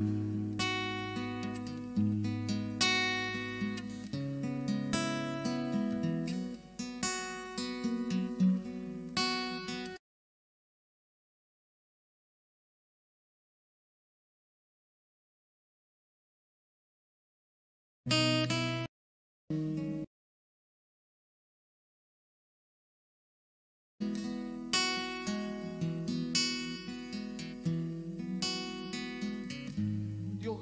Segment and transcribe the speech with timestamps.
[0.00, 0.37] Dios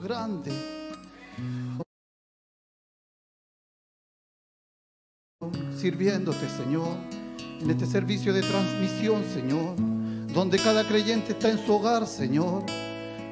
[0.06, 0.52] grande.
[5.76, 6.96] Sirviéndote, Señor,
[7.60, 9.74] en este servicio de transmisión, Señor,
[10.32, 12.64] donde cada creyente está en su hogar, Señor,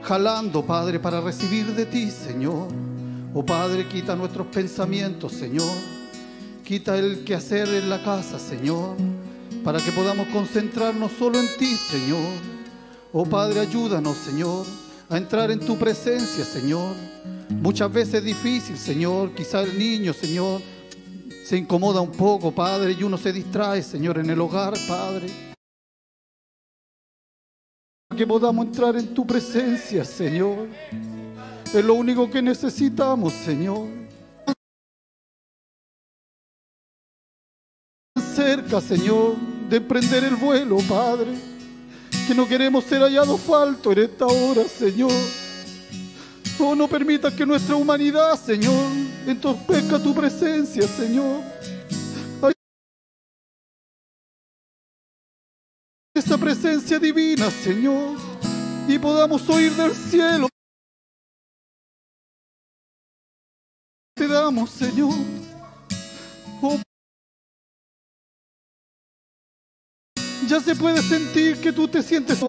[0.02, 2.68] jalando, Padre, para recibir de ti, Señor.
[3.32, 5.76] Oh Padre, quita nuestros pensamientos, Señor.
[6.64, 8.96] Quita el quehacer en la casa, Señor,
[9.62, 12.32] para que podamos concentrarnos solo en ti, Señor.
[13.12, 14.66] Oh Padre, ayúdanos, Señor,
[15.08, 16.94] a entrar en tu presencia, Señor.
[17.50, 19.34] Muchas veces es difícil, Señor.
[19.34, 20.60] Quizá el niño, Señor,
[21.44, 25.28] se incomoda un poco, Padre, y uno se distrae, Señor, en el hogar, Padre.
[28.16, 30.68] Que podamos entrar en tu presencia, Señor.
[31.72, 33.88] Es lo único que necesitamos, Señor.
[38.34, 39.36] Cerca, Señor,
[39.68, 41.53] de emprender el vuelo, Padre.
[42.26, 45.12] Que no queremos ser hallados falto en esta hora, Señor.
[46.58, 48.90] Oh, no permita que nuestra humanidad, Señor,
[49.26, 51.42] entorpezca tu presencia, Señor.
[52.40, 52.52] Ay,
[56.14, 58.16] Esa presencia divina, Señor,
[58.88, 60.48] y podamos oír del cielo.
[64.14, 65.12] Te damos, Señor.
[66.62, 66.80] Oh,
[70.46, 72.44] ya se puede sentir que tú te sientes.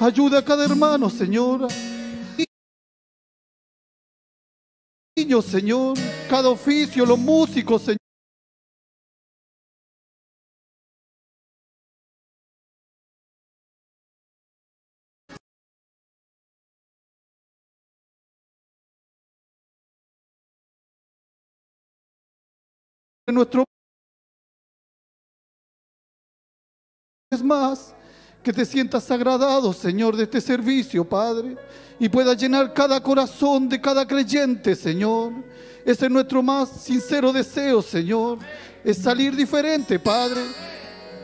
[0.00, 1.68] Ayuda a cada hermano, Señor.
[5.16, 5.98] Niños, Señor.
[6.28, 7.99] Cada oficio, los músicos, Señor.
[23.32, 23.64] Nuestro
[27.30, 27.94] es más
[28.42, 31.56] que te sientas agradado, Señor, de este servicio, Padre,
[31.98, 35.32] y pueda llenar cada corazón de cada creyente, Señor.
[35.84, 38.38] Ese es nuestro más sincero deseo, Señor,
[38.82, 40.40] es salir diferente, Padre.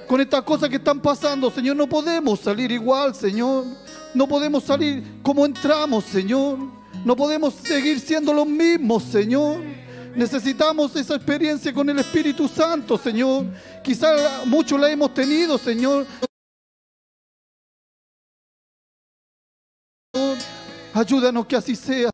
[0.06, 3.64] Con estas cosas que están pasando, Señor, no podemos salir igual, Señor.
[4.14, 6.58] No podemos salir como entramos, Señor.
[7.04, 9.60] No podemos seguir siendo los mismos, Señor.
[10.16, 13.44] Necesitamos esa experiencia con el Espíritu Santo, Señor.
[13.84, 16.06] Quizá muchos la hemos tenido, Señor.
[20.94, 22.08] Ayúdanos que así sea.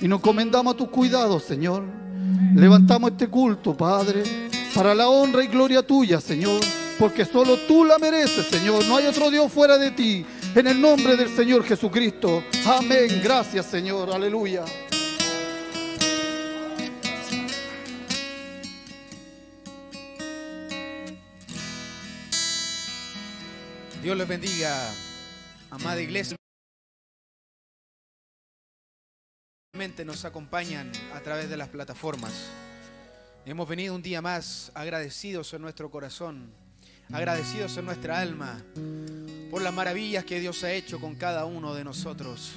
[0.00, 1.84] Y nos comendamos a tus cuidados, Señor.
[2.56, 4.24] Levantamos este culto, Padre,
[4.74, 6.60] para la honra y gloria tuya, Señor.
[7.00, 8.84] Porque solo tú la mereces, Señor.
[8.84, 10.26] No hay otro Dios fuera de ti.
[10.54, 12.44] En el nombre del Señor Jesucristo.
[12.66, 13.22] Amén.
[13.24, 14.10] Gracias, Señor.
[14.12, 14.66] Aleluya.
[24.02, 24.94] Dios les bendiga,
[25.70, 26.36] amada iglesia.
[30.04, 32.50] Nos acompañan a través de las plataformas.
[33.46, 36.52] Hemos venido un día más agradecidos en nuestro corazón,
[37.12, 38.60] agradecidos en nuestra alma
[39.50, 42.52] por las maravillas que Dios ha hecho con cada uno de nosotros.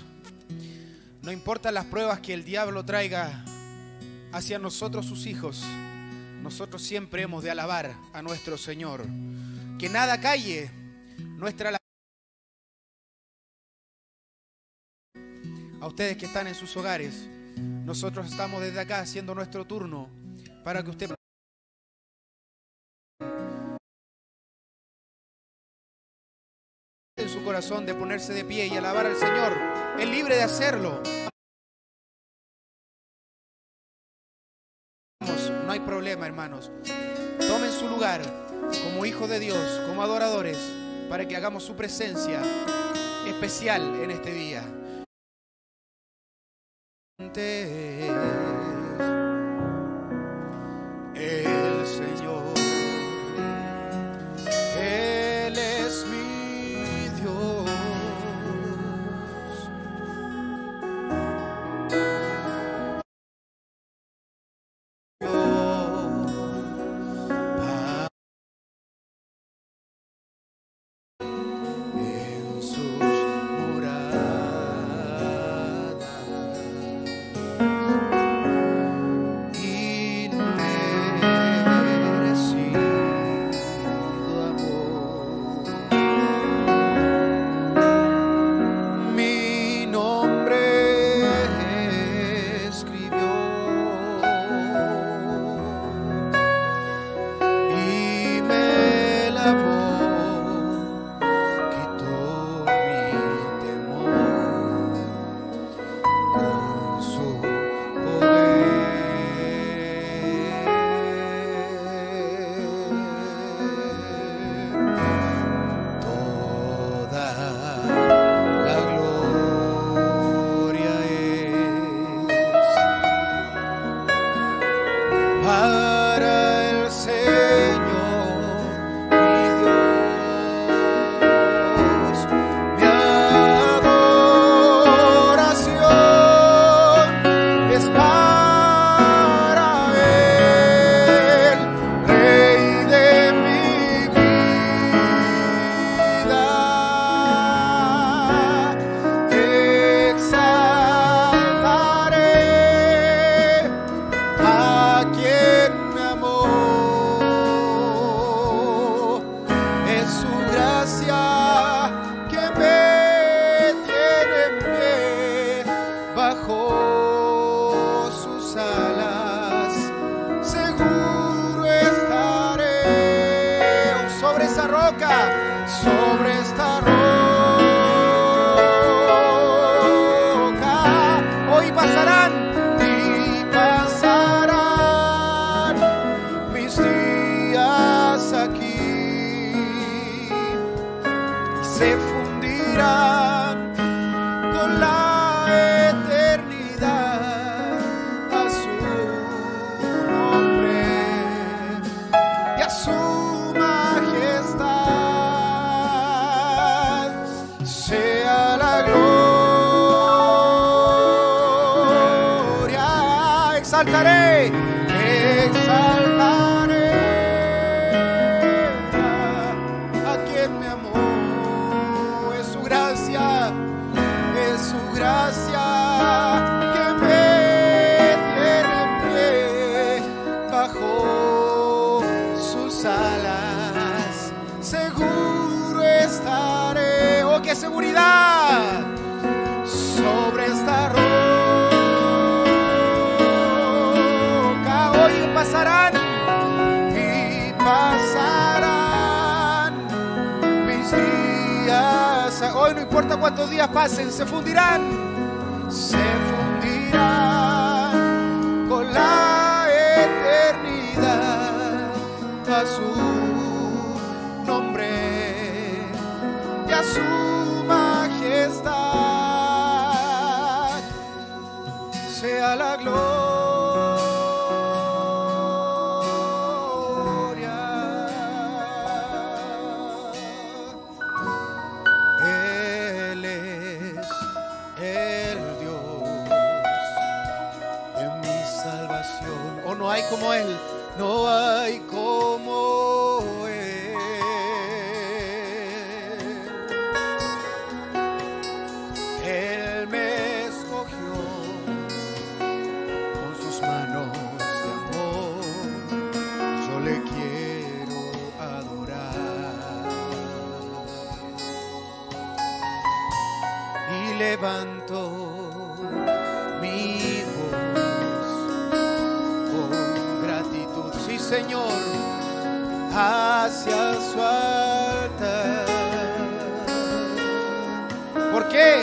[1.22, 3.43] No importan las pruebas que el diablo traiga
[4.31, 5.63] hacia nosotros sus hijos,
[6.41, 9.05] nosotros siempre hemos de alabar a nuestro Señor.
[9.79, 10.69] Que nada calle
[11.38, 11.83] nuestra alabanza.
[15.81, 20.10] A ustedes que están en sus hogares, nosotros estamos desde acá haciendo nuestro turno
[20.63, 21.10] para que usted
[27.43, 29.53] corazón de ponerse de pie y alabar al Señor.
[30.00, 31.01] Es libre de hacerlo.
[35.65, 36.71] No hay problema, hermanos.
[37.39, 38.21] Tomen su lugar
[38.83, 40.57] como hijos de Dios, como adoradores,
[41.09, 42.41] para que hagamos su presencia
[43.27, 44.63] especial en este día.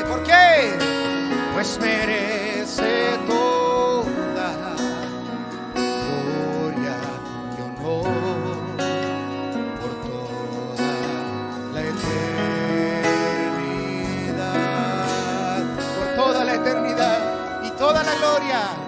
[0.09, 0.79] ¿Por qué?
[1.55, 4.75] Pues merece toda
[5.75, 6.97] gloria
[7.57, 8.07] y honor
[9.81, 10.87] por toda
[11.75, 12.41] la eternidad.
[15.99, 17.21] Por toda la eternidad
[17.65, 18.80] y toda la gloria.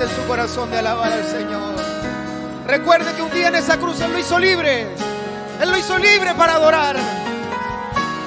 [0.00, 1.74] En su corazón de alabar al Señor,
[2.66, 4.88] recuerde que un día en esa cruz Él lo hizo libre.
[5.60, 6.96] Él lo hizo libre para adorar.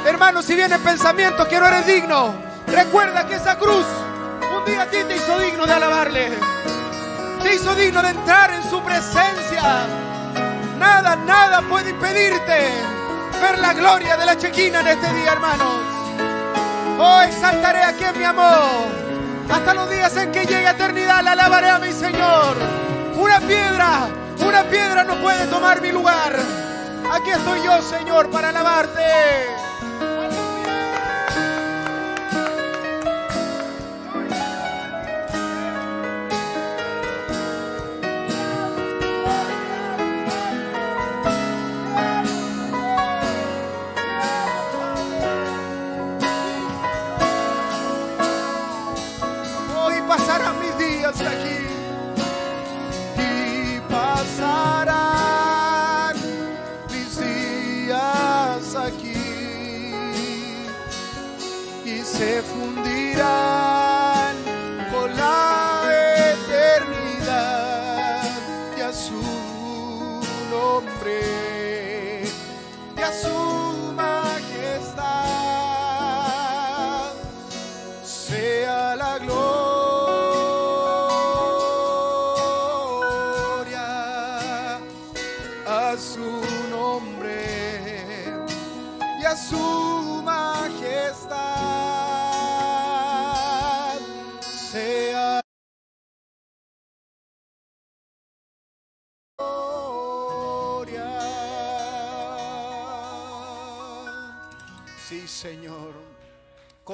[0.06, 2.36] Hermano, si viene pensamiento que no eres digno,
[2.68, 3.88] recuerda que esa cruz
[4.56, 6.32] un día a ti te hizo digno de alabarle.
[7.42, 9.64] Te hizo digno de entrar en su presencia.
[10.78, 12.70] Nada, nada puede impedirte
[13.42, 15.74] ver la gloria de la chequina en este día, hermanos.
[17.00, 19.03] Oh, exaltaré a quien me amó.
[19.52, 22.56] Hasta los días en que llegue eternidad, le alabaré a mi Señor.
[23.16, 24.08] Una piedra,
[24.46, 26.36] una piedra no puede tomar mi lugar.
[27.12, 29.53] Aquí estoy yo, Señor, para alabarte.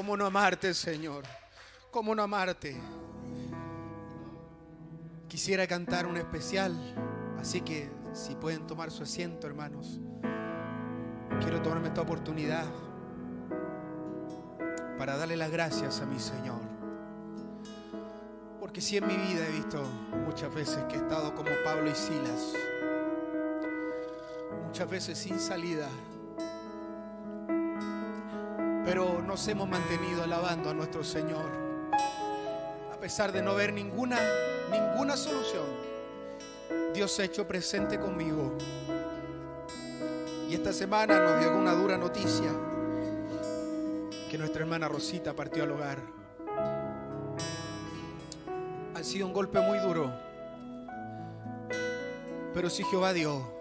[0.09, 1.23] ¿Cómo no amarte, Señor?
[1.91, 2.75] ¿Cómo no amarte?
[5.27, 6.73] Quisiera cantar un especial,
[7.39, 9.99] así que si pueden tomar su asiento, hermanos.
[11.41, 12.65] Quiero tomarme esta oportunidad
[14.97, 16.61] para darle las gracias a mi Señor.
[18.59, 19.83] Porque si en mi vida he visto
[20.25, 22.53] muchas veces que he estado como Pablo y Silas,
[24.65, 25.87] muchas veces sin salida,
[28.89, 31.45] pero nos hemos mantenido alabando a nuestro Señor,
[32.91, 34.17] a pesar de no ver ninguna,
[34.71, 35.63] ninguna solución.
[36.91, 38.57] Dios se ha hecho presente conmigo.
[40.49, 42.49] Y esta semana nos dio una dura noticia,
[44.27, 45.99] que nuestra hermana Rosita partió al hogar.
[48.95, 50.11] Ha sido un golpe muy duro,
[52.55, 53.53] pero si Jehová dio,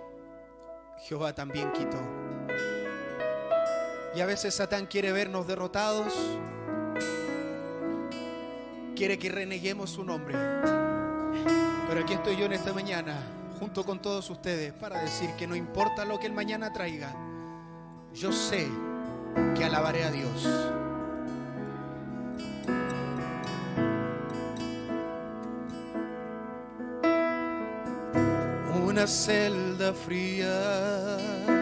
[1.07, 2.18] Jehová también quitó.
[4.19, 6.13] Y a veces Satán quiere vernos derrotados,
[8.97, 10.35] quiere que reneguemos su nombre.
[11.87, 13.17] Pero aquí estoy yo en esta mañana,
[13.61, 17.15] junto con todos ustedes, para decir que no importa lo que el mañana traiga,
[18.13, 18.67] yo sé
[19.57, 20.49] que alabaré a Dios.
[28.85, 31.58] Una celda fría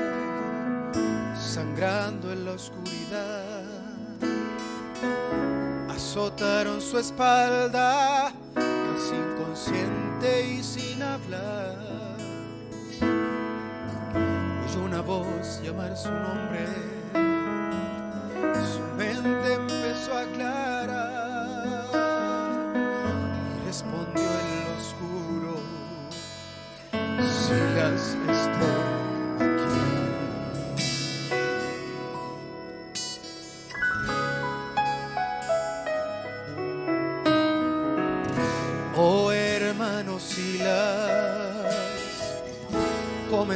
[1.56, 3.64] sangrando en la oscuridad.
[5.88, 11.78] Azotaron su espalda, casi inconsciente y sin hablar.
[14.66, 16.66] Oyó una voz llamar su nombre,
[18.74, 21.86] su mente empezó a aclarar
[23.56, 25.54] y respondió en lo oscuro,
[27.46, 29.05] Silas, estoy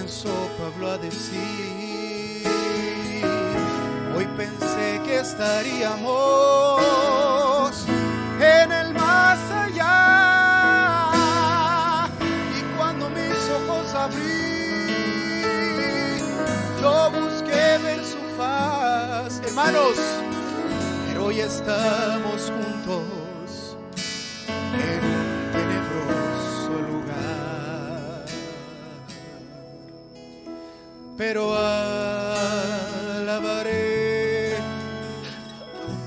[0.01, 2.47] comenzó Pablo a decir,
[4.17, 6.01] hoy pensé que estaríamos
[8.41, 11.19] en el más allá
[12.59, 14.63] y cuando mis ojos abrí,
[16.81, 19.99] yo busqué ver su faz, hermanos,
[21.09, 23.20] pero hoy estamos juntos
[31.21, 32.97] pero alabaré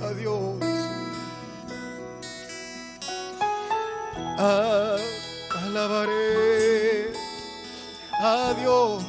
[0.01, 0.57] a Dios.
[5.69, 7.13] Alabaré
[8.19, 9.03] a Dios.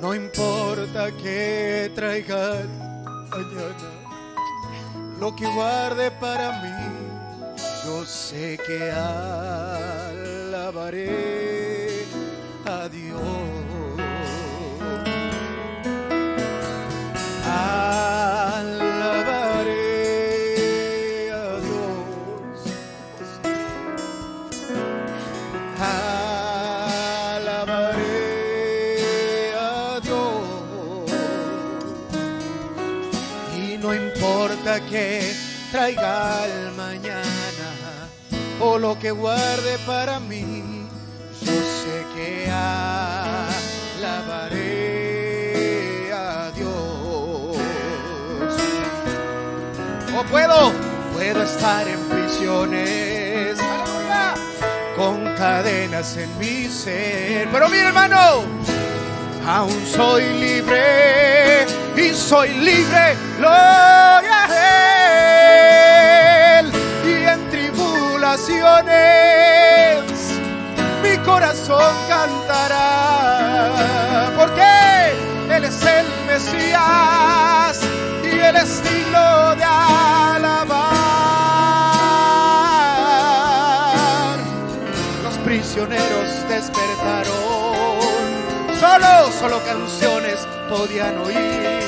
[0.00, 2.66] No importa que traiga
[3.30, 3.90] mañana,
[5.20, 6.74] lo que guarde para mí,
[7.84, 8.90] yo sé que
[10.10, 10.96] alabaré
[12.66, 13.20] a Dios.
[19.56, 22.58] Alabaré a Dios.
[27.46, 28.04] Alabaré
[29.54, 31.10] a Dios.
[33.56, 35.32] Y no importa que
[35.70, 37.26] traiga el mañana
[38.60, 40.55] o lo que guarde para mí,
[43.98, 47.56] alabaré a Dios.
[50.16, 50.72] O puedo,
[51.12, 53.58] puedo estar en prisiones,
[54.96, 57.48] con cadenas en mi ser.
[57.52, 58.44] Pero mi hermano,
[59.46, 64.50] aún soy libre y soy libre, gloria a
[66.60, 66.72] Él.
[67.06, 70.15] Y en tribulaciones
[71.16, 72.76] mi corazón cantará,
[74.36, 74.62] porque
[75.54, 77.80] Él es el Mesías
[78.22, 80.76] y Él es digno de alabar.
[85.22, 88.26] Los prisioneros despertaron,
[88.80, 91.80] solo, solo canciones podían oír.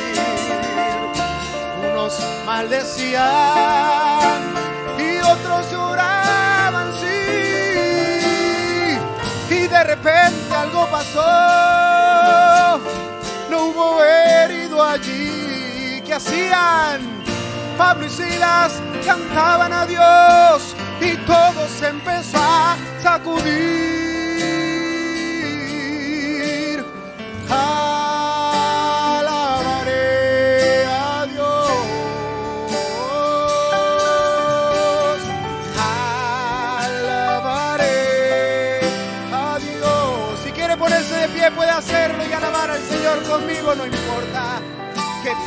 [1.93, 3.79] Unos maldecían
[10.03, 12.81] repente algo pasó,
[13.51, 16.03] no hubo herido allí.
[16.05, 17.01] ¿Qué hacían?
[17.77, 23.98] Pablo y Silas cantaban a Dios y todo se empezó a sacudir.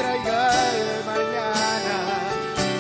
[0.01, 0.51] Traiga
[1.05, 1.97] mañana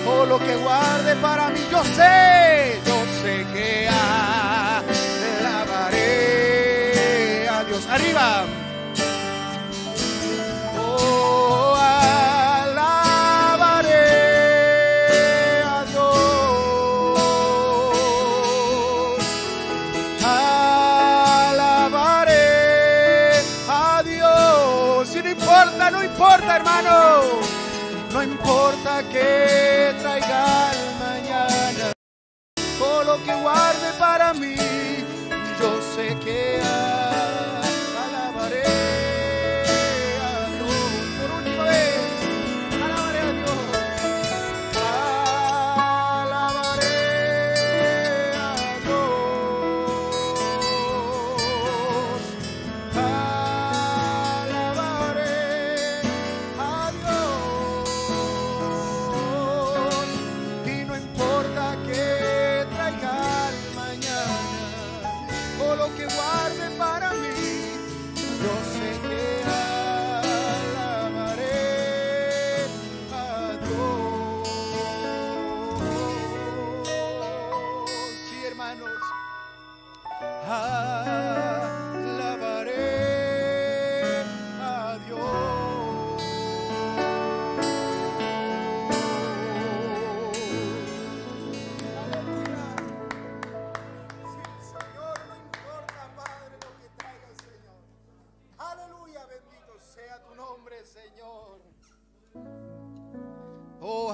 [0.07, 1.59] o lo que guarde para mí.
[1.71, 3.87] Yo sé, yo sé que
[5.47, 5.99] alabaré
[7.49, 7.87] a Dios.
[7.89, 8.60] Arriba.
[29.11, 31.91] Que traiga el mañana
[32.79, 34.55] o lo que guarde para mí.
[35.59, 36.61] Yo sé que
[38.03, 38.90] alabaré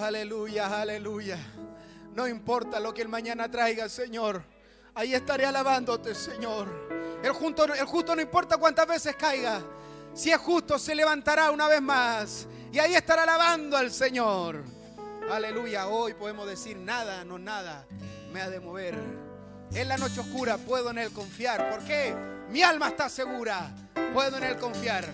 [0.07, 1.37] aleluya, aleluya.
[2.13, 4.43] No importa lo que el mañana traiga, Señor.
[4.95, 6.67] Ahí estaré alabándote, Señor.
[7.23, 9.61] El justo, el justo no importa cuántas veces caiga.
[10.13, 12.47] Si es justo, se levantará una vez más.
[12.71, 14.63] Y ahí estará alabando al Señor.
[15.29, 15.87] Aleluya.
[15.87, 17.85] Hoy podemos decir nada, no nada
[18.31, 18.95] me ha de mover.
[19.73, 21.69] En la noche oscura puedo en Él confiar.
[21.69, 22.15] ¿Por qué?
[22.49, 23.75] Mi alma está segura.
[24.13, 25.05] Puedo en Él confiar.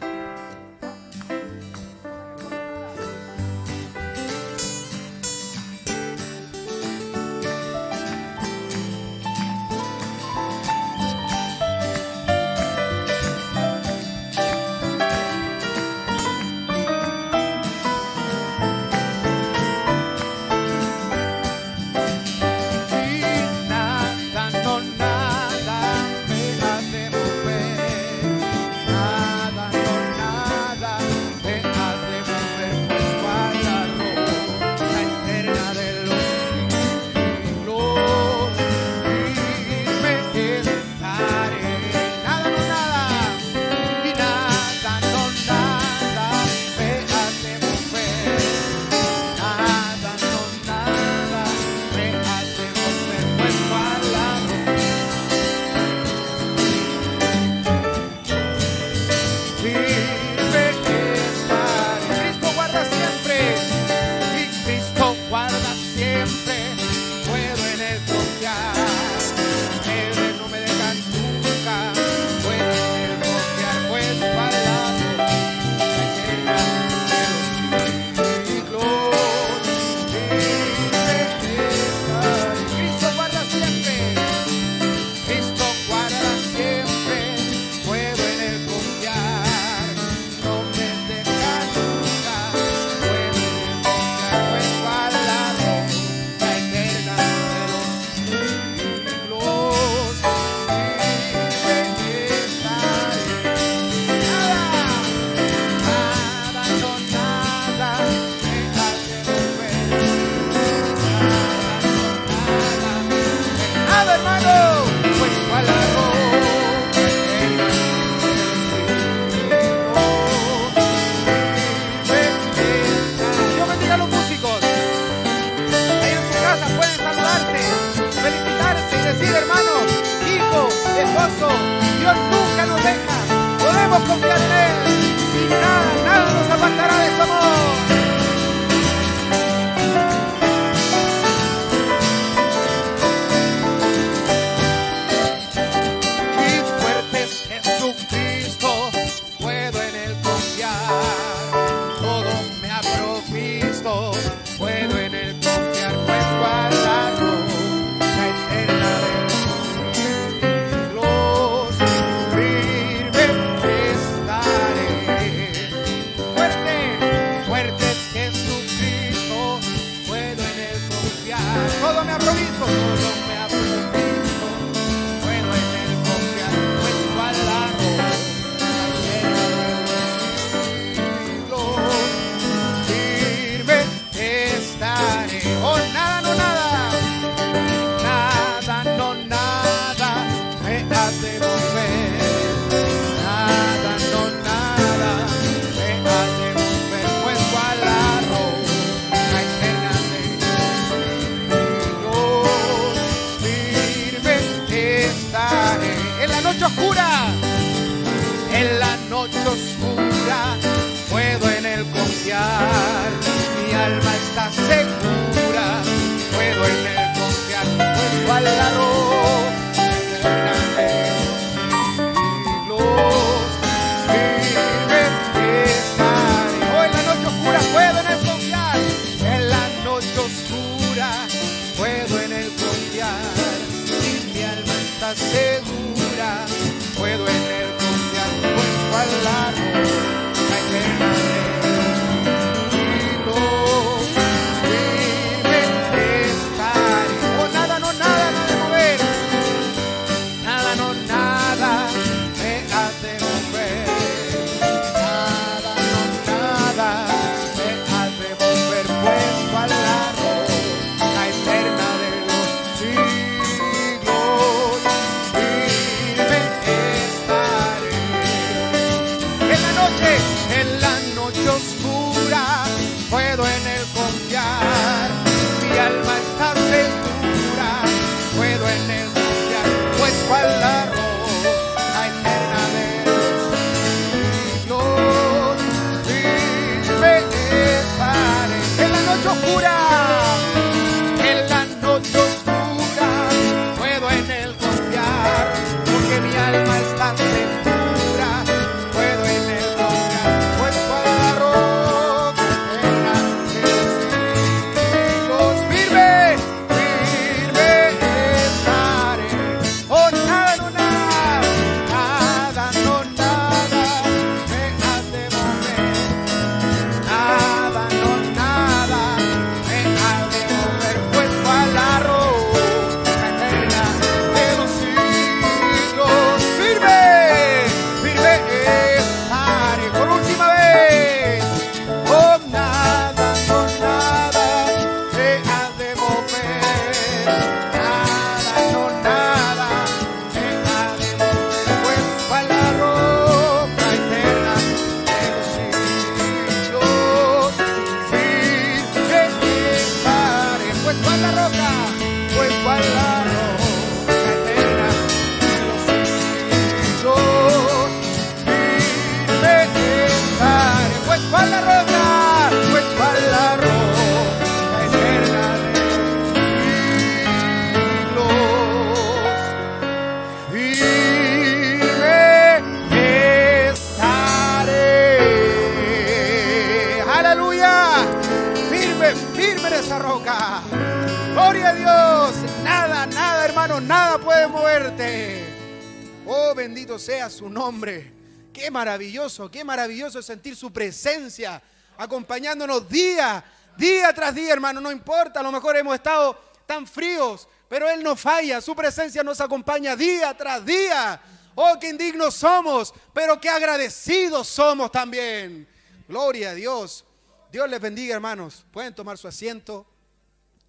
[389.49, 391.61] qué maravilloso es sentir su presencia
[391.97, 393.43] acompañándonos día,
[393.77, 394.81] día tras día, hermano.
[394.81, 399.23] No importa, a lo mejor hemos estado tan fríos, pero Él no falla, su presencia
[399.23, 401.21] nos acompaña día tras día.
[401.55, 405.67] Oh, qué indignos somos, pero qué agradecidos somos también.
[406.07, 407.05] Gloria a Dios.
[407.51, 408.65] Dios les bendiga, hermanos.
[408.71, 409.85] Pueden tomar su asiento.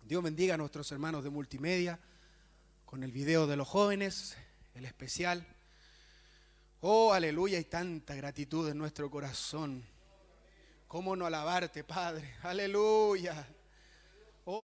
[0.02, 1.98] Dios bendiga a nuestros hermanos de multimedia
[2.84, 4.36] con el video de los jóvenes,
[4.74, 5.46] el especial.
[6.86, 9.82] Oh, aleluya, hay tanta gratitud en nuestro corazón.
[10.86, 12.34] ¿Cómo no alabarte, Padre?
[12.42, 13.48] Aleluya.
[14.44, 14.60] Oh,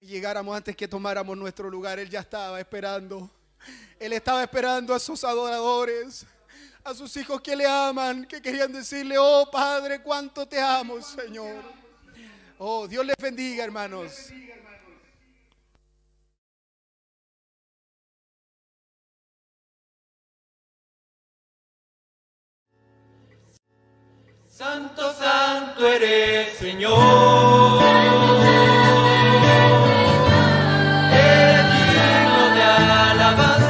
[0.00, 3.30] llegáramos antes que tomáramos nuestro lugar, Él ya estaba esperando.
[3.98, 6.26] Él estaba esperando a sus adoradores,
[6.84, 11.64] a sus hijos que le aman, que querían decirle, oh Padre, cuánto te amo, Señor.
[12.58, 14.30] Oh, Dios les bendiga, hermanos.
[24.58, 27.80] Santo, santo eres, Señor.
[31.12, 33.67] Eres digno de alabanza.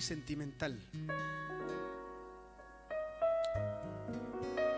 [0.00, 0.78] sentimental.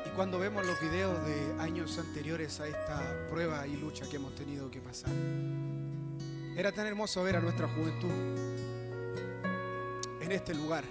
[0.04, 4.34] Y cuando vemos los videos de años anteriores a esta prueba y lucha que hemos
[4.34, 5.12] tenido que pasar,
[6.56, 8.10] era tan hermoso ver a nuestra juventud
[10.20, 10.84] en este lugar.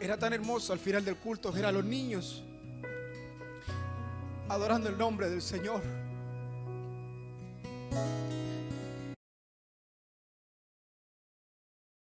[0.00, 2.44] Era tan hermoso al final del culto ver a los niños
[4.48, 5.82] adorando el nombre del Señor.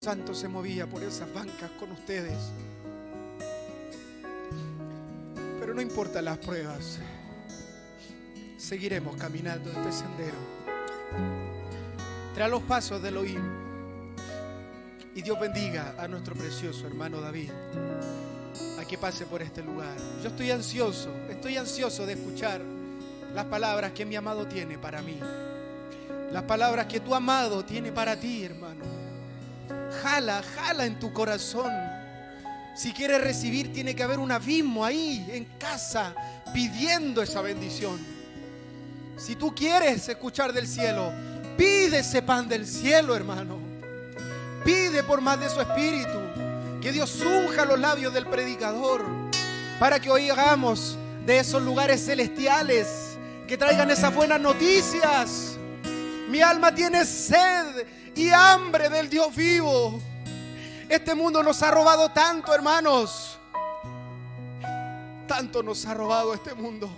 [0.02, 2.36] Santo se movía por esas bancas con ustedes.
[5.58, 7.00] Pero no importa las pruebas,
[8.56, 10.36] seguiremos caminando este sendero.
[12.34, 13.42] Tras los pasos de Elohim.
[15.14, 17.50] Y Dios bendiga a nuestro precioso hermano David
[18.78, 19.96] a que pase por este lugar.
[20.22, 22.60] Yo estoy ansioso, estoy ansioso de escuchar
[23.34, 25.18] las palabras que mi amado tiene para mí.
[26.30, 29.05] Las palabras que tu amado tiene para ti, hermano.
[30.02, 31.72] Jala, jala en tu corazón.
[32.74, 36.14] Si quieres recibir, tiene que haber un abismo ahí, en casa,
[36.52, 37.98] pidiendo esa bendición.
[39.16, 41.10] Si tú quieres escuchar del cielo,
[41.56, 43.58] pide ese pan del cielo, hermano.
[44.64, 46.18] Pide por más de su espíritu.
[46.82, 49.04] Que Dios unja los labios del predicador
[49.80, 53.16] para que oigamos de esos lugares celestiales
[53.48, 55.56] que traigan esas buenas noticias.
[56.28, 57.86] Mi alma tiene sed
[58.16, 60.00] y hambre del Dios vivo.
[60.88, 63.38] Este mundo nos ha robado tanto, hermanos.
[65.26, 66.88] Tanto nos ha robado este mundo.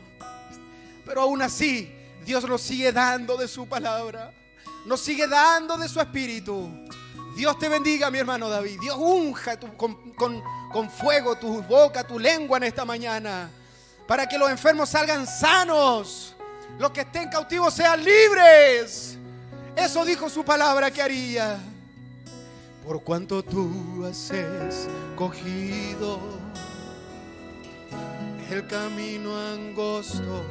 [1.04, 1.94] Pero aún así,
[2.24, 4.32] Dios nos sigue dando de su palabra.
[4.86, 6.70] Nos sigue dando de su espíritu.
[7.36, 8.78] Dios te bendiga, mi hermano David.
[8.80, 10.42] Dios unja tu- con, con-
[10.72, 13.50] con fuego tu boca, tu lengua en esta mañana.
[14.06, 16.34] Para que los enfermos salgan sanos.
[16.78, 19.17] Los que estén cautivos sean libres.
[19.78, 21.58] Eso dijo su palabra que haría.
[22.84, 26.18] Por cuanto tú has escogido
[28.50, 30.44] el camino angosto,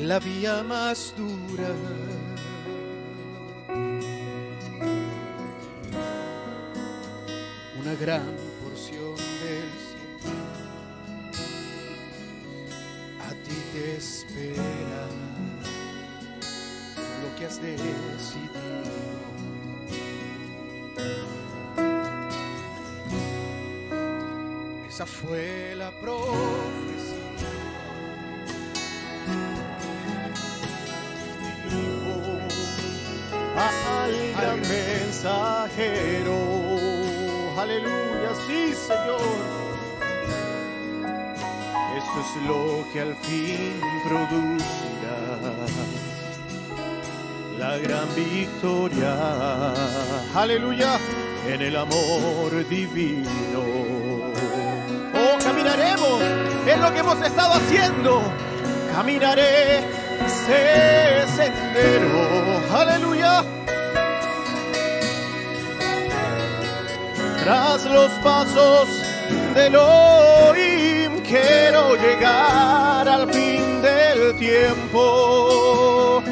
[0.00, 1.68] la vía más dura.
[7.80, 10.38] Una gran porción del cielo
[13.28, 14.87] a ti te espera
[17.38, 17.60] que has.
[24.88, 27.16] Esa fue la profecía.
[33.56, 36.36] al gran mensajero.
[37.56, 39.20] Aleluya, sí, Señor.
[41.96, 45.38] Eso es lo que al fin producirá
[47.58, 49.74] la gran victoria.
[50.34, 50.98] Aleluya,
[51.46, 53.62] en el amor divino.
[55.14, 56.22] Oh, caminaremos,
[56.66, 58.22] es lo que hemos estado haciendo.
[58.94, 59.78] Caminaré
[60.24, 62.60] ese sendero.
[62.72, 63.44] Aleluya.
[67.42, 68.88] Tras los pasos
[69.54, 76.22] del Elohim quiero llegar al fin del tiempo.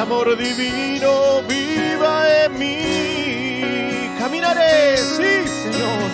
[0.00, 4.10] Amor divino viva en mí.
[4.18, 6.10] Caminaré, sí, Señor.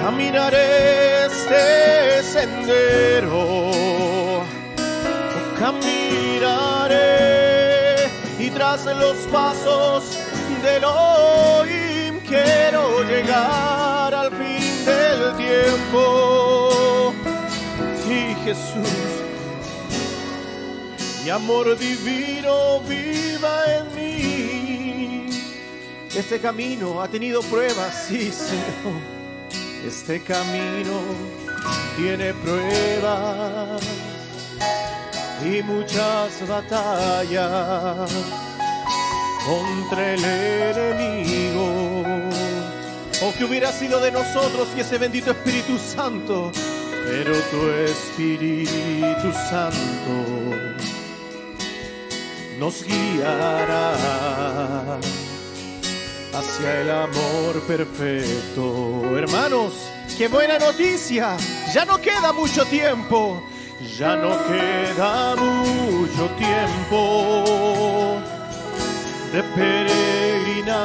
[0.00, 3.60] Caminaré este sendero.
[5.58, 6.98] Caminaré
[8.38, 10.16] y tras los pasos
[10.62, 17.12] del Elohim quiero llegar al fin del tiempo.
[18.06, 19.19] Sí, Jesús.
[21.22, 25.26] Mi amor divino viva en mí.
[26.14, 29.00] Este camino ha tenido pruebas, sí, Señor.
[29.86, 31.00] Este camino
[31.96, 33.82] tiene pruebas
[35.44, 38.10] y muchas batallas
[39.46, 41.92] contra el enemigo.
[43.22, 46.50] O que hubiera sido de nosotros y ese bendito Espíritu Santo,
[47.06, 50.79] pero tu Espíritu Santo
[52.60, 53.96] nos guiará
[56.34, 59.16] hacia el amor perfecto.
[59.16, 59.72] Hermanos,
[60.18, 61.38] qué buena noticia.
[61.72, 63.42] Ya no queda mucho tiempo.
[63.96, 68.18] Ya no queda mucho tiempo
[69.32, 70.82] de peregrinar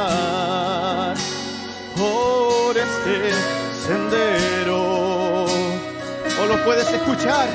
[1.98, 3.34] por este
[3.86, 5.44] sendero.
[5.44, 7.50] O lo puedes escuchar.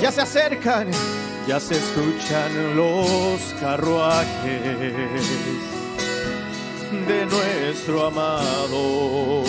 [0.00, 0.88] Ya se acercan.
[1.46, 4.64] Ya se escuchan los carruajes
[7.06, 9.44] de nuestro amado,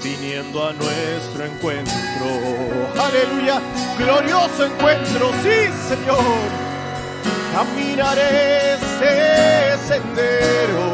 [0.00, 2.26] viniendo a nuestro encuentro.
[2.96, 3.60] Aleluya,
[3.98, 6.24] glorioso encuentro, sí Señor.
[7.52, 10.84] Caminaré este sendero.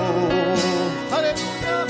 [1.12, 1.84] Aleluya.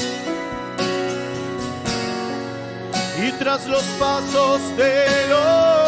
[3.24, 5.85] Y tras los pasos del Elohim,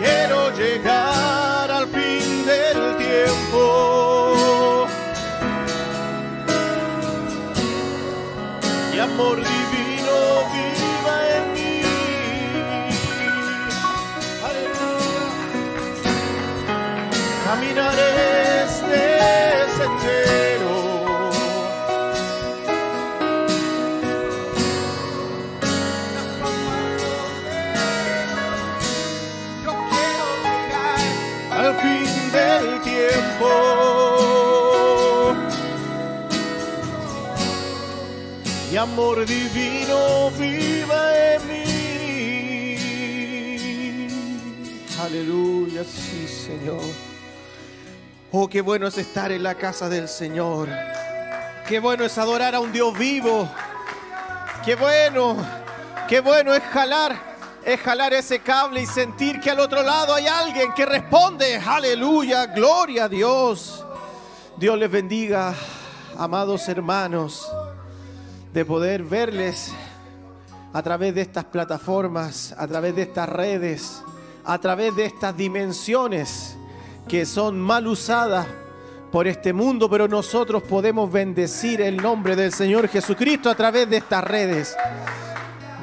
[0.00, 1.39] quiero llegar
[38.70, 41.60] Y amor divino viva en mí.
[45.02, 46.80] Aleluya, sí, Señor.
[48.30, 50.68] Oh, qué bueno es estar en la casa del Señor.
[51.66, 53.48] Qué bueno es adorar a un Dios vivo.
[54.64, 55.36] Qué bueno,
[56.08, 57.16] qué bueno es jalar,
[57.64, 61.56] es jalar ese cable y sentir que al otro lado hay alguien que responde.
[61.56, 63.84] Aleluya, gloria a Dios.
[64.56, 65.54] Dios les bendiga,
[66.16, 67.50] amados hermanos,
[68.52, 69.72] de poder verles
[70.72, 74.02] a través de estas plataformas, a través de estas redes,
[74.44, 76.56] a través de estas dimensiones
[77.08, 78.46] que son mal usadas
[79.10, 83.96] por este mundo, pero nosotros podemos bendecir el nombre del Señor Jesucristo a través de
[83.96, 84.76] estas redes.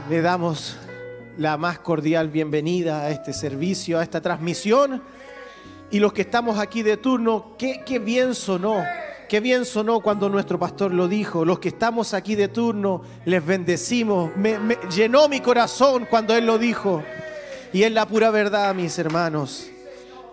[0.09, 0.77] Le damos
[1.37, 5.03] la más cordial bienvenida a este servicio, a esta transmisión.
[5.91, 8.83] Y los que estamos aquí de turno, qué, bien sonó,
[9.27, 11.45] qué bien sonó cuando nuestro pastor lo dijo.
[11.45, 14.35] Los que estamos aquí de turno, les bendecimos.
[14.35, 14.57] Me,
[14.93, 17.03] llenó mi corazón cuando él lo dijo.
[17.73, 19.69] Y es la pura verdad, mis hermanos.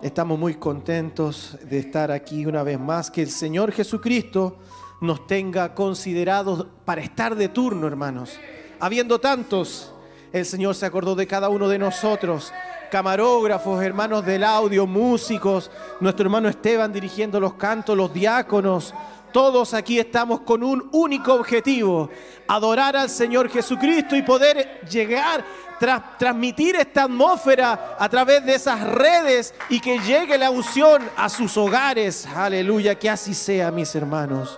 [0.01, 3.11] Estamos muy contentos de estar aquí una vez más.
[3.11, 4.57] Que el Señor Jesucristo
[5.01, 8.39] nos tenga considerados para estar de turno, hermanos.
[8.79, 9.93] Habiendo tantos,
[10.31, 12.53] el Señor se acordó de cada uno de nosotros.
[12.95, 15.69] Camarógrafos, hermanos del audio, músicos,
[15.99, 18.93] nuestro hermano Esteban dirigiendo los cantos, los diáconos.
[19.33, 22.09] Todos aquí estamos con un único objetivo,
[22.47, 25.43] adorar al Señor Jesucristo y poder llegar,
[25.77, 31.27] tra- transmitir esta atmósfera a través de esas redes y que llegue la unción a
[31.27, 32.25] sus hogares.
[32.25, 34.57] Aleluya, que así sea, mis hermanos.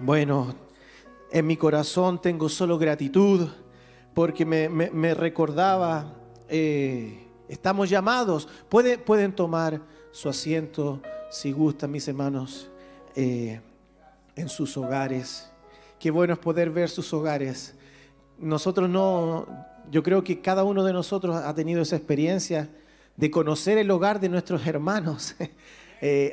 [0.00, 0.52] Bueno,
[1.30, 3.46] en mi corazón tengo solo gratitud
[4.14, 6.06] porque me, recordaba,
[6.48, 7.19] eh,
[7.50, 9.80] estamos llamados, Puede- pueden tomar
[10.12, 12.70] su asiento si gustan, mis hermanos,
[13.14, 13.60] eh,
[14.36, 15.50] en sus hogares.
[15.98, 17.74] Qué bueno es poder ver sus hogares.
[18.38, 19.46] Nosotros no,
[19.90, 22.70] yo creo que cada uno de nosotros ha tenido esa experiencia
[23.16, 25.34] de conocer el hogar de nuestros hermanos.
[26.02, 26.32] Eh,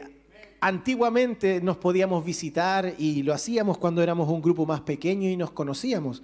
[0.62, 5.52] antiguamente nos podíamos visitar y lo hacíamos cuando éramos un grupo más pequeño y nos
[5.52, 6.24] conocíamos,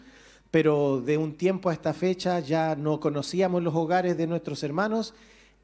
[0.54, 5.16] pero de un tiempo a esta fecha ya no conocíamos los hogares de nuestros hermanos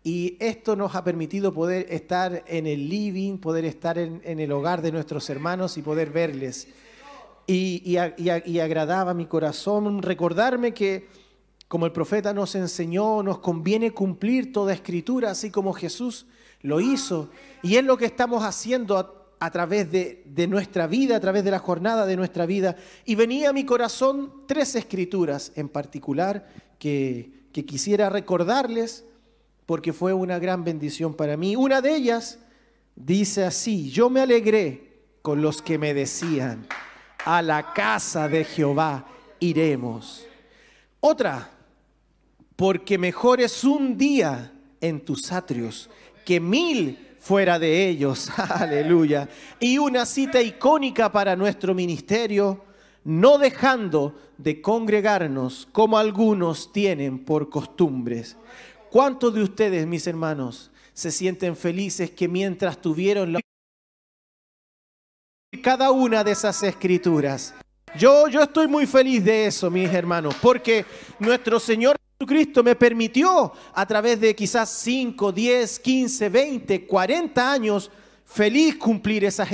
[0.03, 4.81] y esto nos ha permitido poder estar en el living, poder estar en, el hogar
[4.81, 6.69] de nuestros hermanos y poder verles.
[7.45, 11.07] Y agradaba mi corazón recordarme que,
[11.67, 16.25] como el profeta nos enseñó, nos conviene cumplir toda escritura, así como Jesús
[16.63, 17.29] lo hizo.
[17.61, 21.51] Y es lo que estamos haciendo a, través de, de nuestra vida, a través de
[21.51, 22.75] la jornada de nuestra vida.
[23.05, 29.05] Y venía a mi corazón tres escrituras en particular que, que quisiera recordarles
[29.65, 31.55] porque fue una gran bendición para mí.
[31.55, 32.39] Una de ellas
[32.95, 34.89] dice así, yo me alegré
[35.21, 36.65] con los que me decían,
[37.25, 39.07] a la casa de Jehová
[39.39, 40.25] iremos.
[40.99, 41.51] Otra,
[42.55, 45.89] porque mejor es un día en tus atrios
[46.25, 48.30] que mil fuera de ellos.
[48.38, 49.30] Aleluya.
[49.59, 52.63] Y una cita icónica para nuestro ministerio,
[53.03, 58.38] no dejando de congregarnos como algunos tienen por costumbres.
[58.89, 63.39] ¿Cuántos de ustedes, mis hermanos, se sienten felices que mientras tuvieron la
[65.63, 67.53] cada una de esas escrituras.
[67.97, 70.86] Yo, yo estoy muy feliz de eso, mis hermanos, porque
[71.17, 77.89] nuestro Señor Jesucristo me permitió a través de quizás 5, 10, 15, 20, 40 años
[78.26, 79.49] feliz cumplir esas.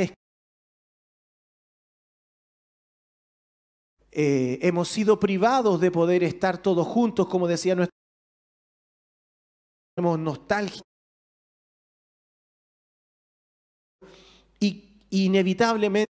[4.11, 7.95] Eh, hemos sido privados de poder estar todos juntos, como decía nuestro
[9.95, 10.81] tenemos nostalgia.
[14.59, 16.11] Y inevitablemente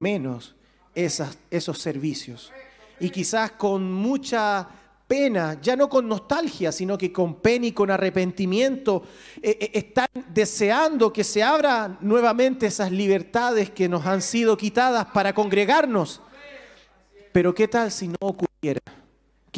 [0.00, 0.57] menos
[1.04, 2.52] esos servicios.
[3.00, 4.68] Y quizás con mucha
[5.06, 9.04] pena, ya no con nostalgia, sino que con pena y con arrepentimiento,
[9.40, 15.06] eh, eh, están deseando que se abran nuevamente esas libertades que nos han sido quitadas
[15.06, 16.20] para congregarnos.
[17.32, 18.80] Pero ¿qué tal si no ocurriera?
[18.84, 18.98] ¿Qué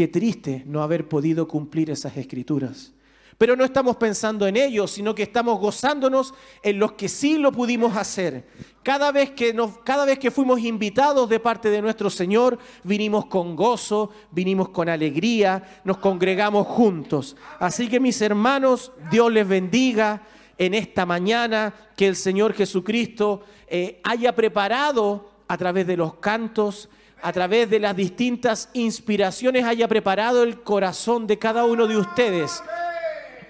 [0.00, 2.92] qué triste no haber podido cumplir esas escrituras.
[3.40, 7.50] Pero no estamos pensando en ello, sino que estamos gozándonos en los que sí lo
[7.50, 8.46] pudimos hacer.
[8.82, 13.24] Cada vez que, nos, cada vez que fuimos invitados de parte de nuestro Señor, vinimos
[13.24, 17.34] con gozo, vinimos con alegría, nos congregamos juntos.
[17.58, 20.20] Así que mis hermanos, Dios les bendiga
[20.58, 26.90] en esta mañana, que el Señor Jesucristo eh, haya preparado a través de los cantos,
[27.22, 32.62] a través de las distintas inspiraciones, haya preparado el corazón de cada uno de ustedes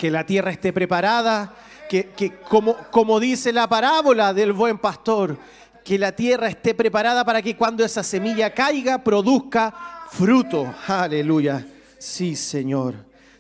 [0.01, 1.55] que la tierra esté preparada,
[1.87, 5.37] que, que como, como dice la parábola del buen pastor,
[5.85, 10.75] que la tierra esté preparada para que cuando esa semilla caiga produzca fruto.
[10.87, 11.67] Aleluya.
[11.99, 12.95] Sí, Señor.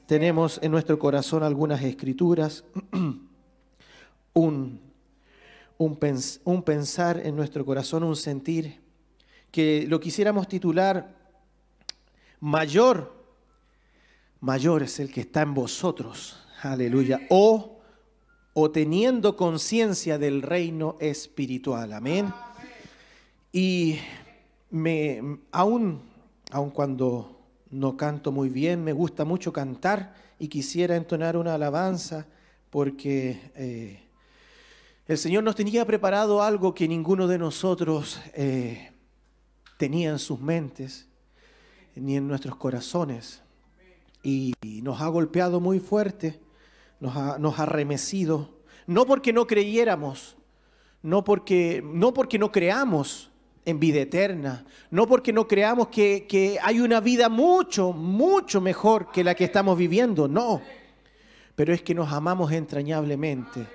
[0.05, 2.63] Tenemos en nuestro corazón algunas escrituras,
[4.35, 4.81] un,
[5.79, 5.99] un,
[6.45, 8.83] un pensar en nuestro corazón, un sentir,
[9.51, 11.17] que lo quisiéramos titular
[12.39, 13.19] mayor
[14.41, 16.39] mayor es el que está en vosotros.
[16.63, 17.23] Aleluya.
[17.31, 17.79] O,
[18.53, 21.95] o teniendo conciencia del reino espiritual.
[21.95, 22.31] Amén.
[23.51, 23.99] Y
[24.71, 26.03] me, aún,
[26.51, 27.41] aun cuando
[27.71, 32.27] no canto muy bien, me gusta mucho cantar y quisiera entonar una alabanza
[32.69, 34.03] porque eh,
[35.07, 38.93] el Señor nos tenía preparado algo que ninguno de nosotros eh,
[39.79, 41.07] tenía en sus mentes
[41.97, 43.41] ni en nuestros corazones
[44.23, 44.53] y
[44.83, 46.39] nos ha golpeado muy fuerte,
[47.01, 48.51] nos ha, nos remecido,
[48.86, 50.36] no porque no creyéramos,
[51.03, 53.30] no porque, no porque no creamos
[53.64, 59.11] en vida eterna, no porque no creamos que, que hay una vida mucho, mucho mejor
[59.11, 60.61] que la que estamos viviendo, no,
[61.57, 63.66] pero es que nos amamos entrañablemente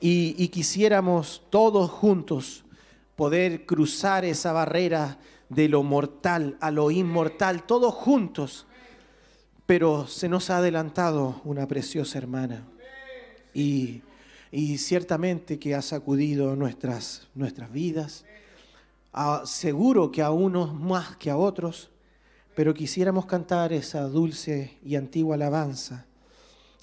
[0.00, 2.64] y quisiéramos todos juntos
[3.16, 8.66] poder cruzar esa barrera de lo mortal a lo inmortal, todos juntos
[9.68, 12.62] pero se nos ha adelantado una preciosa hermana
[13.52, 14.00] y,
[14.78, 18.24] ciertamente que ha sacudido nuestras, nuestras vidas,
[19.12, 21.90] a- seguro que a unos más que a otros,
[22.54, 26.06] pero quisiéramos cantar esa dulce y antigua alabanza.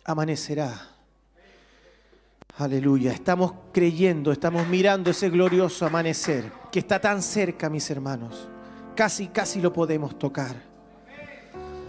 [0.04, 0.90] Amanecerá.
[2.58, 3.14] Aleluya.
[3.14, 8.48] Estamos creyendo, estamos mirando ese glorioso amanecer que está tan cerca, mis hermanos.
[8.96, 10.75] Casi, casi lo podemos tocar.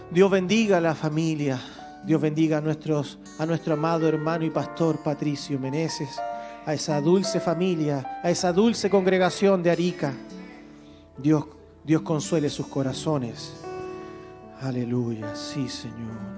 [0.09, 1.59] Dios bendiga a la familia.
[2.03, 6.17] Dios bendiga a, nuestros, nuestro amado hermano y pastor Patricio Meneses,
[6.65, 10.13] a esa dulce familia, a esa dulce congregación de Arica.
[11.17, 11.43] Dios,
[11.83, 13.57] Dios consuele sus corazones.
[14.61, 16.37] Aleluya, sí, Señor.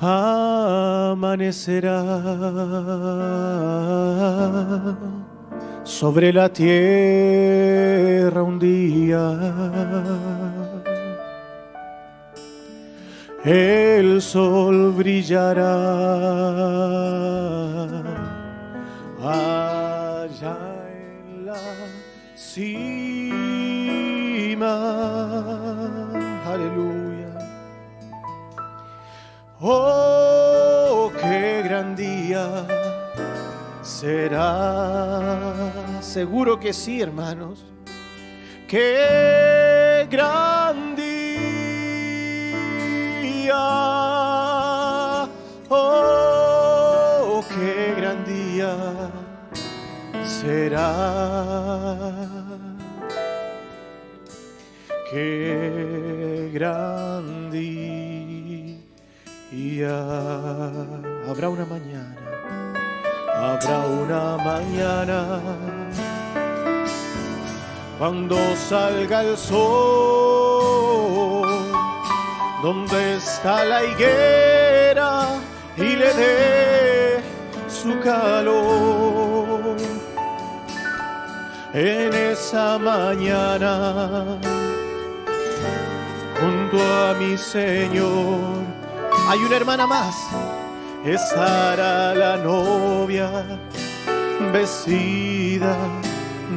[0.00, 2.04] Amanecerá
[5.84, 10.56] sobre la tierra un día.
[13.44, 15.70] El sol brillará
[19.22, 20.58] allá
[20.90, 21.54] en la
[22.34, 23.38] cima.
[26.46, 27.38] Aleluya.
[29.60, 32.66] Oh, qué gran día
[33.82, 35.70] será.
[36.00, 37.64] Seguro que sí, hermanos.
[38.66, 40.96] Qué gran
[45.70, 48.76] Oh, qué gran día
[50.24, 50.92] será.
[55.10, 58.78] Qué gran día.
[61.28, 62.16] Habrá una mañana.
[63.34, 65.40] Habrá una mañana
[67.98, 70.07] cuando salga el sol,
[72.62, 75.28] donde está la higuera
[75.76, 77.20] y le dé
[77.68, 79.76] su calor.
[81.72, 84.24] En esa mañana,
[86.40, 88.64] junto a mi Señor,
[89.28, 90.16] hay una hermana más,
[91.04, 93.30] estará la novia
[94.52, 95.76] vestida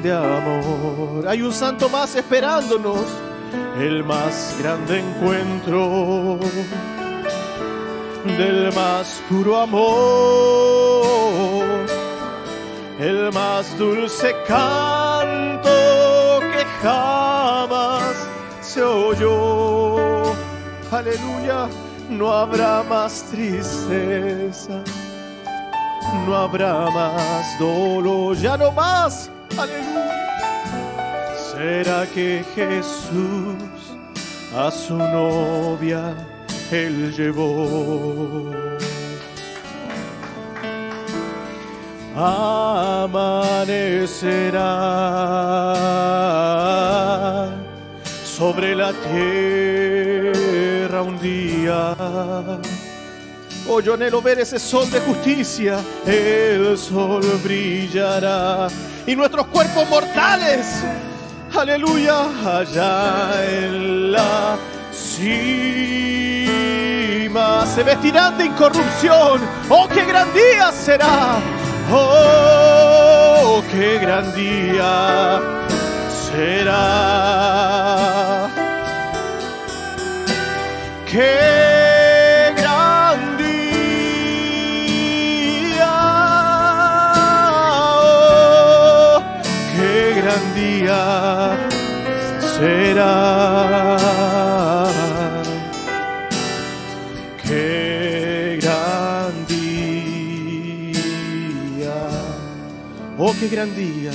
[0.01, 1.27] de amor.
[1.27, 3.05] Hay un santo más esperándonos,
[3.79, 6.39] el más grande encuentro
[8.37, 9.85] del más puro amor,
[12.99, 15.69] el más dulce canto
[16.51, 18.15] que jamás
[18.61, 20.23] se oyó.
[20.91, 21.69] Aleluya,
[22.09, 24.83] no habrá más tristeza
[26.25, 29.29] no habrá más dolor, ya no más.
[29.57, 30.20] Aleluya.
[31.61, 33.53] ¿Será que Jesús
[34.55, 36.15] a su novia
[36.71, 38.49] él llevó.
[42.15, 43.37] Amanecerá
[48.25, 50.23] sobre la tierra
[51.03, 51.95] un día.
[53.69, 55.79] Oh, yo anhelo ver ese sol de justicia.
[56.07, 58.67] El sol brillará
[59.05, 60.83] y nuestros cuerpos mortales,
[61.55, 64.57] aleluya, allá en la
[64.91, 66.41] cima
[67.65, 69.41] se vestirán de incorrupción.
[69.69, 71.39] Oh, qué gran día será.
[71.91, 75.41] Oh, qué gran día
[76.31, 76.81] será.
[81.05, 81.70] Qué
[90.91, 91.57] día
[92.57, 93.97] será.
[97.43, 100.93] Qué gran día.
[103.17, 104.11] Oh, qué gran día.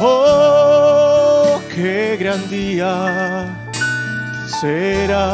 [0.00, 2.94] Oh, qué gran día
[4.60, 5.26] será.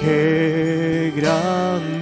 [0.00, 1.97] Qué gran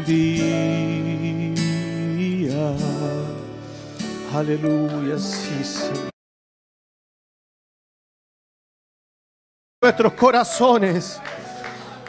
[4.37, 6.11] Aleluya, sí, Señor.
[9.80, 11.18] Nuestros corazones.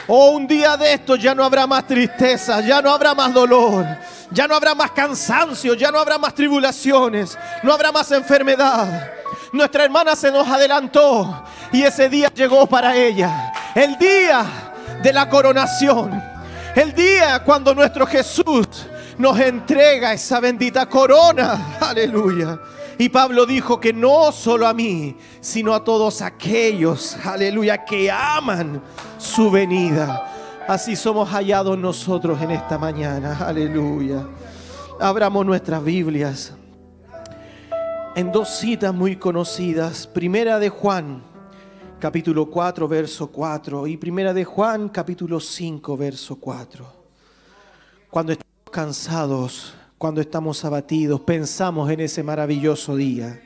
[0.06, 3.86] Oh, un día de esto ya no habrá más tristeza, ya no habrá más dolor,
[4.30, 9.10] ya no habrá más cansancio, ya no habrá más tribulaciones, no habrá más enfermedad.
[9.50, 13.54] Nuestra hermana se nos adelantó y ese día llegó para ella.
[13.74, 14.44] El día
[15.02, 16.22] de la coronación.
[16.74, 18.86] El día cuando nuestro Jesús
[19.18, 21.76] nos entrega esa bendita corona.
[21.80, 22.60] Aleluya.
[22.98, 28.82] Y Pablo dijo que no solo a mí, sino a todos aquellos, aleluya, que aman
[29.18, 30.64] su venida.
[30.66, 33.38] Así somos hallados nosotros en esta mañana.
[33.40, 34.26] Aleluya.
[35.00, 36.54] Abramos nuestras Biblias
[38.16, 40.08] en dos citas muy conocidas.
[40.08, 41.22] Primera de Juan,
[42.00, 43.86] capítulo 4, verso 4.
[43.86, 46.84] Y primera de Juan, capítulo 5, verso 4.
[48.10, 48.32] Cuando
[48.70, 53.40] cansados, cuando estamos abatidos, pensamos en ese maravilloso día.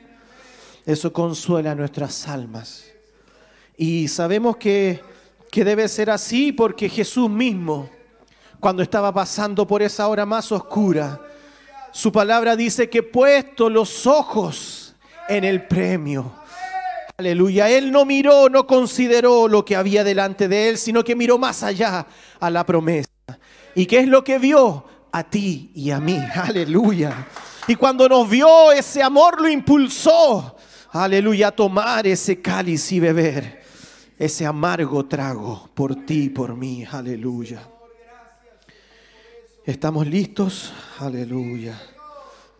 [0.85, 2.85] Eso consuela nuestras almas.
[3.77, 5.01] Y sabemos que,
[5.51, 7.89] que debe ser así porque Jesús mismo,
[8.59, 11.19] cuando estaba pasando por esa hora más oscura,
[11.91, 14.95] su palabra dice que puesto los ojos
[15.29, 16.31] en el premio.
[17.17, 17.69] Aleluya.
[17.69, 21.63] Él no miró, no consideró lo que había delante de él, sino que miró más
[21.63, 22.07] allá
[22.39, 23.09] a la promesa.
[23.75, 24.85] ¿Y qué es lo que vio?
[25.13, 26.19] A ti y a mí.
[26.35, 27.27] Aleluya.
[27.67, 30.57] Y cuando nos vio, ese amor lo impulsó.
[30.91, 33.63] Aleluya, a tomar ese cáliz y beber
[34.17, 36.85] ese amargo trago por ti y por mí.
[36.89, 37.67] Aleluya.
[39.65, 40.71] ¿Estamos listos?
[40.99, 41.77] Aleluya.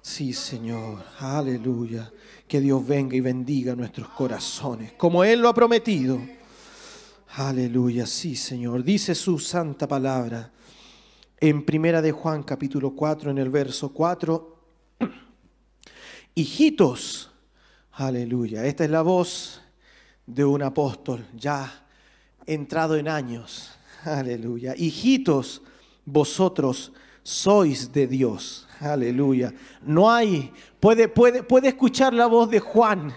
[0.01, 1.03] Sí, Señor.
[1.19, 2.11] Aleluya.
[2.47, 6.19] Que Dios venga y bendiga nuestros corazones, como Él lo ha prometido.
[7.35, 8.05] Aleluya.
[8.05, 8.83] Sí, Señor.
[8.83, 10.51] Dice su santa palabra
[11.43, 14.57] en Primera de Juan capítulo 4 en el verso 4.
[16.35, 17.31] Hijitos.
[17.91, 18.65] Aleluya.
[18.65, 19.61] Esta es la voz
[20.25, 21.85] de un apóstol ya
[22.45, 23.77] entrado en años.
[24.05, 24.73] Aleluya.
[24.77, 25.61] Hijitos,
[26.05, 28.65] vosotros sois de Dios.
[28.79, 29.53] Aleluya.
[29.81, 33.13] No hay, puede, puede, puede escuchar la voz de Juan,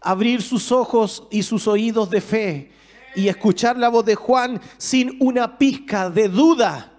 [0.00, 2.70] abrir sus ojos y sus oídos de fe
[3.16, 6.92] y escuchar la voz de Juan sin una pizca de duda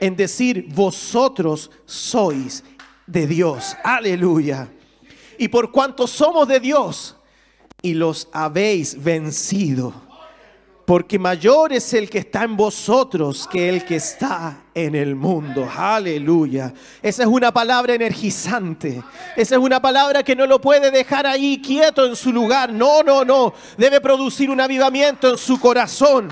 [0.00, 2.64] en decir, vosotros sois
[3.06, 3.76] de Dios.
[3.84, 4.68] Aleluya.
[5.38, 7.16] Y por cuanto somos de Dios
[7.82, 10.08] y los habéis vencido
[10.88, 15.68] porque mayor es el que está en vosotros que el que está en el mundo.
[15.70, 16.72] Aleluya.
[17.02, 19.02] Esa es una palabra energizante.
[19.36, 22.72] Esa es una palabra que no lo puede dejar ahí quieto en su lugar.
[22.72, 23.52] No, no, no.
[23.76, 26.30] Debe producir un avivamiento en su corazón.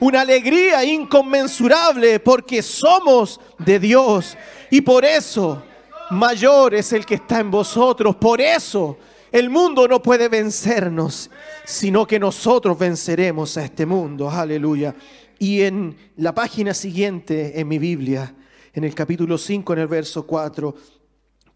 [0.00, 4.36] Una alegría inconmensurable porque somos de Dios.
[4.70, 5.62] Y por eso
[6.10, 8.16] mayor es el que está en vosotros.
[8.16, 8.98] Por eso
[9.30, 11.30] el mundo no puede vencernos,
[11.64, 14.30] sino que nosotros venceremos a este mundo.
[14.30, 14.94] Aleluya.
[15.38, 18.34] Y en la página siguiente en mi Biblia,
[18.72, 20.74] en el capítulo 5, en el verso 4,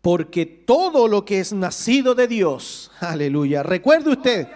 [0.01, 3.63] porque todo lo que es nacido de Dios, aleluya.
[3.63, 4.49] Recuerde usted,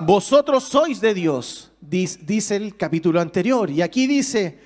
[0.00, 3.70] vosotros sois de Dios, dice el capítulo anterior.
[3.70, 4.58] Y aquí dice,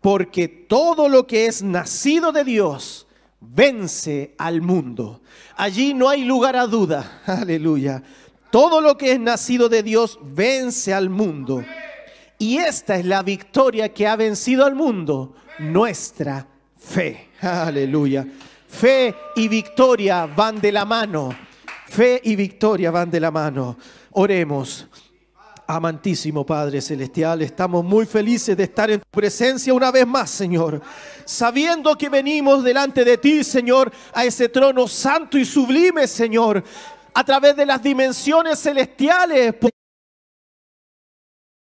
[0.00, 3.06] porque todo lo que es nacido de Dios,
[3.40, 5.20] vence al mundo.
[5.56, 8.02] Allí no hay lugar a duda, aleluya.
[8.50, 11.64] Todo lo que es nacido de Dios vence al mundo.
[12.38, 16.46] Y esta es la victoria que ha vencido al mundo, nuestra
[16.76, 17.28] fe.
[17.40, 18.26] Aleluya.
[18.68, 21.34] Fe y victoria van de la mano.
[21.86, 23.76] Fe y victoria van de la mano.
[24.12, 24.88] Oremos.
[25.66, 30.80] Amantísimo Padre Celestial, estamos muy felices de estar en tu presencia una vez más, Señor.
[31.24, 36.62] Sabiendo que venimos delante de ti, Señor, a ese trono santo y sublime, Señor,
[37.14, 39.54] a través de las dimensiones celestiales.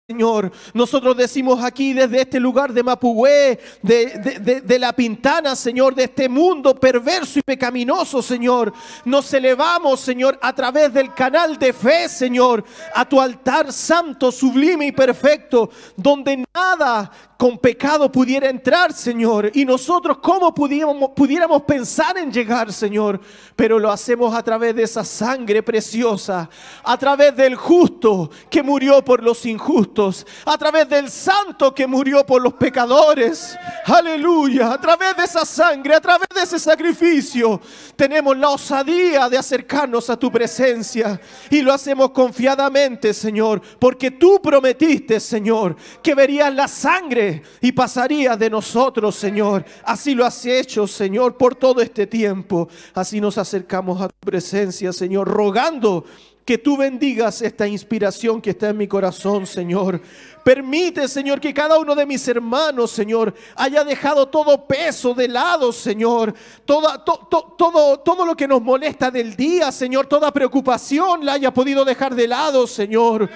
[0.09, 6.29] Señor, nosotros decimos aquí desde este lugar de Mapuhue, de, la Pintana, Señor, de este
[6.29, 8.71] mundo perverso y pecaminoso, Señor.
[9.03, 12.63] Nos elevamos, Señor, a través del canal de fe, Señor,
[12.95, 19.51] a tu altar santo, sublime y perfecto, donde nada con pecado pudiera entrar, Señor.
[19.53, 23.19] Y nosotros, ¿cómo pudiéramos pensar en llegar, Señor?
[23.55, 26.49] Pero lo hacemos a través de esa sangre preciosa,
[26.83, 29.96] a través del justo que murió por los injustos,
[30.45, 33.57] a través del santo que murió por los pecadores.
[33.85, 37.59] Aleluya, a través de esa sangre, a través de ese sacrificio,
[37.95, 41.19] tenemos la osadía de acercarnos a tu presencia
[41.49, 48.37] y lo hacemos confiadamente, Señor, porque tú prometiste, Señor, que verías la sangre y pasarías
[48.37, 49.65] de nosotros, Señor.
[49.83, 52.69] Así lo has hecho, Señor, por todo este tiempo.
[52.93, 56.05] Así nos acercamos a tu presencia, Señor, rogando
[56.47, 59.99] que tú bendigas esta inspiración que está en mi corazón, Señor.
[60.45, 65.73] Permite, Señor, que cada uno de mis hermanos, Señor, haya dejado todo peso de lado,
[65.73, 66.33] Señor.
[66.63, 71.33] Toda- to- to- todo, todo lo que nos molesta del día, Señor, toda preocupación la
[71.33, 73.29] haya podido dejar de lado, Señor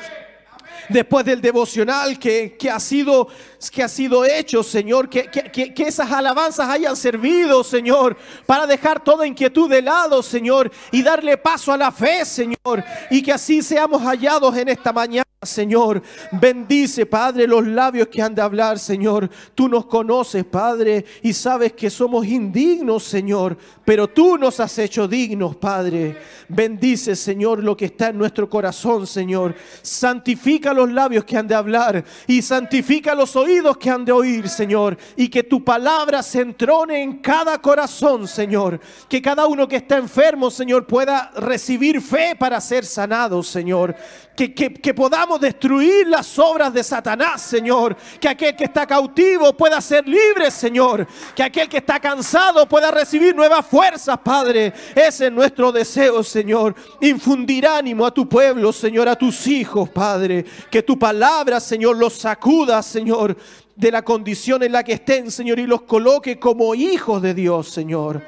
[0.90, 3.30] después del devocional que, que ha, sido,
[3.70, 9.04] que ha sido hecho, Señor, que, que- que- esas alabanzas hayan servido, Señor, para dejar
[9.04, 13.62] toda inquietud de lado, Señor, y darle paso a la fe, Señor, y que así
[13.62, 15.26] seamos hallados en esta mañana.
[15.44, 16.04] Señor,
[16.34, 19.28] bendice, Padre, los labios que han de hablar, Señor.
[19.56, 25.08] Tú nos conoces, Padre, y sabes que somos indignos, Señor, pero tú nos has hecho
[25.08, 26.16] dignos, Padre.
[26.48, 29.56] Bendice, Señor, lo que está en nuestro corazón, Señor.
[29.82, 34.48] Santifica los labios que han de hablar y santifica los oídos que han de oír,
[34.50, 34.98] Señor.
[35.16, 38.80] Y que tu palabra se entrone en cada corazón, Señor.
[39.10, 43.96] Que cada uno que está enfermo, Señor, pueda recibir fe para ser sanado, Señor.
[44.36, 47.96] Que, que- que podamos destruir las obras de Satanás, Señor.
[48.20, 51.06] Que aquel que está cautivo pueda ser libre, Señor.
[51.36, 54.74] Que aquel que está cansado pueda recibir nuevas fuerzas, Padre.
[54.96, 56.74] Ese es nuestro deseo, Señor.
[57.02, 60.46] Infundir ánimo a tu pueblo, Señor, a tus hijos, Padre.
[60.70, 63.36] Que tu palabra, Señor, los sacuda, Señor,
[63.82, 67.68] de la condición en la que estén, Señor, y los coloque como hijos de Dios,
[67.68, 68.22] Señor.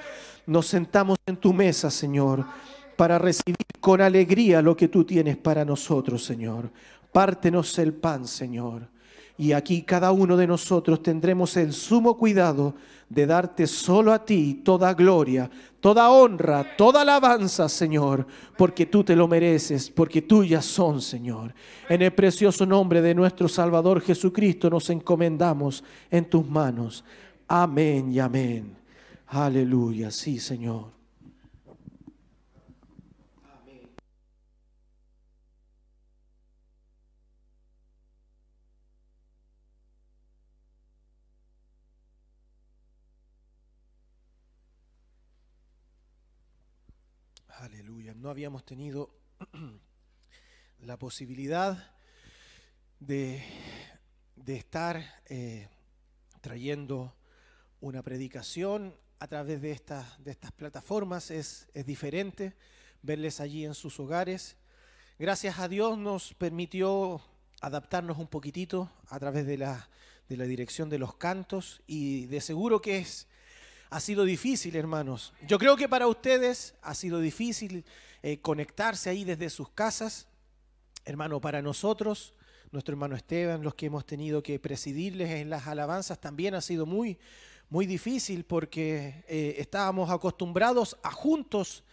[0.47, 2.43] Nos sentamos en tu mesa, Señor,
[2.97, 6.71] para recibir con alegría lo que tú tienes para nosotros, Señor.
[7.11, 8.87] Pártenos el pan, Señor.
[9.37, 12.75] Y aquí cada uno de nosotros tendremos el sumo cuidado
[13.09, 18.27] de darte solo a ti toda gloria, toda honra, toda alabanza, Señor,
[18.57, 21.53] porque tú te lo mereces, porque tuyas son, Señor.
[21.89, 27.03] En el precioso nombre de nuestro Salvador Jesucristo nos encomendamos en tus manos.
[27.47, 28.75] Amén y amén.
[29.27, 30.92] Aleluya, sí, Señor.
[48.23, 49.13] No habíamos tenido
[50.79, 51.91] la posibilidad
[53.01, 53.43] de,
[54.37, 55.67] de estar eh,
[56.39, 57.13] trayendo
[57.81, 59.77] una predicación a través de,
[60.19, 61.31] de estas plataformas.
[61.31, 62.55] Es, es diferente
[63.01, 64.55] verles allí en sus hogares.
[65.19, 67.21] Gracias a Dios nos permitió
[67.59, 69.89] adaptarnos un poquitito a través de la,
[70.29, 73.27] de la dirección de los cantos y de seguro que es
[73.93, 75.33] ha sido difícil, hermanos.
[75.45, 77.85] Yo creo que para ustedes ha sido difícil
[78.23, 80.27] eh, conectarse ahí desde sus casas.
[81.03, 82.33] Hermano, para nosotros,
[82.71, 86.85] nuestro hermano Esteban, los que hemos tenido que presidirles en las alabanzas, también ha sido
[86.85, 87.19] muy,
[87.69, 91.83] muy difícil porque eh, estábamos acostumbrados a juntos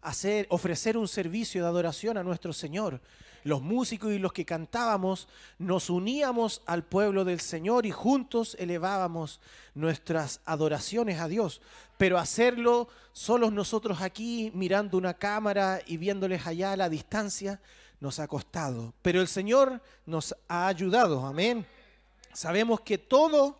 [0.00, 3.00] hacer, ofrecer un servicio de adoración a nuestro Señor.
[3.44, 5.28] Los músicos y los que cantábamos
[5.58, 9.40] nos uníamos al pueblo del Señor y juntos elevábamos
[9.74, 11.60] nuestras adoraciones a Dios.
[11.96, 17.60] Pero hacerlo solos nosotros aquí mirando una cámara y viéndoles allá a la distancia
[18.00, 18.94] nos ha costado.
[19.02, 21.66] Pero el Señor nos ha ayudado, amén.
[22.32, 23.58] Sabemos que todo,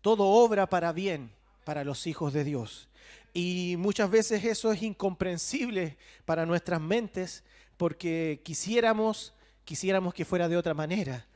[0.00, 1.32] todo obra para bien
[1.64, 2.88] para los hijos de Dios.
[3.34, 7.44] Y muchas veces eso es incomprensible para nuestras mentes
[7.82, 11.26] porque quisiéramos, quisiéramos que fuera de otra manera.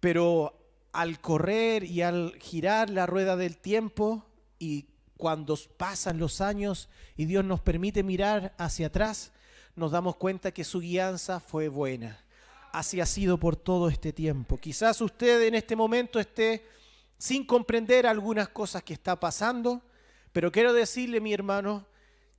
[0.00, 0.58] Pero
[0.94, 4.24] al correr y al girar la rueda del tiempo
[4.58, 4.86] y
[5.18, 9.30] cuando pasan los años y Dios nos permite mirar hacia atrás,
[9.76, 12.18] nos damos cuenta que su guianza fue buena.
[12.72, 14.56] Así ha sido por todo este tiempo.
[14.56, 16.64] Quizás usted en este momento esté
[17.18, 19.82] sin comprender algunas cosas que está pasando,
[20.32, 21.86] pero quiero decirle, mi hermano,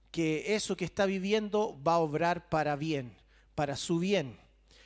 [0.10, 3.16] que eso que está viviendo va a obrar para bien,
[3.56, 4.38] para su bien.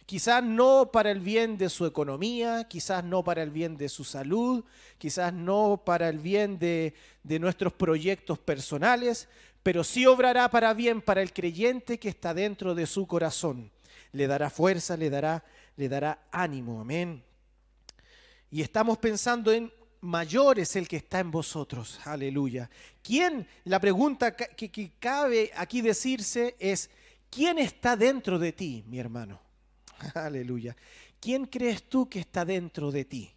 [0.05, 4.03] Quizás no para el bien de su economía, quizás no para el bien de su
[4.03, 4.63] salud,
[4.97, 9.27] quizás no para el bien de, de nuestros proyectos personales,
[9.61, 13.71] pero sí obrará para bien para el creyente que está dentro de su corazón.
[14.11, 15.43] Le dará fuerza, le dará,
[15.75, 17.23] le dará ánimo, amén.
[18.49, 19.71] Y estamos pensando en
[20.01, 22.69] mayor es el que está en vosotros, aleluya.
[23.03, 23.47] ¿Quién?
[23.65, 26.89] La pregunta que, que cabe aquí decirse es,
[27.29, 29.39] ¿quién está dentro de ti, mi hermano?
[30.15, 30.75] Aleluya.
[31.19, 33.31] ¿Quién crees tú que está dentro de ti?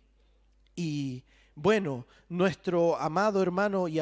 [0.77, 1.25] Y
[1.55, 4.01] bueno, nuestro amado hermano y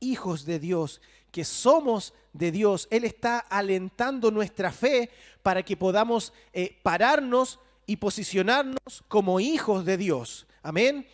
[0.00, 1.00] hijos de Dios,
[1.30, 2.88] que somos de Dios.
[2.90, 5.10] Él está alentando nuestra fe
[5.42, 10.46] para que podamos eh, pararnos y posicionarnos como hijos de Dios.
[10.62, 11.06] Amén.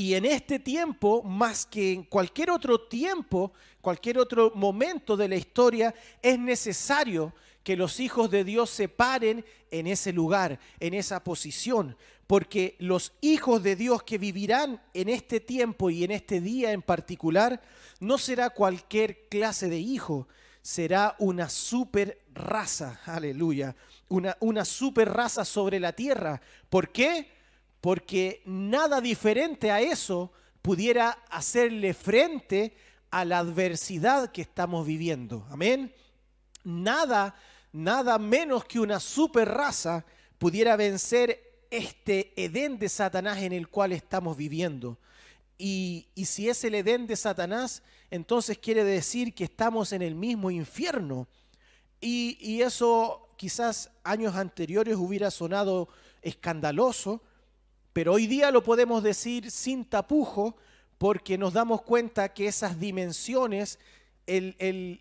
[0.00, 3.52] Y en este tiempo, más que en cualquier otro tiempo,
[3.82, 9.44] cualquier otro momento de la historia, es necesario que los hijos de Dios se paren
[9.70, 15.38] en ese lugar, en esa posición, porque los hijos de Dios que vivirán en este
[15.38, 17.60] tiempo y en este día en particular,
[17.98, 20.28] no será cualquier clase de hijo,
[20.62, 23.76] será una super raza, aleluya,
[24.08, 26.40] una, una super raza sobre la tierra.
[26.70, 27.39] ¿Por qué?
[27.80, 30.32] Porque nada diferente a eso
[30.62, 32.74] pudiera hacerle frente
[33.10, 35.46] a la adversidad que estamos viviendo.
[35.50, 35.92] Amén.
[36.62, 37.34] Nada,
[37.72, 40.04] nada menos que una super raza
[40.38, 44.98] pudiera vencer este Edén de Satanás en el cual estamos viviendo.
[45.56, 50.14] Y, y, si es el Edén de Satanás, entonces quiere decir que estamos en el
[50.14, 51.28] mismo infierno.
[52.00, 55.88] Y, y eso quizás años anteriores hubiera sonado
[56.22, 57.22] escandaloso,
[57.92, 60.56] pero hoy día lo podemos decir sin tapujo
[60.98, 63.78] porque nos damos cuenta que esas dimensiones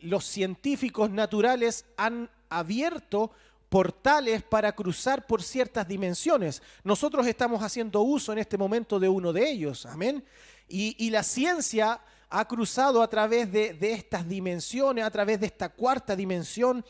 [0.02, 3.32] los científicos naturales han abierto
[3.70, 6.64] portales para cruzar por ciertas dimensiones.
[6.84, 10.24] Nosotros estamos haciendo uso en este momento de uno de ellos, amén.
[10.68, 12.00] Y, la ciencia
[12.30, 16.86] ha cruzado a través de, estas dimensiones, a través de esta cuarta dimensión,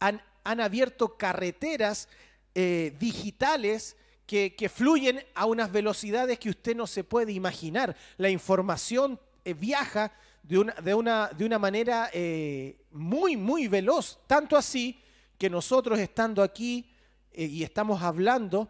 [0.00, 2.08] han, han abierto carreteras
[2.54, 7.96] eh, digitales que, fluyen a unas velocidades que usted no se puede imaginar.
[8.16, 14.18] La información eh, viaja de una, de una, de una manera eh, muy, muy veloz,
[14.26, 15.00] tanto así
[15.38, 16.90] que nosotros estando aquí
[17.32, 18.68] eh, y estamos hablando,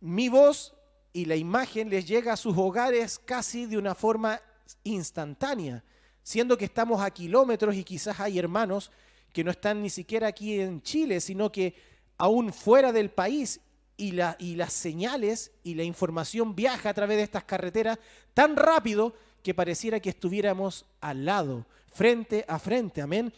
[0.00, 0.74] mi voz
[1.12, 4.40] y la imagen les llega a sus hogares casi de una forma
[4.84, 5.82] instantánea,
[6.22, 8.90] siendo que estamos a kilómetros y quizás hay hermanos
[9.32, 11.74] que no están ni siquiera aquí en Chile, sino que
[12.18, 13.60] aún fuera del país
[13.96, 17.98] y, la, y las señales y la información viaja a través de estas carreteras
[18.34, 23.32] tan rápido que pareciera que estuviéramos al lado, frente a frente, amén.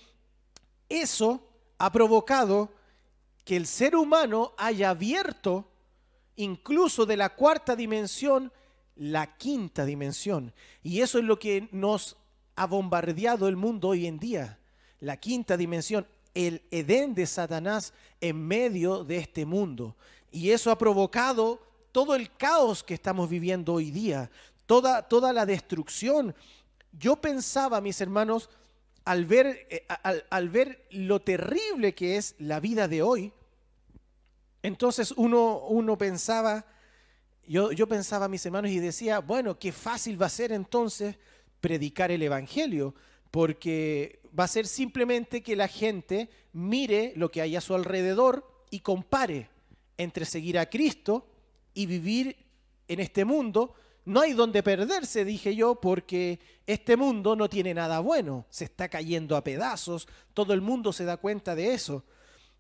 [0.88, 1.46] Eso
[1.78, 2.72] ha provocado
[3.44, 5.70] que el ser humano haya abierto
[6.36, 8.52] incluso de la cuarta dimensión
[8.98, 10.52] la quinta dimensión.
[10.82, 12.16] Y eso es lo que nos
[12.56, 14.58] ha bombardeado el mundo hoy en día.
[15.00, 19.96] La quinta dimensión, el Edén de Satanás en medio de este mundo.
[20.30, 21.60] Y eso ha provocado
[21.92, 24.30] todo el caos que estamos viviendo hoy día,
[24.66, 26.34] toda, toda la destrucción.
[26.92, 28.50] Yo pensaba, mis hermanos,
[29.04, 33.32] al ver, eh, al, al, ver lo terrible que es la vida de hoy,
[34.62, 36.66] entonces uno, uno pensaba,
[37.46, 41.16] yo, yo pensaba, mis hermanos, y decía, bueno, qué fácil va a ser entonces
[41.60, 42.94] predicar el Evangelio,
[43.30, 48.46] porque va a ser simplemente que la gente mire lo que hay a su alrededor
[48.70, 49.48] y compare
[49.98, 51.26] entre seguir a Cristo
[51.74, 52.36] y vivir
[52.86, 53.74] en este mundo.
[54.06, 58.88] No hay donde perderse, dije yo, porque este mundo no tiene nada bueno, se está
[58.88, 62.04] cayendo a pedazos, todo el mundo se da cuenta de eso.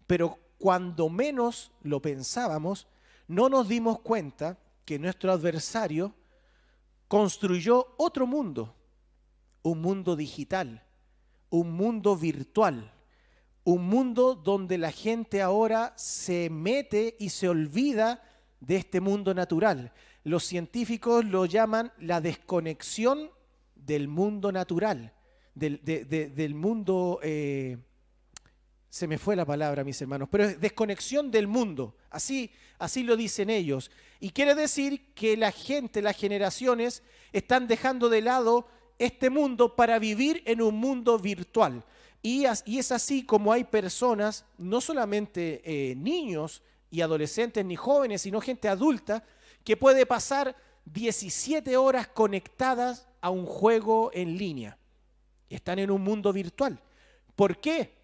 [0.06, 2.86] Pero cuando menos lo pensábamos,
[3.28, 6.14] no nos dimos cuenta que nuestro adversario
[7.06, 8.74] construyó otro mundo,
[9.62, 10.84] un mundo digital,
[11.50, 12.92] un mundo virtual,
[13.68, 18.22] un mundo donde la gente ahora se mete y se olvida
[18.60, 19.92] de este mundo natural
[20.24, 23.30] los científicos lo llaman la desconexión
[23.74, 25.14] del mundo natural,
[25.54, 27.78] del, de- de- del mundo, eh,
[28.90, 31.96] se me fue la palabra, mis hermanos, pero es desconexión del mundo.
[32.10, 33.90] Así, así lo dicen ellos.
[34.20, 38.66] Y quiere decir que la gente, las generaciones, están dejando de lado
[38.98, 41.84] este mundo para vivir en un mundo virtual.
[42.22, 48.40] Y, es así como hay personas, no solamente eh, niños y adolescentes ni jóvenes, sino
[48.40, 49.24] gente adulta,
[49.64, 54.78] que puede pasar 17 horas conectadas a un juego en línea.
[55.48, 56.80] Están en un mundo virtual.
[57.36, 57.94] ¿Por qué?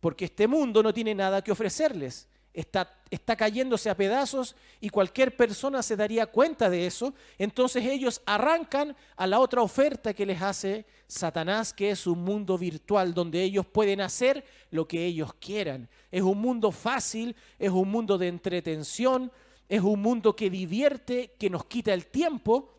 [0.00, 2.28] Porque este mundo no tiene nada que ofrecerles.
[2.54, 7.12] Está, está cayéndose a pedazos y cualquier persona se daría cuenta de eso.
[7.36, 12.56] Entonces ellos arrancan a la otra oferta que les hace Satanás, que es un mundo
[12.56, 15.88] virtual donde ellos pueden hacer lo que ellos quieran.
[16.12, 19.32] Es un mundo fácil, es un mundo de entretención,
[19.68, 22.72] es un mundo que divierte, que nos quita el tiempo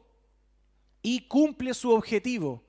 [1.01, 2.63] y cumple su objetivo,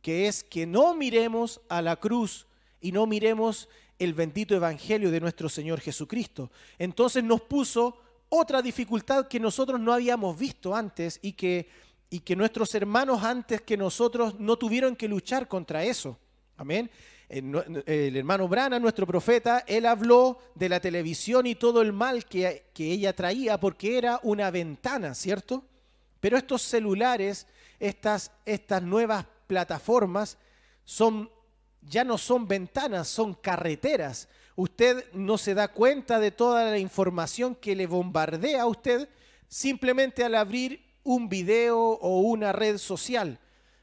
[0.00, 2.46] que es que no miremos a la cruz
[2.80, 3.68] y no miremos
[4.00, 6.50] el bendito evangelio de nuestro Señor Jesucristo.
[6.78, 7.96] Entonces nos puso
[8.28, 11.68] otra dificultad que nosotros no habíamos visto antes y que,
[12.10, 16.18] y que nuestros hermanos antes que nosotros no tuvieron que luchar contra eso.
[16.56, 16.90] Amén.
[17.28, 21.92] El, no- el hermano Brana, nuestro profeta, él habló de la televisión y todo el
[21.92, 25.64] mal que, que ella traía porque era una ventana, ¿cierto?
[26.20, 27.46] Pero estos celulares,
[27.78, 30.38] estas, estas nuevas plataformas,
[30.84, 31.30] son,
[31.82, 34.28] ya no son ventanas, son carreteras.
[34.56, 39.08] Usted no se da cuenta de toda la información que le bombardea a usted
[39.48, 43.38] simplemente al abrir un video o una red social.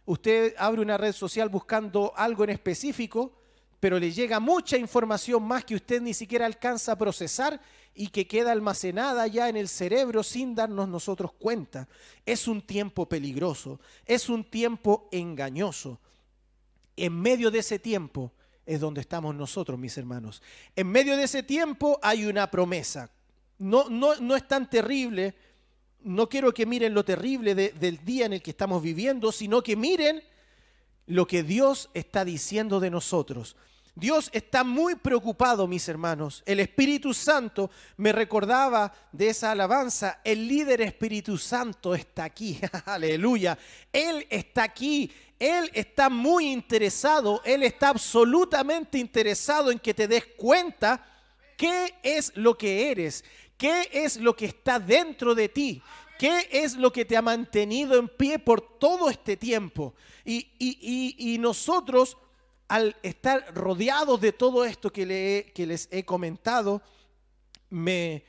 [0.06, 3.34] Usted abre una red social buscando algo en específico,
[3.80, 7.60] pero le llega mucha información más que usted ni siquiera alcanza a procesar
[7.94, 11.88] y que queda almacenada ya en el cerebro sin darnos nosotros cuenta.
[12.26, 16.00] Es un tiempo peligroso, es un tiempo engañoso.
[16.98, 18.34] En medio de ese tiempo
[18.66, 20.42] es donde estamos nosotros, mis hermanos.
[20.76, 23.10] En medio de ese tiempo hay una promesa.
[23.60, 25.34] No, no, no es tan terrible.
[26.02, 29.64] No quiero que miren lo terrible de- del día en el que estamos viviendo, sino
[29.64, 30.22] que miren
[31.06, 33.56] lo que Dios está diciendo de nosotros.
[33.96, 36.44] Dios está muy preocupado, mis hermanos.
[36.46, 40.22] El Espíritu Santo me recordaba de esa alabanza.
[40.24, 42.60] El líder Espíritu Santo está aquí.
[42.86, 43.58] Aleluya.
[43.92, 45.12] Él está aquí.
[45.40, 47.42] Él está muy interesado.
[47.44, 51.06] Él está absolutamente interesado en que te des cuenta
[51.56, 53.24] qué es lo que eres,
[53.58, 55.82] qué es lo que está dentro de ti,
[56.18, 59.94] qué es lo que te ha mantenido en pie por todo este tiempo.
[60.26, 62.18] Y, nosotros,
[62.68, 66.82] al estar rodeados de todo esto que, que les he comentado,
[67.70, 68.24] me,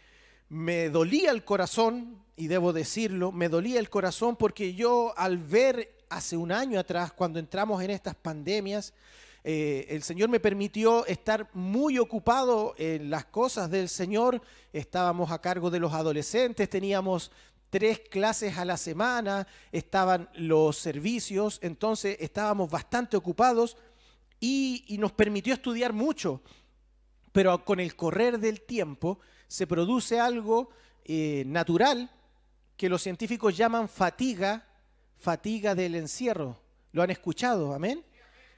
[0.49, 5.98] me dolía el corazón, y debo decirlo, me dolía el corazón porque yo al ver
[6.11, 8.93] hace un año atrás, cuando entramos en estas pandemias,
[9.45, 14.43] eh, el Señor me permitió estar muy ocupado en las cosas del Señor.
[14.73, 17.31] Estábamos a cargo de los adolescentes, teníamos
[17.71, 23.77] tres clases a la semana, estaban los servicios, entonces estábamos bastante ocupados
[24.41, 26.43] y, nos permitió estudiar mucho.
[27.33, 30.71] Pero con el correr del tiempo se produce algo
[31.05, 32.11] eh, natural
[32.77, 34.68] que los científicos llaman fatiga,
[35.19, 36.57] fatiga del encierro.
[36.93, 37.75] ¿Lo han escuchado?
[37.75, 38.05] Amén.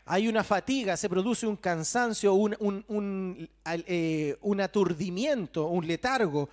[0.04, 2.56] Hay una fatiga, se produce un cansancio, un,
[2.88, 6.48] un- eh, un aturdimiento, un letargo.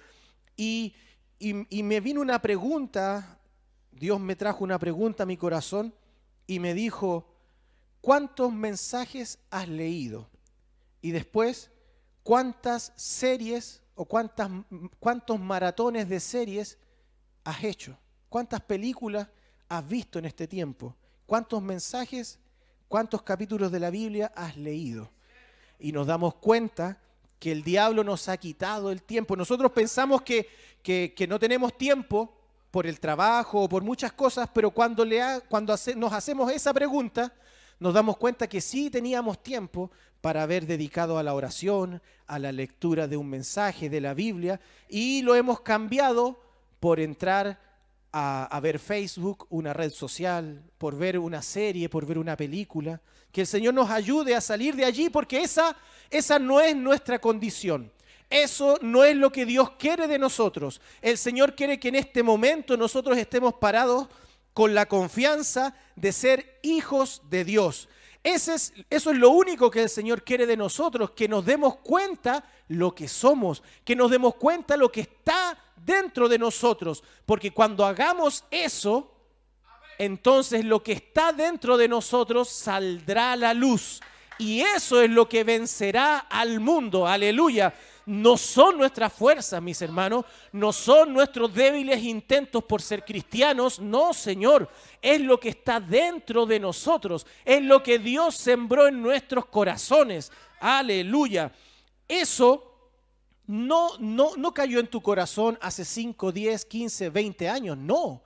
[0.56, 0.94] Y,
[1.40, 3.40] y- y me vino una pregunta,
[3.92, 5.94] Dios me trajo una pregunta a mi corazón
[6.46, 7.28] y me dijo,
[8.02, 10.30] ¿cuántos mensajes has leído?
[11.02, 11.72] Y después,
[12.24, 14.50] ¿cuántas series o cuántas,
[15.00, 16.78] cuántos maratones de series
[17.44, 17.98] has hecho?
[18.30, 19.28] ¿Cuántas películas
[19.70, 20.96] has visto en este tiempo?
[21.26, 22.40] ¿Cuántos mensajes,
[22.88, 25.10] cuántos capítulos de la Biblia has leído?
[25.80, 26.98] Y nos damos cuenta
[27.40, 29.36] que el diablo nos ha quitado el tiempo.
[29.36, 30.48] Nosotros pensamos que,
[30.82, 32.34] que- no tenemos tiempo
[32.72, 36.74] por el trabajo o por muchas cosas, pero cuando, le ha- cuando nos hacemos esa
[36.74, 37.34] pregunta,
[37.80, 39.92] nos damos cuenta que sí teníamos tiempo
[40.22, 44.60] para haber dedicado a la oración, a la lectura de un mensaje de la Biblia,
[44.90, 46.42] y lo hemos cambiado
[46.80, 47.60] por entrar
[48.12, 53.02] a, ver Facebook, una red social, por ver una serie, por ver una película.
[53.32, 55.76] Que el Señor nos ayude a salir de allí porque esa,
[56.10, 57.92] esa no es nuestra condición.
[58.30, 60.82] Eso no es lo que Dios quiere de nosotros.
[61.02, 64.08] El Señor quiere que en este momento nosotros estemos parados
[64.54, 67.88] con la confianza de ser hijos de Dios.
[68.24, 71.78] Ese es, eso es lo único que el Señor quiere de nosotros, que nos demos
[71.78, 77.52] cuenta lo que somos, que nos demos cuenta lo que está dentro de nosotros, porque
[77.52, 79.14] cuando hagamos eso,
[79.98, 84.02] entonces lo que está dentro de nosotros saldrá a la luz.
[84.40, 87.08] Y eso es lo que vencerá al mundo.
[87.08, 87.74] Aleluya.
[88.06, 90.24] No son nuestras fuerzas, mis hermanos,
[90.54, 94.70] no son nuestros débiles intentos por ser cristianos, no, Señor,
[95.02, 100.32] es lo que está dentro de nosotros, es lo que Dios sembró en nuestros corazones.
[100.62, 101.52] Aleluya.
[102.08, 102.67] Eso
[103.48, 108.22] no, no, no cayó en tu corazón hace 5, 10, 15, 20 años, no.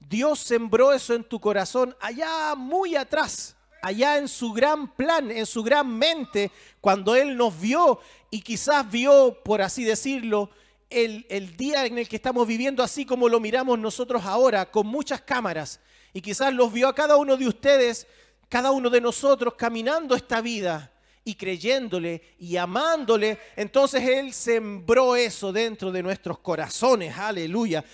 [0.00, 5.44] Dios sembró eso en tu corazón allá muy atrás, allá en su gran plan, en
[5.44, 6.50] su gran mente,
[6.80, 8.00] cuando Él nos vio
[8.30, 10.50] y quizás vio, por así decirlo,
[10.88, 14.86] el, el, día en el que estamos viviendo, así como lo miramos nosotros ahora, con
[14.86, 15.80] muchas cámaras,
[16.14, 18.06] y quizás los vio a cada uno de ustedes,
[18.48, 20.91] cada uno de nosotros caminando esta vida
[21.24, 27.84] y creyéndole y amándole, entonces Él sembró eso dentro de nuestros corazones, aleluya,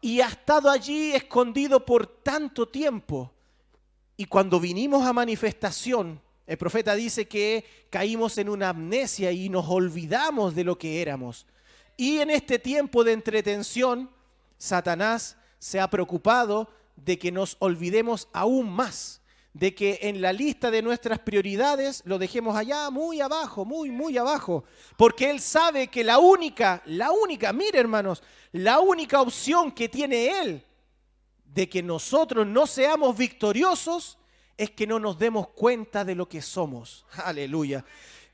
[0.00, 3.32] y ha estado allí escondido por tanto tiempo.
[4.16, 9.66] Y cuando vinimos a manifestación, el profeta dice que caímos en una amnesia y nos
[9.68, 11.46] olvidamos de lo que éramos.
[11.96, 14.10] Y en este tiempo de entretención,
[14.58, 19.20] Satanás se ha preocupado de que nos olvidemos aún más,
[19.54, 24.18] de que en la lista de nuestras prioridades lo dejemos allá muy abajo, muy, muy
[24.18, 24.64] abajo,
[24.96, 30.40] porque él sabe que la única, la única, mire hermanos, la única opción que tiene
[30.40, 30.66] él
[31.44, 34.18] de que nosotros no seamos victoriosos
[34.58, 37.06] es que no nos demos cuenta de lo que somos.
[37.24, 37.84] Aleluya.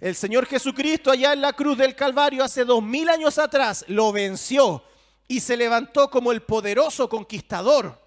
[0.00, 4.10] El Señor Jesucristo allá en la cruz del Calvario hace dos mil años atrás lo
[4.10, 4.82] venció
[5.28, 8.00] y se levantó como el poderoso conquistador.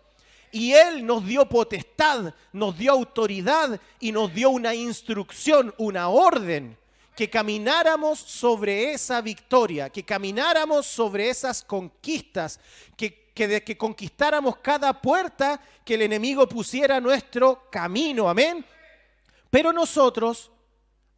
[0.53, 6.77] Y Él nos dio potestad, nos dio autoridad y nos dio una instrucción, una orden,
[7.13, 12.59] que camináramos sobre esa victoria, que camináramos sobre esas conquistas,
[12.95, 18.29] que que, de, que conquistáramos cada puerta que el enemigo pusiera nuestro camino.
[18.29, 18.65] Amén.
[19.49, 20.51] Pero nosotros,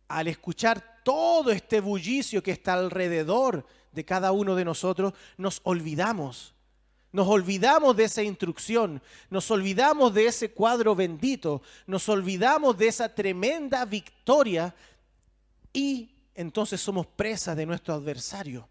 [0.08, 6.55] al escuchar todo este bullicio que está alrededor de cada uno de nosotros, nos olvidamos.
[7.16, 13.16] Nos olvidamos de esa instrucción, nos olvidamos de ese cuadro bendito, nos olvidamos de esa
[13.16, 14.76] tremenda victoria
[15.72, 18.68] y entonces somos presa de nuestro adversario.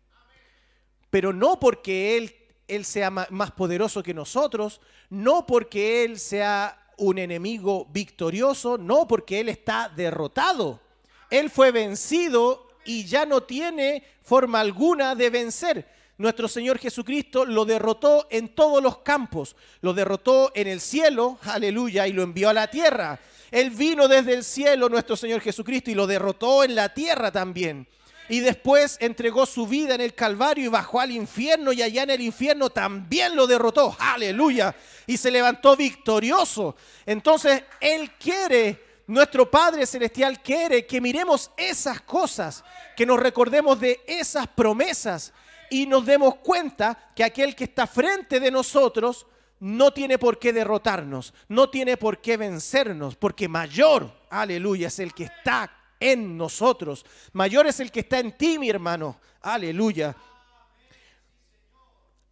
[1.09, 2.37] Pero no porque Él
[2.69, 9.41] él sea más poderoso que nosotros, no porque Él sea un enemigo victorioso, no porque
[9.41, 10.83] Él está derrotado.
[11.31, 15.94] Él fue vencido y ya no tiene forma alguna de vencer.
[16.17, 19.57] Nuestro Señor Jesucristo lo derrotó en todos los campos.
[19.81, 23.19] Lo derrotó en el cielo, aleluya, y lo envió a la tierra.
[23.51, 27.87] Él vino desde el cielo, nuestro Señor Jesucristo, y lo derrotó en la tierra también
[28.29, 32.11] y después entregó su vida en el Calvario y bajó al infierno y allá en
[32.11, 33.95] el infierno también lo derrotó.
[33.99, 34.75] Aleluya.
[35.07, 36.77] Y se levantó victorioso.
[37.05, 42.65] Entonces Él quiere, nuestro Padre Celestial quiere que miremos esas cosas,
[42.97, 45.33] que nos recordemos de esas promesas
[45.71, 49.27] y nos demos cuenta que aquel que está frente de nosotros
[49.61, 55.15] no tiene por qué derrotarnos, no tiene por qué vencernos, porque mayor, aleluya, es el
[55.15, 57.07] que está en nosotros.
[57.33, 59.19] Mayor es el que está en ti, mi hermano.
[59.41, 60.15] Aleluya.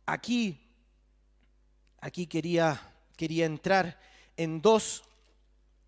[0.05, 0.61] Aquí,
[2.01, 3.99] aquí quería, quería entrar
[4.37, 5.05] en dos,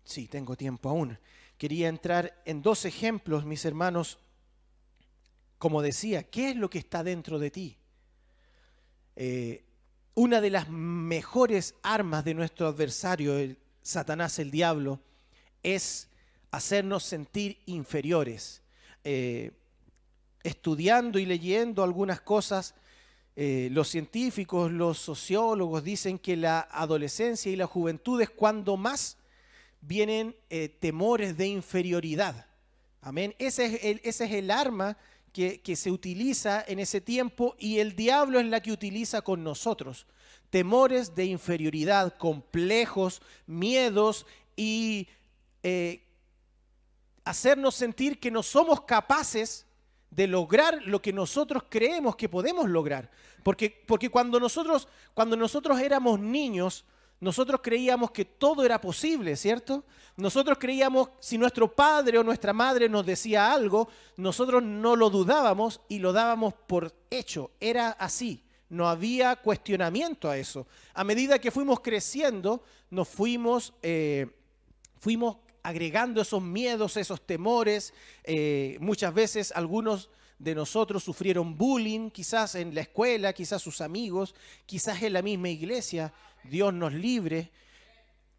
[0.03, 1.19] sí, tengo tiempo aún.
[1.57, 4.17] Quería entrar en dos ejemplos, mis hermanos.
[5.57, 7.77] Como decía, ¿qué es lo que está dentro de ti?
[9.15, 9.63] Eh,
[10.13, 14.99] una de las mejores armas de nuestro adversario, el Satanás, el diablo,
[15.63, 16.09] es
[16.51, 18.61] hacernos sentir inferiores.
[19.03, 19.51] Eh,
[20.43, 22.75] estudiando y leyendo algunas cosas,
[23.35, 29.17] eh, los científicos, los sociólogos dicen que la adolescencia y la juventud es cuando más
[29.81, 30.35] vienen
[30.79, 32.47] temores de inferioridad.
[33.01, 33.35] Amén.
[33.37, 34.97] Ese ese es el arma
[35.35, 40.07] que, se utiliza en ese tiempo y el diablo es la que utiliza con nosotros.
[40.49, 44.25] Temores de inferioridad, complejos, miedos
[44.55, 45.09] y
[47.25, 49.65] hacernos sentir que no somos capaces
[50.09, 53.11] de lograr lo que nosotros creemos que podemos lograr.
[53.43, 56.85] Porque, porque cuando, nosotros, cuando nosotros éramos niños,
[57.19, 59.83] nosotros creíamos que todo era posible, ¿cierto?
[60.17, 65.81] Nosotros creíamos, si nuestro padre o nuestra madre nos decía algo, nosotros no lo dudábamos
[65.89, 67.51] y lo dábamos por hecho.
[67.59, 70.67] Era así, no había cuestionamiento a eso.
[70.93, 74.27] A medida que fuimos creciendo, nos fuimos, eh,
[74.99, 77.93] fuimos agregando esos miedos, esos temores.
[78.23, 84.35] Eh, muchas veces algunos de nosotros sufrieron bullying, quizás en la escuela, quizás sus amigos,
[84.65, 86.13] quizás en la misma iglesia.
[86.49, 87.51] Dios nos libre.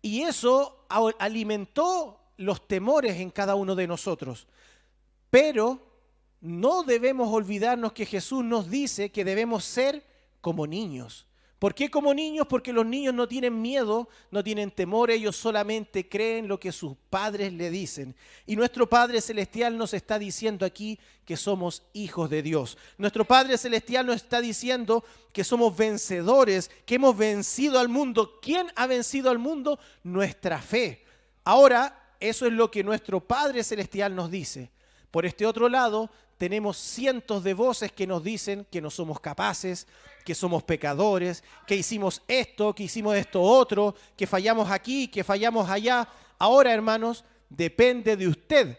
[0.02, 0.86] Y eso
[1.18, 4.46] alimentó los temores en cada uno de nosotros.
[5.30, 5.80] Pero
[6.40, 10.04] no debemos olvidarnos que Jesús nos dice que debemos ser
[10.40, 11.25] como niños.
[11.58, 12.46] ¿Por qué como niños?
[12.46, 16.96] Porque los niños no tienen miedo, no tienen temor, ellos solamente creen lo que sus
[17.08, 18.14] padres le dicen.
[18.46, 22.76] Y nuestro Padre Celestial nos está diciendo aquí que somos hijos de Dios.
[22.98, 25.02] Nuestro Padre Celestial nos está diciendo
[25.32, 28.38] que somos vencedores, que hemos vencido al mundo.
[28.42, 29.78] ¿Quién ha vencido al mundo?
[30.02, 31.04] Nuestra fe.
[31.42, 34.70] Ahora, eso es lo que nuestro Padre Celestial nos dice.
[35.16, 39.86] Por este otro lado, tenemos cientos de voces que nos dicen que no somos capaces,
[40.26, 45.70] que somos pecadores, que hicimos esto, que hicimos esto otro, que fallamos aquí, que fallamos
[45.70, 46.06] allá.
[46.38, 48.78] Ahora, hermanos, depende de usted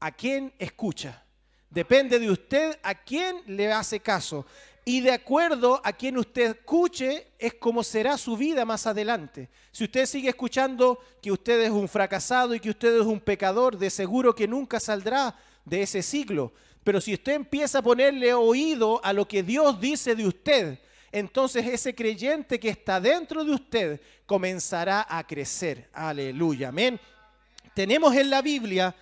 [0.00, 1.22] a quién escucha.
[1.70, 4.44] Depende de usted a quién le hace caso.
[4.84, 9.48] Y de acuerdo a quien usted escuche, es como será su vida más adelante.
[9.70, 13.78] Si usted sigue escuchando que usted es un fracasado y que usted es un pecador,
[13.78, 16.52] de seguro que nunca saldrá de ese ciclo.
[16.84, 20.78] Pero si usted empieza a ponerle oído a lo que Dios dice de usted,
[21.12, 25.88] entonces ese creyente que está dentro de usted comenzará a crecer.
[25.92, 26.98] Aleluya, amén.
[27.74, 28.94] Tenemos en la Biblia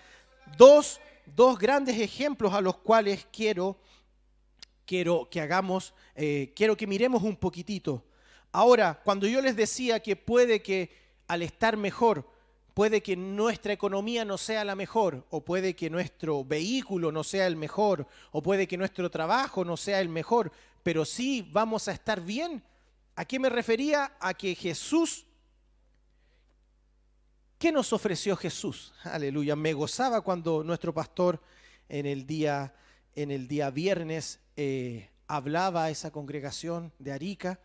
[0.57, 3.77] dos, dos grandes ejemplos a los cuales quiero,
[4.85, 8.03] quiero que hagamos, eh, quiero que miremos un poquitito.
[8.51, 10.91] Ahora, cuando yo les decía que puede que
[11.27, 12.29] al estar mejor,
[12.73, 17.47] puede que nuestra economía no sea la mejor, o puede que nuestro vehículo no sea
[17.47, 20.51] el mejor, o puede que nuestro trabajo no sea el mejor,
[20.83, 22.63] pero sí vamos a estar bien.
[23.15, 24.13] ¿A qué me refería?
[24.19, 25.25] A que Jesús
[27.61, 28.91] ¿Qué nos ofreció Jesús?
[29.03, 29.55] Aleluya.
[29.55, 31.39] Me gozaba cuando nuestro pastor
[31.89, 32.73] en el día,
[33.13, 37.59] en el día viernes eh, hablaba a esa congregación de Arica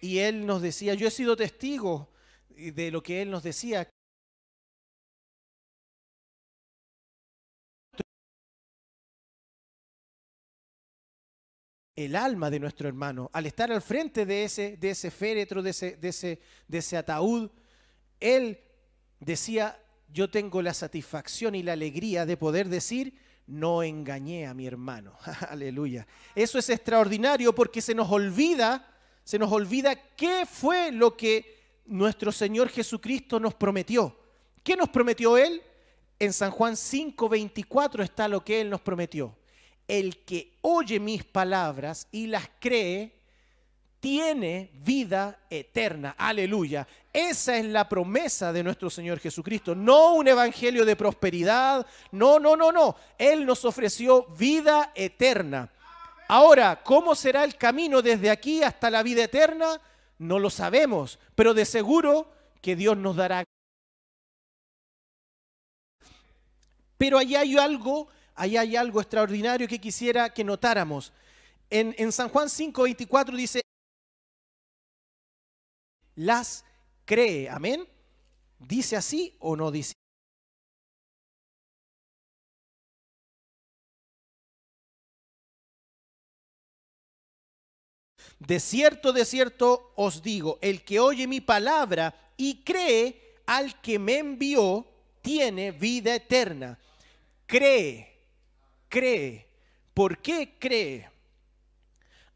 [0.00, 2.08] y él nos decía, yo he sido testigo
[2.48, 3.86] de lo que él nos decía.
[11.96, 15.70] El alma de nuestro hermano, al estar al frente de ese, de ese féretro, de
[15.70, 17.50] ese, de, ese, de ese ataúd,
[18.20, 18.60] él
[19.18, 19.80] decía,
[20.12, 25.16] yo tengo la satisfacción y la alegría de poder decir, no engañé a mi hermano.
[25.48, 26.06] Aleluya.
[26.34, 28.86] Eso es extraordinario porque se nos olvida,
[29.24, 31.56] se nos olvida qué fue lo que
[31.86, 34.18] nuestro Señor Jesucristo nos prometió.
[34.62, 35.62] ¿Qué nos prometió Él?
[36.18, 39.36] En San Juan 5:24 está lo que Él nos prometió.
[39.86, 43.12] El que oye mis palabras y las cree,
[44.00, 46.14] tiene vida eterna.
[46.18, 46.86] Aleluya.
[47.12, 49.74] Esa es la promesa de nuestro Señor Jesucristo.
[49.74, 51.86] No un evangelio de prosperidad.
[52.12, 52.96] No, no, no, no.
[53.18, 55.70] Él nos ofreció vida eterna.
[56.28, 59.80] Ahora, ¿cómo será el camino desde aquí hasta la vida eterna?
[60.18, 62.30] No lo sabemos, pero de seguro
[62.60, 63.44] que Dios nos dará.
[66.98, 71.12] Pero allí hay algo, allí hay algo extraordinario que quisiera que notáramos.
[71.70, 73.62] En, San Juan 5:24 dice,
[76.14, 76.64] las
[77.04, 77.48] cree.
[77.48, 77.86] Amén.
[78.58, 79.94] ¿Dice así o no dice?
[88.38, 93.98] De cierto, de cierto os digo, el que oye mi palabra y cree al que
[93.98, 94.86] me envió,
[95.22, 96.78] tiene vida eterna.
[97.46, 98.15] Cree,
[98.88, 99.48] cree.
[99.94, 101.08] ¿Por qué cree?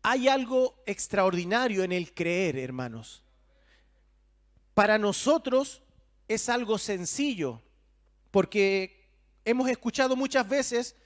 [0.03, 3.23] Hay algo extraordinario en el creer, hermanos.
[4.75, 5.83] Para nosotros
[6.27, 7.61] es algo sencillo,
[8.31, 9.09] porque
[9.45, 10.97] hemos escuchado muchas veces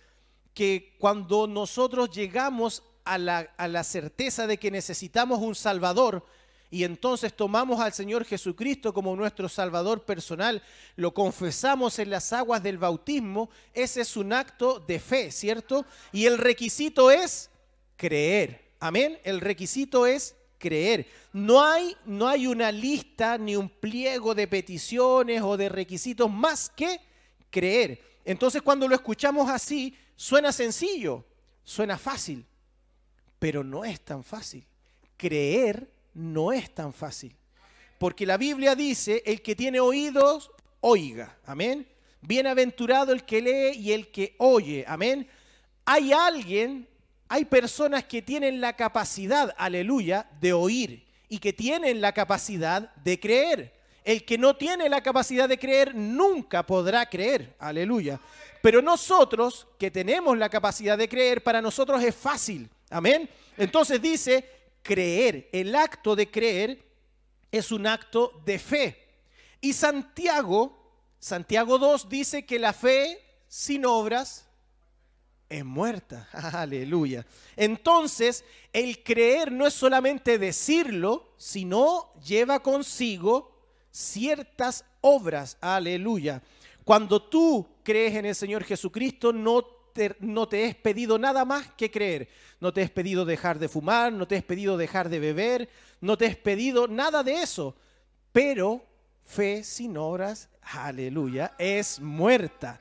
[0.52, 6.24] que cuando nosotros llegamos a la, a la, certeza de que necesitamos un Salvador
[6.70, 10.62] y entonces tomamos al Señor Jesucristo como nuestro Salvador personal,
[10.96, 15.86] lo confesamos en las aguas del bautismo, ese es un acto de fe, ¿cierto?
[16.12, 17.50] Y el requisito es
[17.96, 21.06] creer, amén, el requisito es creer.
[21.32, 26.70] No hay, no hay una lista ni un pliego de peticiones o de requisitos más
[26.70, 27.00] que
[27.50, 28.00] creer.
[28.24, 31.24] Entonces cuando lo escuchamos así, suena sencillo,
[31.62, 32.46] suena fácil,
[33.38, 34.66] pero no es tan fácil.
[35.16, 37.34] Creer no es tan fácil.
[37.98, 40.50] Porque la Biblia dice, el que tiene oídos,
[40.80, 41.36] oiga.
[41.44, 41.86] Amén.
[42.20, 44.84] Bienaventurado el que lee y el que oye.
[44.86, 45.28] Amén.
[45.84, 46.88] Hay alguien
[47.28, 53.18] hay personas que tienen la capacidad, aleluya, de oír y que tienen la capacidad de
[53.18, 53.74] creer.
[54.04, 58.20] El que no tiene la capacidad de creer nunca podrá creer, aleluya.
[58.62, 63.28] Pero nosotros que tenemos la capacidad de creer, para nosotros es fácil, amén.
[63.56, 64.53] Entonces dice,
[64.84, 66.84] creer, el acto de creer
[67.50, 69.04] es un acto de fe.
[69.60, 70.78] Y Santiago,
[71.18, 74.46] Santiago 2 dice que la fe sin obras
[75.48, 76.28] es muerta.
[76.32, 77.26] Aleluya.
[77.56, 83.52] Entonces, el creer no es solamente decirlo, sino lleva consigo
[83.90, 85.56] ciertas obras.
[85.60, 86.42] Aleluya.
[86.84, 89.62] Cuando tú crees en el Señor Jesucristo, no
[90.20, 92.28] no te es pedido nada más que creer.
[92.60, 95.68] No te es pedido dejar de fumar, no te es pedido dejar de beber,
[96.00, 97.76] no te es pedido nada de eso.
[98.32, 98.84] Pero
[99.22, 102.80] fe sin obras, aleluya, es muerta.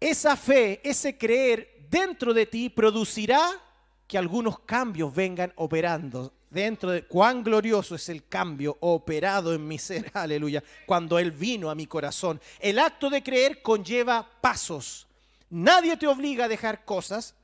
[0.00, 3.50] Esa fe, ese creer dentro de ti producirá
[4.06, 6.32] que algunos cambios vengan operando.
[6.50, 11.70] Dentro de cuán glorioso es el cambio operado en mi ser, aleluya, cuando Él vino
[11.70, 12.40] a mi corazón.
[12.60, 15.06] El acto de creer conlleva pasos.
[15.52, 17.34] Nadie te obliga a dejar cosas,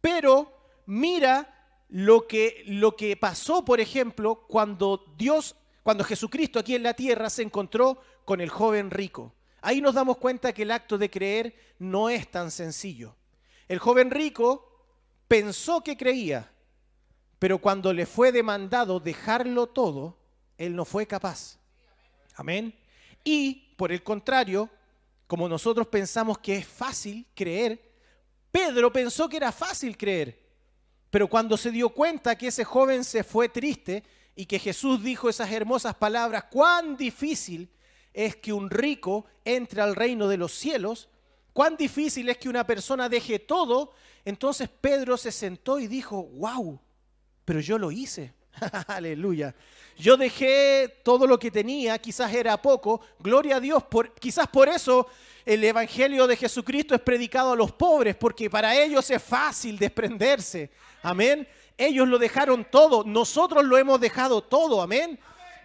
[0.00, 0.50] pero
[0.86, 6.94] mira lo que, lo que pasó, por ejemplo, cuando Dios, cuando Jesucristo aquí en la
[6.94, 9.34] tierra se encontró con el joven rico.
[9.60, 13.14] Ahí nos damos cuenta que el acto de creer no es tan sencillo.
[13.68, 14.86] El joven rico
[15.28, 16.50] pensó que creía,
[17.38, 20.16] pero cuando le fue demandado dejarlo todo,
[20.56, 21.58] él no fue capaz.
[22.36, 22.74] Amén.
[23.22, 24.70] Y por el contrario,
[25.34, 27.90] como nosotros pensamos que es fácil creer,
[28.52, 30.40] Pedro pensó que era fácil creer.
[31.10, 34.04] Pero cuando se dio cuenta que ese joven se fue triste
[34.36, 37.68] y que Jesús dijo esas hermosas palabras, cuán difícil
[38.12, 41.08] es que un rico entre al reino de los cielos,
[41.52, 43.90] cuán difícil es que una persona deje todo,
[44.24, 46.80] entonces Pedro se sentó y dijo, wow,
[47.44, 48.34] pero yo lo hice.
[48.86, 49.52] Aleluya.
[49.96, 53.00] Yo dejé todo lo que tenía, quizás era poco.
[53.20, 55.06] Gloria a Dios, por, quizás por eso
[55.44, 60.70] el Evangelio de Jesucristo es predicado a los pobres, porque para ellos es fácil desprenderse.
[61.02, 61.46] Amén.
[61.76, 64.80] Ellos lo dejaron todo, nosotros lo hemos dejado todo.
[64.82, 65.18] Amén.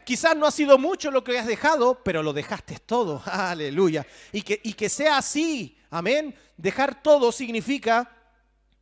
[0.04, 3.22] Quizás no ha sido mucho lo que has dejado, pero lo dejaste todo.
[3.26, 4.06] Aleluya.
[4.32, 5.78] Y que, y que sea así.
[5.90, 6.36] Amén.
[6.58, 8.12] Dejar todo significa,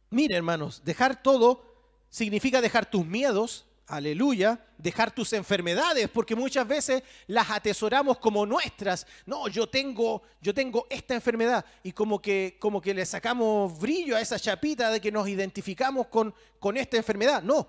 [0.10, 1.68] mire hermanos, dejar todo
[2.10, 9.08] significa dejar tus miedos, aleluya, dejar tus enfermedades, porque muchas veces las atesoramos como nuestras.
[9.26, 14.16] No, yo tengo, yo tengo esta enfermedad y como que, como que le sacamos brillo
[14.16, 17.42] a esa chapita de que nos identificamos con, con esta enfermedad.
[17.42, 17.68] No,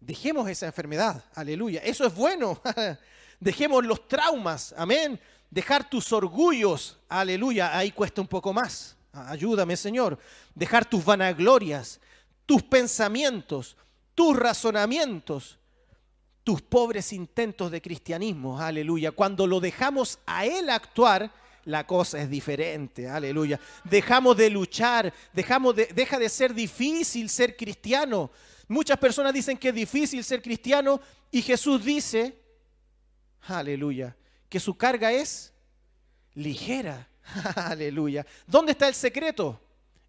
[0.00, 1.80] dejemos esa enfermedad, aleluya.
[1.84, 2.60] Eso es bueno.
[3.40, 5.18] Dejemos los traumas, amén.
[5.50, 7.76] Dejar tus orgullos, aleluya.
[7.76, 8.96] Ahí cuesta un poco más.
[9.12, 10.18] Ayúdame, Señor.
[10.54, 12.00] Dejar tus vanaglorias,
[12.46, 13.76] tus pensamientos,
[14.14, 15.58] tus razonamientos,
[16.44, 19.12] tus pobres intentos de cristianismo, aleluya.
[19.12, 21.32] Cuando lo dejamos a Él actuar,
[21.64, 23.60] la cosa es diferente, aleluya.
[23.84, 28.30] Dejamos de luchar, dejamos de, deja de ser difícil ser cristiano.
[28.68, 32.36] Muchas personas dicen que es difícil ser cristiano y Jesús dice,
[33.42, 34.16] aleluya,
[34.48, 35.52] que su carga es
[36.34, 37.08] ligera,
[37.54, 38.26] aleluya.
[38.46, 39.61] ¿Dónde está el secreto?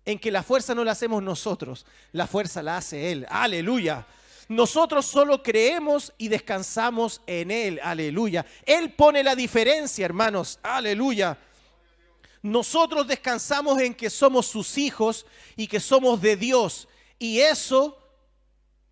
[0.05, 3.25] En que la fuerza no la hacemos nosotros, la fuerza la hace Él.
[3.29, 4.05] Aleluya.
[4.49, 7.79] Nosotros solo creemos y descansamos en Él.
[7.81, 8.45] Aleluya.
[8.65, 10.59] Él pone la diferencia, hermanos.
[10.61, 11.37] Aleluya.
[12.41, 15.25] Nosotros descansamos en que somos sus hijos
[15.55, 16.89] y que somos de Dios.
[17.17, 17.97] Y eso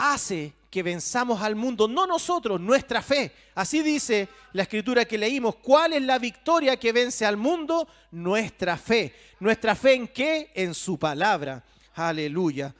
[0.02, 3.32] hace que venzamos al mundo, no nosotros, nuestra fe.
[3.54, 5.58] Así dice la escritura que leímos.
[5.58, 7.88] ¿Cuál es la victoria que vence al mundo?
[8.12, 9.14] Nuestra fe.
[9.40, 10.52] ¿Nuestra fe en qué?
[10.56, 11.64] En su palabra.
[11.94, 12.74] Aleluya.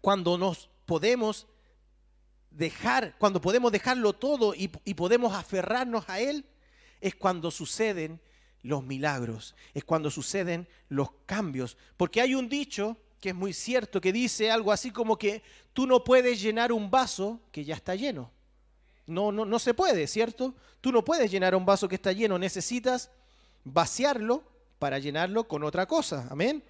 [0.00, 1.46] Cuando nos podemos
[2.50, 6.44] dejar, cuando podemos dejarlo todo y, y podemos aferrarnos a Él,
[7.00, 8.20] es cuando suceden
[8.62, 11.76] los milagros, es cuando suceden los cambios.
[11.96, 15.42] Porque hay un dicho que es muy cierto, que dice algo así como que
[15.72, 18.30] tú no puedes llenar un vaso que ya está lleno.
[19.06, 20.54] No, no, no se puede, ¿cierto?
[20.80, 23.10] Tú no puedes llenar un vaso que está lleno, necesitas
[23.64, 24.44] vaciarlo
[24.78, 26.62] para llenarlo con otra cosa, amén.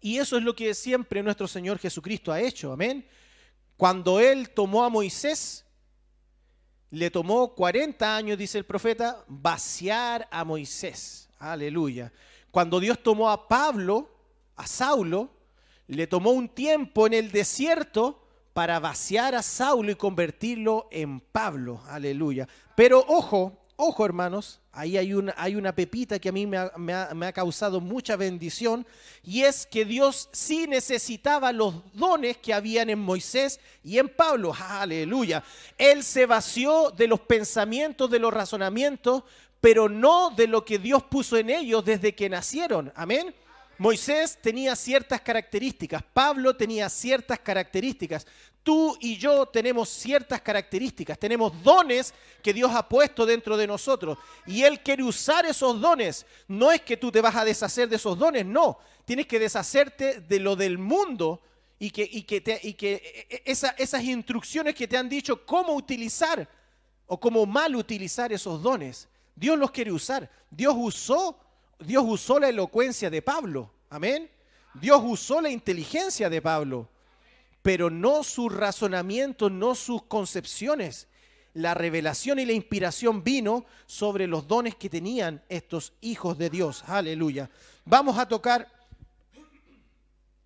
[0.00, 3.06] Y eso es lo que siempre nuestro Señor Jesucristo ha hecho, amén.
[3.76, 5.64] Cuando Él tomó a Moisés,
[6.90, 12.12] le tomó 40 años, dice el profeta, vaciar a Moisés, aleluya.
[12.50, 14.17] Cuando Dios tomó a Pablo,
[14.58, 15.30] a Saulo,
[15.86, 18.22] le tomó un tiempo en el desierto
[18.52, 21.80] para vaciar a Saulo y convertirlo en Pablo.
[21.88, 22.46] Aleluya.
[22.74, 27.32] Pero ojo, ojo hermanos, ahí hay una, pepita que a mí me, ha, me ha,
[27.32, 28.84] causado mucha bendición
[29.22, 34.52] y es que Dios sí necesitaba los dones que habían en Moisés y en Pablo.
[34.58, 35.44] Aleluya.
[35.78, 39.22] Él se vació de los pensamientos, de los razonamientos,
[39.60, 42.92] pero no de lo que Dios puso en ellos desde que nacieron.
[42.94, 43.34] Amén.
[43.78, 48.26] Moisés tenía ciertas características, Pablo tenía ciertas características,
[48.62, 54.18] tú y yo tenemos ciertas características, tenemos dones que Dios ha puesto dentro de nosotros
[54.46, 56.26] y Él quiere usar esos dones.
[56.48, 60.20] No es que tú te vas a deshacer de esos dones, no, tienes que deshacerte
[60.20, 61.40] de lo del mundo
[61.78, 65.08] y que, y que, te- y que e- e- esa- esas instrucciones que te han
[65.08, 66.48] dicho cómo utilizar
[67.06, 69.08] o cómo mal utilizar esos dones.
[69.36, 70.28] Dios los quiere usar.
[70.50, 71.38] Dios usó,
[71.78, 73.70] Dios usó la elocuencia de Pablo.
[73.90, 74.30] Amén.
[74.74, 76.88] Dios usó la inteligencia de Pablo,
[77.62, 81.08] pero no sus razonamientos, no sus concepciones.
[81.54, 86.84] La revelación y la inspiración vino sobre los dones que tenían estos hijos de Dios.
[86.86, 87.50] Aleluya.
[87.84, 88.70] Vamos a tocar,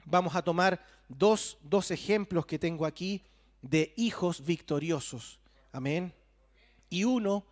[0.05, 3.23] vamos a tomar dos, dos ejemplos que tengo aquí
[3.61, 5.39] de hijos victoriosos.
[5.73, 6.15] Amén
[6.93, 7.47] y uno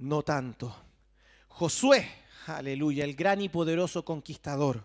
[0.00, 0.74] no tanto.
[1.46, 2.10] Josué,
[2.46, 4.84] aleluya, el gran y poderoso conquistador.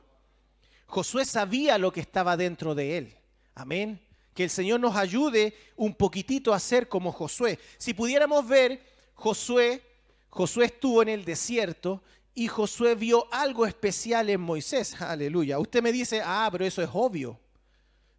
[0.87, 3.15] Josué sabía lo que estaba dentro de él.
[3.55, 3.99] Amén.
[4.33, 7.59] Que el Señor nos ayude un poquitito a ser como Josué.
[7.77, 8.81] Si pudiéramos ver,
[9.13, 9.83] Josué,
[10.29, 12.01] Josué estuvo en el desierto
[12.33, 14.99] y Josué vio algo especial en Moisés.
[15.01, 15.59] Aleluya.
[15.59, 17.39] Usted me dice, ah, pero eso es obvio.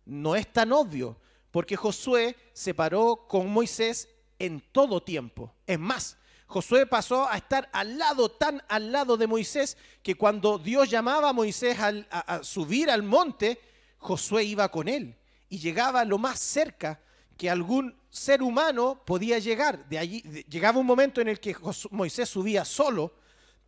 [0.05, 1.17] No es tan obvio,
[1.51, 4.09] porque Josué se paró con Moisés
[4.39, 5.55] en todo tiempo.
[5.67, 6.19] Es más,
[6.51, 11.29] Josué pasó a estar al lado, tan al lado de Moisés, que cuando Dios llamaba
[11.29, 13.61] a Moisés a, subir al monte,
[13.99, 15.17] Josué iba con él
[15.49, 17.01] y llegaba lo más cerca
[17.37, 19.89] que algún ser humano podía llegar.
[19.89, 21.55] De allí llegaba un momento en el que
[21.93, 23.15] Moisés subía solo,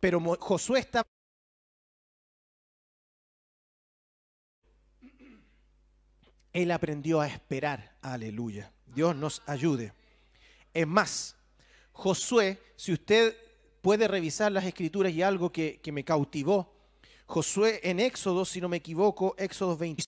[0.01, 1.05] pero Josué estaba
[6.51, 7.95] Él aprendió a esperar.
[8.01, 8.73] Aleluya.
[8.87, 9.93] Dios nos ayude.
[10.73, 11.37] Es más,
[11.93, 13.35] Josué, si usted
[13.81, 16.73] puede revisar las escrituras y algo que, me cautivó,
[17.25, 20.03] Josué en Éxodo, si no me equivoco, Éxodo 20.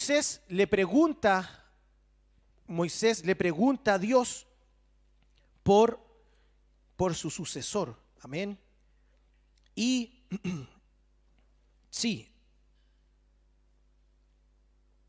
[0.00, 1.72] Moisés le pregunta,
[2.66, 4.46] Moisés le pregunta a Dios
[5.62, 6.00] por,
[6.96, 7.96] por su sucesor.
[8.20, 8.58] Amén.
[9.74, 10.24] Y
[11.90, 12.28] sí,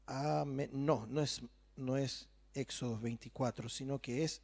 [0.10, 0.72] Amén.
[0.74, 1.40] No, no es,
[1.76, 2.28] no es
[2.60, 4.41] Éxodo 24, sino que es...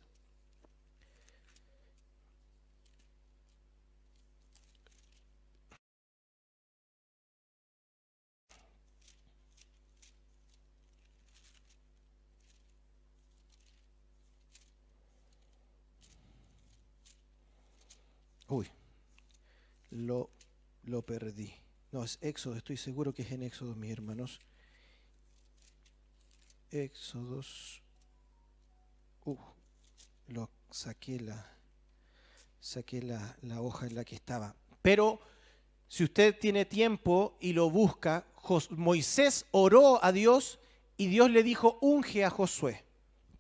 [18.48, 18.68] Uy,
[19.90, 20.30] lo,
[20.84, 21.54] lo perdí.
[21.92, 24.40] No, es Éxodo, estoy seguro que es en Éxodo, mis hermanos.
[26.72, 27.85] Éxodos.
[29.26, 29.38] Uh,
[30.28, 31.52] lo saqué la
[32.60, 34.56] saqué la, la hoja en la que estaba.
[34.82, 35.20] Pero
[35.88, 38.26] si usted tiene tiempo y lo busca,
[38.72, 40.60] Moisés oró a Dios
[40.98, 42.84] y Dios le dijo, unge a Josué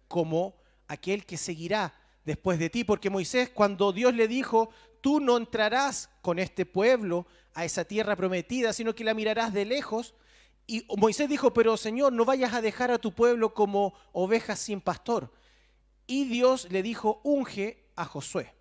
[0.08, 0.56] como
[0.88, 1.94] aquel que seguirá
[2.24, 4.70] después de ti, porque Moisés cuando Dios le dijo,
[5.02, 9.66] tú no entrarás con este pueblo a esa tierra prometida, sino que la mirarás de
[9.66, 10.14] lejos,
[10.68, 14.82] y Moisés dijo, pero Señor, no vayas a dejar a tu pueblo como ovejas sin
[14.82, 15.32] pastor.
[16.08, 18.54] Y Dios le dijo, unge a Josué.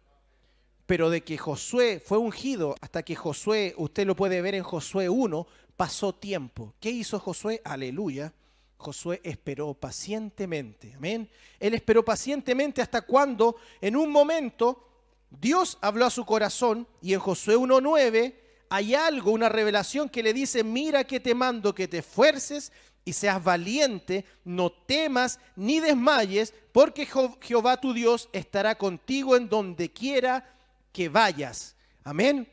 [0.87, 5.09] Pero de que Josué fue ungido hasta que Josué, usted lo puede ver en Josué
[5.09, 5.47] 1,
[5.77, 6.75] pasó tiempo.
[6.81, 7.61] ¿Qué hizo Josué?
[7.65, 8.33] Aleluya.
[8.77, 10.93] Josué esperó pacientemente.
[10.95, 11.31] Amén.
[11.59, 14.89] Él esperó pacientemente hasta cuando en un momento
[15.31, 18.35] Dios habló a su corazón y en Josué 1.9
[18.69, 22.73] hay algo, una revelación que le dice, mira que te mando que te esfuerces
[23.05, 27.07] y seas valiente, no temas ni desmayes, porque
[27.41, 30.57] Jehová tu Dios estará contigo en donde quiera
[30.93, 31.77] que vayas.
[32.03, 32.49] Amén.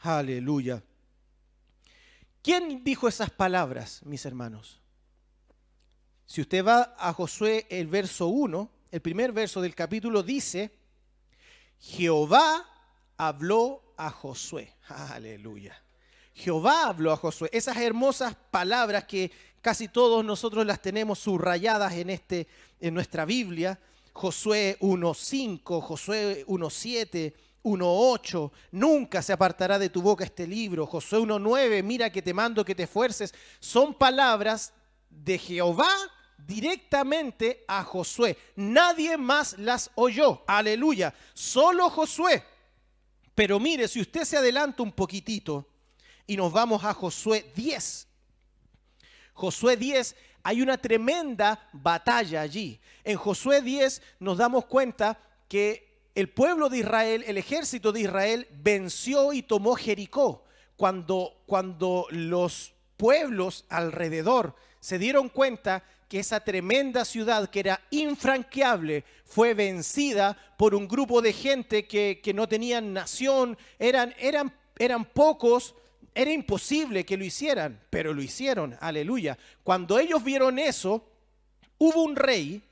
[0.00, 0.82] Aleluya.
[2.42, 4.80] ¿Quién dijo esas palabras, mis hermanos?
[6.26, 10.70] Si usted va a Josué, el verso 1, el primer verso del capítulo dice,
[11.80, 12.64] Jehová
[13.16, 14.74] habló a Josué.
[14.88, 15.80] Aleluya.
[16.36, 17.48] Jehová habló a Josué.
[17.50, 19.32] Esas hermosas palabras que
[19.62, 22.46] casi todos nosotros las tenemos subrayadas en, este,
[22.78, 23.80] en nuestra Biblia.
[24.12, 27.32] Josué 1.5, Josué 1.7,
[27.62, 28.50] 1.8.
[28.72, 30.86] Nunca se apartará de tu boca este libro.
[30.86, 33.34] Josué 1.9, mira que te mando que te esfuerces.
[33.58, 34.74] Son palabras
[35.08, 35.88] de Jehová
[36.36, 38.36] directamente a Josué.
[38.56, 40.42] Nadie más las oyó.
[40.46, 41.14] Aleluya.
[41.32, 42.44] Solo Josué.
[43.34, 45.66] Pero mire, si usted se adelanta un poquitito
[46.26, 48.08] y nos vamos a Josué 10.
[49.34, 52.80] Josué 10, hay una tremenda batalla allí.
[53.04, 58.48] En Josué 10 nos damos cuenta que el pueblo de Israel, el ejército de Israel
[58.62, 60.44] venció y tomó Jericó.
[60.76, 69.04] Cuando, cuando los pueblos alrededor se dieron cuenta que esa tremenda ciudad que era infranqueable
[69.24, 75.04] fue vencida por un grupo de gente que, que no tenían nación, eran, eran, eran
[75.04, 75.74] pocos,
[76.16, 79.36] era imposible que lo hicieran, pero lo hicieron, aleluya.
[79.62, 81.06] Cuando ellos vieron eso,
[81.76, 82.62] hubo un rey,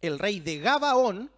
[0.00, 1.32] el rey de Gabaón,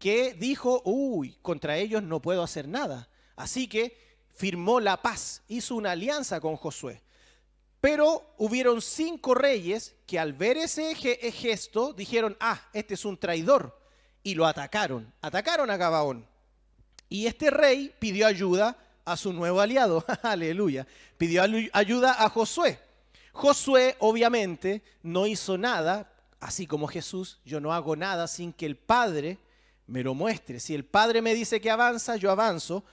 [0.00, 3.08] que dijo, uy, contra ellos no puedo hacer nada.
[3.36, 3.96] Así que
[4.34, 7.02] firmó la paz, hizo una alianza con Josué.
[7.80, 13.80] Pero hubieron cinco reyes que al ver ese gesto dijeron, ah, este es un traidor.
[14.24, 16.26] Y lo atacaron, atacaron a Gabaón.
[17.08, 20.86] Y este rey pidió ayuda a su nuevo aliado, aleluya,
[21.18, 22.78] pidió ayuda a Josué.
[23.32, 26.10] Josué obviamente no hizo nada,
[26.40, 29.38] así como Jesús, yo no hago nada sin que el Padre
[29.86, 30.60] me lo muestre.
[30.60, 32.84] Si el Padre me dice que avanza, yo avanzo.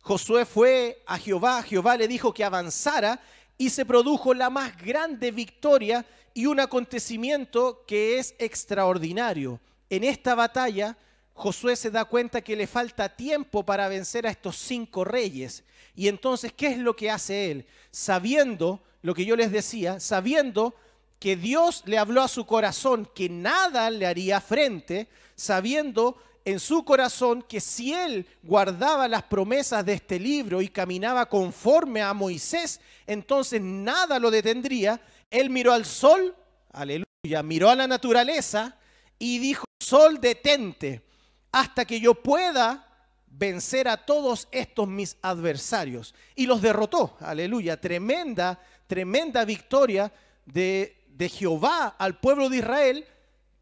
[0.00, 3.20] Josué fue a Jehová, Jehová le dijo que avanzara
[3.58, 6.04] y se produjo la más grande victoria
[6.34, 9.60] y un acontecimiento que es extraordinario.
[9.90, 10.96] En esta batalla,
[11.34, 15.64] Josué se da cuenta que le falta tiempo para vencer a estos cinco reyes.
[15.94, 17.66] Y entonces, ¿qué es lo que hace él?
[17.90, 20.74] Sabiendo lo que yo les decía, sabiendo
[21.18, 26.84] que Dios le habló a su corazón que nada le haría frente, sabiendo en su
[26.84, 32.80] corazón que si él guardaba las promesas de este libro y caminaba conforme a Moisés,
[33.06, 35.00] entonces nada lo detendría.
[35.30, 36.34] Él miró al sol,
[36.72, 38.76] aleluya, miró a la naturaleza
[39.18, 41.02] y dijo, sol detente
[41.52, 42.88] hasta que yo pueda
[43.26, 46.14] vencer a todos estos mis adversarios.
[46.34, 50.12] Y los derrotó, aleluya, tremenda, tremenda victoria
[50.46, 53.06] de, de Jehová al pueblo de Israel,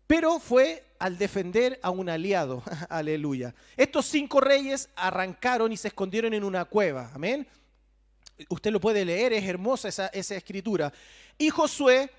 [0.07, 2.62] pero fue al defender a un aliado.
[2.89, 3.55] Aleluya.
[3.77, 7.11] Estos cinco reyes arrancaron y se escondieron en una cueva.
[7.15, 7.47] Amén.
[8.49, 10.93] Usted lo puede leer, es hermosa esa, esa escritura.
[11.39, 12.11] Y Josué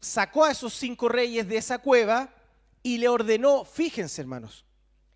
[0.00, 2.28] sacó a esos cinco reyes de esa cueva
[2.84, 4.66] y le ordenó, fíjense hermanos,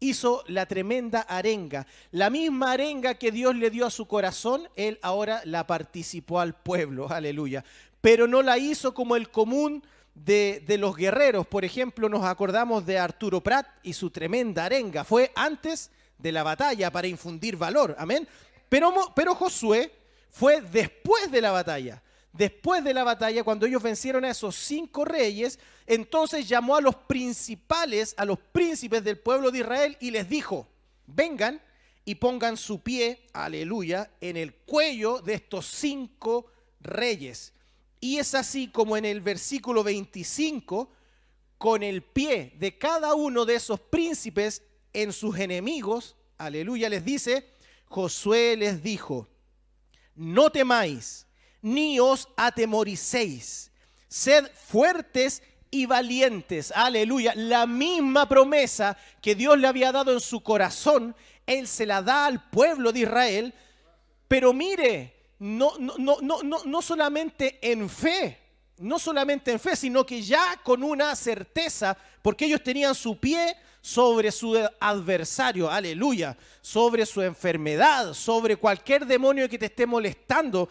[0.00, 1.86] hizo la tremenda arenga.
[2.10, 6.54] La misma arenga que Dios le dio a su corazón, él ahora la participó al
[6.54, 7.64] pueblo, aleluya.
[8.00, 9.84] Pero no la hizo como el común
[10.14, 11.46] de, los guerreros.
[11.46, 15.04] Por ejemplo, nos acordamos de Arturo Prat y su tremenda arenga.
[15.04, 17.94] Fue antes de la batalla para infundir valor.
[17.98, 18.26] Amén.
[18.70, 19.92] Pero, pero Josué
[20.30, 22.02] fue después de la batalla.
[22.32, 26.94] Después de la batalla, cuando ellos vencieron a esos cinco reyes, entonces llamó a los
[26.94, 30.68] principales, a los príncipes del pueblo de Israel y les dijo,
[31.06, 31.60] vengan
[32.04, 36.46] y pongan su pie, aleluya, en el cuello de estos cinco
[36.80, 37.52] reyes.
[38.00, 40.90] Y es así como en el versículo 25,
[41.58, 47.52] con el pie de cada uno de esos príncipes en sus enemigos, aleluya, les dice,
[47.86, 49.28] Josué les dijo,
[50.14, 51.26] no temáis,
[51.62, 53.70] ni os atemoricéis,
[54.08, 57.34] sed fuertes y valientes, aleluya.
[57.34, 61.14] La misma promesa que Dios le había dado en su corazón,
[61.46, 63.54] Él se la da al pueblo de Israel,
[64.28, 68.38] pero mire, no, no, no, no, no solamente en fe,
[68.78, 73.56] no solamente en fe, sino que ya con una certeza, porque ellos tenían su pie
[73.80, 80.68] sobre su adversario, aleluya, sobre su enfermedad, sobre cualquier demonio que te esté molestando.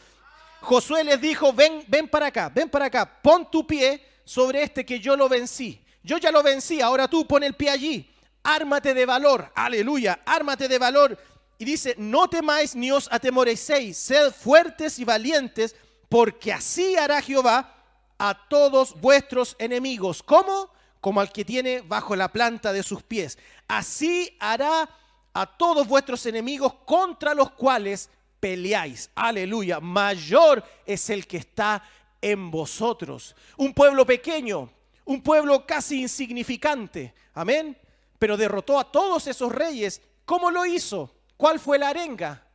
[0.61, 4.85] Josué les dijo, ven, ven para acá, ven para acá, pon tu pie sobre este
[4.85, 5.81] que yo lo vencí.
[6.03, 8.09] Yo ya lo vencí, ahora tú pon el pie allí.
[8.43, 11.17] Ármate de valor, aleluya, ármate de valor
[11.57, 15.75] y dice, no temáis ni os atemorecéis, sed fuertes y valientes,
[16.07, 17.75] porque así hará Jehová
[18.19, 20.21] a todos vuestros enemigos.
[20.21, 20.69] ¿Cómo?
[21.01, 23.37] Como al que tiene bajo la planta de sus pies.
[23.67, 24.89] Así hará
[25.33, 29.09] a todos vuestros enemigos contra los cuales peleáis.
[29.15, 29.79] Aleluya.
[29.79, 31.83] Mayor es el que está
[32.21, 33.35] en vosotros.
[33.57, 34.71] Un pueblo pequeño,
[35.05, 37.13] un pueblo casi insignificante.
[37.33, 37.77] Amén.
[38.19, 40.01] Pero derrotó a todos esos reyes.
[40.25, 41.15] ¿Cómo lo hizo?
[41.37, 42.47] ¿Cuál fue la arenga?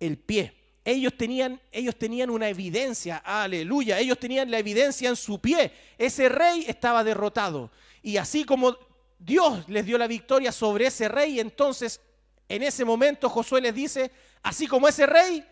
[0.00, 0.54] El pie.
[0.84, 5.70] Ellos tenían, ellos tenían una evidencia, aleluya, ellos tenían la evidencia en su pie.
[5.98, 7.70] Ese rey estaba derrotado.
[8.02, 8.74] Y así como
[9.18, 12.00] Dios les dio la victoria sobre ese rey, entonces
[12.48, 14.10] en ese momento Josué les dice,
[14.42, 15.44] así como ese rey,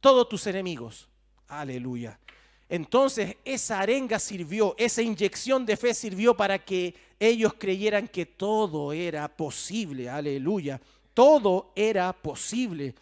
[0.00, 1.08] todos tus enemigos.
[1.48, 2.18] Aleluya.
[2.68, 8.92] Entonces esa arenga sirvió, esa inyección de fe sirvió para que ellos creyeran que todo
[8.92, 10.08] era posible.
[10.08, 10.80] Aleluya
[11.14, 12.94] todo era posible.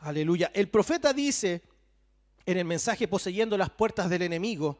[0.00, 0.50] Aleluya.
[0.54, 1.62] El profeta dice
[2.44, 4.78] en el mensaje poseyendo las puertas del enemigo,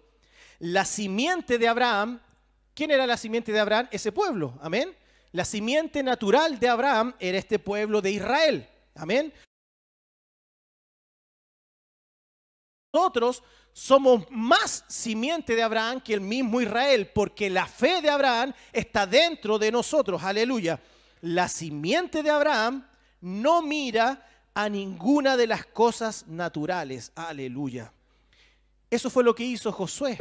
[0.59, 2.21] la simiente de Abraham,
[2.75, 3.89] ¿quién era la simiente de Abraham?
[3.91, 4.95] Ese pueblo, amén.
[5.33, 8.69] La simiente natural de Abraham era este pueblo de Israel.
[8.97, 9.33] Amén.
[12.93, 13.43] Nosotros
[13.73, 19.07] somos más simiente de Abraham que el mismo Israel, porque la fe de Abraham está
[19.07, 20.23] dentro de nosotros.
[20.23, 20.81] Aleluya.
[21.21, 22.89] La simiente de Abraham
[23.21, 27.13] no mira a ninguna de las cosas naturales.
[27.15, 27.93] Aleluya.
[28.89, 30.17] Eso fue lo que hizo Josué.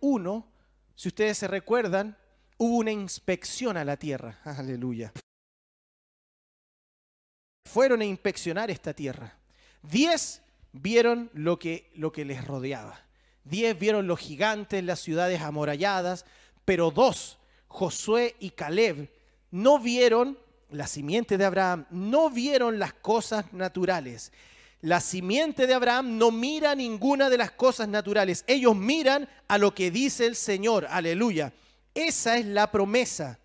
[0.00, 0.52] 1,
[0.94, 2.16] si ustedes se recuerdan,
[2.56, 4.38] hubo una inspección a la tierra.
[4.44, 5.12] Aleluya.
[7.72, 9.32] Fueron a inspeccionar esta tierra.
[9.82, 10.42] Diez
[10.72, 13.00] vieron lo que, lo que les rodeaba.
[13.44, 16.24] Diez vieron los gigantes, las ciudades amuralladas,
[16.64, 17.38] pero dos,
[17.68, 19.08] Josué y Caleb,
[19.52, 20.36] no vieron
[20.70, 24.32] la simiente de Abraham, no vieron las cosas naturales.
[24.82, 28.44] La simiente de Abraham no mira ninguna de las cosas naturales.
[28.48, 30.86] Ellos miran a lo que dice el Señor.
[30.90, 31.52] Aleluya.
[31.94, 33.38] Esa es la promesa.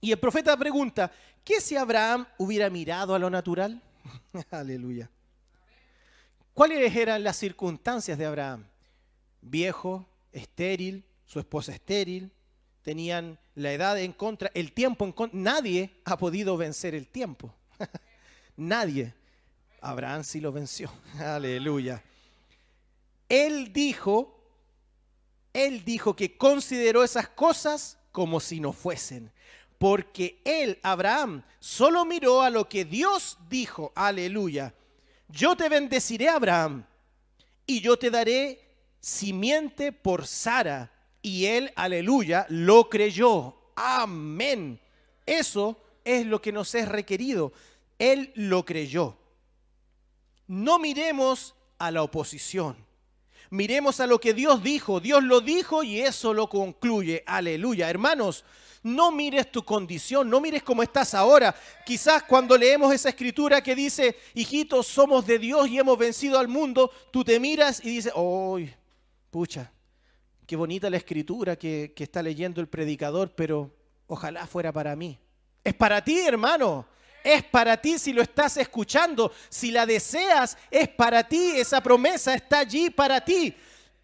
[0.00, 1.10] Y el profeta pregunta,
[1.48, 3.80] ¿qué si Abraham hubiera mirado a lo natural?
[4.50, 5.08] Aleluya.
[6.52, 8.66] ¿Cuáles eran las circunstancias de Abraham?
[9.40, 12.30] Viejo, estéril, su esposa estéril,
[12.82, 15.40] tenían la edad en contra, el tiempo en contra.
[15.40, 17.54] Nadie ha podido vencer el tiempo.
[18.56, 19.14] Nadie.
[19.80, 20.92] Abraham sí lo venció.
[21.18, 22.02] Aleluya.
[23.26, 24.38] Él dijo,
[25.54, 29.32] él dijo que consideró esas cosas como si no fuesen.
[29.78, 33.92] Porque él, Abraham, solo miró a lo que Dios dijo.
[33.94, 34.74] Aleluya.
[35.28, 36.84] Yo te bendeciré, Abraham,
[37.66, 38.60] y yo te daré
[39.00, 40.90] simiente por Sara.
[41.22, 43.56] Y él, aleluya, lo creyó.
[43.76, 44.80] Amén.
[45.26, 47.52] Eso es lo que nos es requerido.
[47.98, 49.16] Él lo creyó.
[50.46, 52.76] No miremos a la oposición.
[53.50, 55.00] Miremos a lo que Dios dijo.
[55.00, 57.22] Dios lo dijo y eso lo concluye.
[57.26, 57.90] Aleluya.
[57.90, 58.44] Hermanos,
[58.82, 61.54] no mires tu condición, no mires cómo estás ahora.
[61.84, 66.48] Quizás cuando leemos esa escritura que dice, hijitos, somos de Dios y hemos vencido al
[66.48, 68.74] mundo, tú te miras y dices, ¡ay,
[69.30, 69.72] pucha!
[70.46, 73.70] Qué bonita la escritura que, que está leyendo el predicador, pero
[74.06, 75.18] ojalá fuera para mí.
[75.62, 76.86] Es para ti, hermano.
[77.22, 79.32] Es para ti si lo estás escuchando.
[79.50, 81.52] Si la deseas, es para ti.
[81.56, 83.54] Esa promesa está allí para ti.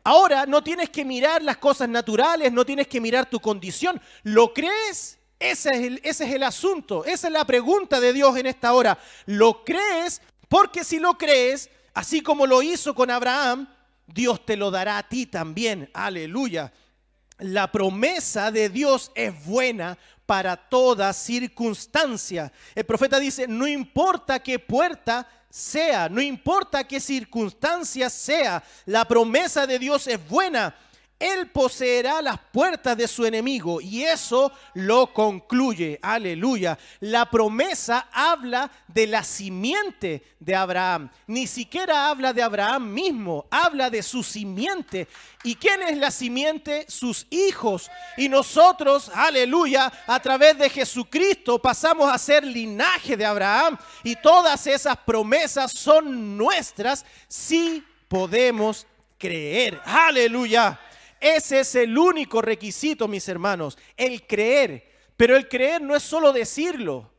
[0.07, 4.01] Ahora no tienes que mirar las cosas naturales, no tienes que mirar tu condición.
[4.23, 5.19] ¿Lo crees?
[5.39, 8.99] Ese es, el, asunto, esa es la pregunta de Dios en esta hora.
[9.27, 10.21] ¿Lo crees?
[10.49, 13.69] Porque si lo crees, así como lo hizo con Abraham,
[14.07, 15.91] Dios te lo dará a ti también.
[15.95, 16.73] Aleluya.
[17.39, 22.53] La promesa de Dios es buena para toda circunstancia.
[22.75, 29.69] El profeta dice, no importa qué puerta sea, no importa qué circunstancia sea, la promesa
[29.69, 30.75] de Dios es buena.
[31.25, 35.99] Él poseerá las puertas de su enemigo y eso lo concluye.
[36.03, 36.79] Aleluya.
[37.01, 41.11] La promesa habla de la simiente de Abraham.
[41.27, 45.09] Ni siquiera habla de Abraham mismo, habla de su simiente.
[45.43, 46.85] ¿Y quién es la simiente?
[46.89, 47.91] Sus hijos.
[48.19, 53.79] Y nosotros, aleluya, a través de Jesucristo pasamos a ser linaje de Abraham.
[54.03, 58.87] Y todas esas promesas son nuestras si podemos
[59.17, 59.81] creer.
[59.87, 60.79] Aleluya.
[61.25, 64.93] Ese es el único requisito, mis hermanos, el creer.
[65.17, 67.11] Pero el creer no es solo decirlo.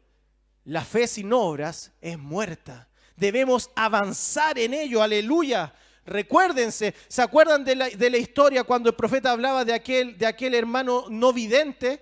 [0.65, 2.88] La fe sin obras es muerta.
[3.15, 5.73] Debemos avanzar en ello, aleluya.
[6.06, 10.27] Recuérdense, ¿se acuerdan de la, de la historia cuando el profeta hablaba de aquel, de
[10.27, 11.99] aquel hermano no vidente?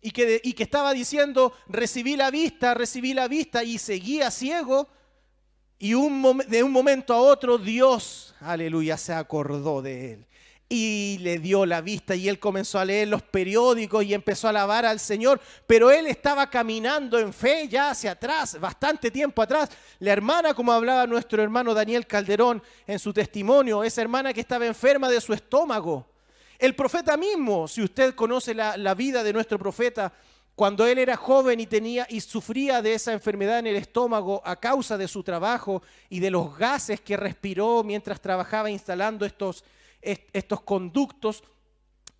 [0.00, 4.88] Y que, y que estaba diciendo, recibí la vista, recibí la vista y seguía ciego.
[5.78, 10.26] Y de un momento a otro Dios, aleluya, se acordó de él
[10.74, 14.50] y le dio la vista y él comenzó a leer los periódicos y empezó a
[14.50, 19.70] alabar al Señor, pero él estaba caminando en fe ya hacia atrás, bastante tiempo atrás.
[20.00, 24.66] La hermana, como hablaba nuestro hermano Daniel Calderón en su testimonio, esa hermana que estaba
[24.66, 26.08] enferma de su estómago.
[26.58, 30.12] El profeta mismo, si usted conoce la, la vida de nuestro profeta,
[30.56, 34.56] cuando él era joven y tenía y sufría de esa enfermedad en el estómago a
[34.56, 39.64] causa de su trabajo y de los gases que respiró mientras trabajaba instalando estos
[40.32, 41.42] estos conductos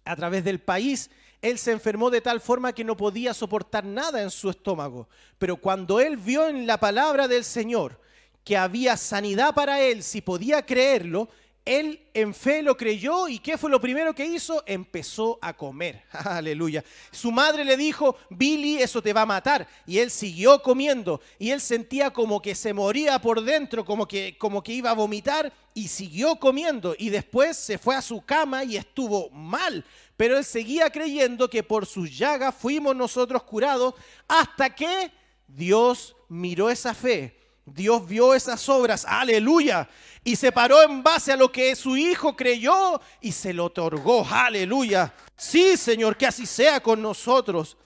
[0.04, 1.10] a través del país,
[1.42, 5.08] él se enfermó de tal forma que no podía soportar nada en su estómago.
[5.38, 8.00] Pero cuando él vio en la palabra del Señor
[8.42, 11.28] que había sanidad para él, si podía creerlo,
[11.64, 14.62] Él en fe lo creyó y ¿qué fue lo primero que hizo?
[14.66, 16.02] Empezó a comer.
[16.12, 16.84] Aleluya.
[17.10, 19.66] Su madre le dijo, Billy, eso te va a matar.
[19.86, 24.36] Y él siguió comiendo y él sentía como que se moría por dentro, como que,
[24.36, 26.94] como que iba a vomitar y siguió comiendo.
[26.98, 29.86] Y después se fue a su cama y estuvo mal.
[30.18, 33.94] Pero él seguía creyendo que por sus llagas fuimos nosotros curados
[34.28, 35.10] hasta que
[35.48, 37.43] Dios miró esa fe.
[37.66, 39.88] Dios vio esas obras, aleluya,
[40.22, 44.26] y se paró en base a lo que su hijo creyó y se lo otorgó,
[44.30, 45.14] aleluya.
[45.36, 47.76] Sí, Señor, que así sea con nosotros.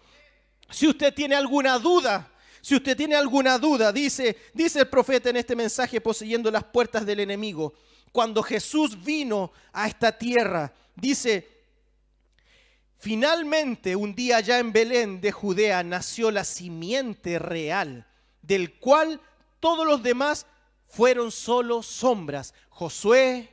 [0.70, 2.30] Si usted tiene alguna duda,
[2.60, 7.06] si usted tiene alguna duda, dice, dice el profeta en este mensaje poseyendo las puertas
[7.06, 7.74] del enemigo,
[8.12, 11.48] cuando Jesús vino a esta tierra, dice,
[12.98, 18.06] finalmente un día ya en Belén de Judea nació la simiente real,
[18.42, 19.20] del cual
[19.60, 20.46] todos los demás
[20.86, 22.54] fueron solo sombras.
[22.68, 23.48] Josué,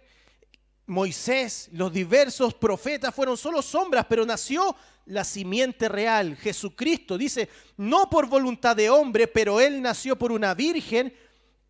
[0.86, 4.76] Moisés, los diversos profetas fueron solo sombras, pero nació
[5.06, 7.18] la simiente real, Jesucristo.
[7.18, 11.14] Dice, no por voluntad de hombre, pero él nació por una virgen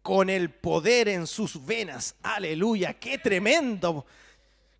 [0.01, 2.15] con el poder en sus venas.
[2.21, 4.05] Aleluya, qué tremendo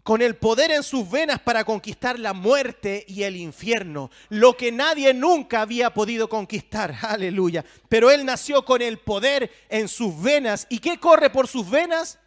[0.06, 4.72] con el poder en sus venas para conquistar la muerte y el infierno, lo que
[4.72, 7.66] nadie nunca había podido conquistar, aleluya.
[7.90, 10.68] Pero él nació con el poder en sus venas.
[10.70, 12.20] ¿Y qué corre por sus venas?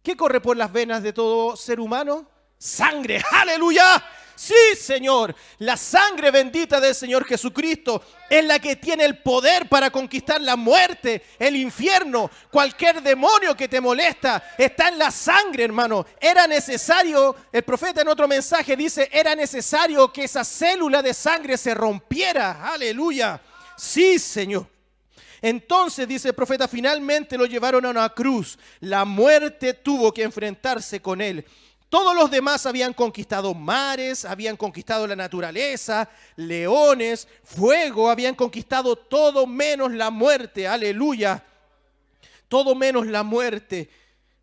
[0.00, 2.30] ¿Qué corre por las venas de todo ser humano?
[2.56, 4.04] Sangre, aleluya.
[4.36, 9.90] Sí, Señor, la sangre bendita del Señor Jesucristo es la que tiene el poder para
[9.90, 16.04] conquistar la muerte, el infierno, cualquier demonio que te molesta, está en la sangre, hermano.
[16.20, 21.56] Era necesario, el profeta en otro mensaje dice, era necesario que esa célula de sangre
[21.56, 22.72] se rompiera.
[22.72, 23.40] Aleluya.
[23.76, 24.66] Sí, Señor.
[25.40, 28.58] Entonces, dice el profeta, finalmente lo llevaron a una cruz.
[28.80, 31.44] La muerte tuvo que enfrentarse con él.
[31.94, 39.46] Todos los demás habían conquistado mares, habían conquistado la naturaleza, leones, fuego, habían conquistado todo
[39.46, 41.44] menos la muerte, aleluya,
[42.48, 43.88] todo menos la muerte.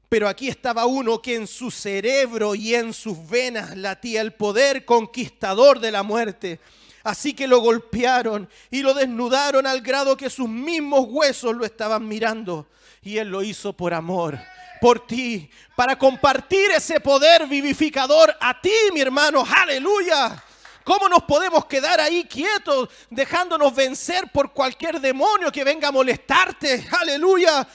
[0.08, 4.86] Pero aquí estaba uno que en su cerebro y en sus venas latía el poder
[4.86, 6.62] conquistador de la muerte.
[7.04, 12.08] Así que lo golpearon y lo desnudaron al grado que sus mismos huesos lo estaban
[12.08, 12.68] mirando.
[13.02, 14.40] Y él lo hizo por amor
[14.82, 19.46] por ti, para compartir ese poder vivificador a ti, mi hermano.
[19.48, 20.44] Aleluya.
[20.84, 26.88] ¿Cómo nos podemos quedar ahí quietos, dejándonos vencer por cualquier demonio que venga a molestarte?
[27.00, 27.68] Aleluya.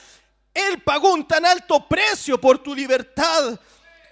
[0.53, 3.57] Él pagó un tan alto precio por tu libertad.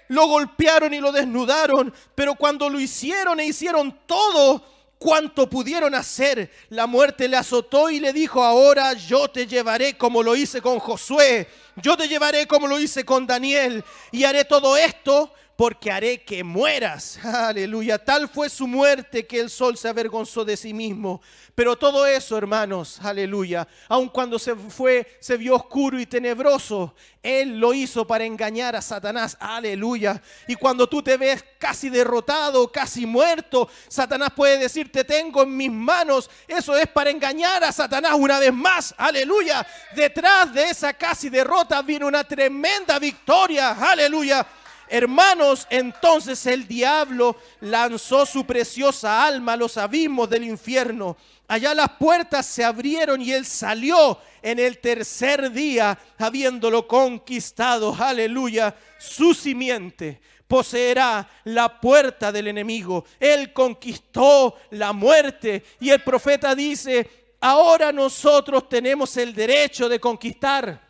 [0.07, 4.74] Lo golpearon y lo desnudaron, pero cuando lo hicieron e hicieron todo,
[5.05, 6.51] cuanto pudieron hacer.
[6.69, 10.79] La muerte le azotó y le dijo, ahora yo te llevaré como lo hice con
[10.79, 16.23] Josué, yo te llevaré como lo hice con Daniel y haré todo esto porque haré
[16.23, 17.19] que mueras.
[17.23, 17.97] Aleluya.
[17.97, 21.21] Tal fue su muerte que el sol se avergonzó de sí mismo.
[21.55, 27.57] Pero todo eso, hermanos, aleluya, aun cuando se fue, se vio oscuro y tenebroso, él
[27.57, 29.37] lo hizo para engañar a Satanás.
[29.39, 30.21] Aleluya.
[30.49, 35.55] Y cuando tú te ves casi derrotado, casi muerto, Satanás puede decir, te tengo en
[35.55, 36.29] mis manos.
[36.45, 38.93] Eso es para engañar a Satanás una vez más.
[38.97, 39.65] Aleluya.
[39.95, 43.71] Detrás de esa casi derrota viene una tremenda victoria.
[43.71, 44.45] Aleluya.
[44.87, 51.17] Hermanos, entonces el diablo lanzó su preciosa alma a los abismos del infierno.
[51.47, 57.95] Allá las puertas se abrieron y él salió en el tercer día, habiéndolo conquistado.
[57.99, 58.75] Aleluya.
[58.99, 63.05] Su simiente poseerá la puerta del enemigo.
[63.19, 65.63] Él conquistó la muerte.
[65.79, 70.81] Y el profeta dice, ahora nosotros tenemos el derecho de conquistar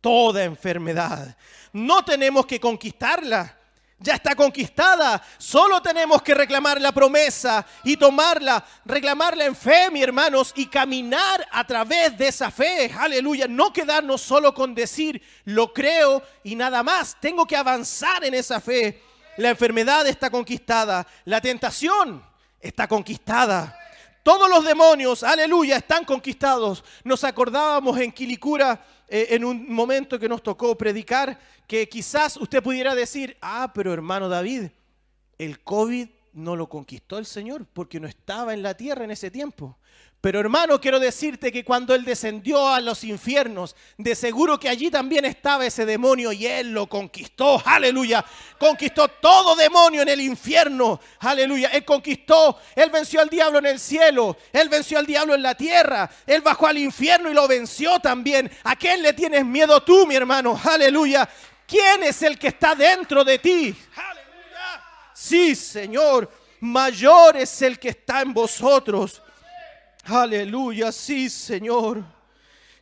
[0.00, 1.36] toda enfermedad.
[1.72, 3.58] No tenemos que conquistarla.
[3.98, 5.22] Ya está conquistada.
[5.38, 11.46] Solo tenemos que reclamar la promesa y tomarla, reclamarla en fe, mi hermanos, y caminar
[11.52, 12.92] a través de esa fe.
[12.98, 13.46] Aleluya.
[13.46, 17.16] No quedarnos solo con decir, lo creo y nada más.
[17.20, 19.00] Tengo que avanzar en esa fe.
[19.36, 21.06] La enfermedad está conquistada.
[21.24, 22.24] La tentación
[22.60, 23.78] está conquistada.
[24.22, 26.84] Todos los demonios, aleluya, están conquistados.
[27.02, 28.80] Nos acordábamos en Quilicura
[29.14, 33.92] eh, en un momento que nos tocó predicar, que quizás usted pudiera decir, ah, pero
[33.92, 34.70] hermano David,
[35.36, 39.30] el COVID no lo conquistó el Señor porque no estaba en la tierra en ese
[39.30, 39.76] tiempo.
[40.22, 44.88] Pero hermano, quiero decirte que cuando Él descendió a los infiernos, de seguro que allí
[44.88, 47.60] también estaba ese demonio y Él lo conquistó.
[47.66, 48.24] Aleluya.
[48.56, 51.00] Conquistó todo demonio en el infierno.
[51.18, 51.70] Aleluya.
[51.70, 52.56] Él conquistó.
[52.76, 54.36] Él venció al diablo en el cielo.
[54.52, 56.08] Él venció al diablo en la tierra.
[56.24, 58.48] Él bajó al infierno y lo venció también.
[58.62, 60.56] ¿A quién le tienes miedo tú, mi hermano?
[60.62, 61.28] Aleluya.
[61.66, 63.74] ¿Quién es el que está dentro de ti?
[63.96, 64.84] Aleluya.
[65.14, 66.30] Sí, Señor,
[66.60, 69.20] mayor es el que está en vosotros.
[70.04, 72.02] Aleluya, sí, Señor.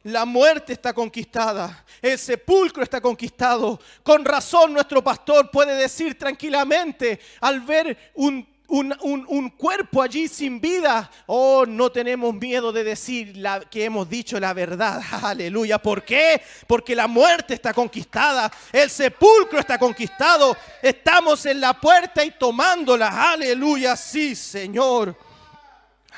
[0.05, 3.79] La muerte está conquistada, el sepulcro está conquistado.
[4.03, 10.27] Con razón nuestro pastor puede decir tranquilamente al ver un, un- un- un cuerpo allí
[10.27, 13.35] sin vida, oh, no tenemos miedo de decir
[13.71, 15.03] que hemos dicho la verdad.
[15.23, 15.77] Aleluya.
[15.79, 16.41] ¿Por qué?
[16.67, 20.57] Porque la muerte está conquistada, el sepulcro está conquistado.
[20.81, 23.33] Estamos en la puerta y tomándola.
[23.33, 23.97] Aleluya.
[23.97, 25.15] Sí, Señor.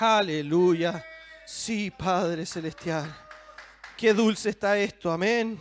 [0.05, 1.05] Aleluya.
[1.47, 3.17] Sí, Padre Celestial.
[3.97, 5.57] Qué dulce está esto, amén.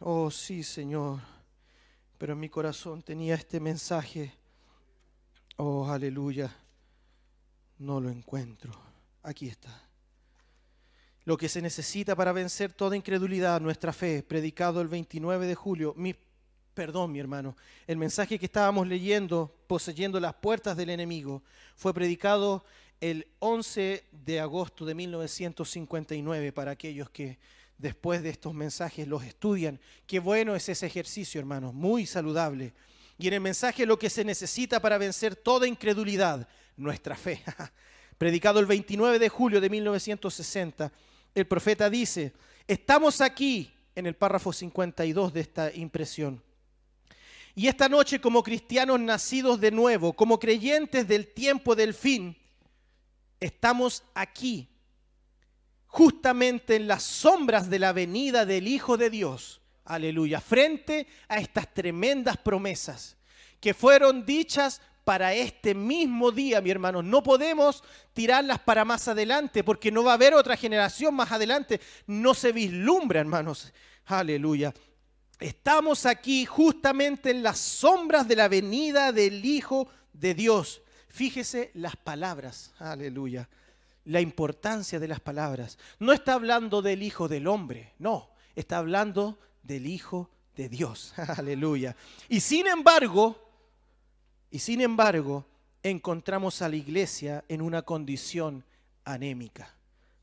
[0.00, 1.18] Oh, sí, Señor.
[2.18, 4.34] Pero en mi corazón tenía este mensaje.
[5.56, 6.54] Oh, aleluya.
[7.78, 8.70] No lo encuentro.
[9.22, 9.88] Aquí está.
[11.24, 15.94] Lo que se necesita para vencer toda incredulidad, nuestra fe, predicado el 29 de julio.
[15.96, 16.14] Mi,
[16.74, 17.56] perdón, mi hermano.
[17.86, 21.42] El mensaje que estábamos leyendo, poseyendo las puertas del enemigo,
[21.76, 22.64] fue predicado
[23.00, 27.38] el 11 de agosto de 1959 para aquellos que
[27.78, 29.80] después de estos mensajes los estudian.
[30.06, 32.72] Qué bueno es ese ejercicio, hermanos, muy saludable.
[33.18, 37.42] Y en el mensaje lo que se necesita para vencer toda incredulidad, nuestra fe.
[38.18, 40.92] Predicado el 29 de julio de 1960,
[41.34, 42.32] el profeta dice,
[42.68, 46.42] estamos aquí en el párrafo 52 de esta impresión.
[47.54, 52.36] Y esta noche como cristianos nacidos de nuevo, como creyentes del tiempo del fin,
[53.40, 54.68] estamos aquí,
[55.86, 59.60] justamente en las sombras de la venida del Hijo de Dios.
[59.84, 63.16] Aleluya, frente a estas tremendas promesas
[63.60, 67.02] que fueron dichas para este mismo día, mi hermano.
[67.02, 71.80] No podemos tirarlas para más adelante porque no va a haber otra generación más adelante.
[72.06, 73.72] No se vislumbra, hermanos.
[74.06, 74.72] Aleluya.
[75.42, 80.82] Estamos aquí justamente en las sombras de la venida del Hijo de Dios.
[81.08, 82.72] Fíjese las palabras.
[82.78, 83.48] Aleluya.
[84.04, 85.78] La importancia de las palabras.
[85.98, 88.30] No está hablando del Hijo del Hombre, no.
[88.54, 91.12] Está hablando del Hijo de Dios.
[91.36, 91.96] Aleluya.
[92.28, 93.36] Y sin embargo,
[94.48, 95.44] y sin embargo,
[95.82, 98.64] encontramos a la iglesia en una condición
[99.04, 99.74] anémica.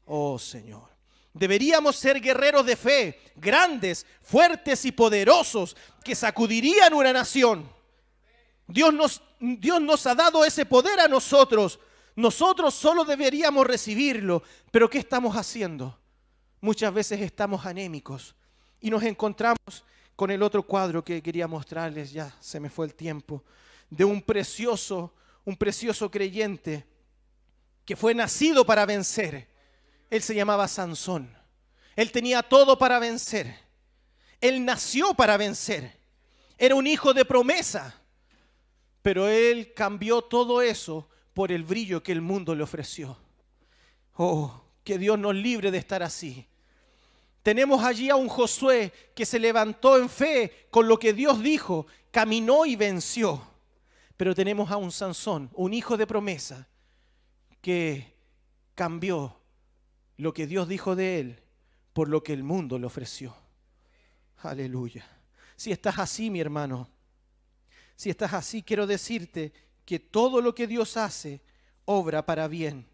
[0.06, 0.99] Oh Señor.
[1.40, 7.72] Deberíamos ser guerreros de fe, grandes, fuertes y poderosos, que sacudirían una nación.
[8.68, 11.80] Dios nos, Dios nos ha dado ese poder a nosotros.
[12.18, 14.44] Nosotros solo deberíamos recibirlo.
[14.70, 15.98] Pero ¿qué estamos haciendo?
[16.60, 18.36] Muchas veces estamos anémicos
[18.82, 19.86] y nos encontramos
[20.18, 23.46] con el otro cuadro que quería mostrarles, ya se me fue el tiempo,
[23.90, 25.14] de un precioso,
[25.46, 26.86] un precioso creyente
[27.86, 29.48] que fue nacido para vencer.
[30.10, 31.36] Él se llamaba Sansón.
[31.96, 33.56] Él tenía todo para vencer.
[34.42, 36.00] Él nació para vencer.
[36.58, 37.96] Era un hijo de promesa.
[39.02, 43.18] Pero él cambió todo eso por el brillo que el mundo le ofreció.
[44.16, 46.48] Oh, que Dios nos libre de estar así.
[47.44, 51.88] Tenemos allí a un Josué que se levantó en fe con lo que Dios dijo,
[52.12, 53.42] caminó y venció.
[54.18, 56.68] Pero tenemos a un Sansón, un hijo de promesa,
[57.62, 58.14] que
[58.76, 59.39] cambió
[60.20, 61.40] lo que Dios dijo de él
[61.94, 63.34] por lo que el mundo le ofreció.
[64.40, 65.08] Aleluya.
[65.56, 66.90] Si estás así, mi hermano,
[67.96, 69.54] si estás así, quiero decirte
[69.86, 71.42] que todo lo que Dios hace
[71.86, 72.86] obra para bien.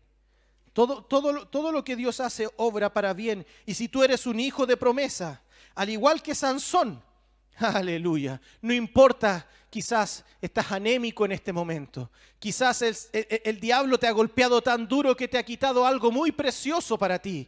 [0.71, 3.45] Todo, todo, todo lo que Dios hace obra para bien.
[3.65, 5.41] Y si tú eres un hijo de promesa,
[5.73, 7.01] al igual que Sansón,
[7.57, 12.09] aleluya, no importa, quizás estás anémico en este momento.
[12.39, 12.81] Quizás
[13.11, 17.19] el, diablo te ha golpeado tan duro que te ha quitado algo muy precioso para
[17.19, 17.45] ti.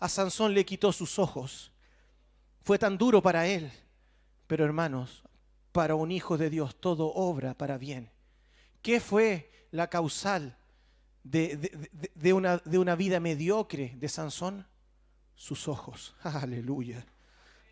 [0.00, 1.70] A Sansón le quitó sus ojos.
[2.64, 3.70] Fue tan duro para él.
[4.48, 5.22] Pero hermanos,
[5.70, 8.10] para un hijo de Dios todo obra para bien.
[8.82, 10.58] ¿Qué fue la causal
[11.22, 14.66] de, una, de una vida mediocre de Sansón?
[15.36, 16.16] Sus ojos.
[16.24, 17.06] Aleluya.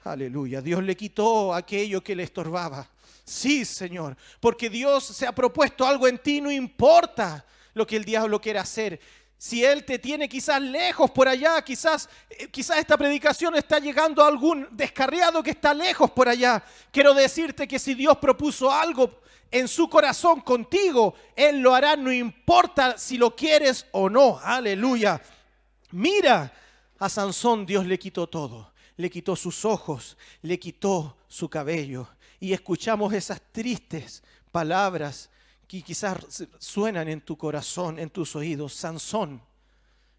[0.05, 0.61] Aleluya.
[0.61, 2.89] Dios le quitó aquello que le estorbaba.
[3.25, 4.17] Sí, Señor.
[4.41, 7.45] Porque Dios se ha propuesto algo en ti, no importa
[7.75, 9.01] lo que el diablo quiera hacer.
[9.39, 14.23] Si Él te tiene quizás lejos por allá, quizás, eh, quizás esta predicación está llegando
[14.23, 16.63] a algún descarriado que está lejos por allá.
[16.91, 19.21] Quiero decirte que si Dios propuso algo
[19.51, 24.39] en su corazón contigo, Él lo hará, no importa si lo quieres o no.
[24.43, 25.21] Aleluya.
[25.91, 26.53] Mira,
[26.99, 28.73] a Sansón Dios le quitó todo.
[28.97, 32.09] Le quitó sus ojos, le quitó su cabello.
[32.41, 35.31] Y escuchamos esas tristes palabras
[35.67, 38.75] que quizás suenan en tu corazón, en tus oídos.
[38.75, 39.43] Sansón,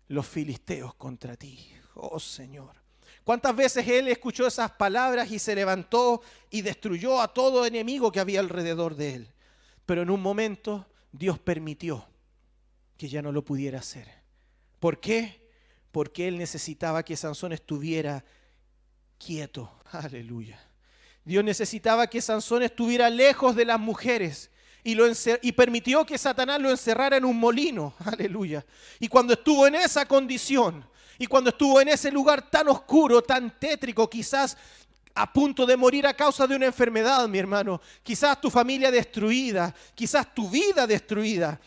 [0.07, 1.71] los filisteos contra ti.
[1.95, 2.75] Oh Señor.
[3.23, 8.21] ¿Cuántas veces él escuchó esas palabras y se levantó y destruyó a todo enemigo que
[8.21, 9.33] había alrededor de él?
[9.85, 12.05] Pero en un momento Dios permitió
[12.97, 14.07] que ya no lo pudiera hacer.
[14.79, 15.49] ¿Por qué?
[15.91, 18.23] Porque él necesitaba que Sansón estuviera
[19.17, 19.71] quieto.
[19.91, 20.59] Aleluya.
[21.23, 24.49] Dios necesitaba que Sansón estuviera lejos de las mujeres
[24.83, 25.05] y, lo
[25.41, 27.93] y permitió que Satanás lo encerrara en un molino.
[28.05, 28.65] Aleluya.
[28.99, 30.87] Y cuando estuvo en esa condición
[31.19, 34.57] y cuando estuvo en ese lugar tan oscuro, tan tétrico, quizás
[35.13, 39.73] a punto de morir a causa de una enfermedad, mi hermano, quizás tu familia destruida,
[39.95, 41.59] quizás tu vida destruida,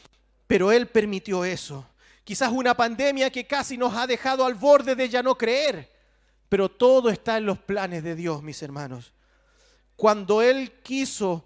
[0.46, 1.86] pero Él permitió eso.
[2.24, 5.99] Quizás una pandemia que casi nos ha dejado al borde de ya no creer.
[6.50, 9.12] Pero todo está en los planes de Dios, mis hermanos.
[9.94, 11.44] Cuando Él quiso,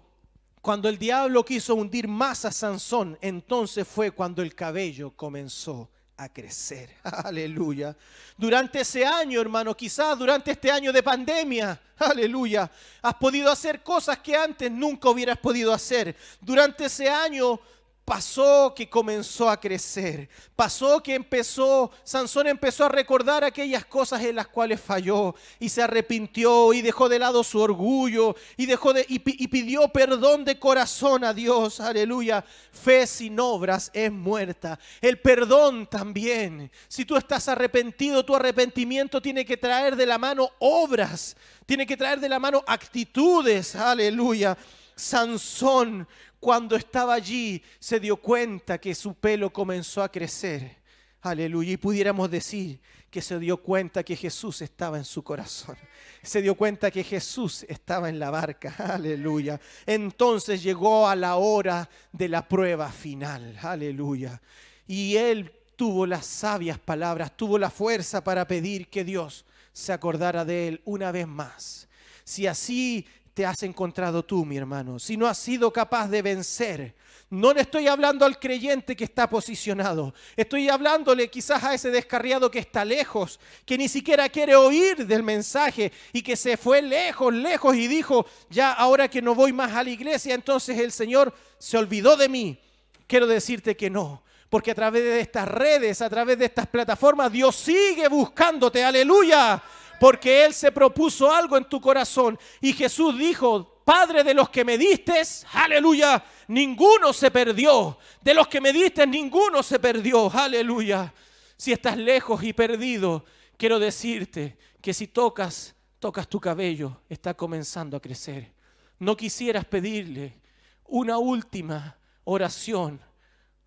[0.61, 6.27] cuando el diablo quiso hundir más a Sansón, entonces fue cuando el cabello comenzó a
[6.27, 6.89] crecer.
[7.03, 7.95] Aleluya.
[8.35, 12.71] Durante ese año, hermano, quizás durante este año de pandemia, aleluya,
[13.03, 16.15] has podido hacer cosas que antes nunca hubieras podido hacer.
[16.41, 17.59] Durante ese año
[18.05, 20.29] pasó que comenzó a crecer.
[20.55, 25.81] Pasó que empezó, Sansón empezó a recordar aquellas cosas en las cuales falló y se
[25.81, 30.45] arrepintió y dejó de lado su orgullo y dejó de y, pi- y pidió perdón
[30.45, 31.79] de corazón a Dios.
[31.79, 32.45] Aleluya.
[32.71, 34.77] Fe sin obras es muerta.
[35.01, 36.71] El perdón también.
[36.87, 41.97] Si tú estás arrepentido, tu arrepentimiento tiene que traer de la mano obras, tiene que
[41.97, 43.75] traer de la mano actitudes.
[43.75, 44.55] Aleluya.
[44.97, 46.07] Sansón,
[46.45, 50.77] cuando estaba allí, se dio cuenta que su pelo comenzó a crecer.
[51.21, 51.71] Aleluya.
[51.71, 55.75] Y pudiéramos decir que se dio cuenta que Jesús estaba en su corazón.
[56.21, 58.75] Se dio cuenta que Jesús estaba en la barca.
[58.93, 59.59] Aleluya.
[59.87, 63.57] Entonces llegó a la hora de la prueba final.
[63.63, 64.39] Aleluya.
[64.85, 70.45] Y él tuvo las sabias palabras, tuvo la fuerza para pedir que Dios se acordara
[70.45, 71.87] de él una vez más.
[72.23, 76.95] Si así te has encontrado tú, mi hermano, si no has sido capaz de vencer,
[77.29, 82.49] no le estoy hablando al creyente que está posicionado, estoy hablándole quizás a ese descarriado
[82.49, 87.33] que está lejos, que ni siquiera quiere oír del mensaje y que se fue lejos,
[87.33, 91.33] lejos y dijo, ya ahora que no voy más a la iglesia, entonces el Señor
[91.57, 92.57] se olvidó de mí.
[93.05, 97.33] Quiero decirte que no, porque a través de estas redes, a través de estas plataformas,
[97.33, 99.61] Dios sigue buscándote, aleluya
[99.99, 102.37] porque Él se propuso algo en tu corazón.
[102.61, 105.21] Y Jesús dijo, Padre de los que me diste,
[105.53, 107.97] aleluya, ninguno se perdió.
[108.21, 111.13] De los que me diste, ninguno se perdió, aleluya.
[111.55, 113.25] Si estás lejos y perdido,
[113.57, 118.53] quiero decirte que si tocas, tocas tu cabello, está comenzando a crecer.
[118.97, 120.41] No quisieras pedirle
[120.85, 122.99] una última oración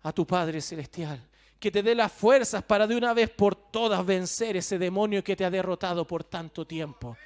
[0.01, 1.28] a tu Padre Celestial
[1.59, 5.35] que te dé las fuerzas para de una vez por todas vencer ese demonio que
[5.35, 7.17] te ha derrotado por tanto tiempo,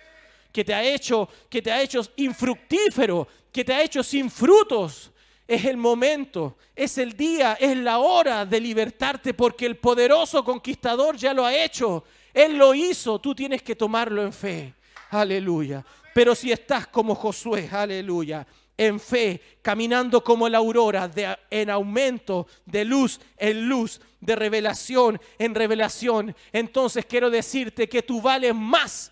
[0.51, 5.11] que te ha hecho, que te ha hecho infructífero, que te ha hecho sin frutos.
[5.45, 11.17] Es el momento, es el día, es la hora de libertarte porque el poderoso conquistador
[11.17, 12.05] ya lo ha hecho.
[12.33, 14.73] Él lo hizo, tú tienes que tomarlo en fe.
[15.09, 15.85] Aleluya.
[16.13, 18.47] Pero si estás como Josué, aleluya,
[18.77, 25.19] en fe, caminando como la aurora, de- en aumento de luz en luz, de revelación
[25.37, 29.11] en revelación, entonces quiero decirte que tú vales más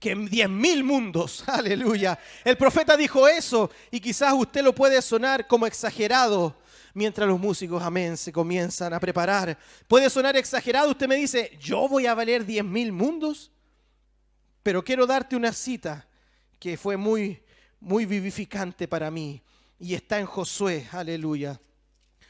[0.00, 1.42] que diez mil mundos.
[1.48, 2.18] Aleluya.
[2.44, 6.56] El profeta dijo eso y quizás usted lo puede sonar como exagerado.
[6.92, 9.58] Mientras los músicos, amén, se comienzan a preparar.
[9.88, 10.90] Puede sonar exagerado.
[10.90, 13.50] Usted me dice, ¿yo voy a valer diez mil mundos?
[14.62, 16.06] Pero quiero darte una cita
[16.60, 17.42] que fue muy,
[17.84, 19.40] muy vivificante para mí.
[19.78, 21.60] Y está en Josué, aleluya.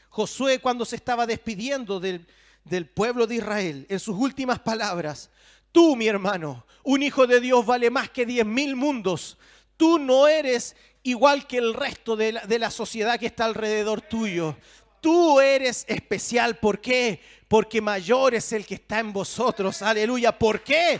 [0.09, 2.25] Josué cuando se estaba despidiendo del,
[2.63, 5.29] del pueblo de Israel, en sus últimas palabras,
[5.71, 9.37] tú mi hermano, un hijo de Dios vale más que diez mil mundos.
[9.77, 14.01] Tú no eres igual que el resto de la, de la sociedad que está alrededor
[14.01, 14.55] tuyo.
[15.01, 16.57] Tú eres especial.
[16.57, 17.21] ¿Por qué?
[17.47, 19.81] Porque mayor es el que está en vosotros.
[19.81, 20.37] Aleluya.
[20.37, 20.99] ¿Por qué?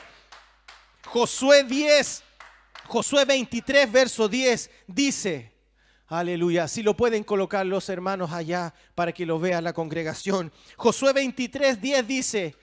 [1.05, 2.23] Josué 10,
[2.87, 5.53] Josué 23, verso 10 dice,
[6.07, 10.51] aleluya, si lo pueden colocar los hermanos allá para que lo vea la congregación.
[10.77, 12.55] Josué 23, 10 dice,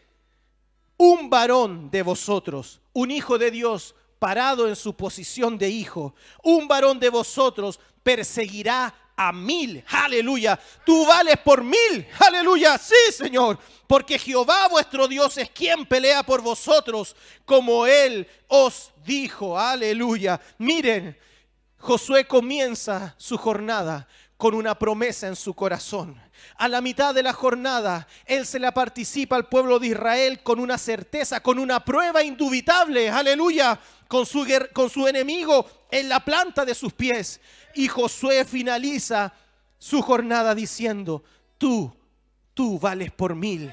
[0.96, 6.68] un varón de vosotros, un hijo de Dios parado en su posición de hijo, un
[6.68, 8.94] varón de vosotros perseguirá
[9.28, 15.50] a mil, aleluya, tú vales por mil, aleluya, sí Señor, porque Jehová vuestro Dios es
[15.50, 20.40] quien pelea por vosotros, como Él os dijo, aleluya.
[20.58, 21.18] Miren,
[21.78, 26.20] Josué comienza su jornada con una promesa en su corazón.
[26.56, 30.60] A la mitad de la jornada, Él se la participa al pueblo de Israel con
[30.60, 33.78] una certeza, con una prueba indubitable, aleluya,
[34.08, 37.40] con su, con su enemigo en la planta de sus pies.
[37.74, 39.32] Y Josué finaliza
[39.78, 41.24] su jornada diciendo,
[41.58, 41.92] tú,
[42.54, 43.72] tú vales por mil.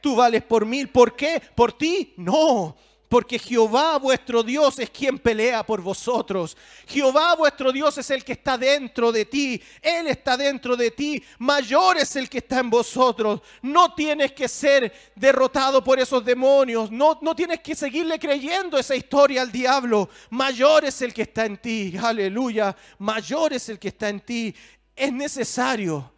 [0.00, 0.88] Tú vales por mil.
[0.88, 1.42] ¿Por qué?
[1.54, 2.14] ¿Por ti?
[2.16, 2.76] No.
[3.08, 6.56] Porque Jehová vuestro Dios es quien pelea por vosotros.
[6.86, 9.62] Jehová vuestro Dios es el que está dentro de ti.
[9.80, 11.22] Él está dentro de ti.
[11.38, 13.40] Mayor es el que está en vosotros.
[13.62, 16.90] No tienes que ser derrotado por esos demonios.
[16.90, 20.10] No, no tienes que seguirle creyendo esa historia al diablo.
[20.28, 21.94] Mayor es el que está en ti.
[21.96, 22.76] Aleluya.
[22.98, 24.54] Mayor es el que está en ti.
[24.94, 26.12] Es necesario.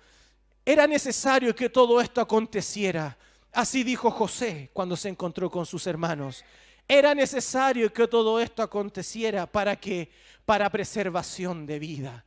[0.65, 3.17] Era necesario que todo esto aconteciera.
[3.53, 6.45] Así dijo José cuando se encontró con sus hermanos.
[6.93, 10.11] Era necesario que todo esto aconteciera para que
[10.45, 12.25] para preservación de vida.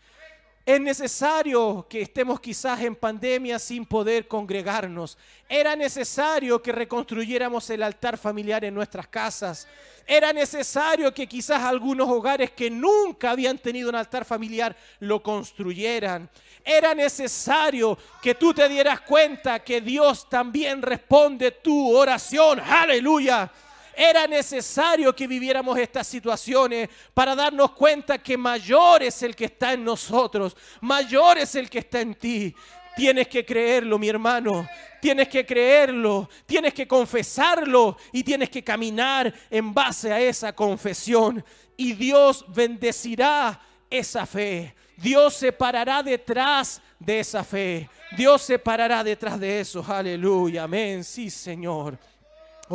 [0.65, 5.17] Es necesario que estemos quizás en pandemia sin poder congregarnos.
[5.49, 9.67] Era necesario que reconstruyéramos el altar familiar en nuestras casas.
[10.07, 16.29] Era necesario que quizás algunos hogares que nunca habían tenido un altar familiar lo construyeran.
[16.63, 22.61] Era necesario que tú te dieras cuenta que Dios también responde tu oración.
[22.61, 23.51] Aleluya.
[23.95, 29.73] Era necesario que viviéramos estas situaciones para darnos cuenta que mayor es el que está
[29.73, 32.55] en nosotros, mayor es el que está en ti.
[32.95, 34.67] Tienes que creerlo, mi hermano.
[35.01, 41.43] Tienes que creerlo, tienes que confesarlo y tienes que caminar en base a esa confesión.
[41.75, 43.59] Y Dios bendecirá
[43.89, 44.73] esa fe.
[44.95, 47.89] Dios se parará detrás de esa fe.
[48.15, 49.83] Dios se parará detrás de eso.
[49.85, 50.63] Aleluya.
[50.63, 51.03] Amén.
[51.03, 51.97] Sí, Señor.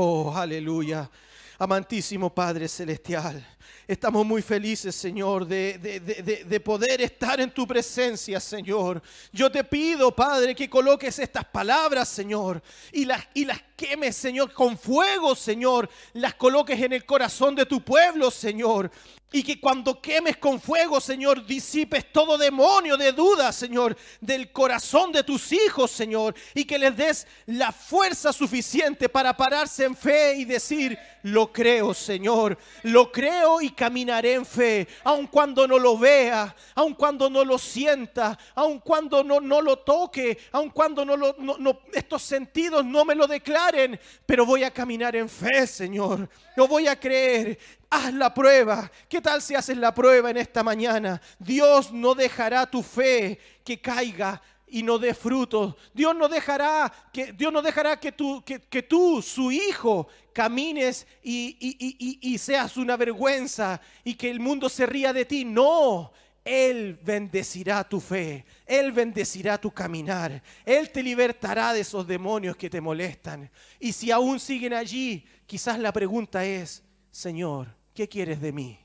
[0.01, 1.11] Oh, aleluya.
[1.59, 3.45] Amantísimo Padre Celestial,
[3.85, 9.03] estamos muy felices, Señor, de, de- de- de- de poder estar en tu presencia, Señor.
[9.33, 12.63] Yo te pido, Padre, que coloques estas palabras, Señor,
[12.93, 15.91] y las, y las quemes, Señor, con fuego, Señor.
[16.13, 18.93] Las coloques en el corazón de tu pueblo, Señor.
[19.31, 25.13] Y que cuando quemes con fuego, Señor, disipes todo demonio de duda, Señor, del corazón
[25.13, 26.35] de tus hijos, Señor.
[26.55, 31.93] Y que les des la fuerza suficiente para pararse en fe y decir, lo creo,
[31.93, 32.57] Señor.
[32.85, 34.89] Lo creo y caminaré en fe.
[35.05, 39.81] Aun cuando no lo vea, aun cuando no lo sienta, aun cuando no, no lo
[39.81, 44.01] toque, aun cuando no lo, no- no- estos sentidos no me lo declaren.
[44.25, 46.27] Pero voy a caminar en fe, Señor.
[46.57, 47.59] Lo voy a creer.
[47.91, 48.91] Haz la prueba.
[49.09, 51.21] ¿Qué tal si haces la prueba en esta mañana?
[51.39, 55.75] Dios no dejará tu fe que caiga y no dé frutos.
[55.95, 61.07] Dios no dejará que Dios no dejará que tú, que, que tú, su hijo, camines
[61.23, 65.25] y, y- y- y- y seas una vergüenza y que el mundo se ría de
[65.25, 65.45] ti.
[65.47, 66.13] No.
[66.45, 72.71] Él bendecirá tu fe, Él bendecirá tu caminar, Él te libertará de esos demonios que
[72.71, 73.51] te molestan.
[73.79, 77.69] Y si aún siguen allí, quizás la pregunta es, Señor,
[77.99, 78.79] ¿qué quieres de mí?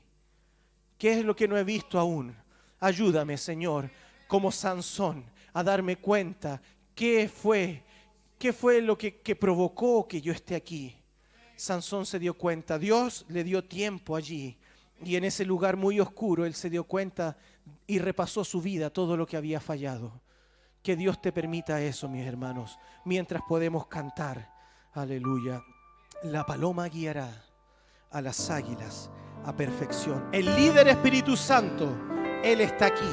[0.98, 2.34] ¿Qué es lo que no he visto aún?
[2.80, 3.88] Ayúdame, Señor,
[4.26, 6.60] como Sansón, a darme cuenta
[6.96, 7.84] qué fue,
[8.40, 10.96] qué fue lo que, que provocó que yo esté aquí.
[11.54, 14.58] Sansón se dio cuenta, Dios le dio tiempo allí
[15.04, 17.36] y en ese lugar muy oscuro él se dio cuenta
[17.86, 20.22] y repasó su vida, todo lo que había fallado.
[20.82, 24.50] Que Dios te permita eso, mis hermanos, mientras podemos cantar.
[24.92, 25.62] Aleluya.
[26.24, 27.53] La paloma guiará
[28.14, 29.10] a las águilas
[29.44, 30.24] a perfección.
[30.32, 31.92] El líder Espíritu Santo,
[32.42, 33.04] Él está aquí.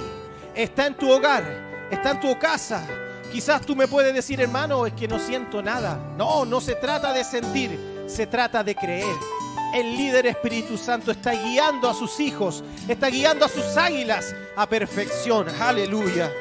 [0.55, 1.43] Está en tu hogar,
[1.91, 2.87] está en tu casa.
[3.31, 5.99] Quizás tú me puedes decir, hermano, es que no siento nada.
[6.17, 9.15] No, no se trata de sentir, se trata de creer.
[9.73, 14.67] El líder Espíritu Santo está guiando a sus hijos, está guiando a sus águilas a
[14.67, 15.47] perfección.
[15.59, 16.31] Aleluya.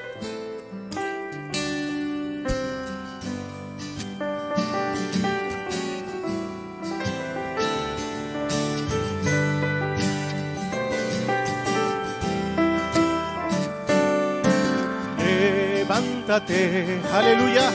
[16.30, 17.72] Levántate, aleluya,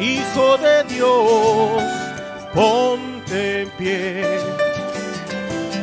[0.00, 1.82] Hijo de Dios,
[2.54, 4.24] ponte en pie.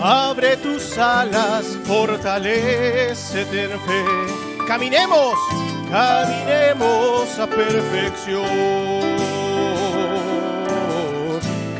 [0.02, 4.06] Abre tus alas, fortalécete en fe.
[4.68, 5.36] Caminemos,
[5.92, 8.44] caminemos a perfección.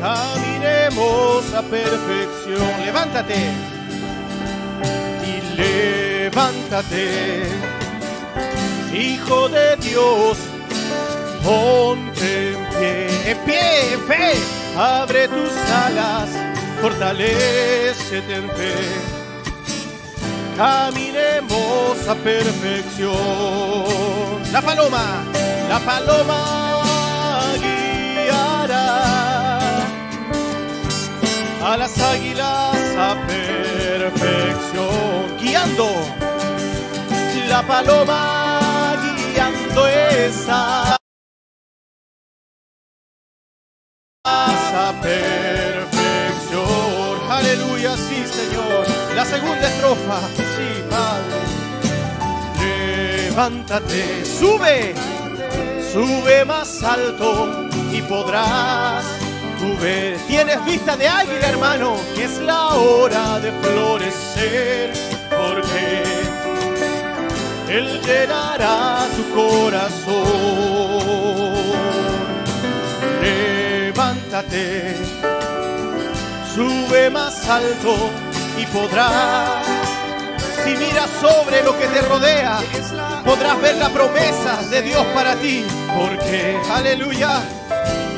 [0.00, 2.84] Caminemos a perfección.
[2.84, 3.50] Levántate
[5.26, 7.73] y levántate.
[8.94, 10.38] Hijo de Dios,
[11.42, 14.34] ponte en pie, en pie, en fe,
[14.76, 15.52] abre tus
[15.84, 16.28] alas,
[16.80, 18.74] fortalécete en fe.
[20.56, 23.14] caminemos a perfección.
[24.52, 25.24] La paloma,
[25.68, 29.00] la paloma guiará
[31.64, 34.86] a las águilas a perfección,
[35.40, 36.23] guiando.
[37.54, 40.96] La paloma guiando esa
[45.00, 46.64] perfección.
[47.30, 48.84] Aleluya, sí, Señor.
[49.14, 51.42] La segunda estrofa, sí, Padre.
[52.58, 54.92] Levántate, sube,
[55.92, 59.04] sube más alto y podrás
[59.60, 60.18] tú ver.
[60.26, 64.92] Tienes vista de águila, hermano, que es la hora de florecer,
[65.30, 66.23] porque
[67.68, 69.94] Él llenará tu corazón.
[73.22, 74.96] Levántate,
[76.54, 78.10] sube más alto
[78.58, 79.64] y podrás,
[80.64, 82.60] si miras sobre lo que te rodea,
[83.24, 85.64] podrás ver la promesa de Dios para ti,
[85.96, 87.40] porque, aleluya,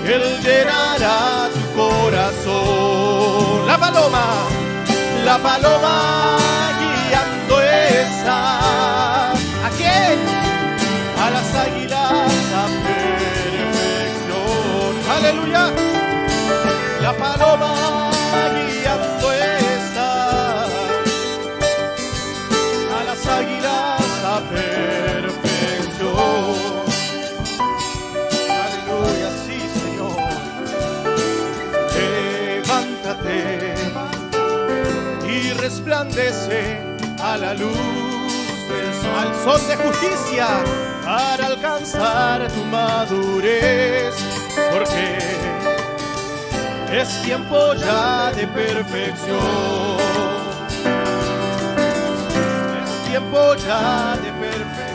[0.07, 3.67] Él llenará tu corazón.
[3.67, 4.25] La paloma,
[5.25, 6.39] la paloma
[6.81, 8.61] guiando esa,
[11.47, 12.13] las águilas
[12.55, 14.37] a perfección.
[15.17, 15.65] Aleluya.
[17.01, 18.11] La paloma
[18.55, 20.65] guiando está
[22.95, 26.15] a las águilas a perfección.
[28.65, 30.17] Aleluya, sí, Señor.
[32.57, 33.39] Levántate
[35.29, 36.61] y resplandece
[37.23, 38.17] a la luz
[39.17, 40.47] al sol de justicia
[41.07, 44.13] para alcanzar tu madurez,
[44.73, 45.19] porque
[47.01, 49.37] es tiempo ya de perfección.
[52.83, 54.86] Es tiempo ya de perfección.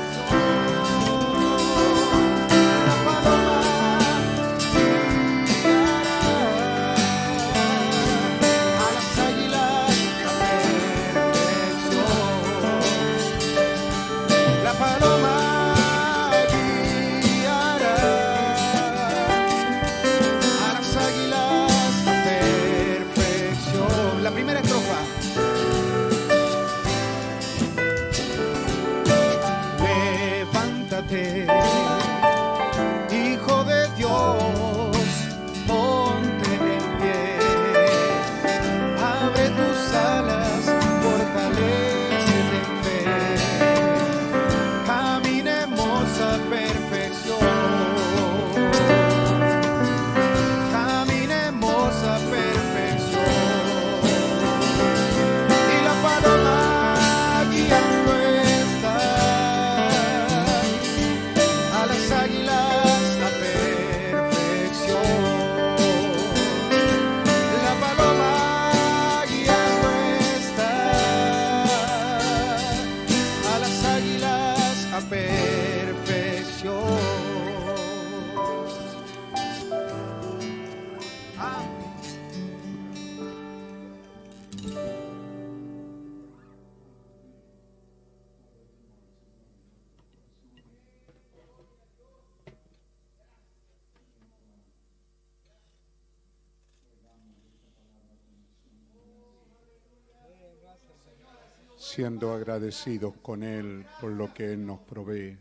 [102.41, 105.37] Agradecidos con Él por lo que Él nos provee.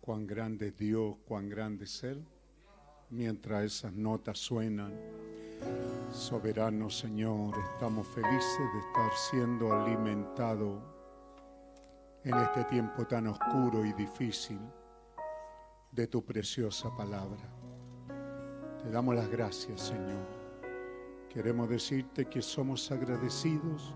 [0.00, 2.24] Cuán grande es Dios, cuán grande es Él.
[3.10, 4.92] Mientras esas notas suenan,
[6.10, 10.82] soberano Señor, estamos felices de estar siendo alimentados
[12.24, 14.58] en este tiempo tan oscuro y difícil
[15.92, 17.48] de tu preciosa palabra.
[18.82, 20.35] Te damos las gracias, Señor.
[21.36, 23.94] Queremos decirte que somos agradecidos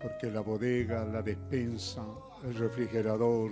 [0.00, 2.04] porque la bodega, la despensa,
[2.44, 3.50] el refrigerador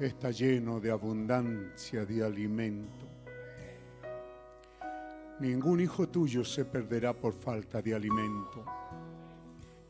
[0.00, 3.06] está lleno de abundancia de alimento.
[5.38, 8.64] Ningún hijo tuyo se perderá por falta de alimento.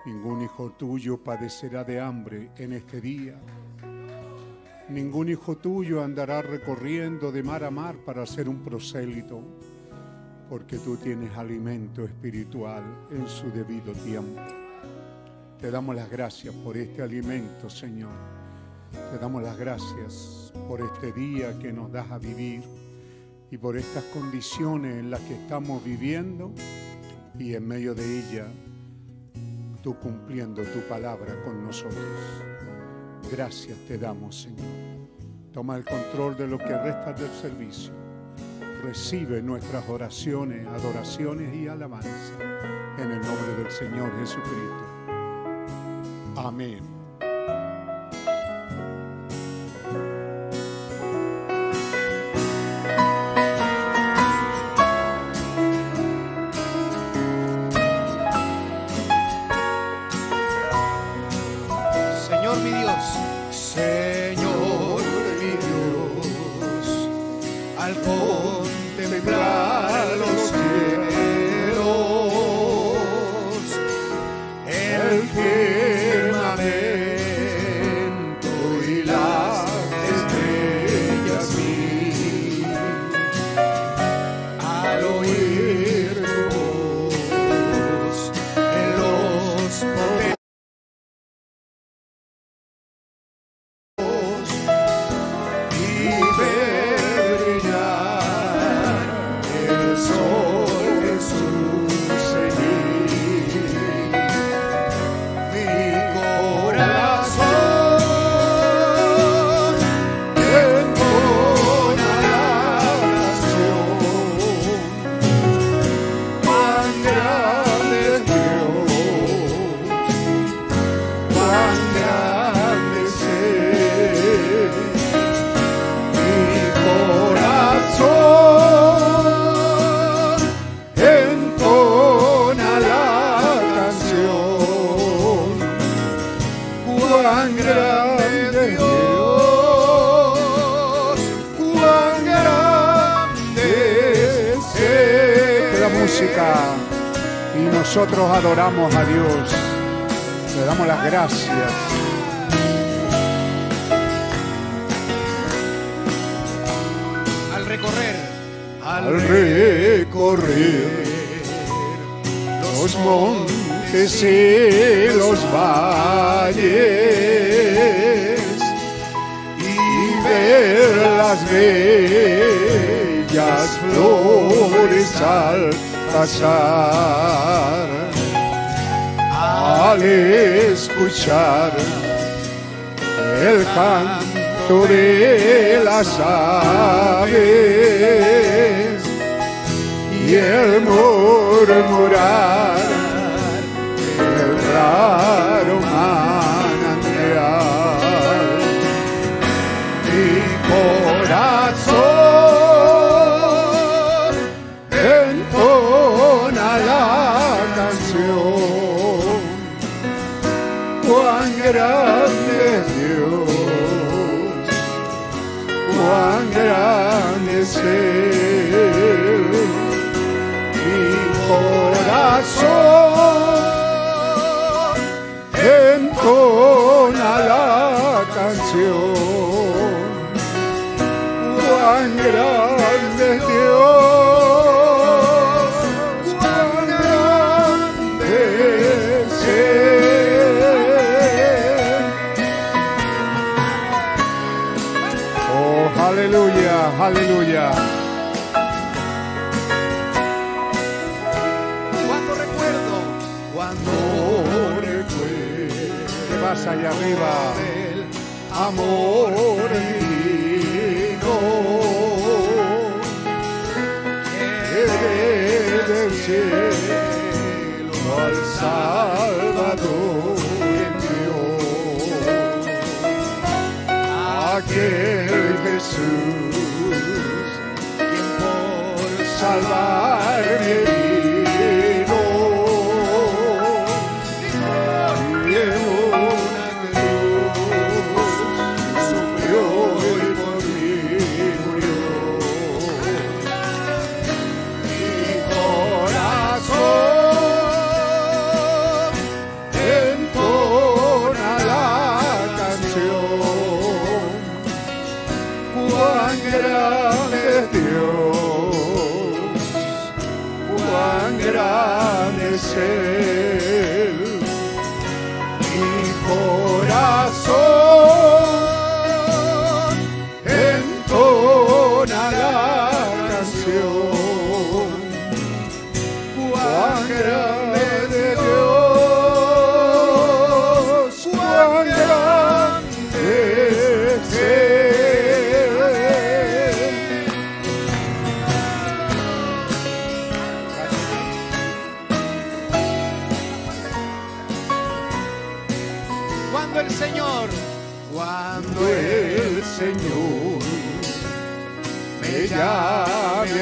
[0.04, 3.40] Ningún hijo tuyo padecerá de hambre en este día.
[4.90, 9.42] Ningún hijo tuyo andará recorriendo de mar a mar para ser un prosélito
[10.48, 14.40] porque tú tienes alimento espiritual en su debido tiempo.
[15.60, 18.12] Te damos las gracias por este alimento, Señor.
[19.10, 22.62] Te damos las gracias por este día que nos das a vivir
[23.50, 26.52] y por estas condiciones en las que estamos viviendo
[27.38, 28.46] y en medio de ella
[29.82, 32.04] tú cumpliendo tu palabra con nosotros.
[33.30, 34.66] Gracias te damos, Señor.
[35.52, 38.03] Toma el control de lo que resta del servicio
[38.84, 42.32] recibe nuestras oraciones, adoraciones y alabanzas.
[42.98, 44.84] En el nombre del Señor Jesucristo.
[46.36, 46.93] Amén.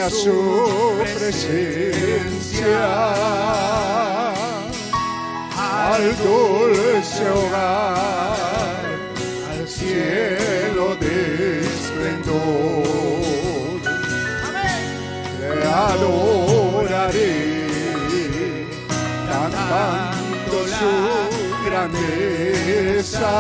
[0.03, 1.95] A su presencia,
[5.57, 8.83] al dulce hogar,
[9.51, 12.83] al cielo de esplendor,
[15.39, 17.39] le adoraré,
[19.31, 20.95] cantando su
[21.65, 23.35] grandeza.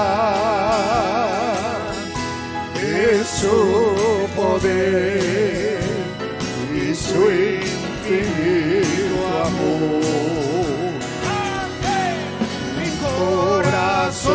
[2.85, 3.57] Es su
[4.37, 5.32] poder
[7.13, 10.01] su infinito amor.
[12.79, 14.33] Mi corazón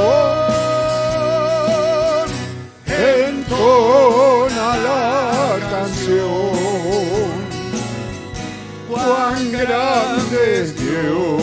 [2.86, 6.58] entona la canción.
[8.90, 11.42] Cuán grande es Dios,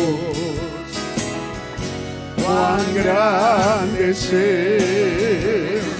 [2.36, 5.93] cuán grande es Él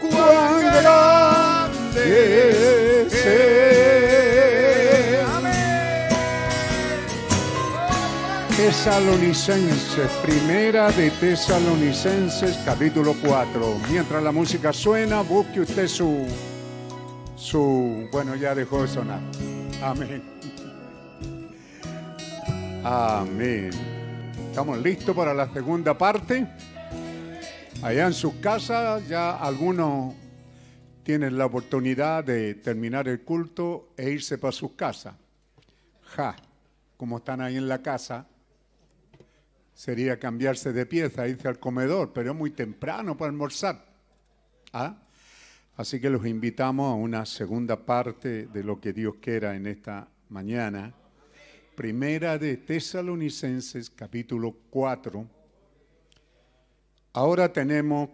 [0.00, 2.04] cuán grande
[3.02, 3.48] es Él.
[8.56, 13.78] Tesalonicenses, primera de Tesalonicenses, capítulo 4.
[13.90, 16.26] Mientras la música suena, busque usted su,
[17.36, 19.20] su, bueno, ya dejó de sonar.
[19.82, 20.37] Amén.
[22.90, 23.68] Amén.
[24.48, 26.46] ¿Estamos listos para la segunda parte?
[27.82, 30.14] Allá en sus casas ya algunos
[31.02, 35.14] tienen la oportunidad de terminar el culto e irse para sus casas.
[36.16, 36.34] Ja,
[36.96, 38.26] como están ahí en la casa,
[39.74, 43.84] sería cambiarse de pieza, irse al comedor, pero es muy temprano para almorzar.
[44.72, 44.96] ¿Ah?
[45.76, 50.08] Así que los invitamos a una segunda parte de lo que Dios quiera en esta
[50.30, 50.94] mañana.
[51.78, 55.24] Primera de Tesalonicenses, capítulo 4.
[57.12, 58.10] Ahora tenemos,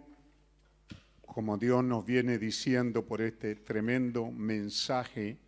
[1.25, 5.39] como Dios nos viene diciendo por este tremendo mensaje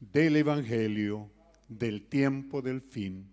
[0.00, 1.30] del Evangelio,
[1.68, 3.24] del tiempo del fin.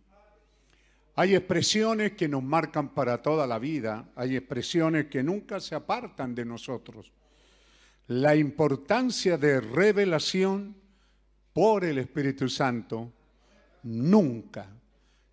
[1.16, 6.36] Hay expresiones que nos marcan para toda la vida, hay expresiones que nunca se apartan
[6.36, 7.12] de nosotros.
[8.06, 10.76] La importancia de revelación
[11.54, 13.14] por el Espíritu Santo
[13.84, 14.68] nunca,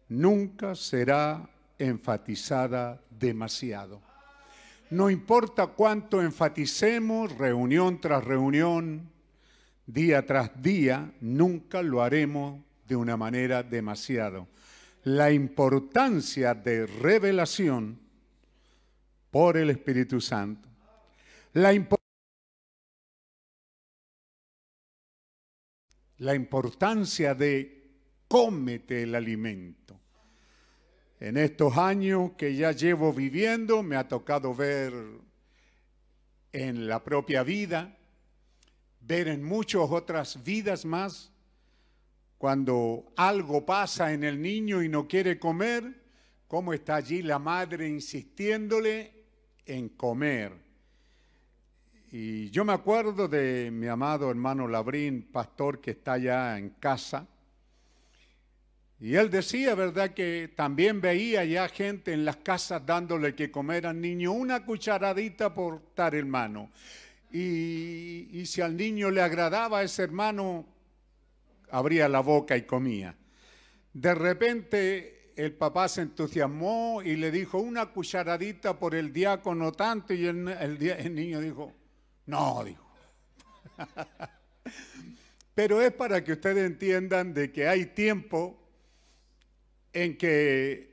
[0.08, 4.00] nunca será enfatizada demasiado.
[4.90, 9.10] No importa cuánto enfaticemos reunión tras reunión,
[9.86, 14.48] día tras día, nunca lo haremos de una manera demasiado
[15.04, 17.98] la importancia de revelación
[19.30, 20.68] por el Espíritu Santo.
[21.54, 21.72] La,
[26.18, 27.77] la, importancia de
[28.28, 29.98] cómete el alimento.
[31.18, 34.92] En estos años que ya llevo viviendo, me ha tocado ver
[36.52, 37.96] en la propia vida,
[39.00, 41.32] ver en muchas otras vidas más,
[42.36, 46.04] cuando algo pasa en el niño y no quiere comer,
[46.46, 49.12] cómo está allí la madre insistiéndole
[49.66, 50.52] en comer.
[52.12, 57.26] Y yo me acuerdo de mi amado hermano Labrín, pastor que está allá en casa.
[59.00, 63.86] Y él decía, ¿verdad?, que también veía ya gente en las casas dándole que comer
[63.86, 66.70] al niño una cucharadita por dar hermano.
[67.30, 70.66] Y, y si al niño le agradaba a ese hermano,
[71.70, 73.14] abría la boca y comía.
[73.92, 80.12] De repente el papá se entusiasmó y le dijo una cucharadita por el diácono tanto
[80.12, 81.72] y el, el niño dijo,
[82.26, 82.84] no, dijo.
[85.54, 88.67] Pero es para que ustedes entiendan de que hay tiempo
[89.92, 90.88] en que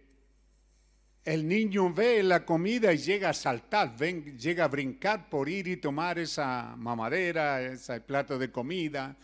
[1.26, 5.78] el niño ve la comida y llega a saltar, llega a brincar por ir y
[5.78, 9.16] tomar esa mamadera, ese plato de comida.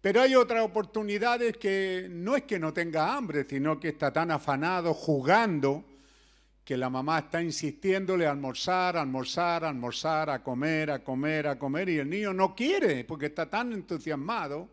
[0.00, 4.30] Pero hay otras oportunidades que no es que no tenga hambre, sino que está tan
[4.30, 5.84] afanado jugando
[6.64, 11.88] que la mamá está insistiéndole a almorzar, almorzar, almorzar, a comer, a comer, a comer,
[11.88, 14.68] y el niño no quiere porque está tan entusiasmado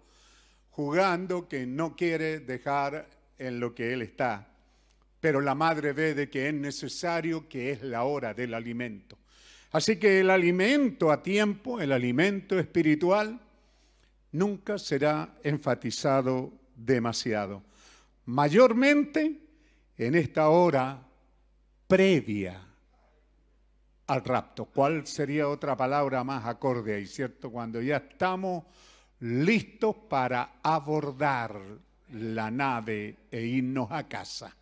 [0.70, 3.08] jugando que no quiere dejar
[3.40, 4.48] en lo que él está.
[5.20, 9.18] Pero la madre ve de que es necesario, que es la hora del alimento.
[9.72, 13.40] Así que el alimento a tiempo, el alimento espiritual,
[14.32, 17.64] nunca será enfatizado demasiado.
[18.26, 19.40] Mayormente
[19.98, 21.02] en esta hora
[21.88, 22.62] previa
[24.08, 24.66] al rapto.
[24.66, 27.52] ¿Cuál sería otra palabra más acorde ahí, cierto?
[27.52, 28.64] Cuando ya estamos
[29.20, 31.60] listos para abordar
[32.14, 34.56] la nave e irnos a casa.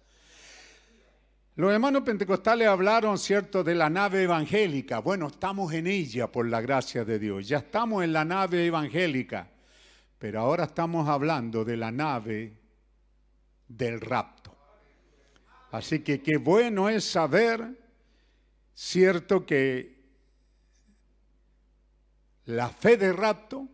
[1.56, 5.00] Los hermanos pentecostales hablaron, ¿cierto?, de la nave evangélica.
[5.00, 7.48] Bueno, estamos en ella por la gracia de Dios.
[7.48, 9.50] Ya estamos en la nave evangélica.
[10.20, 12.54] Pero ahora estamos hablando de la nave
[13.68, 14.56] del rapto.
[15.72, 17.76] Así que qué bueno es saber,
[18.74, 19.98] cierto, que
[22.46, 23.68] la fe de rapto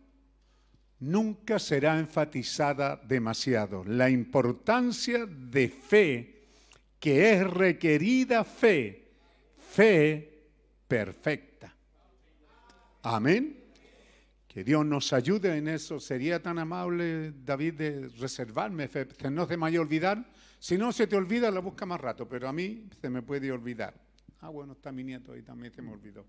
[1.04, 3.84] nunca será enfatizada demasiado.
[3.84, 6.42] La importancia de fe,
[6.98, 9.12] que es requerida fe,
[9.58, 10.48] fe
[10.88, 11.74] perfecta.
[13.02, 13.60] Amén.
[14.48, 16.00] Que Dios nos ayude en eso.
[16.00, 19.06] Sería tan amable, David, de reservarme fe.
[19.30, 20.24] No se me vaya a olvidar.
[20.58, 23.52] Si no se te olvida, la busca más rato, pero a mí se me puede
[23.52, 23.94] olvidar.
[24.40, 26.24] Ah, bueno, está mi nieto ahí también se me olvidó.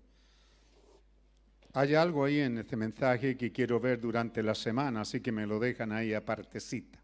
[1.78, 5.46] Hay algo ahí en este mensaje que quiero ver durante la semana, así que me
[5.46, 6.98] lo dejan ahí apartecita.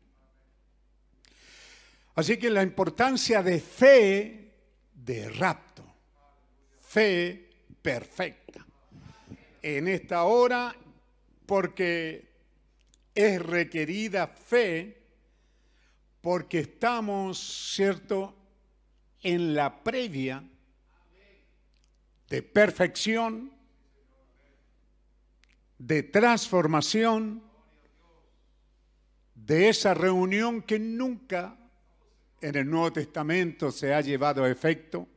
[2.15, 4.51] Así que la importancia de fe
[4.95, 5.85] de rapto,
[6.81, 7.51] fe
[7.83, 8.65] perfecta.
[9.61, 10.75] En esta hora
[11.45, 12.31] porque
[13.15, 15.03] es requerida fe,
[16.23, 18.35] porque estamos, ¿cierto?,
[19.21, 20.43] en la previa
[22.31, 23.62] de perfección,
[25.87, 27.43] de transformación,
[29.35, 31.59] de esa reunión que nunca
[32.41, 35.09] en el Nuevo Testamento se ha llevado a efecto,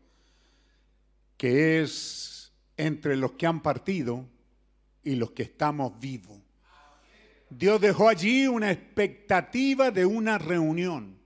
[1.37, 4.25] que es entre los que han partido
[5.03, 6.39] y los que estamos vivos.
[7.47, 11.19] Dios dejó allí una expectativa de una reunión.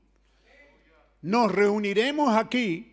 [1.21, 2.87] Nos reuniremos aquí.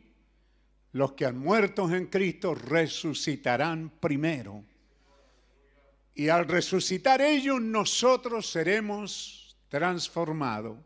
[0.92, 4.64] Los que han muerto en Cristo resucitarán primero.
[6.16, 10.78] Y al resucitar ellos, nosotros seremos transformados.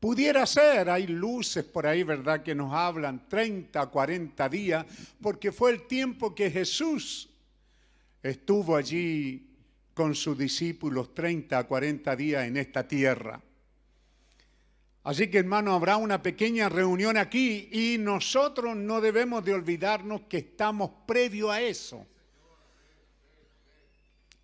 [0.00, 4.86] Pudiera ser, hay luces por ahí, ¿verdad?, que nos hablan 30, 40 días,
[5.20, 7.28] porque fue el tiempo que Jesús
[8.22, 9.46] estuvo allí
[9.92, 13.42] con sus discípulos 30 a 40 días en esta tierra.
[15.04, 20.38] Así que hermano, habrá una pequeña reunión aquí y nosotros no debemos de olvidarnos que
[20.38, 22.06] estamos previo a eso.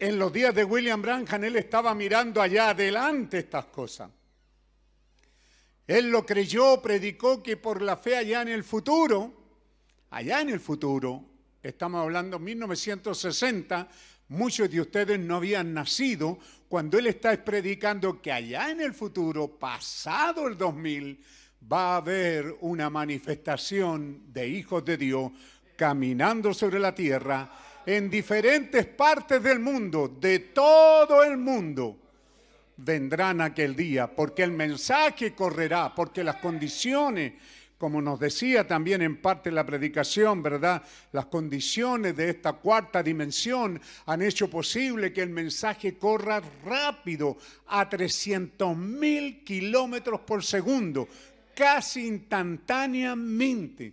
[0.00, 4.08] En los días de William Branham él estaba mirando allá adelante estas cosas.
[5.88, 9.32] Él lo creyó, predicó que por la fe allá en el futuro,
[10.10, 11.24] allá en el futuro,
[11.60, 13.88] estamos hablando 1960,
[14.28, 19.58] muchos de ustedes no habían nacido cuando él está predicando que allá en el futuro,
[19.58, 21.24] pasado el 2000,
[21.72, 25.32] va a haber una manifestación de hijos de Dios
[25.76, 27.50] caminando sobre la tierra
[27.88, 31.96] en diferentes partes del mundo, de todo el mundo.
[32.76, 37.32] Vendrán aquel día, porque el mensaje correrá, porque las condiciones
[37.78, 40.82] como nos decía también en parte la predicación, ¿verdad?
[41.12, 47.88] Las condiciones de esta cuarta dimensión han hecho posible que el mensaje corra rápido a
[47.88, 51.06] 300 mil kilómetros por segundo,
[51.54, 53.92] casi instantáneamente.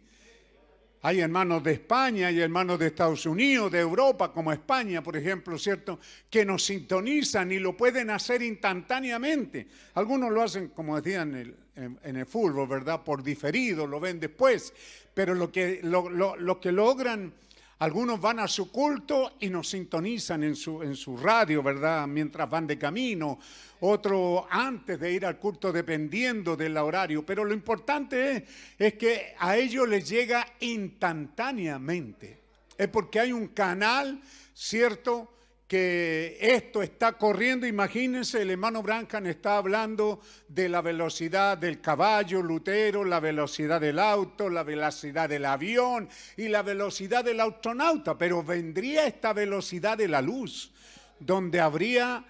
[1.05, 5.55] Hay hermanos de España, hay hermanos de Estados Unidos, de Europa, como España, por ejemplo,
[5.59, 5.99] ¿cierto?
[6.31, 9.67] Que nos sintonizan y lo pueden hacer instantáneamente.
[9.93, 13.03] Algunos lo hacen, como decían, en, el fútbol, ¿verdad?
[13.03, 14.73] Por diferido, lo ven después.
[15.13, 17.31] Pero lo que, lo, que logran,
[17.79, 22.07] algunos van a su culto y nos sintonizan en su, en su radio, ¿verdad?
[22.07, 23.37] Mientras van de camino.
[23.81, 27.25] Otro antes de ir al culto, dependiendo del horario.
[27.25, 28.43] Pero lo importante es,
[28.79, 32.39] es que a ellos les llega instantáneamente.
[32.77, 34.21] Es porque hay un canal,
[34.53, 35.34] ¿cierto?
[35.67, 42.43] Que esto está corriendo, imagínense, el hermano Brancan está hablando de la velocidad del caballo
[42.43, 48.43] Lutero, la velocidad del auto, la velocidad del avión y la velocidad del astronauta, pero
[48.43, 50.71] vendría esta velocidad de la luz,
[51.19, 52.23] donde habría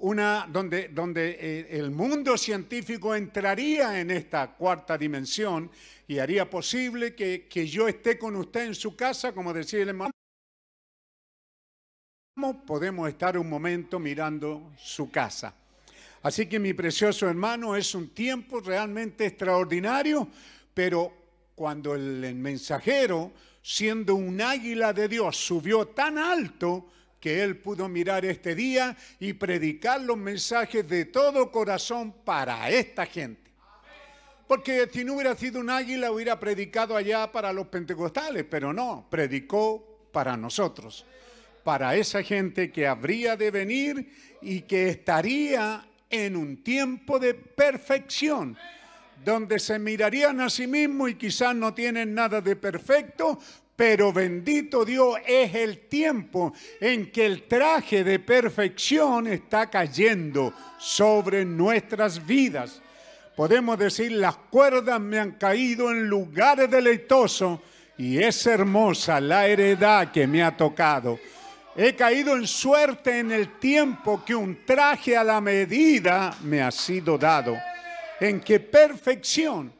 [0.00, 5.70] una, donde, donde eh, el mundo científico entraría en esta cuarta dimensión
[6.06, 9.90] y haría posible que, que yo esté con usted en su casa, como decía el
[9.90, 10.12] hermano
[12.66, 15.54] podemos estar un momento mirando su casa?
[16.22, 20.28] Así que mi precioso hermano, es un tiempo realmente extraordinario,
[20.74, 21.12] pero
[21.54, 26.86] cuando el, el mensajero, siendo un águila de Dios, subió tan alto,
[27.20, 33.06] que él pudo mirar este día y predicar los mensajes de todo corazón para esta
[33.06, 33.50] gente.
[34.46, 39.06] Porque si no hubiera sido un águila, hubiera predicado allá para los pentecostales, pero no,
[39.10, 41.04] predicó para nosotros,
[41.68, 48.56] para esa gente que habría de venir y que estaría en un tiempo de perfección,
[49.22, 53.38] donde se mirarían a sí mismos y quizás no tienen nada de perfecto,
[53.76, 61.44] pero bendito Dios es el tiempo en que el traje de perfección está cayendo sobre
[61.44, 62.80] nuestras vidas.
[63.36, 67.60] Podemos decir, las cuerdas me han caído en lugares deleitosos
[67.98, 71.18] y es hermosa la heredad que me ha tocado.
[71.80, 76.70] He caído en suerte en el tiempo que un traje a la medida me ha
[76.70, 77.56] sido dado.
[78.20, 79.72] En qué perfección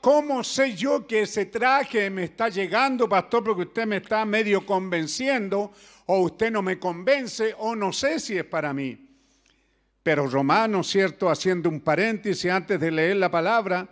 [0.00, 4.64] ¿Cómo sé yo que ese traje me está llegando, pastor, porque usted me está medio
[4.64, 5.72] convenciendo,
[6.06, 8.96] o usted no me convence, o no sé si es para mí?
[10.04, 11.28] Pero Romanos, ¿cierto?
[11.28, 13.88] Haciendo un paréntesis antes de leer la palabra,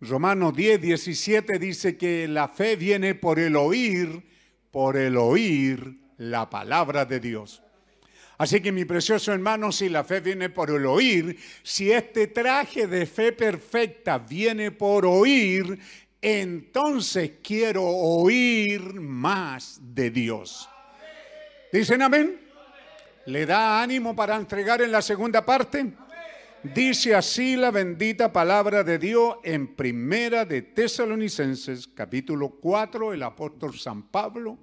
[0.00, 4.22] Romanos 10, 17 dice que la fe viene por el oír,
[4.70, 7.62] por el oír la palabra de Dios.
[8.36, 12.86] Así que mi precioso hermano, si la fe viene por el oír, si este traje
[12.86, 15.78] de fe perfecta viene por oír,
[16.20, 20.68] entonces quiero oír más de Dios.
[21.72, 22.40] ¿Dicen amén?
[23.26, 25.92] ¿Le da ánimo para entregar en la segunda parte?
[26.62, 33.78] Dice así la bendita palabra de Dios en Primera de Tesalonicenses, capítulo 4, el apóstol
[33.78, 34.58] San Pablo,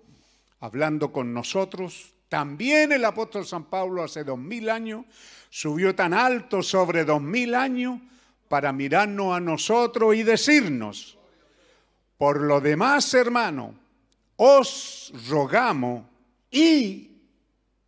[0.61, 5.06] hablando con nosotros, también el apóstol San Pablo hace dos mil años
[5.49, 7.99] subió tan alto sobre dos mil años
[8.48, 11.17] para mirarnos a nosotros y decirnos,
[12.17, 13.75] por lo demás, hermano,
[14.38, 16.06] os rogamos
[16.49, 17.11] y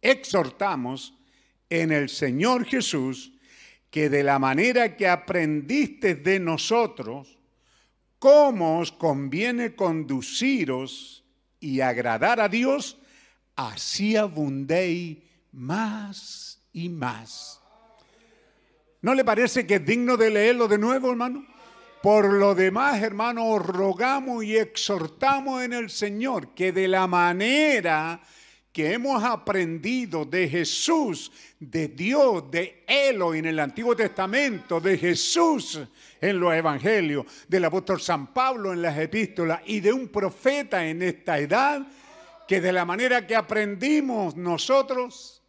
[0.01, 1.13] exhortamos
[1.69, 3.33] en el Señor Jesús
[3.89, 7.37] que de la manera que aprendiste de nosotros,
[8.17, 11.22] cómo os conviene conduciros
[11.63, 12.97] y agradar a Dios,
[13.55, 15.19] así abundéis
[15.53, 17.61] más y más.
[19.01, 21.45] ¿No le parece que es digno de leerlo de nuevo, hermano?
[22.01, 28.21] Por lo demás, hermano, rogamos y exhortamos en el Señor que de la manera
[28.73, 35.79] que hemos aprendido de Jesús, de Dios, de Elo en el Antiguo Testamento, de Jesús
[36.19, 41.03] en los Evangelios, del apóstol San Pablo en las epístolas y de un profeta en
[41.03, 41.85] esta edad,
[42.47, 45.43] que de la manera que aprendimos nosotros,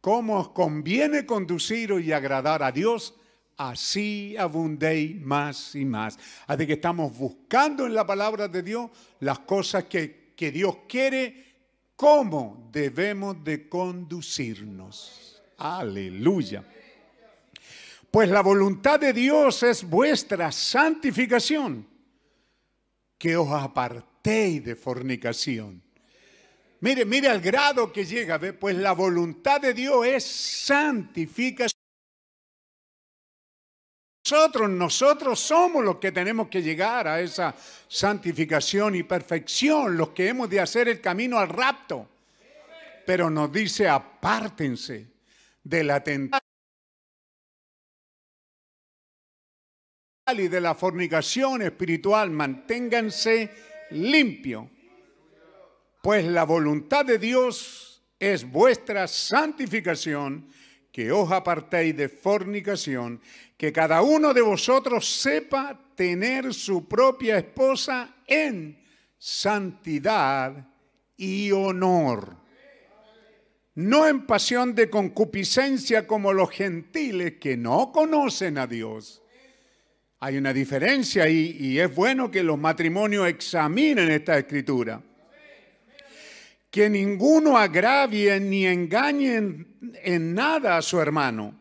[0.00, 3.16] cómo conviene conducir y agradar a Dios,
[3.56, 6.20] así abundéis más y más.
[6.46, 11.45] Así que estamos buscando en la palabra de Dios las cosas que, que Dios quiere,
[11.96, 15.42] cómo debemos de conducirnos.
[15.56, 16.64] Aleluya.
[18.10, 21.86] Pues la voluntad de Dios es vuestra santificación,
[23.18, 25.82] que os apartéis de fornicación.
[26.80, 28.52] Mire, mire al grado que llega, ¿ve?
[28.52, 31.85] pues la voluntad de Dios es santificación.
[34.28, 37.54] Nosotros, nosotros somos los que tenemos que llegar a esa
[37.86, 42.08] santificación y perfección, los que hemos de hacer el camino al rapto.
[43.06, 45.06] Pero nos dice, apártense
[45.62, 46.42] de la tentación
[50.36, 53.48] y de la fornicación espiritual, manténganse
[53.92, 54.68] limpio.
[56.02, 60.50] Pues la voluntad de Dios es vuestra santificación,
[60.96, 63.20] que os apartéis de fornicación,
[63.58, 68.80] que cada uno de vosotros sepa tener su propia esposa en
[69.18, 70.66] santidad
[71.18, 72.38] y honor.
[73.74, 79.20] No en pasión de concupiscencia como los gentiles que no conocen a Dios
[80.18, 85.02] hay una diferencia y, es bueno que los matrimonios examinen esta escritura.
[86.70, 89.36] Que ninguno agravie ni engañe
[90.02, 91.54] en nada a su hermano,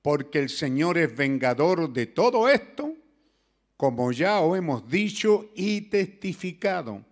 [0.00, 2.94] porque el Señor es vengador de todo esto,
[3.76, 7.04] como ya os hemos dicho y testificado.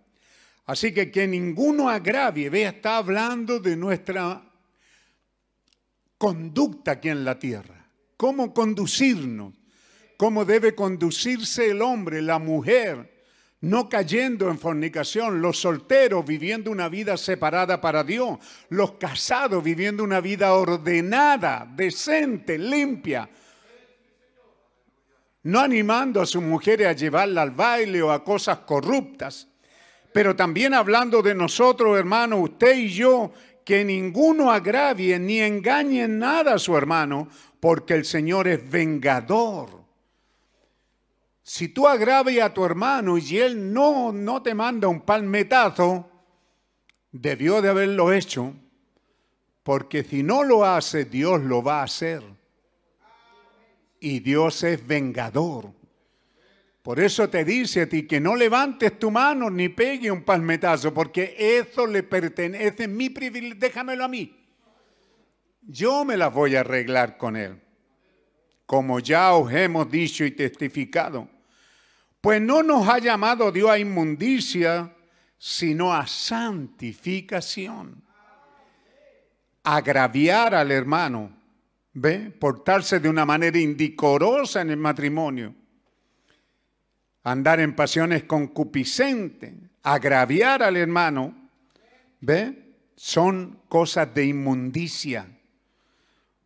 [0.65, 4.43] Así que que ninguno agravie, vea, está hablando de nuestra
[6.17, 7.87] conducta aquí en la tierra,
[8.17, 9.53] cómo conducirnos
[10.21, 13.10] cómo debe conducirse el hombre, la mujer,
[13.61, 20.03] no cayendo en fornicación, los solteros viviendo una vida separada para Dios, los casados viviendo
[20.03, 23.29] una vida ordenada, decente, limpia,
[25.43, 29.47] no animando a sus mujeres a llevarla al baile o a cosas corruptas,
[30.11, 33.31] pero también hablando de nosotros, hermano, usted y yo,
[33.63, 39.80] que ninguno agravie ni engañe en nada a su hermano, porque el Señor es vengador.
[41.53, 46.09] Si tú agravias a tu hermano y él no, no te manda un palmetazo,
[47.11, 48.53] debió de haberlo hecho,
[49.61, 52.23] porque si no lo hace, Dios lo va a hacer.
[53.99, 55.73] Y Dios es vengador.
[56.81, 60.93] Por eso te dice a ti que no levantes tu mano ni pegue un palmetazo,
[60.93, 64.33] porque eso le pertenece, mi privilegio, déjamelo a mí.
[65.63, 67.61] Yo me las voy a arreglar con él,
[68.65, 71.40] como ya os hemos dicho y testificado.
[72.21, 74.95] Pues no nos ha llamado Dios a inmundicia,
[75.37, 78.03] sino a santificación.
[79.63, 81.31] Agraviar al hermano,
[81.93, 82.31] ¿ve?
[82.31, 85.55] Portarse de una manera indicorosa en el matrimonio
[87.23, 91.49] andar en pasiones concupiscentes, agraviar al hermano,
[92.19, 92.75] ¿ve?
[92.95, 95.27] Son cosas de inmundicia.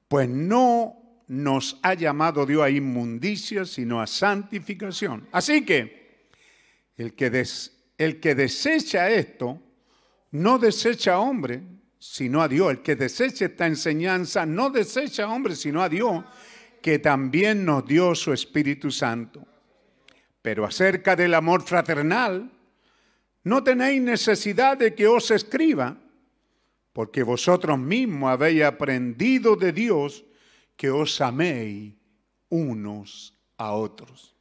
[0.08, 0.96] Pues no
[1.28, 5.28] nos ha llamado Dios a inmundicia, sino a santificación.
[5.32, 6.06] Así que
[6.98, 7.30] el que,
[8.36, 9.62] desecha esto,
[10.32, 11.62] no desecha a hombre,
[11.98, 12.72] sino a Dios.
[12.72, 16.24] El que desecha esta enseñanza, no desecha a hombre, sino a Dios,
[16.82, 19.46] que también nos dio su Espíritu Santo.
[20.42, 22.52] Pero acerca del amor fraternal,
[23.44, 25.98] no tenéis necesidad de que os escriba,
[26.94, 30.25] porque vosotros mismos habéis aprendido de Dios
[30.76, 31.94] que os améis
[32.50, 34.36] unos a otros.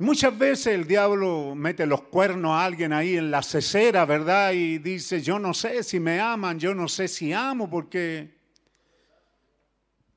[0.00, 4.52] Muchas veces el diablo mete los cuernos a alguien ahí en la cesera, ¿verdad?
[4.52, 8.38] Y dice, yo no sé si me aman, yo no sé si amo, porque...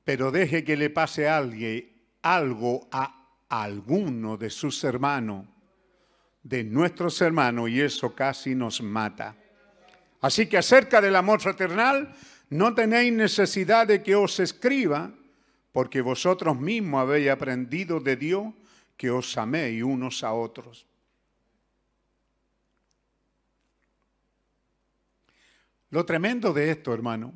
[0.04, 1.92] Pero deje que le pase alguien
[2.22, 5.48] algo a alguno de sus hermanos,
[6.44, 9.36] de nuestros hermanos, y eso casi nos mata.
[10.22, 12.14] Así que acerca del amor fraternal,
[12.52, 15.10] no tenéis necesidad de que os escriba,
[15.72, 18.54] porque vosotros mismos habéis aprendido de Dios
[18.98, 20.86] que os améis unos a otros.
[25.92, 27.34] Lo tremendo de esto, hermano,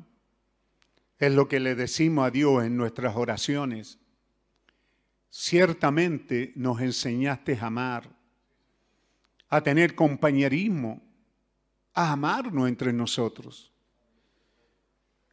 [1.18, 3.98] es lo que le decimos a Dios en nuestras oraciones.
[5.30, 8.10] Ciertamente nos enseñaste a amar,
[9.48, 11.02] a tener compañerismo,
[11.94, 13.72] a amarnos entre nosotros.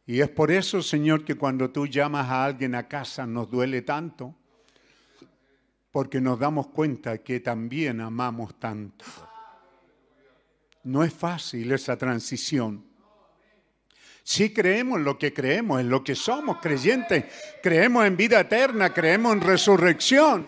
[0.06, 3.82] Y es por eso, Señor, que cuando tú llamas a alguien a casa nos duele
[3.82, 4.34] tanto,
[5.90, 9.04] porque nos damos cuenta que también amamos tanto.
[10.82, 12.84] No es fácil esa transición.
[14.22, 17.24] Sí creemos en lo que creemos, en lo que somos creyentes.
[17.62, 20.46] Creemos en vida eterna, creemos en resurrección.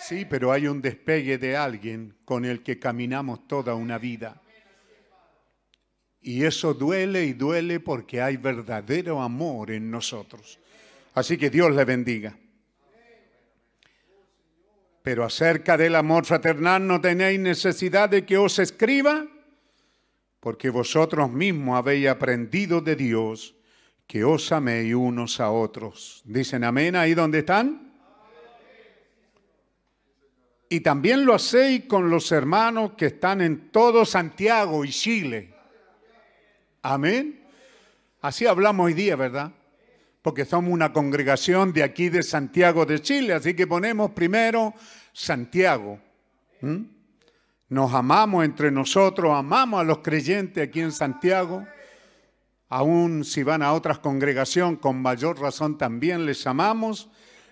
[0.00, 4.40] Sí, pero hay un despegue de alguien con el que caminamos toda una vida.
[6.20, 10.58] Y eso duele y duele porque hay verdadero amor en nosotros.
[11.14, 12.36] Así que Dios le bendiga.
[15.02, 19.26] Pero acerca del amor fraternal no tenéis necesidad de que os escriba
[20.40, 23.54] porque vosotros mismos habéis aprendido de Dios
[24.06, 26.22] que os améis unos a otros.
[26.24, 27.92] Dicen amén ahí donde están.
[30.70, 35.54] Y también lo hacéis con los hermanos que están en todo Santiago y Chile.
[36.90, 37.38] Amén.
[38.22, 39.52] Así hablamos hoy día, ¿verdad?
[40.22, 44.72] Porque somos una congregación de aquí de Santiago de Chile, así que ponemos primero
[45.12, 46.00] Santiago.
[47.68, 51.66] Nos amamos entre nosotros, amamos a los creyentes aquí en Santiago.
[52.70, 57.10] Aún si van a otras congregaciones, con mayor razón también les amamos.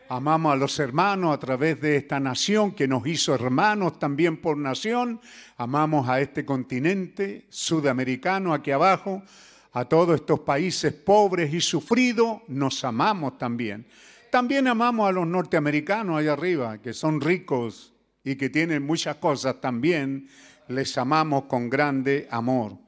[0.08, 4.56] Amamos a los hermanos a través de esta nación que nos hizo hermanos también por
[4.56, 5.20] nación.
[5.56, 9.24] Amamos a este continente sudamericano aquí abajo,
[9.72, 12.42] a todos estos países pobres y sufridos.
[12.46, 13.88] Nos amamos también.
[14.30, 19.60] También amamos a los norteamericanos allá arriba, que son ricos y que tienen muchas cosas
[19.60, 20.28] también,
[20.68, 22.78] les amamos con grande amor.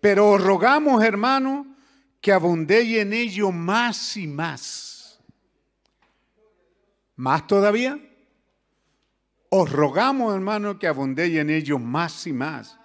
[0.00, 1.66] Pero os rogamos, hermanos,
[2.20, 4.87] que abundéis en ello más y más.
[7.18, 7.98] ¿Más todavía?
[9.50, 12.78] Os rogamos, hermanos, que abundéis en ello más y más.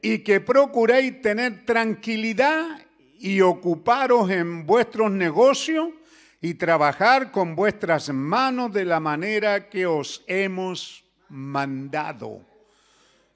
[0.00, 2.86] Y que procuréis tener tranquilidad
[3.18, 5.88] y ocuparos en vuestros negocios
[6.40, 12.46] y trabajar con vuestras manos de la manera que os hemos mandado.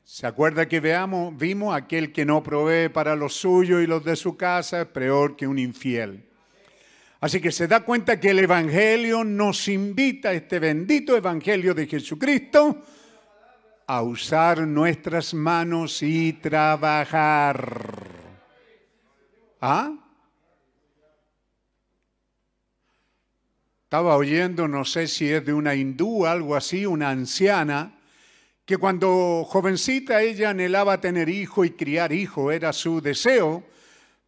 [0.05, 4.15] ¿Se acuerda que veamos, vimos aquel que no provee para los suyos y los de
[4.15, 6.32] su casa es peor que un infiel?
[7.23, 12.83] Así que se da cuenta que el Evangelio nos invita, este bendito Evangelio de Jesucristo,
[13.87, 18.09] a usar nuestras manos y trabajar.
[19.61, 19.93] ¿Ah?
[23.85, 28.01] Estaba oyendo, no sé si es de una hindú, algo así, una anciana,
[28.65, 33.63] que cuando jovencita ella anhelaba tener hijo y criar hijo, era su deseo,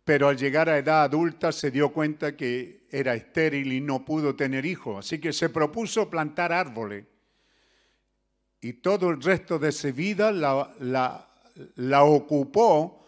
[0.05, 4.37] pero al llegar a edad adulta se dio cuenta que era estéril y no pudo
[4.37, 7.07] tener hijo, así que se propuso plantar árboles.
[8.61, 11.29] Y todo el resto de su vida la, la,
[11.77, 13.05] la ocupó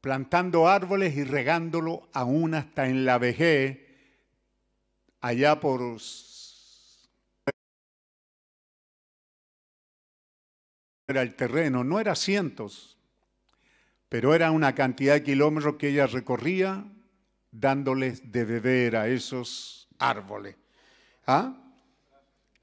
[0.00, 3.78] plantando árboles y regándolo aún hasta en la vejez,
[5.20, 5.98] allá por
[11.08, 12.95] era el terreno, no era cientos,
[14.16, 16.82] pero era una cantidad de kilómetros que ella recorría
[17.52, 20.56] dándoles de beber a esos árboles.
[21.26, 21.54] ¿Ah?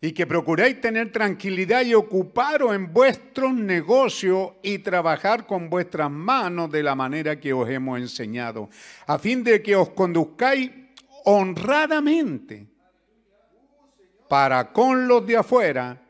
[0.02, 6.72] Y que procuréis tener tranquilidad y ocuparos en vuestros negocios y trabajar con vuestras manos
[6.72, 8.72] de la manera que os hemos enseñado,
[9.06, 10.72] a fin de que os conduzcáis
[11.26, 12.66] honradamente
[14.28, 16.02] para con los de afuera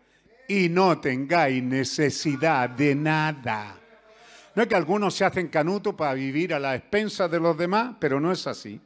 [0.48, 3.83] y no tengáis necesidad de nada.
[4.56, 7.96] No es que algunos se hacen canuto para vivir a la expensa de los demás,
[8.00, 8.80] pero no es así.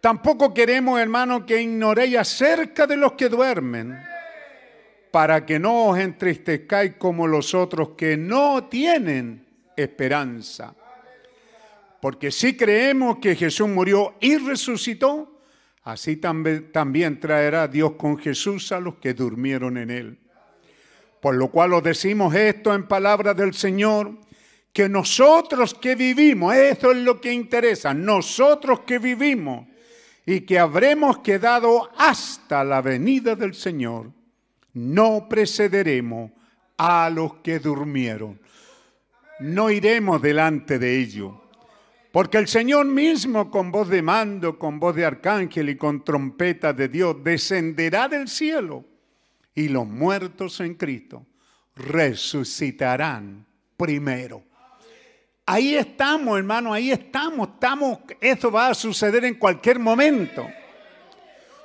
[0.00, 3.98] Tampoco queremos, hermano, que ignoréis acerca de los que duermen,
[5.10, 9.46] para que no os entristezcáis como los otros que no tienen
[9.76, 10.74] esperanza.
[12.00, 15.40] Porque si creemos que Jesús murió y resucitó,
[15.84, 20.18] así también, traerá Dios con Jesús a los que durmieron en él.
[21.20, 24.12] Por lo cual os decimos esto en palabras del Señor,
[24.76, 29.66] que nosotros que vivimos, eso es lo que interesa, nosotros que vivimos
[30.26, 34.12] y que habremos quedado hasta la venida del Señor,
[34.74, 36.30] no precederemos
[36.76, 38.38] a los que durmieron.
[39.40, 41.32] No iremos delante de ellos.
[42.12, 46.74] Porque el Señor mismo con voz de mando, con voz de arcángel y con trompeta
[46.74, 48.84] de Dios descenderá del cielo
[49.54, 51.24] y los muertos en Cristo
[51.76, 53.46] resucitarán
[53.78, 54.45] primero.
[55.48, 60.44] Ahí estamos, hermano, ahí estamos, estamos, eso va a suceder en cualquier momento.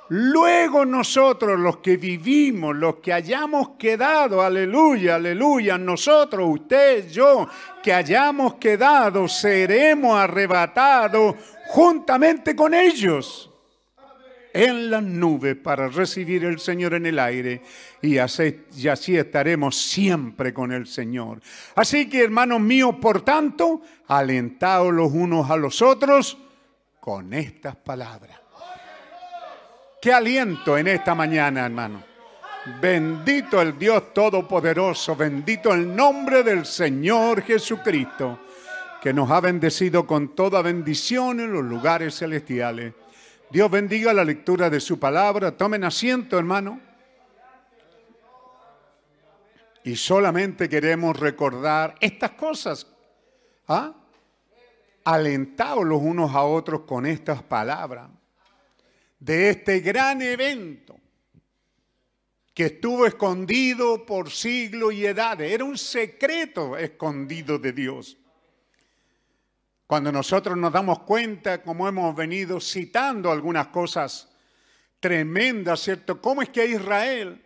[0.08, 7.48] Luego nosotros, los que vivimos, los que hayamos quedado, aleluya, aleluya, nosotros, usted, yo,
[7.82, 11.34] que hayamos quedado, seremos arrebatados
[11.66, 13.51] juntamente con ellos
[14.52, 17.62] en las nubes para recibir el Señor en el aire
[18.00, 21.40] y así, y así estaremos siempre con el Señor.
[21.74, 26.38] Así que, hermanos míos, por tanto, alentaos los unos a los otros
[27.00, 28.38] con estas palabras.
[30.00, 32.02] Qué aliento en esta mañana, hermano.
[32.80, 38.40] Bendito el Dios Todopoderoso, bendito el nombre del Señor Jesucristo,
[39.00, 42.94] que nos ha bendecido con toda bendición en los lugares celestiales.
[43.52, 45.54] Dios bendiga la lectura de su palabra.
[45.54, 46.80] Tomen asiento, hermano.
[49.84, 52.86] Y solamente queremos recordar estas cosas.
[53.68, 53.92] ¿Ah?
[55.04, 58.08] Alentados los unos a otros con estas palabras
[59.18, 60.98] de este gran evento
[62.54, 65.52] que estuvo escondido por siglos y edades.
[65.52, 68.16] Era un secreto escondido de Dios.
[69.92, 74.26] Cuando nosotros nos damos cuenta, como hemos venido citando algunas cosas
[74.98, 76.18] tremendas, ¿cierto?
[76.18, 77.44] ¿Cómo es que Israel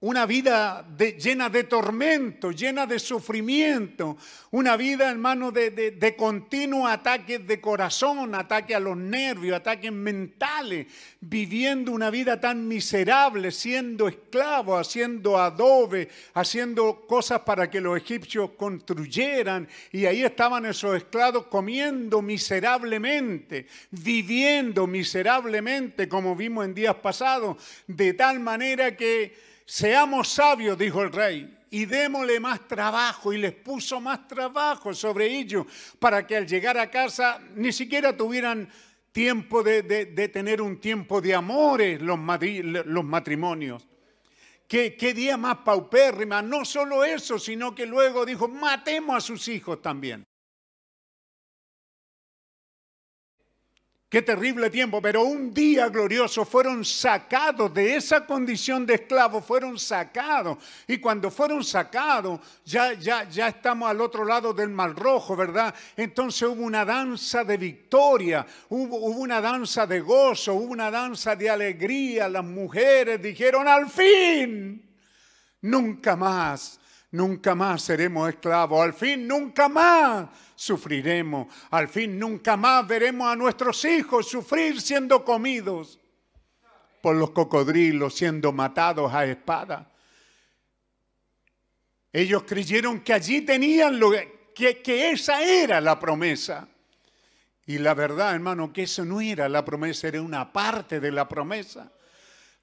[0.00, 0.86] una vida
[1.18, 4.18] llena de tormento, llena de sufrimiento,
[4.50, 9.90] una vida, hermano, de, de, de continuos ataques de corazón, ataques a los nervios, ataques
[9.90, 10.86] mentales,
[11.20, 18.50] viviendo una vida tan miserable, siendo esclavo, haciendo adobe, haciendo cosas para que los egipcios
[18.50, 27.56] construyeran, y ahí estaban esos esclavos comiendo miserablemente, viviendo miserablemente, como vimos en días pasados,
[27.86, 33.32] de tal manera que Seamos sabios, dijo el rey, y démosle más trabajo.
[33.32, 35.66] Y les puso más trabajo sobre ellos
[35.98, 38.68] para que al llegar a casa ni siquiera tuvieran
[39.10, 39.82] tiempo de,
[40.32, 42.18] tener un tiempo de amores los,
[42.86, 43.86] los matrimonios.
[44.68, 46.42] ¿Qué, ¿Qué, día más paupérrima.
[46.42, 50.24] No solo eso, sino que luego dijo, matemos a sus hijos también.
[54.08, 59.76] Qué terrible tiempo, pero un día glorioso fueron sacados de esa condición de esclavos, fueron
[59.80, 60.58] sacados.
[60.86, 65.74] Y cuando fueron sacados, ya, ya, ya estamos al otro lado del Mar Rojo, ¿verdad?
[65.96, 71.34] Entonces hubo una danza de victoria, hubo, hubo una danza de gozo, hubo una danza
[71.34, 72.28] de alegría.
[72.28, 74.88] Las mujeres dijeron, al fin,
[75.62, 76.78] nunca más
[77.10, 83.36] nunca más seremos esclavos, al fin nunca más sufriremos, al fin nunca más veremos a
[83.36, 86.00] nuestros hijos sufrir siendo comidos
[87.00, 89.90] por los cocodrilos, siendo matados a espada.
[92.12, 94.10] Ellos creyeron que allí tenían lo
[94.54, 96.66] que, que esa era la promesa.
[97.66, 101.28] Y la verdad, hermano, que eso no era la promesa, era una parte de la
[101.28, 101.92] promesa.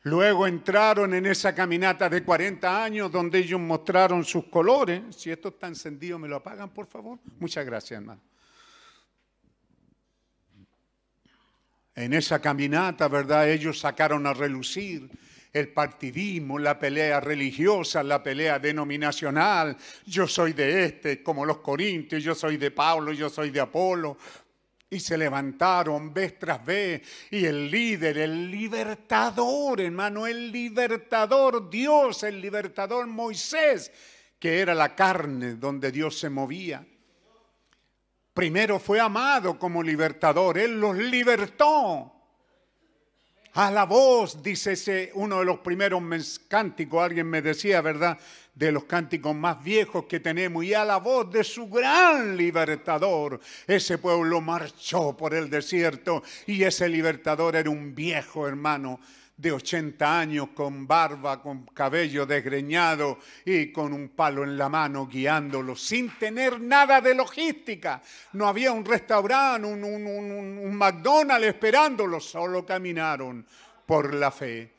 [0.03, 5.01] Luego entraron en esa caminata de 40 años donde ellos mostraron sus colores.
[5.15, 7.19] Si esto está encendido, ¿me lo apagan, por favor?
[7.39, 8.21] Muchas gracias, hermano.
[11.95, 13.49] En esa caminata, ¿verdad?
[13.49, 15.09] Ellos sacaron a relucir
[15.53, 19.77] el partidismo, la pelea religiosa, la pelea denominacional.
[20.05, 24.17] Yo soy de este, como los corintios, yo soy de Pablo, yo soy de Apolo.
[24.93, 27.01] Y se levantaron vez tras vez.
[27.31, 33.91] Y el líder, el libertador, hermano, el libertador, Dios, el libertador Moisés,
[34.37, 36.85] que era la carne donde Dios se movía.
[38.33, 42.11] Primero fue amado como libertador, Él los libertó.
[43.55, 48.17] A la voz, dice ese, uno de los primeros cánticos, alguien me decía, ¿verdad?
[48.55, 50.63] De los cánticos más viejos que tenemos.
[50.63, 56.21] Y a la voz de su gran libertador, ese pueblo marchó por el desierto.
[56.45, 58.99] Y ese libertador era un viejo hermano
[59.35, 65.07] de 80 años con barba, con cabello desgreñado y con un palo en la mano
[65.07, 68.01] guiándolo, sin tener nada de logística.
[68.33, 73.45] No había un restaurante, un, un, un, McDonald's esperándolo, solo caminaron
[73.85, 74.71] por la fe.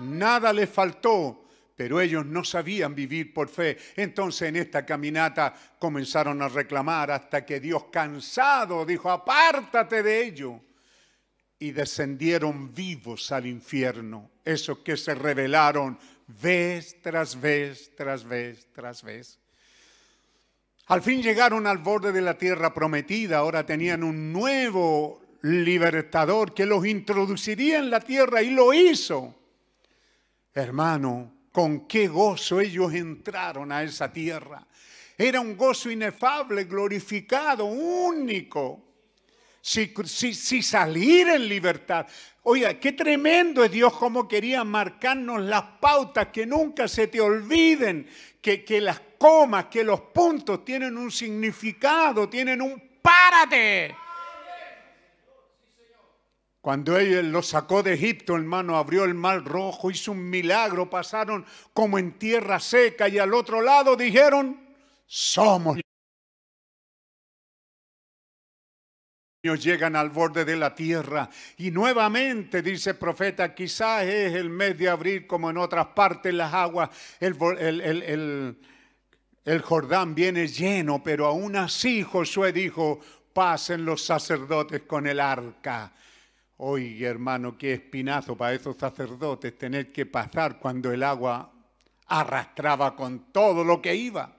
[0.00, 1.47] Nada les faltó,
[1.78, 3.78] pero ellos no sabían vivir por fe.
[3.94, 10.60] Entonces en esta caminata comenzaron a reclamar hasta que Dios cansado dijo, apártate de ello
[11.56, 19.04] y descendieron vivos al infierno, esos que se rebelaron vez tras vez, tras vez, tras
[19.04, 19.38] vez.
[20.86, 26.66] Al fin llegaron al borde de la tierra prometida, ahora tenían un nuevo libertador que
[26.66, 29.32] los introduciría en la tierra y lo hizo.
[30.52, 34.64] Hermano, con qué gozo ellos entraron a esa tierra.
[35.16, 38.84] Era un gozo inefable, glorificado, único
[39.60, 42.06] si, salir en libertad.
[42.44, 48.06] Oiga, qué tremendo es Dios como quería marcarnos las pautas, que nunca se te olviden,
[48.40, 53.96] que, que las comas, que los puntos tienen un significado, tienen un párate.
[56.60, 61.46] Cuando él los sacó de Egipto, hermano, abrió el mar rojo, hizo un milagro, pasaron
[61.72, 64.60] como en tierra seca y al otro lado dijeron,
[65.06, 65.78] somos
[69.56, 74.76] llegan al borde de la tierra y nuevamente dice el profeta quizás es el mes
[74.76, 76.90] de abril como en otras partes las aguas.
[77.20, 77.36] El,
[79.44, 83.00] el, Jordán viene lleno pero aún así Josué dijo
[83.32, 85.92] pasen los sacerdotes con el arca
[86.60, 91.52] Oye, hermano, qué espinazo para esos sacerdotes tener que pasar cuando el agua
[92.08, 94.34] arrastraba con todo lo que iba.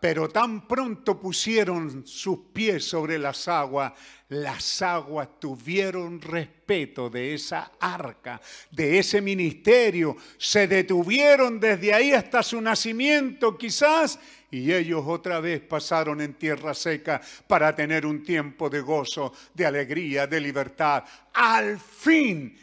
[0.00, 3.92] Pero tan pronto pusieron sus pies sobre las aguas,
[4.28, 12.42] las aguas tuvieron respeto de esa arca, de ese ministerio, se detuvieron desde ahí hasta
[12.42, 14.18] su nacimiento quizás,
[14.50, 19.66] y ellos otra vez pasaron en tierra seca para tener un tiempo de gozo, de
[19.66, 21.04] alegría, de libertad.
[21.34, 22.56] Al fin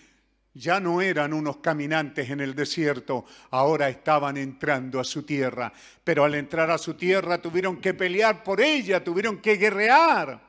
[0.55, 5.71] ya no eran unos caminantes en el desierto, ahora estaban entrando a su tierra.
[6.03, 10.41] Pero al entrar a su tierra tuvieron que pelear por ella, tuvieron que guerrear.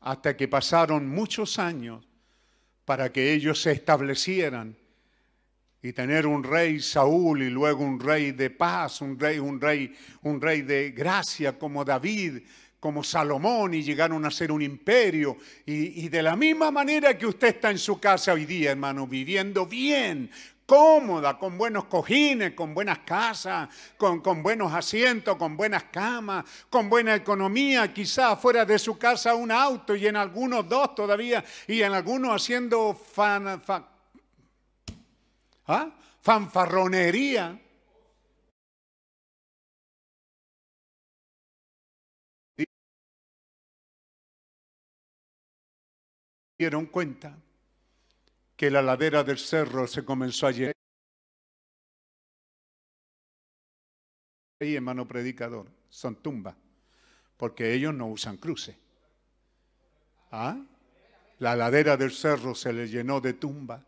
[0.00, 2.06] Hasta que pasaron muchos años
[2.84, 4.76] para que ellos se establecieran
[5.82, 9.94] y tener un rey Saúl y luego un rey de paz, un rey, un rey,
[10.22, 12.42] un rey de gracia como David,
[12.78, 15.36] como Salomón y llegaron a ser un imperio.
[15.64, 19.66] Y, de la misma manera que usted está en su casa hoy día, hermano, viviendo
[19.66, 20.30] bien,
[20.66, 26.88] cómoda, con buenos cojines, con buenas casas, con, con, buenos asientos, con buenas camas, con
[26.88, 31.82] buena economía, quizá fuera de su casa un auto y en algunos dos todavía, y
[31.82, 33.60] en algunos haciendo fan,
[35.70, 35.96] ¿ah?
[36.20, 37.60] fanfarronería.
[46.58, 47.38] dieron cuenta
[48.54, 50.74] que la ladera del cerro se comenzó a llenar.
[54.60, 56.54] Ahí, hermano predicador, son tumbas,
[57.38, 58.76] porque ellos no usan cruces.
[60.30, 60.62] ¿Ah?
[61.38, 63.82] La ladera del cerro se le llenó de tumbas.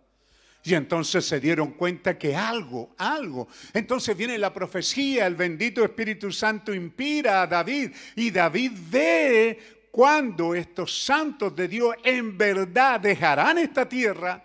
[0.64, 3.48] Y entonces se dieron cuenta que algo, algo.
[3.74, 9.58] Entonces viene la profecía, el bendito Espíritu Santo inspira a David y David ve
[9.90, 14.42] cuando estos santos de Dios en verdad dejarán esta tierra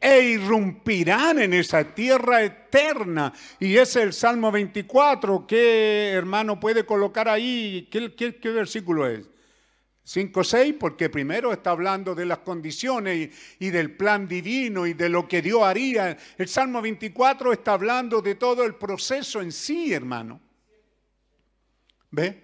[0.00, 3.32] e irrumpirán en esa tierra eterna.
[3.58, 5.46] Y ese es el Salmo 24.
[5.46, 7.88] ¿Qué hermano puede colocar ahí?
[7.90, 9.26] ¿Qué, versículo es?
[10.08, 14.94] 5, 6, porque primero está hablando de las condiciones y, y, del plan divino y
[14.94, 16.16] de lo que Dios haría.
[16.38, 20.40] El Salmo 24 está hablando de todo el proceso en sí, hermano.
[22.10, 22.42] ¿Ve?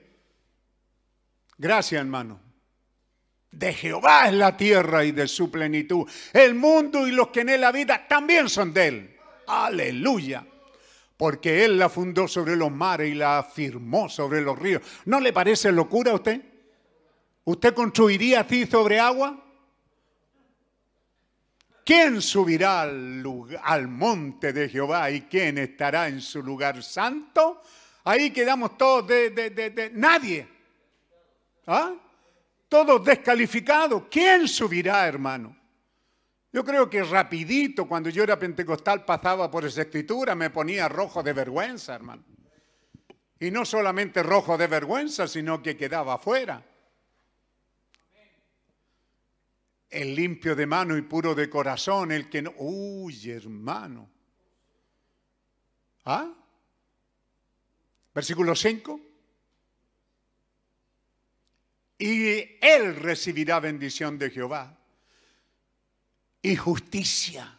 [1.57, 2.39] Gracias, hermano.
[3.51, 6.07] De Jehová es la tierra y de su plenitud.
[6.35, 9.17] El mundo y los que en él habitan también son de él.
[9.47, 10.47] Aleluya.
[11.17, 14.83] Porque él la fundó sobre los mares y la afirmó sobre los ríos.
[15.07, 16.54] ¿No le parece locura a usted?
[17.45, 19.41] ¿Usted construiría así sobre agua?
[21.85, 27.61] ¿Quién subirá al, monte de Jehová y quién estará en su lugar santo?
[28.05, 30.49] Ahí quedamos todos de, de, de, de nadie.
[31.67, 31.95] ¿Ah?
[32.69, 34.05] Todos descalificados.
[34.11, 35.55] ¿Quién subirá, hermano?
[36.51, 41.23] Yo creo que rapidito, cuando yo era pentecostal, pasaba por esa escritura, me ponía rojo
[41.23, 42.25] de vergüenza, hermano.
[43.39, 46.65] Y no solamente rojo de vergüenza, sino que quedaba afuera.
[49.95, 52.53] El limpio de mano y puro de corazón, el que no...
[52.57, 54.11] Uy, hermano.
[56.05, 56.33] ¿Ah?
[58.13, 59.01] Versículo 5.
[61.99, 64.77] Y él recibirá bendición de Jehová
[66.43, 67.59] y justicia.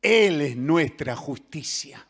[0.00, 2.06] Él es nuestra justicia.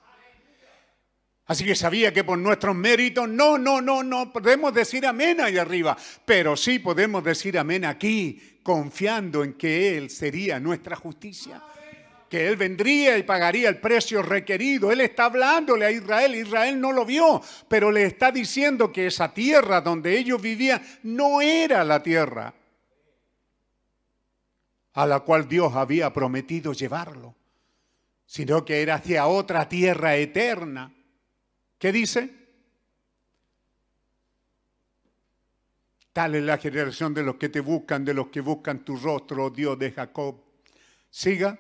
[1.47, 5.59] Así que sabía que por nuestros méritos, no, no, no, no podemos decir amén ahí
[5.59, 11.63] arriba, pero sí podemos decir amén aquí, confiando en que Él sería nuestra justicia.
[12.31, 14.91] Que Él vendría y pagaría el precio requerido.
[14.91, 16.35] Él está hablándole a Israel.
[16.35, 21.43] Israel no lo vio, pero le está diciendo que esa tierra donde ellos vivían no
[21.43, 22.55] era la tierra
[24.95, 27.35] a la cual Dios había prometido llevarlo,
[28.25, 30.94] sino que era hacia otra tierra eterna.
[31.79, 32.45] ¿Qué dice?
[36.13, 39.47] Tal es la generación de los que te buscan, de los que buscan tu rostro,
[39.47, 40.41] oh Dios de Jacob.
[41.11, 41.59] Siga,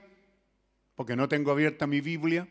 [0.94, 2.46] porque no tengo abierta mi Biblia.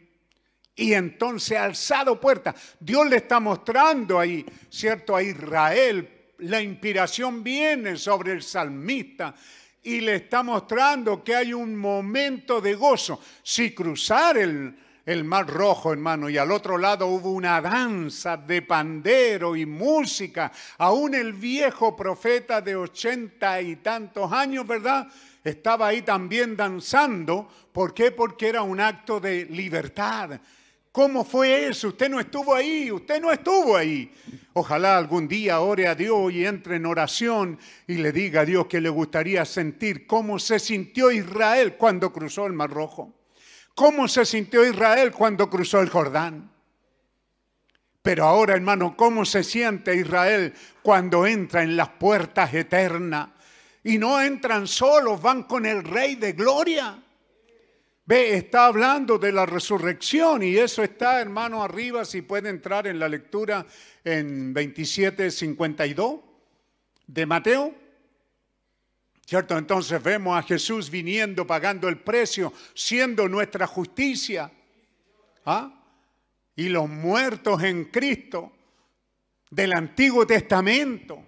[0.75, 2.53] Y entonces alzado puerta.
[2.79, 5.15] Dios le está mostrando ahí, ¿cierto?
[5.15, 6.33] A Israel.
[6.39, 9.33] La inspiración viene sobre el salmista
[9.83, 13.21] y le está mostrando que hay un momento de gozo.
[13.43, 14.75] Si cruzar el,
[15.05, 20.51] el mar rojo, hermano, y al otro lado hubo una danza de pandero y música.
[20.77, 25.07] Aún el viejo profeta de ochenta y tantos años, ¿verdad?
[25.43, 27.49] Estaba ahí también danzando.
[27.73, 28.11] ¿Por qué?
[28.11, 30.39] Porque era un acto de libertad.
[30.93, 31.89] ¿Cómo fue eso?
[31.89, 34.13] Usted no estuvo ahí, usted no estuvo ahí.
[34.53, 37.57] Ojalá algún día ore a Dios y entre en oración
[37.87, 42.45] y le diga a Dios que le gustaría sentir cómo se sintió Israel cuando cruzó
[42.45, 43.11] el Mar Rojo.
[43.75, 46.51] ¿Cómo se sintió Israel cuando cruzó el Jordán?
[48.03, 53.29] Pero ahora, hermano, ¿cómo se siente Israel cuando entra en las puertas eternas?
[53.83, 57.01] Y no entran solos, van con el Rey de Gloria.
[58.05, 62.99] Ve, está hablando de la resurrección y eso está, hermano, arriba, si puede entrar en
[62.99, 63.65] la lectura
[64.03, 66.21] en 27.52
[67.07, 67.82] de Mateo.
[69.25, 69.57] ¿Cierto?
[69.57, 74.51] Entonces vemos a Jesús viniendo, pagando el precio, siendo nuestra justicia.
[75.45, 75.73] ¿Ah?
[76.55, 78.51] Y los muertos en Cristo
[79.49, 81.25] del Antiguo Testamento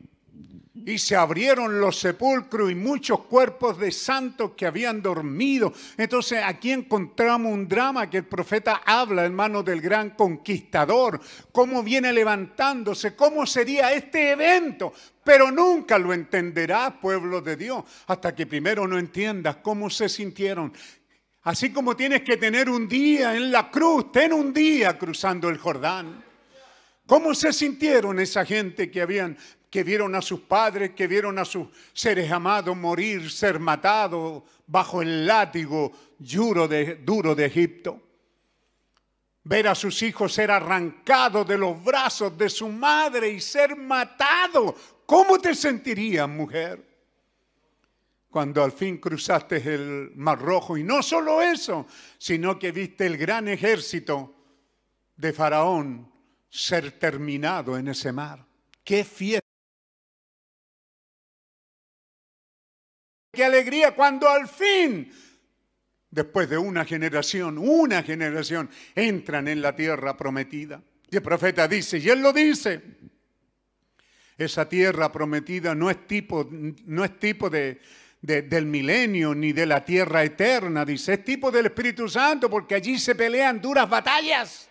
[0.86, 5.74] y se abrieron los sepulcros y muchos cuerpos de santos que habían dormido.
[5.98, 11.20] Entonces aquí encontramos un drama que el profeta habla, hermano, del gran conquistador,
[11.52, 14.94] cómo viene levantándose, cómo sería este evento.
[15.24, 20.72] Pero nunca lo entenderás, pueblo de Dios, hasta que primero no entiendas cómo se sintieron.
[21.42, 25.58] Así como tienes que tener un día en la cruz, ten un día cruzando el
[25.58, 26.24] Jordán.
[27.08, 29.38] ¿Cómo se sintieron esa gente que habían
[29.69, 35.02] que vieron a sus padres, que vieron a sus seres amados morir, ser matados bajo
[35.02, 38.02] el látigo duro de, Egipto.
[39.44, 44.74] Ver a sus hijos ser arrancados de los brazos de su madre y ser matados.
[45.06, 46.95] ¿Cómo te sentirías, mujer?
[48.35, 50.76] cuando al fin cruzaste el Mar Rojo.
[50.76, 51.88] Y no solo eso,
[52.18, 54.35] sino que viste el gran ejército
[55.16, 56.11] de Faraón
[56.50, 58.45] ser terminado en ese mar.
[58.84, 59.45] ¡Qué fiesta!
[63.36, 65.12] ¡Qué alegría cuando al fin,
[66.10, 70.82] después de una generación, una generación, entran en la tierra prometida!
[71.12, 72.82] Y el profeta dice, y él lo dice,
[74.38, 77.80] esa tierra prometida no es tipo, no es tipo de,
[78.22, 82.76] de, del milenio ni de la tierra eterna, dice, es tipo del Espíritu Santo porque
[82.76, 84.70] allí se pelean duras batallas.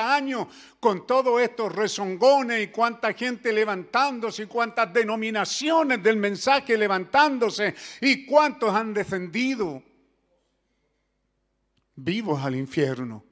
[0.00, 0.46] Años
[0.80, 8.26] con todos estos rezongones y cuánta gente levantándose y cuántas denominaciones del mensaje levantándose y
[8.26, 9.82] cuántos han descendido
[11.94, 13.29] vivos al infierno.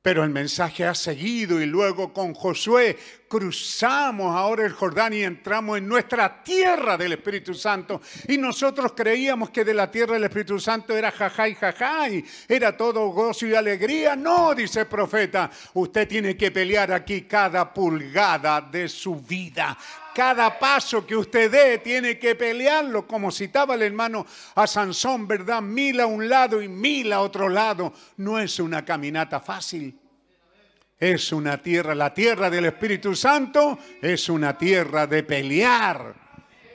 [0.00, 2.96] Pero el mensaje ha seguido y luego con Josué
[3.28, 8.00] cruzamos ahora el Jordán y entramos en nuestra tierra del Espíritu Santo.
[8.28, 12.24] Y nosotros creíamos que de la tierra del Espíritu Santo era jajá y jajá y
[12.48, 14.14] era todo gozo y alegría.
[14.14, 19.76] No, dice el profeta, usted tiene que pelear aquí cada pulgada de su vida.
[20.18, 25.62] Cada paso que usted dé tiene que pelearlo, como citaba el hermano a Sansón, ¿verdad?
[25.62, 27.92] Mil a un lado y mil a otro lado.
[28.16, 29.96] No es una caminata fácil.
[30.98, 36.27] Es una tierra, la tierra del Espíritu Santo es una tierra de pelear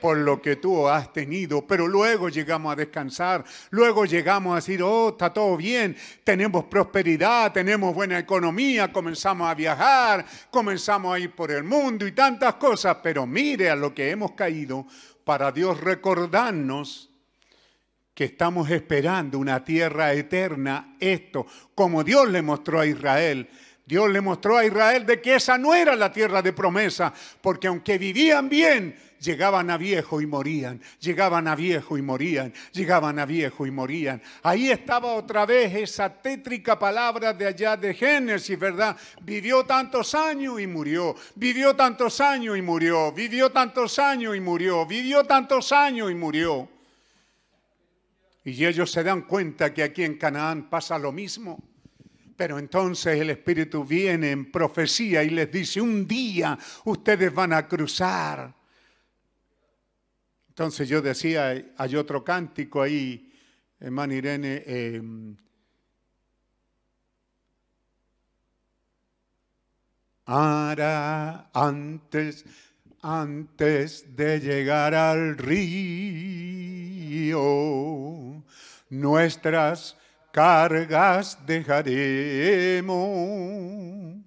[0.03, 4.83] por lo que tú has tenido, pero luego llegamos a descansar, luego llegamos a decir,
[4.83, 11.33] oh, está todo bien, tenemos prosperidad, tenemos buena economía, comenzamos a viajar, comenzamos a ir
[11.33, 14.85] por el mundo y tantas cosas, pero mire a lo que hemos caído
[15.23, 17.09] para Dios recordarnos
[18.13, 23.47] que estamos esperando una tierra eterna, esto, como Dios le mostró a Israel.
[23.85, 27.67] Dios le mostró a Israel de que esa no era la tierra de promesa, porque
[27.67, 33.25] aunque vivían bien, llegaban a viejo y morían, llegaban a viejo y morían, llegaban a
[33.25, 34.21] viejo y morían.
[34.43, 38.97] Ahí estaba otra vez esa tétrica palabra de allá de Génesis, ¿verdad?
[39.21, 44.85] Vivió tantos años y murió, vivió tantos años y murió, vivió tantos años y murió,
[44.85, 46.69] vivió tantos años y murió.
[48.45, 51.63] Y ellos se dan cuenta que aquí en Canaán pasa lo mismo.
[52.35, 57.67] Pero entonces el Espíritu viene en profecía y les dice, un día ustedes van a
[57.67, 58.53] cruzar
[60.53, 63.33] entonces yo decía, hay otro cántico ahí,
[63.79, 65.01] hermano Irene, eh,
[70.27, 72.45] antes,
[73.01, 77.33] antes de llegar al río,
[78.91, 79.97] nuestras
[80.31, 84.22] cargas dejaremos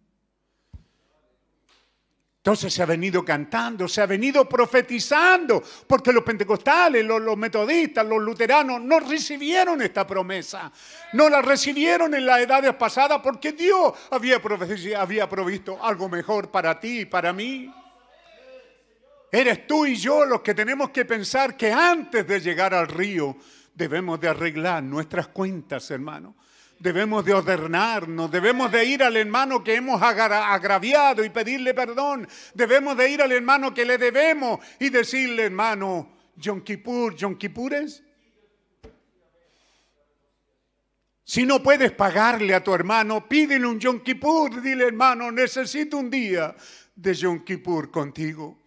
[2.47, 8.23] entonces se ha venido cantando, se ha venido profetizando, porque los pentecostales, los, metodistas, los
[8.23, 10.71] luteranos no recibieron esta promesa.
[11.15, 14.41] No la recibieron en las edades pasadas porque Dios había,
[14.97, 17.69] había provisto algo mejor para ti y para mí.
[19.33, 23.37] Eres tú y yo los que tenemos que pensar que antes de llegar al río
[23.75, 26.37] debemos de arreglar nuestras cuentas, hermano
[26.79, 32.97] debemos de ordenarnos, debemos de ir al hermano que hemos agraviado y pedirle perdón, debemos
[32.97, 38.03] de ir al hermano que le debemos y decirle, hermano, Yom Kippur, Yom Kippures.
[41.25, 46.11] Si no puedes pagarle a tu hermano, pídele un Yom Kippur, dile hermano, necesito un
[46.11, 46.55] día
[46.95, 48.63] de Yom Kippur contigo.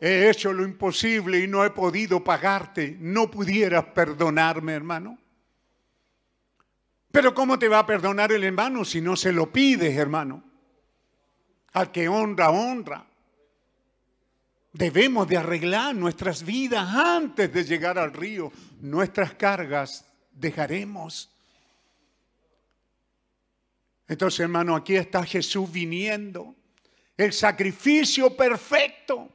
[0.00, 2.96] He hecho lo imposible y no he podido pagarte.
[3.00, 5.18] ¿No pudieras perdonarme, hermano?
[7.14, 10.42] Pero ¿cómo te va a perdonar el hermano si no se lo pides, hermano?
[11.74, 13.06] Al que honra, honra.
[14.72, 18.50] Debemos de arreglar nuestras vidas antes de llegar al río.
[18.80, 21.30] Nuestras cargas dejaremos.
[24.08, 26.56] Entonces, hermano, aquí está Jesús viniendo.
[27.16, 29.30] El sacrificio perfecto,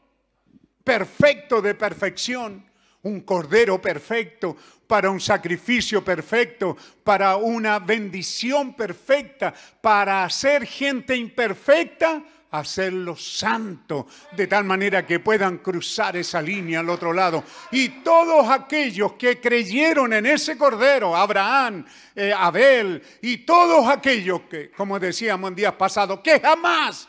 [0.83, 2.68] perfecto de perfección
[3.03, 12.23] un cordero perfecto, para un sacrificio perfecto, para una bendición perfecta, para hacer gente imperfecta,
[12.51, 17.43] hacerlo santo, de tal manera que puedan cruzar esa línea al otro lado.
[17.71, 24.71] Y todos aquellos que creyeron en ese cordero, Abraham, eh, Abel, y todos aquellos que,
[24.71, 27.07] como decíamos en días pasados, que jamás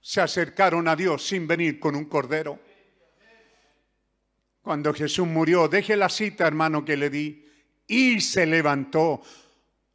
[0.00, 2.58] se acercaron a Dios sin venir con un cordero
[4.62, 5.68] cuando Jesús murió.
[5.68, 7.46] Deje la cita, hermano, que le di.
[7.86, 9.22] Y se levantó.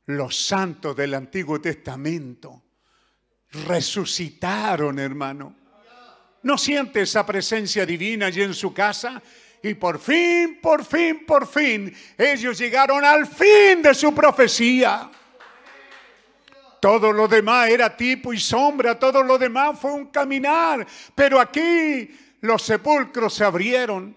[0.08, 2.62] los santos del Antiguo Testamento
[3.68, 5.56] resucitaron, hermano.
[6.44, 9.22] ¿No siente esa presencia divina allí en su casa?
[9.64, 15.10] Y por fin, por fin, por fin, ellos llegaron al fin de su profecía.
[16.80, 20.86] Todo lo demás era tipo y sombra, todo lo demás fue un caminar.
[21.16, 24.16] Pero aquí los sepulcros se abrieron.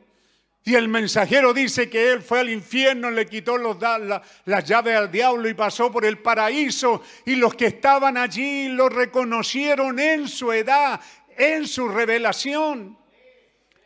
[0.69, 5.11] Y el mensajero dice que él fue al infierno, le quitó la, la llave al
[5.11, 7.03] diablo y pasó por el paraíso.
[7.25, 11.01] Y los que estaban allí lo reconocieron en su edad,
[11.39, 12.99] en su revelación.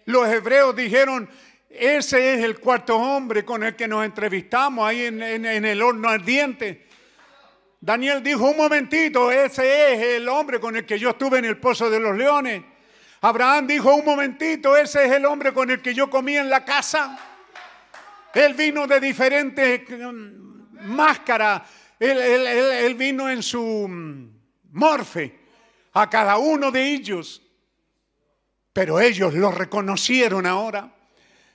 [0.07, 1.31] Los hebreos dijeron,
[1.71, 6.09] ese es el cuarto hombre con el que nos entrevistamos ahí en, en el horno
[6.09, 6.89] ardiente.
[7.81, 11.59] Daniel dijo, un momentito, ese es el hombre con el que yo estuve en el
[11.59, 12.72] pozo de los leones.
[13.25, 16.65] Abraham dijo, un momentito, ese es el hombre con el que yo comí en la
[16.65, 17.17] casa.
[18.35, 21.63] Él vino de diferentes mm, máscaras,
[22.01, 25.39] él, vino en su mm, morfe
[25.93, 27.41] a cada uno de ellos.
[28.73, 30.92] Pero ellos lo reconocieron ahora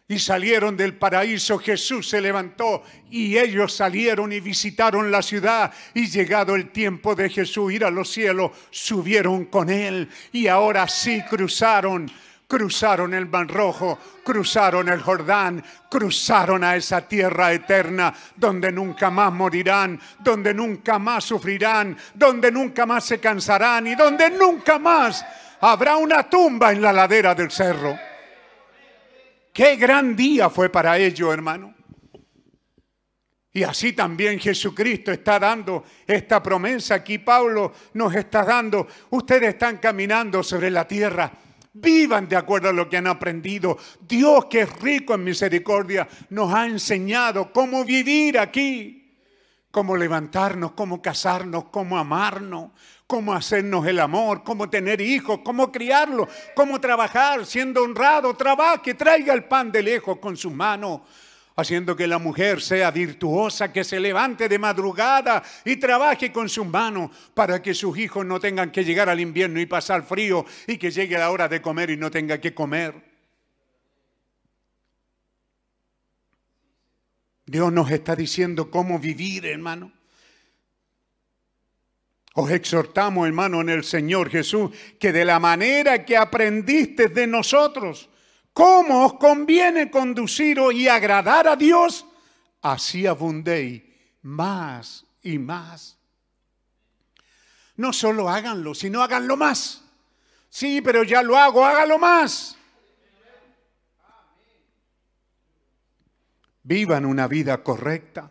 [0.09, 6.07] y salieron del paraíso, Jesús se levantó y ellos salieron y visitaron la ciudad y
[6.07, 11.21] llegado el tiempo de Jesús ir a los cielos, subieron con él y ahora sí
[11.29, 12.09] cruzaron.
[12.49, 19.33] Cruzaron el Mar Rojo, cruzaron el Jordán, cruzaron a esa tierra eterna donde nunca más
[19.33, 25.25] morirán, donde nunca más sufrirán, donde nunca más se cansarán y donde nunca más
[25.59, 28.06] habrá una tumba en la ladera del cerro.
[29.57, 31.73] Qué gran día fue para ellos, hermano.
[33.51, 36.93] Y así también Jesucristo está dando esta promesa.
[36.93, 38.87] Aquí Pablo nos está dando.
[39.09, 41.31] Ustedes están caminando sobre la tierra.
[41.73, 43.79] Vivan de acuerdo a lo que han aprendido.
[44.07, 49.11] Dios que es rico en misericordia nos ha enseñado cómo vivir aquí.
[49.71, 52.73] Cómo levantarnos, cómo casarnos, cómo amarnos,
[53.07, 59.33] cómo hacernos el amor, cómo tener hijos, cómo criarlos, cómo trabajar siendo honrado, trabaje, traiga
[59.33, 61.01] el pan de lejos con sus manos,
[61.55, 66.67] haciendo que la mujer sea virtuosa, que se levante de madrugada y trabaje con sus
[66.67, 70.77] manos para que sus hijos no tengan que llegar al invierno y pasar frío y
[70.77, 72.93] que llegue la hora de comer y no tenga que comer.
[77.45, 79.96] Dios nos está diciendo cómo vivir, hermano.
[82.39, 88.11] Os exhortamos, hermano, en el Señor Jesús, que de la manera que aprendiste de nosotros,
[88.53, 92.05] cómo os conviene conduciros y agradar a Dios,
[92.61, 93.81] así abundéis
[94.21, 95.97] más y más.
[97.75, 99.83] No solo háganlo, sino háganlo más.
[100.47, 102.55] Sí, pero ya lo hago, hágalo más.
[106.61, 108.29] Vivan una vida correcta.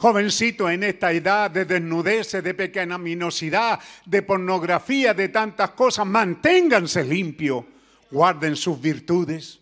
[0.00, 7.66] Jovencito en esta edad de desnudez, de pequeñaminosidad, de pornografía, de tantas cosas, manténganse limpios,
[8.10, 9.60] guarden sus virtudes.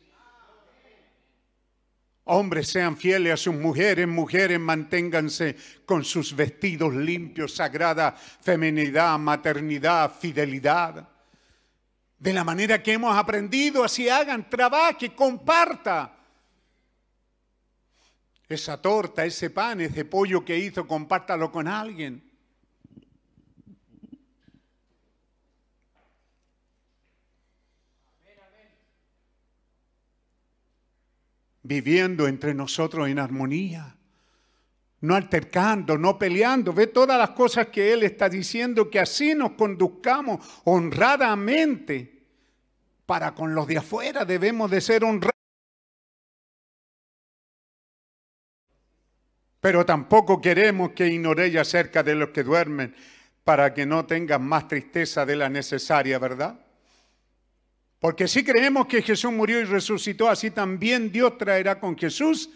[2.23, 10.15] Hombres sean fieles a sus mujeres, mujeres manténganse con sus vestidos limpios, sagrada feminidad, maternidad,
[10.21, 11.09] fidelidad.
[12.17, 16.18] De la manera que hemos aprendido, así hagan, trabaje, comparta.
[18.49, 22.23] Esa torta, ese pan, ese pollo que hizo, compártalo con alguien.
[31.63, 33.95] Viviendo entre nosotros en armonía,
[35.03, 36.73] no altercando, no peleando.
[36.73, 42.25] Ve todas las cosas que Él está diciendo, que así nos conduzcamos honradamente.
[43.05, 45.38] Para con los de afuera debemos de ser honrados.
[49.61, 52.95] Pero tampoco queremos que ignoréis acerca de los que duermen
[53.45, 56.61] para que no tengan más tristeza de la necesaria, ¿verdad?
[57.99, 62.51] Porque si creemos que Jesús murió y resucitó, así también Dios traerá con Jesús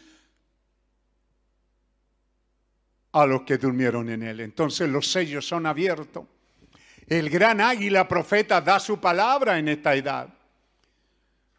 [3.12, 4.40] a los que durmieron en él.
[4.40, 6.24] Entonces los sellos son abiertos.
[7.06, 10.28] El gran águila profeta da su palabra en esta edad.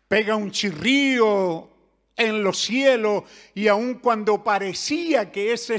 [0.07, 1.72] Pega un chirrío
[2.15, 3.23] en los cielos
[3.55, 5.77] y aun cuando parecía que ese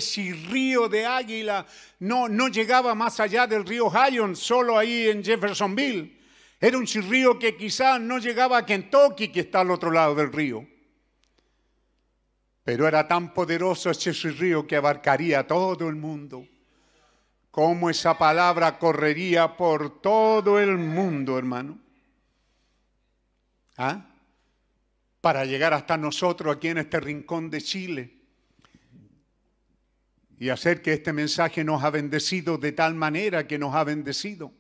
[0.49, 1.67] río de águila
[2.01, 6.19] no, no llegaba más allá del río Hyon, solo ahí en Jeffersonville,
[6.61, 10.33] era un chirrío que quizás no llegaba a Kentucky, que está al otro lado del
[10.33, 10.67] río.
[12.65, 16.49] Pero era tan poderoso ese río que abarcaría todo el mundo.
[17.51, 21.79] Cómo esa palabra correría por todo el mundo, hermano.
[23.77, 24.14] ¿Ah?
[25.25, 28.21] Para llegar hasta nosotros aquí en este rincón de Chile.
[30.39, 34.53] y hacer que este mensaje nos ha bendecido de tal manera que nos ha bendecido.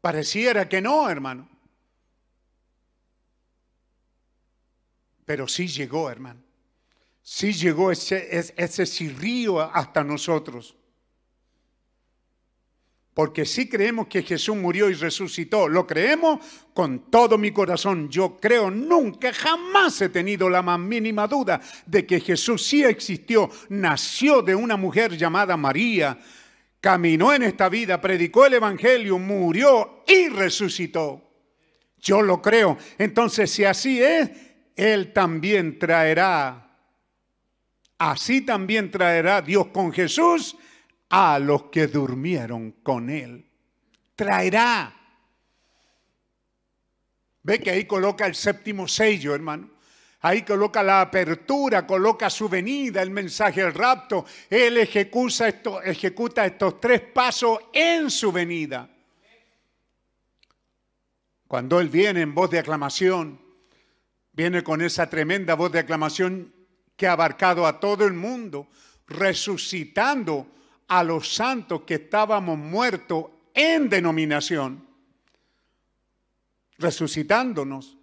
[0.00, 1.46] Pareciera que no, hermano.
[5.26, 6.42] Pero sí llegó, hermano.
[7.20, 10.74] Sí llegó ese, ese, río hasta nosotros.
[13.14, 15.68] Porque sí creemos que Jesús murió y resucitó.
[15.68, 16.40] Lo creemos
[16.74, 18.08] con todo mi corazón.
[18.10, 23.48] Yo creo, nunca, jamás he tenido la más mínima duda de que Jesús sí existió.
[23.68, 26.18] Nació de una mujer llamada María.
[26.80, 31.22] Caminó en esta vida, predicó el Evangelio, murió y resucitó.
[32.00, 32.76] Yo lo creo.
[32.98, 34.28] Entonces, si así es,
[34.74, 36.68] Él también traerá.
[37.96, 40.56] Así también traerá Dios con Jesús
[41.16, 43.48] a los que durmieron con él.
[44.16, 44.92] Traerá.
[47.40, 49.70] Ve que ahí coloca el séptimo sello, hermano.
[50.22, 54.24] Ahí coloca la apertura, coloca su venida, el mensaje del rapto.
[54.50, 58.90] Él ejecuta, esto, ejecuta estos tres pasos en su venida.
[61.46, 63.40] Cuando Él viene en voz de aclamación,
[64.32, 66.52] viene con esa tremenda voz de aclamación
[66.96, 68.66] que ha abarcado a todo el mundo,
[69.06, 70.48] resucitando
[70.88, 74.86] a los santos que estábamos muertos en denominación,
[76.78, 77.96] resucitándonos.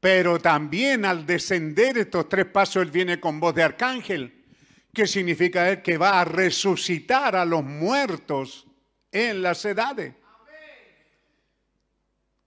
[0.00, 4.44] Pero también al descender estos tres pasos, Él viene con voz de arcángel,
[4.92, 8.66] que significa que va a resucitar a los muertos
[9.12, 10.14] en las edades.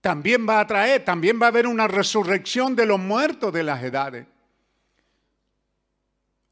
[0.00, 3.82] También va a traer, también va a haber una resurrección de los muertos de las
[3.82, 4.26] edades.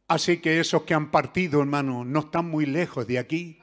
[0.07, 3.58] Así que esos que han partido, hermano, no están muy lejos de aquí.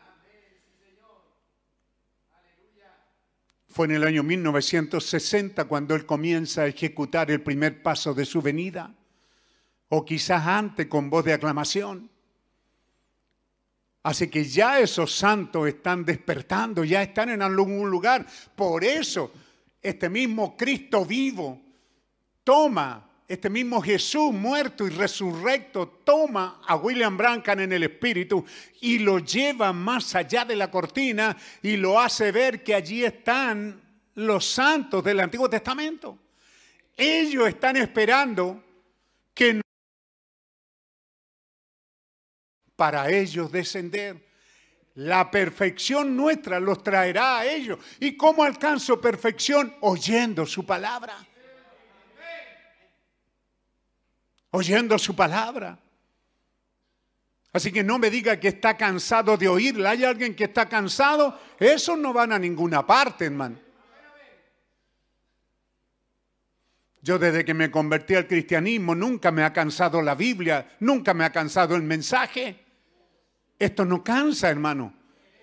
[3.69, 8.41] Fue en el año 1960 cuando él comienza a ejecutar el primer paso de su
[8.41, 8.93] venida,
[9.89, 12.09] o quizás antes con voz de aclamación.
[14.03, 18.25] Así que ya esos santos están despertando, ya están en algún lugar.
[18.55, 19.31] Por eso,
[19.81, 21.61] este mismo Cristo vivo
[22.43, 28.45] toma este mismo Jesús muerto y resurrecto toma a William Brancan en el espíritu
[28.81, 33.81] y lo lleva más allá de la cortina y lo hace ver que allí están
[34.15, 36.19] los santos del Antiguo Testamento.
[36.97, 38.61] Ellos están esperando
[39.33, 39.61] que
[42.75, 44.29] para ellos descender.
[44.95, 47.79] La perfección nuestra los traerá a ellos.
[48.01, 49.73] ¿Y cómo alcanzo perfección?
[49.79, 51.15] Oyendo su palabra.
[54.51, 55.77] Oyendo su palabra.
[57.53, 59.91] Así que no me diga que está cansado de oírla.
[59.91, 61.37] ¿Hay alguien que está cansado?
[61.59, 63.57] Esos no van a ninguna parte, hermano.
[67.01, 71.25] Yo desde que me convertí al cristianismo nunca me ha cansado la Biblia, nunca me
[71.25, 72.63] ha cansado el mensaje.
[73.57, 74.93] Esto no cansa, hermano.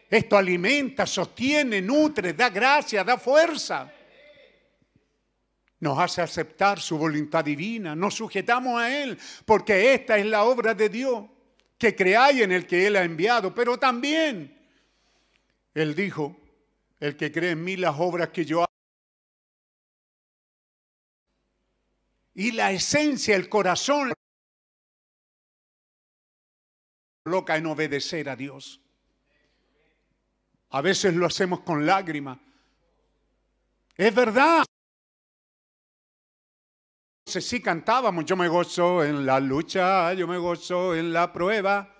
[0.08, 3.92] Esto alimenta, sostiene, nutre, da gracia, da fuerza
[5.80, 10.74] nos hace aceptar su voluntad divina, nos sujetamos a Él, porque esta es la obra
[10.74, 11.24] de Dios,
[11.76, 14.56] que creáis en el que Él ha enviado, pero también
[15.74, 16.36] Él dijo,
[16.98, 18.68] el que cree en mí las obras que yo hago.
[22.34, 24.12] Y la esencia, el corazón,
[27.24, 28.80] loca en obedecer a Dios.
[30.70, 32.38] A veces lo hacemos con lágrimas.
[33.96, 34.64] Es verdad.
[37.28, 41.94] Entonces sí cantábamos, yo me gozo en la lucha, yo me gozo en la prueba,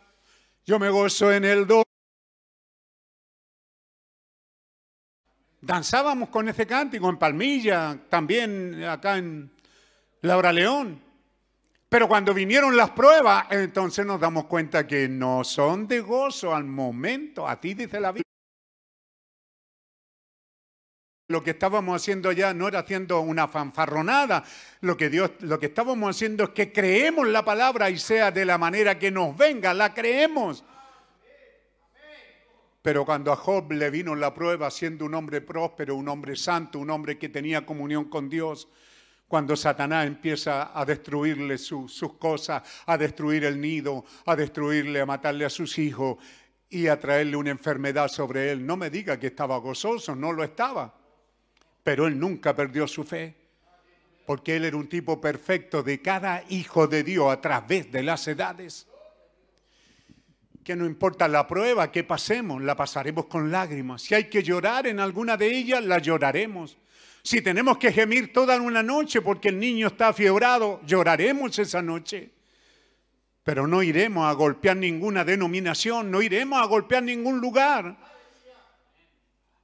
[0.65, 1.83] yo me gozo en el do.
[5.61, 9.53] Danzábamos con ese cántico en Palmilla, también acá en
[10.23, 10.99] Laura León.
[11.91, 16.65] Pero cuando vinieron las pruebas, entonces nos damos cuenta que no son de gozo al
[16.65, 17.47] momento.
[17.47, 18.38] A ti dice la Biblia.
[21.31, 24.45] Lo que estábamos haciendo allá no era haciendo una fanfarronada.
[24.81, 28.47] Lo que, Dios, lo que estábamos haciendo es que creemos la palabra y sea de
[28.47, 30.65] la manera que nos venga, la creemos.
[32.81, 36.79] Pero cuando a Job le vino la prueba siendo un hombre próspero, un hombre santo,
[36.79, 38.67] un hombre que tenía comunión con Dios,
[39.27, 45.45] cuando Satanás empieza a destruirle sus cosas, a destruir el nido, a destruirle, a matarle
[45.45, 46.17] a sus hijos
[46.71, 50.43] y a traerle una enfermedad sobre él, no me diga que estaba gozoso, no lo
[50.43, 50.98] estaba.
[51.89, 53.35] Pero él nunca perdió su fe,
[54.27, 58.29] porque él era un tipo perfecto de cada hijo de Dios a través de las
[58.29, 58.87] edades.
[60.63, 64.03] Que no importa la prueba que pasemos, la pasaremos con lágrimas.
[64.03, 66.77] Si hay que llorar en alguna de ellas, la lloraremos.
[67.23, 72.33] Si tenemos que gemir toda una noche porque el niño está fiebrado, lloraremos esa noche.
[73.45, 77.97] Pero no iremos a golpear ninguna denominación, no iremos a golpear ningún lugar.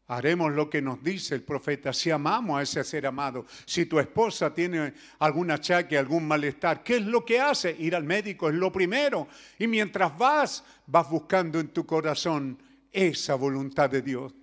[0.06, 3.46] Haremos lo que nos dice el profeta, si amamos a ese ser amado.
[3.64, 7.74] Si tu esposa tiene algún achaque, algún malestar, ¿qué es lo que hace?
[7.78, 9.28] Ir al médico es lo primero.
[9.58, 12.58] Y mientras vas, vas buscando en tu corazón
[12.92, 14.34] esa voluntad de Dios.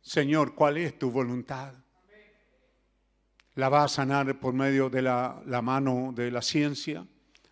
[0.00, 1.74] Señor, ¿cuál es tu voluntad?
[3.56, 7.04] ¿La va a sanar por medio de la, la mano de la ciencia?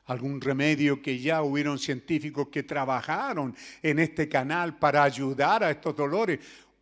[0.09, 5.95] algún remedio que ya hubieron científicos que trabajaron en este canal para ayudar a estos
[5.95, 6.39] dolores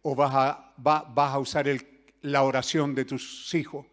[0.09, 1.67] o vas a, usar
[2.23, 3.87] la oración de tus hijos.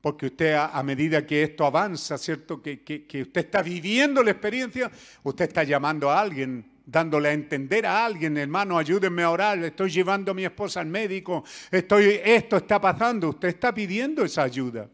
[0.00, 2.62] Porque usted a, medida que esto avanza, ¿cierto?
[2.62, 4.90] Que, que, usted está viviendo la experiencia,
[5.22, 9.90] usted está llamando a alguien, dándole a entender a alguien, hermano, ayúdenme a orar, estoy
[9.90, 14.88] llevando a mi esposa al médico, estoy, esto está pasando, usted está pidiendo esa ayuda.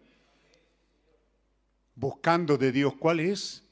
[1.94, 3.62] Buscando de Dios cuál es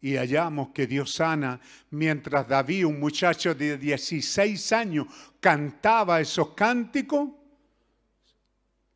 [0.00, 1.60] y hallamos que Dios sana,
[1.90, 5.06] mientras David, un muchacho de 16 años,
[5.40, 7.30] cantaba esos cánticos,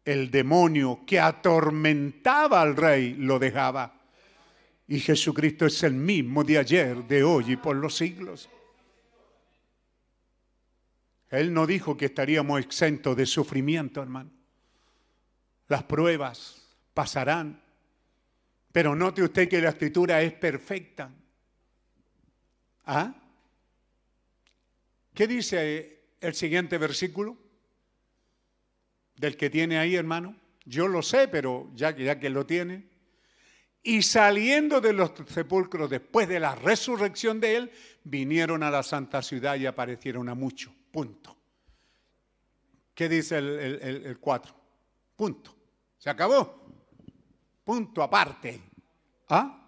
[0.04, 4.00] el demonio que atormentaba al rey lo dejaba.
[4.88, 8.48] Y Jesucristo es el mismo de ayer, de hoy y por los siglos.
[11.30, 14.30] Él no dijo que estaríamos exentos de sufrimiento, hermano.
[15.66, 17.62] Las pruebas pasarán.
[18.72, 21.10] Pero note usted que la escritura es perfecta.
[22.86, 23.14] ¿Ah?
[25.12, 27.36] ¿Qué dice el siguiente versículo?
[29.16, 30.34] Del que tiene ahí, hermano.
[30.64, 32.90] Yo lo sé, pero ya que, ya que lo tiene.
[33.82, 37.72] Y saliendo de los sepulcros después de la resurrección de él,
[38.04, 40.72] vinieron a la santa ciudad y aparecieron a muchos.
[40.90, 41.36] Punto.
[42.94, 44.54] ¿Qué dice el 4?
[45.16, 45.54] Punto.
[45.98, 46.61] Se acabó
[47.64, 48.60] punto aparte.
[49.28, 49.58] ¿Ah?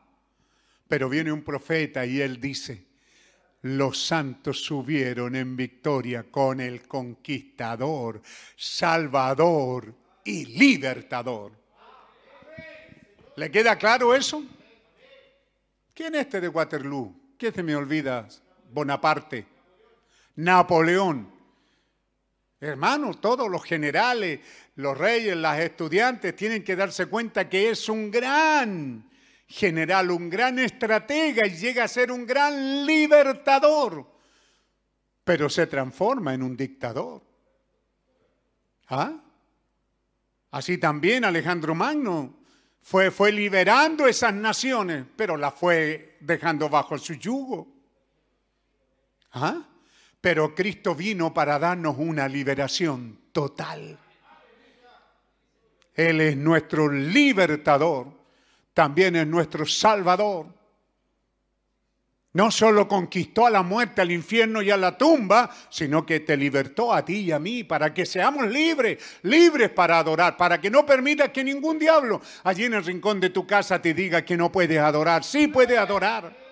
[0.89, 2.87] Pero viene un profeta y él dice,
[3.63, 8.21] los santos subieron en victoria con el conquistador,
[8.57, 11.53] salvador y libertador.
[13.37, 14.45] ¿Le queda claro eso?
[15.95, 17.35] ¿Quién es este de Waterloo?
[17.39, 18.29] ¿Qué se me olvida?
[18.71, 19.47] Bonaparte,
[20.37, 21.34] Napoleón.
[22.65, 24.41] Hermanos, todos los generales,
[24.77, 29.07] los reyes, las estudiantes tienen que darse cuenta que es un gran
[29.47, 34.11] general, un gran estratega y llega a ser un gran libertador,
[35.23, 37.23] pero se transforma en un dictador.
[38.89, 39.13] ¿Ah?
[40.51, 42.35] Así también Alejandro Magno
[42.81, 47.69] fue, fue liberando esas naciones, pero las fue dejando bajo su yugo.
[49.33, 49.69] ¿Ah?
[50.25, 53.99] Pero Cristo vino para darnos una liberación total.
[55.93, 58.07] Él es nuestro libertador,
[58.73, 60.47] también es nuestro salvador.
[62.33, 66.39] No solo conquistó a la muerte, al infierno y a la tumba, sino que te
[66.39, 70.71] libertó a ti y a mí para que seamos libres, libres para adorar, para que
[70.71, 74.39] no permitas que ningún diablo allí en el rincón de tu casa te diga que
[74.39, 75.23] no puedes adorar.
[75.23, 76.44] Sí puedes adorar.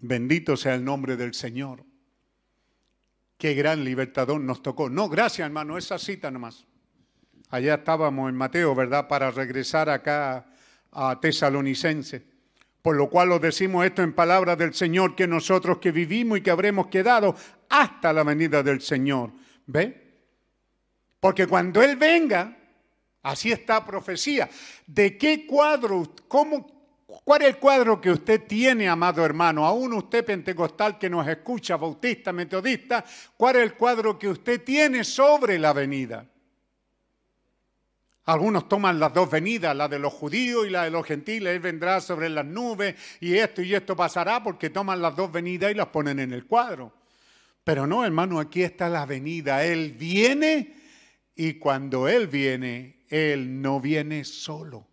[0.00, 1.84] Bendito sea el nombre del Señor.
[3.36, 4.90] Qué gran libertador nos tocó.
[4.90, 6.66] No, gracias hermano, esa cita nomás.
[7.50, 9.08] Allá estábamos en Mateo, ¿verdad?
[9.08, 10.46] Para regresar acá
[10.92, 12.26] a Tesalonicense.
[12.82, 16.42] Por lo cual os decimos esto en palabras del Señor, que nosotros que vivimos y
[16.42, 17.34] que habremos quedado
[17.68, 19.32] hasta la venida del Señor.
[19.66, 20.08] ¿Ve?
[21.20, 22.56] Porque cuando Él venga,
[23.22, 24.48] así está profecía.
[24.86, 26.77] ¿De qué cuadro, cómo,
[27.24, 29.64] ¿Cuál es el cuadro que usted tiene, amado hermano?
[29.64, 33.02] Aún usted pentecostal que nos escucha, bautista, metodista,
[33.34, 36.26] ¿cuál es el cuadro que usted tiene sobre la venida?
[38.26, 41.54] Algunos toman las dos venidas, la de los judíos y la de los gentiles.
[41.54, 45.70] Él vendrá sobre las nubes y esto y esto pasará porque toman las dos venidas
[45.70, 46.92] y las ponen en el cuadro.
[47.64, 49.64] Pero no, hermano, aquí está la venida.
[49.64, 50.76] Él viene
[51.34, 54.87] y cuando Él viene, Él no viene solo.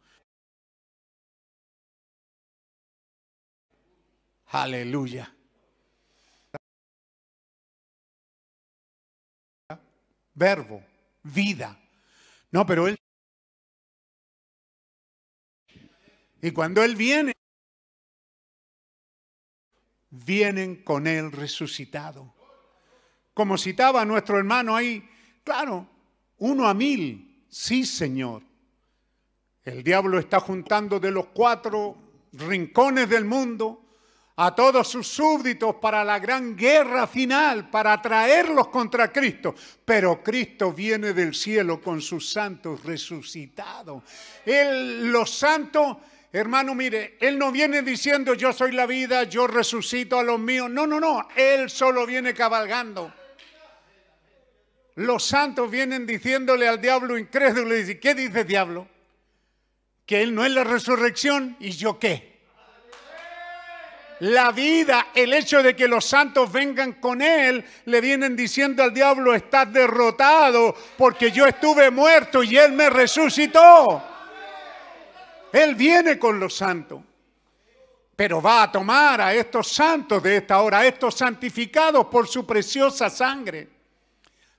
[4.48, 5.34] Aleluya.
[10.34, 10.84] Verbo,
[11.24, 11.80] vida.
[12.52, 12.98] No, pero Él...
[16.42, 17.34] Y cuando Él viene,
[20.10, 22.34] vienen con Él resucitado.
[23.34, 25.10] Como citaba nuestro hermano ahí,
[25.44, 25.88] claro,
[26.38, 28.44] uno a mil, sí Señor.
[29.64, 31.98] El diablo está juntando de los cuatro
[32.34, 33.85] rincones del mundo
[34.38, 39.56] a todos sus súbditos para la gran guerra final, para traerlos contra Cristo.
[39.84, 44.04] Pero Cristo viene del cielo con sus santos resucitados.
[44.46, 45.98] Él, los santos,
[46.34, 50.70] hermano, mire, Él no viene diciendo yo soy la vida, yo resucito a los míos.
[50.70, 53.14] No, no, no, Él solo viene cabalgando.
[54.96, 58.88] Los santos vienen diciéndole al diablo incrédulo, y dice, ¿qué dice diablo?
[60.06, 62.35] Que Él no es la resurrección y yo qué.
[64.20, 68.94] La vida, el hecho de que los santos vengan con Él, le vienen diciendo al
[68.94, 74.02] diablo, estás derrotado porque yo estuve muerto y Él me resucitó.
[75.52, 77.02] Él viene con los santos,
[78.16, 82.46] pero va a tomar a estos santos de esta hora, a estos santificados por su
[82.46, 83.68] preciosa sangre.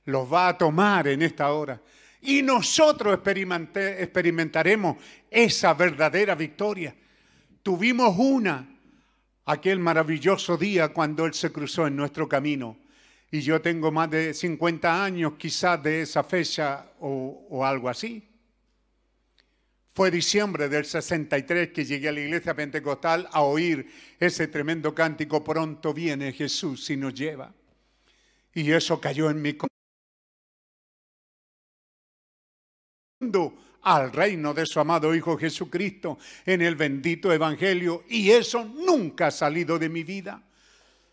[0.05, 1.81] Los va a tomar en esta hora.
[2.23, 4.97] Y nosotros experimentaremos
[5.31, 6.94] esa verdadera victoria.
[7.62, 8.75] Tuvimos una
[9.47, 12.76] aquel maravilloso día cuando Él se cruzó en nuestro camino.
[13.31, 18.28] Y yo tengo más de 50 años quizás de esa fecha o, algo así.
[19.94, 25.42] Fue diciembre del 63 que llegué a la iglesia pentecostal a oír ese tremendo cántico,
[25.42, 27.52] pronto viene Jesús y nos lleva.
[28.52, 29.70] Y eso cayó en mi corazón
[33.86, 38.02] al reino de su amado Hijo Jesucristo en el bendito Evangelio.
[38.08, 40.42] Y eso nunca ha salido de mi vida.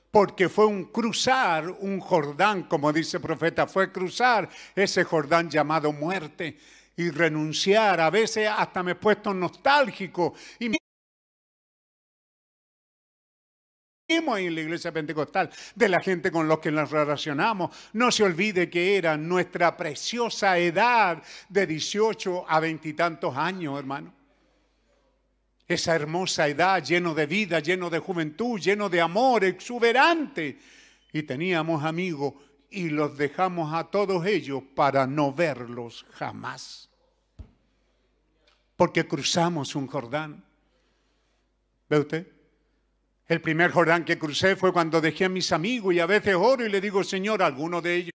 [0.10, 5.94] Porque fue un cruzar, un Jordán, como dice el profeta, fue cruzar ese Jordán llamado
[5.94, 6.58] muerte
[6.98, 8.02] y renunciar.
[8.02, 10.70] A veces hasta me he puesto nostálgico y
[14.08, 17.76] en la iglesia pentecostal, de la gente con los que nos relacionamos.
[17.94, 24.14] No se olvide que era nuestra preciosa edad de 18 a veintitantos años, hermano.
[25.68, 30.60] Esa hermosa edad lleno de vida, lleno de juventud, lleno de amor, exuberante.
[31.14, 32.34] Y teníamos amigos
[32.70, 36.90] y los dejamos a todos ellos para no verlos jamás.
[38.76, 40.44] Porque cruzamos un Jordán.
[41.88, 42.43] ¿Ve usted?
[43.34, 46.64] El primer Jordán que crucé fue cuando dejé a mis amigos y a veces oro
[46.64, 48.12] y le digo, Señor, alguno de ellos.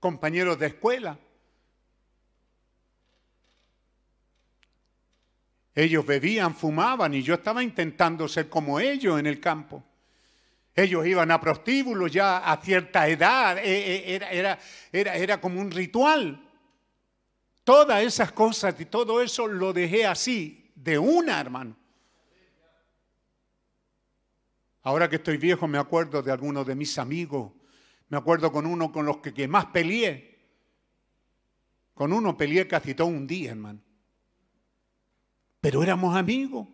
[0.00, 1.18] compañeros de escuela.
[5.74, 9.84] Ellos bebían, fumaban y yo estaba intentando ser como ellos en el campo.
[10.74, 14.58] Ellos iban a prostíbulos ya a cierta edad, e, e, era, era,
[14.90, 16.47] era, era como un ritual.
[17.68, 21.76] Todas esas cosas y todo eso lo dejé así, de una, hermano.
[24.84, 27.52] Ahora que estoy viejo me acuerdo de algunos de mis amigos.
[28.08, 30.48] Me acuerdo con uno con los que, más peleé.
[31.92, 33.82] Con uno peleé casi todo un día, hermano.
[35.60, 36.68] Pero éramos amigos.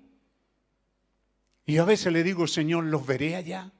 [1.66, 3.73] Y a veces le digo, Señor, los veré allá.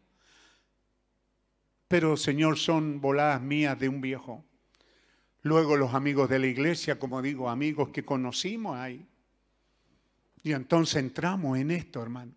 [1.87, 4.45] Pero, Señor, son voladas mías de un viejo.
[5.45, 9.07] Luego los amigos de la iglesia, como digo, amigos que conocimos ahí.
[10.43, 12.33] Y entonces entramos en esto, hermano.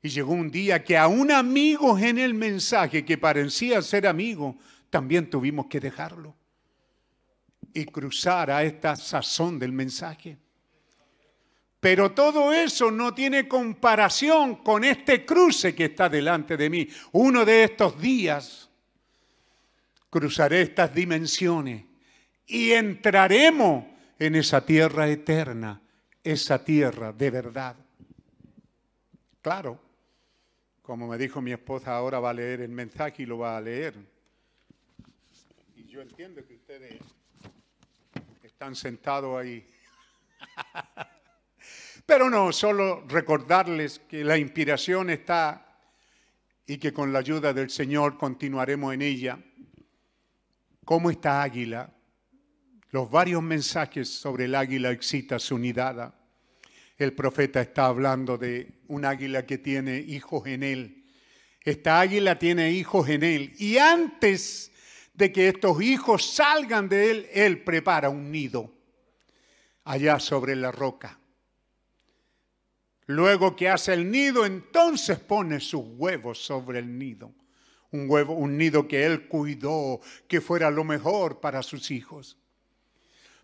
[0.00, 4.54] Y llegó un día que aún amigos en el mensaje que parecía ser amigos,
[4.90, 6.36] también tuvimos que dejarlo
[7.74, 10.38] y cruzar a esta sazón del mensaje.
[11.80, 16.88] Pero todo eso no tiene comparación con este cruce que está delante de mí.
[17.10, 18.67] Uno de estos días
[20.10, 21.84] cruzaré estas dimensiones
[22.46, 23.84] y entraremos
[24.18, 25.80] en esa tierra eterna,
[26.24, 27.76] esa tierra de verdad.
[29.42, 29.80] Claro,
[30.82, 33.60] como me dijo mi esposa, ahora va a leer el mensaje y lo va a
[33.60, 33.94] leer.
[35.76, 36.96] Y yo entiendo que ustedes
[38.42, 39.64] están sentados ahí.
[42.06, 45.76] Pero no, solo recordarles que la inspiración está
[46.66, 49.38] y que con la ayuda del Señor continuaremos en ella
[50.88, 51.92] cómo esta águila,
[52.92, 56.14] los varios mensajes sobre el águila excita su unidad.
[56.96, 61.04] El profeta está hablando de un águila que tiene hijos en él.
[61.62, 63.52] Esta águila tiene hijos en él.
[63.58, 64.72] Y antes
[65.12, 68.72] de que estos hijos salgan de él, él prepara un nido
[69.84, 71.18] allá sobre la roca.
[73.04, 77.34] Luego que hace el nido, entonces pone sus huevos sobre el nido
[77.90, 82.36] un huevo, un nido que él cuidó, que fuera lo mejor para sus hijos.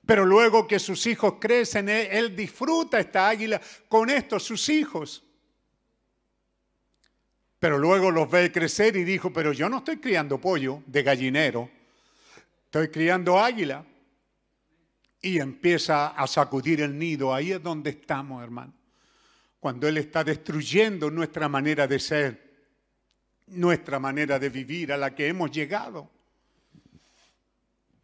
[0.06, 5.24] Pero luego que sus hijos crecen, él, disfruta esta águila con estos sus hijos.
[7.58, 11.70] Pero luego los ve crecer y dijo, pero yo no estoy criando pollo de gallinero.
[12.66, 13.84] Estoy criando águila
[15.23, 17.32] y empieza a sacudir el nido.
[17.32, 18.74] Ahí es donde estamos, hermano.
[19.58, 22.43] Cuando Él está destruyendo nuestra manera de ser,
[23.47, 26.10] nuestra manera de vivir a la que hemos llegado.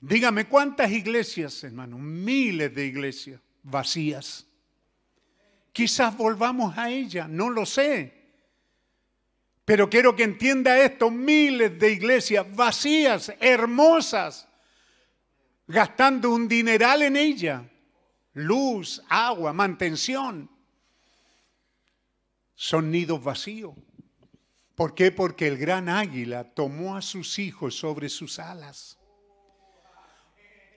[0.01, 1.99] Dígame, ¿cuántas iglesias, hermano?
[1.99, 4.47] Miles de iglesias vacías.
[5.73, 8.21] Quizás volvamos a ella, no lo sé.
[9.65, 14.49] Pero quiero que entienda esto, miles de iglesias vacías, hermosas,
[15.67, 17.71] gastando un dineral en ella.
[18.35, 20.51] Luz, agua, mantención.
[22.55, 23.75] Son nidos vacíos.
[24.81, 25.13] ¿Por qué?
[25.13, 28.99] Porque el gran águila tomó a sus hijos sobre sus alas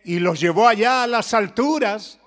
[0.04, 2.20] y los llevó allá a las alturas.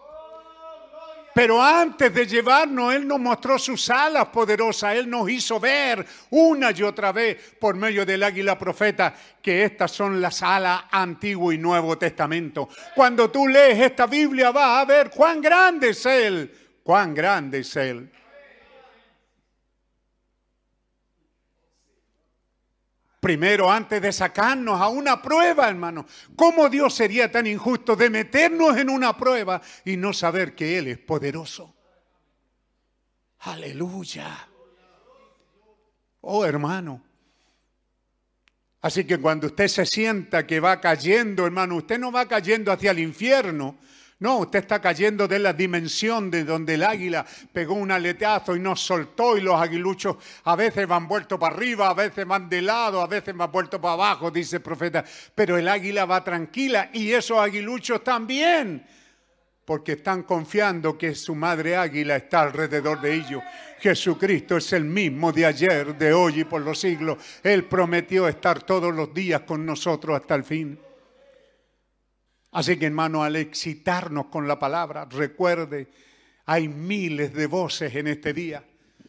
[1.35, 4.95] Pero antes de llevarnos, Él nos mostró sus alas poderosas.
[4.95, 9.91] Él nos hizo ver una y otra vez por medio del águila profeta que estas
[9.93, 12.71] son las alas Antiguo y Nuevo Testamento.
[12.95, 16.51] Cuando tú lees esta Biblia vas a ver cuán grande es Él,
[16.83, 18.11] cuán grande es Él.
[23.27, 26.07] Primero, antes de sacarnos a una prueba, hermano,
[26.37, 30.87] ¿cómo Dios sería tan injusto de meternos en una prueba y no saber que Él
[30.87, 31.75] es poderoso?
[33.41, 34.47] Aleluya.
[36.21, 37.03] Oh, hermano.
[38.83, 42.93] Así que cuando usted se sienta que va cayendo, hermano, usted no va cayendo hacia
[42.93, 43.77] el infierno,
[44.19, 48.61] no, usted está cayendo de la dimensión de donde el águila pegó un aletazo y
[48.61, 52.63] nos soltó y los aguiluchos a veces van vueltos para arriba, a veces van de
[52.63, 55.05] lado, a veces van vueltos para abajo, dice el profeta.
[55.35, 58.87] Pero el águila va tranquila y esos aguiluchos también,
[59.67, 63.43] porque están confiando que su madre águila está alrededor de ellos.
[63.81, 67.19] Jesucristo es el mismo de ayer, de hoy y por los siglos.
[67.43, 70.86] Él prometió estar todos los días con nosotros hasta el fin.
[72.53, 75.89] Así que hermano, al excitarnos con la palabra, recuerde,
[76.47, 78.65] hay miles de voces en este día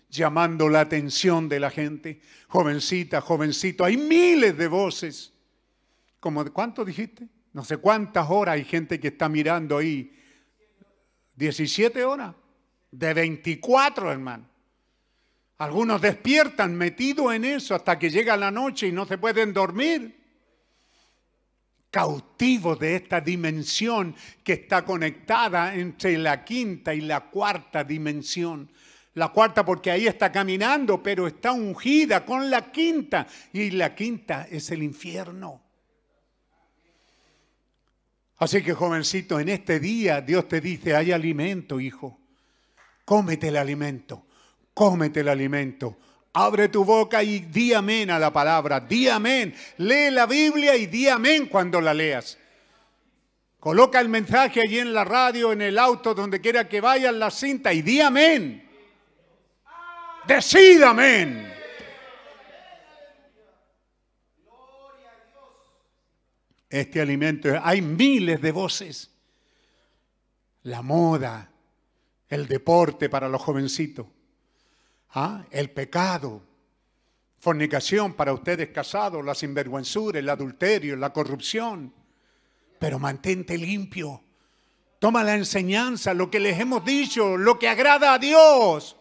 [0.09, 2.22] llamando la atención de la gente.
[2.48, 5.33] Jovencita, jovencito, hay miles de voces.
[6.19, 7.27] Como, ¿Cuánto dijiste?
[7.53, 10.14] No sé cuántas horas hay gente que está mirando ahí.
[11.35, 12.35] 17 horas.
[12.91, 14.48] De 24, hermano.
[15.57, 20.26] Algunos despiertan metidos en eso hasta que llega la noche y no se pueden dormir
[21.98, 28.72] cautivos de esta dimensión que está conectada entre la quinta y la cuarta dimensión.
[29.16, 33.26] La cuarta porque ahí está caminando, pero está ungida con la quinta.
[33.51, 35.59] Y la quinta es el infierno.
[38.38, 42.19] Así que jovencito, en este día Dios te dice, hay alimento, hijo.
[43.06, 44.27] Cómete el alimento,
[44.72, 45.98] cómete el alimento.
[46.33, 49.56] Abre tu boca y di amén a la palabra, di amén.
[49.77, 52.38] Lee la Biblia y di amén cuando la leas.
[53.59, 57.19] Coloca el mensaje allí en la radio, en el auto, donde quiera que vaya, en
[57.19, 58.69] la cinta y di amén.
[60.27, 61.53] Decida amén.
[66.69, 69.09] Este alimento, hay miles de voces.
[70.64, 71.49] La moda,
[72.30, 74.06] el deporte para los jovencitos
[75.11, 75.45] ¿Ah?
[75.52, 76.44] El pecado,
[77.40, 81.94] fornicación para ustedes casados, la sinvergüenzura, el adulterio, la corrupción.
[82.80, 84.22] Pero mantente limpio.
[85.00, 88.98] Toma la enseñanza, lo que les hemos dicho, lo que agrada a Dios.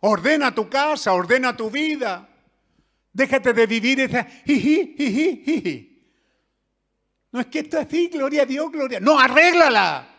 [0.00, 2.28] Ordena tu casa, ordena tu vida.
[3.12, 4.26] Déjate de vivir esa
[7.32, 9.00] No es que esto es así, gloria a Dios, gloria.
[9.00, 10.15] No, arréglala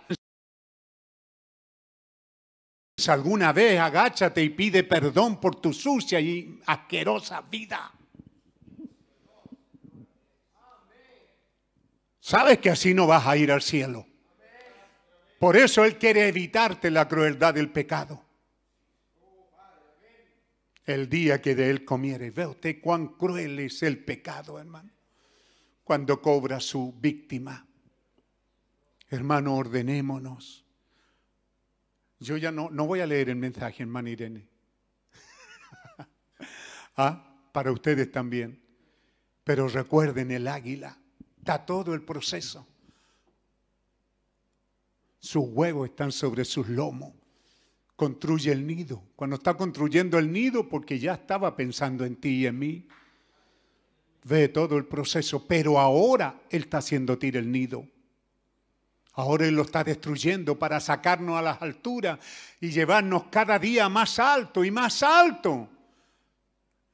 [3.07, 7.93] alguna vez, agáchate y pide perdón por tu sucia y asquerosa vida.
[12.19, 14.07] Sabes que así no vas a ir al cielo.
[15.39, 18.25] Por eso Él quiere evitarte la crueldad del pecado.
[20.83, 22.31] El día que de Él comiere.
[22.31, 24.91] Ve usted cuán cruel es el pecado, hermano.
[25.83, 27.65] Cuando cobra su víctima.
[29.09, 30.66] Hermano, ordenémonos
[32.19, 34.47] yo ya no, no voy a leer el mensaje, hermana Irene.
[36.97, 38.61] ah, para ustedes también.
[39.43, 40.97] Pero recuerden el águila.
[41.37, 42.67] Está todo el proceso.
[45.19, 47.13] Sus huevos están sobre sus lomos.
[47.95, 49.01] Construye el nido.
[49.15, 52.87] Cuando está construyendo el nido, porque ya estaba pensando en ti y en mí.
[54.23, 55.47] Ve todo el proceso.
[55.47, 57.87] Pero ahora Él está haciendo ti el nido.
[59.17, 62.19] Ahora Él lo está destruyendo para sacarnos a las alturas
[62.61, 65.69] y llevarnos cada día más alto y más alto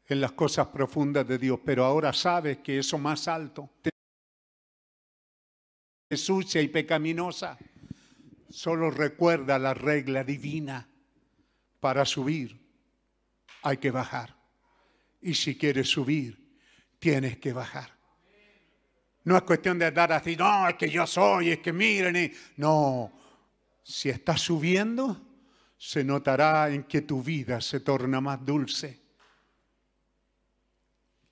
[0.08, 1.60] en las cosas profundas de Dios.
[1.64, 3.70] Pero ahora sabes que eso más alto
[6.18, 7.58] sucia y pecaminosa.
[8.50, 10.88] Solo recuerda la regla divina.
[11.80, 12.60] Para subir
[13.62, 14.36] hay que bajar.
[15.22, 16.58] Y si quieres subir,
[17.00, 17.92] tienes que bajar.
[19.26, 22.16] No es cuestión de andar así, no, es que yo soy, es que miren.
[22.16, 22.32] y-".
[22.58, 23.12] No,
[23.84, 25.22] si estás subiendo,
[25.78, 29.02] se notará en que tu vida se torna más dulce.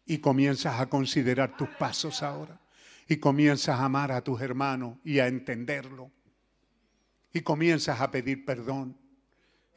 [0.05, 2.59] Y comienzas a considerar tus pasos ahora.
[3.07, 6.11] Y comienzas a amar a tus hermanos y a entenderlo.
[7.33, 8.97] Y comienzas a pedir perdón.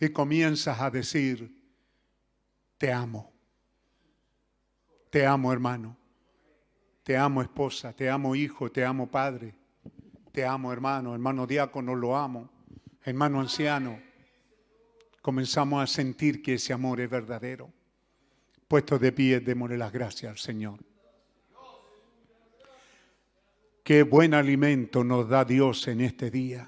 [0.00, 1.56] Y comienzas a decir,
[2.78, 3.32] te amo.
[5.10, 5.96] Te amo hermano.
[7.04, 7.92] Te amo esposa.
[7.92, 8.72] Te amo hijo.
[8.72, 9.54] Te amo padre.
[10.32, 11.12] Te amo hermano.
[11.12, 12.50] Hermano diácono, lo amo.
[13.04, 14.00] Hermano anciano.
[15.20, 17.70] Comenzamos a sentir que ese amor es verdadero.
[18.66, 20.80] Puesto de pie, démosle las gracias al Señor.
[23.82, 26.66] Qué buen alimento nos da Dios en este día.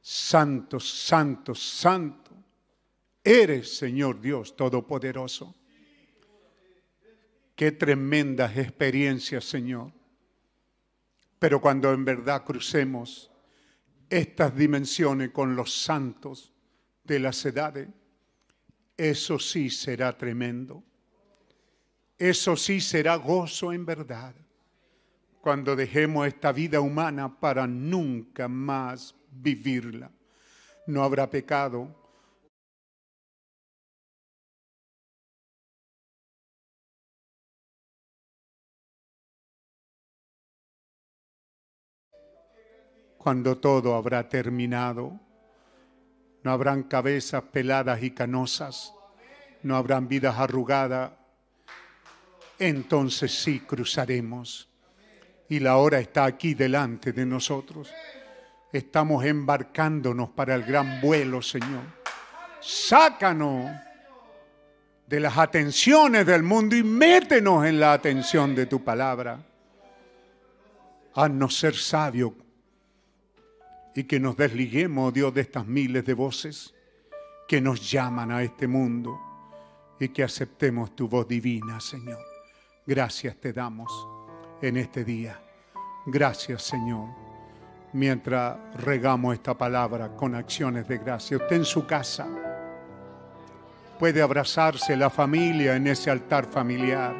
[0.00, 2.30] Santo, santo, santo.
[3.24, 5.56] Eres, Señor Dios Todopoderoso.
[7.56, 9.90] Qué tremendas experiencias, Señor.
[11.38, 13.32] Pero cuando en verdad crucemos
[14.10, 16.52] estas dimensiones con los santos
[17.02, 17.88] de las edades,
[18.96, 20.84] eso sí será tremendo.
[22.18, 24.34] Eso sí será gozo en verdad.
[25.40, 30.10] Cuando dejemos esta vida humana para nunca más vivirla.
[30.86, 32.05] No habrá pecado,
[43.26, 45.18] cuando todo habrá terminado.
[46.44, 48.94] No habrán cabezas peladas y canosas,
[49.64, 51.10] no habrán vidas arrugadas.
[52.56, 54.68] Entonces sí cruzaremos.
[55.48, 57.92] Y la hora está aquí delante de nosotros.
[58.72, 61.82] Estamos embarcándonos para el gran vuelo, Señor.
[62.60, 63.72] Sácanos
[65.04, 69.44] de las atenciones del mundo y métenos en la atención de tu palabra.
[71.12, 72.30] Haznos ser sabios
[73.96, 76.74] y que nos desliguemos, oh Dios, de estas miles de voces
[77.48, 79.18] que nos llaman a este mundo
[79.98, 82.18] y que aceptemos tu voz divina, Señor.
[82.86, 83.90] Gracias te damos
[84.60, 85.40] en este día.
[86.04, 87.08] Gracias, Señor.
[87.94, 92.28] Mientras regamos esta palabra con acciones de gracia, usted en su casa
[93.98, 97.14] puede abrazarse la familia en ese altar familiar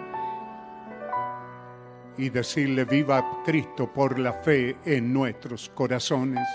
[2.19, 6.47] y decirle viva Cristo por la fe en nuestros corazones.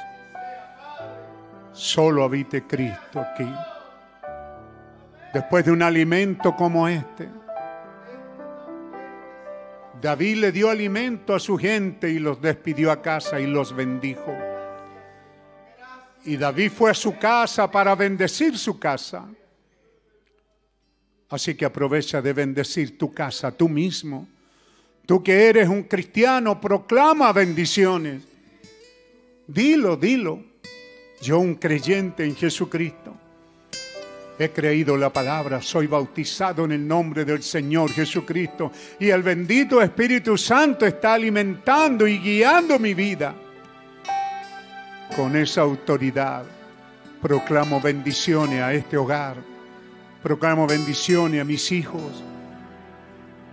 [1.74, 3.50] Solo habite Cristo aquí.
[5.34, 7.30] Después de un alimento como este,
[10.02, 14.36] David le dio alimento a su gente y los despidió a casa y los bendijo.
[16.26, 19.26] Y David fue a su casa para bendecir su casa.
[21.30, 24.28] Así que aprovecha de bendecir tu casa tú mismo.
[25.06, 28.24] Tú que eres un cristiano, proclama bendiciones.
[29.48, 30.51] Dilo, dilo.
[31.22, 33.16] Yo, un creyente en Jesucristo,
[34.40, 39.82] he creído la palabra, soy bautizado en el nombre del Señor Jesucristo y el bendito
[39.82, 43.36] Espíritu Santo está alimentando y guiando mi vida.
[45.16, 46.44] Con esa autoridad
[47.22, 49.36] proclamo bendiciones a este hogar,
[50.24, 52.24] proclamo bendiciones a mis hijos,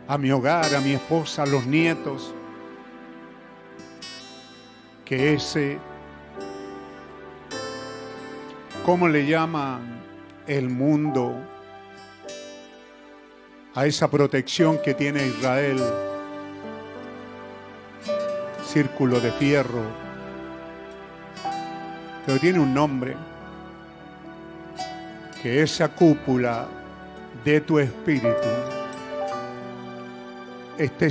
[0.06, 2.32] a mi hogar, a mi esposa, a los nietos.
[5.04, 5.78] Que ese
[8.88, 10.00] ¿Cómo le llaman
[10.46, 11.34] el mundo
[13.74, 15.78] a esa protección que tiene Israel?
[18.64, 19.82] Círculo de fierro.
[22.24, 23.14] Pero tiene un nombre.
[25.42, 26.66] Que esa cúpula
[27.44, 28.48] de tu espíritu
[30.78, 31.10] esté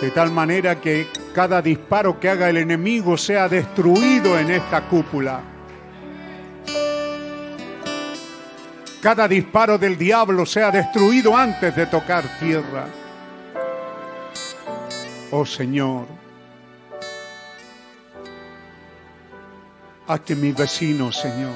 [0.00, 5.53] de tal manera que cada disparo que haga el enemigo sea destruido en esta cúpula.
[9.04, 12.86] Cada disparo del diablo sea destruido antes de tocar tierra.
[15.30, 16.06] Oh Señor,
[20.08, 21.52] haz que mis vecinos, Señor,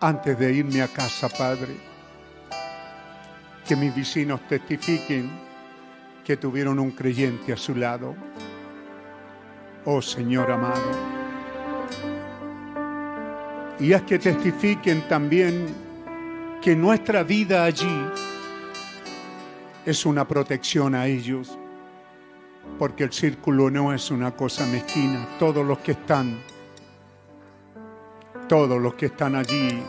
[0.00, 1.78] antes de irme a casa, Padre,
[3.66, 5.30] que mis vecinos testifiquen
[6.22, 8.14] que tuvieron un creyente a su lado.
[9.86, 11.19] Oh Señor amado
[13.80, 15.66] y haz que testifiquen también
[16.60, 18.04] que nuestra vida allí
[19.86, 21.56] es una protección a ellos.
[22.78, 25.26] porque el círculo no es una cosa mezquina.
[25.38, 26.38] Todos los que están,
[28.48, 29.82] todos los que están allí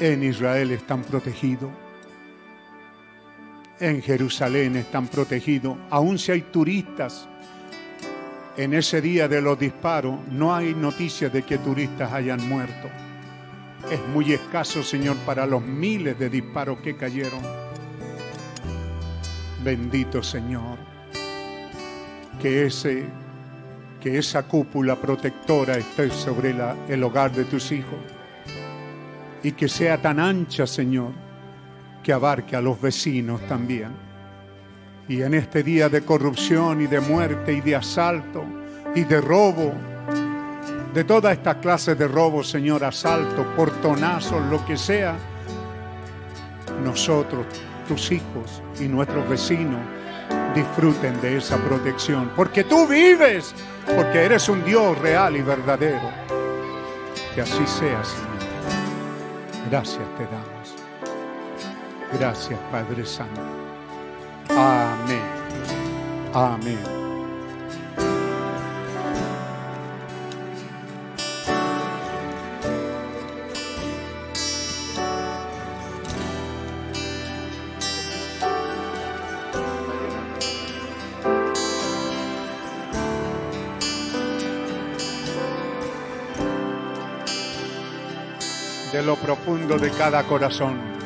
[0.00, 1.70] en Israel están protegidos.
[3.78, 5.76] En Jerusalén están protegidos.
[5.90, 7.28] Aún si hay turistas
[8.58, 12.88] en ese día de los disparos, no hay noticias de que turistas hayan muerto.
[13.88, 17.40] Es muy escaso, Señor, para los miles de disparos que cayeron.
[19.62, 20.76] Bendito Señor,
[22.42, 23.06] que, ese,
[24.00, 26.52] que esa cúpula protectora esté sobre
[26.88, 27.98] el hogar de tus hijos
[29.44, 31.12] y que sea tan ancha, Señor,
[32.02, 34.07] que abarque a los vecinos también.
[35.08, 38.44] Y en este día de corrupción y de muerte y de asalto
[38.94, 39.72] y de robo,
[40.92, 45.16] de toda esta clase de robo, Señor, asalto, portonazos, lo que sea,
[46.84, 47.46] nosotros,
[47.86, 49.80] tus hijos y nuestros vecinos,
[50.54, 53.54] disfruten de esa protección, porque tú vives,
[53.86, 56.10] porque eres un Dios real y verdadero.
[57.34, 58.28] Que así sea, Señor.
[59.70, 60.74] Gracias te damos.
[62.18, 63.57] Gracias, Padre Santo.
[64.50, 65.22] Amén.
[66.34, 66.78] Amén.
[88.92, 90.97] De lo profundo de cada corazón.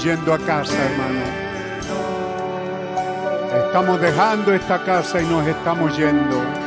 [0.00, 1.20] Yendo a casa, hermano.
[3.66, 6.57] Estamos dejando esta casa y nos estamos yendo.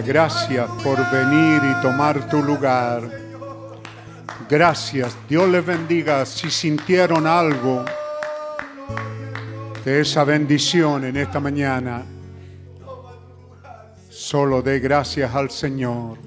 [0.00, 3.02] Gracias por venir y tomar tu lugar.
[4.48, 5.16] Gracias.
[5.28, 6.26] Dios les bendiga.
[6.26, 7.84] Si sintieron algo
[9.84, 12.02] de esa bendición en esta mañana,
[14.08, 16.18] solo dé gracias al Señor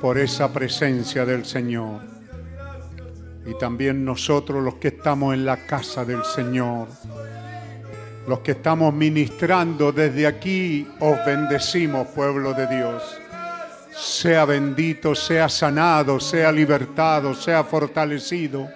[0.00, 2.00] por esa presencia del Señor.
[3.46, 6.88] Y también nosotros los que estamos en la casa del Señor
[8.26, 13.02] los que estamos ministrando desde aquí, os bendecimos, pueblo de Dios.
[13.92, 18.68] Sea bendito, sea sanado, sea libertado, sea fortalecido.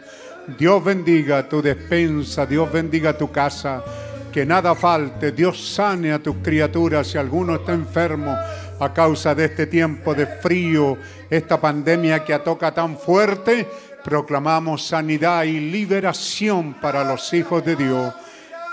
[0.58, 3.84] Dios bendiga tu despensa, Dios bendiga tu casa,
[4.32, 8.34] que nada falte, Dios sane a tus criaturas si alguno está enfermo
[8.80, 10.96] a causa de este tiempo de frío,
[11.28, 13.68] esta pandemia que toca tan fuerte,
[14.02, 18.14] proclamamos sanidad y liberación para los hijos de Dios.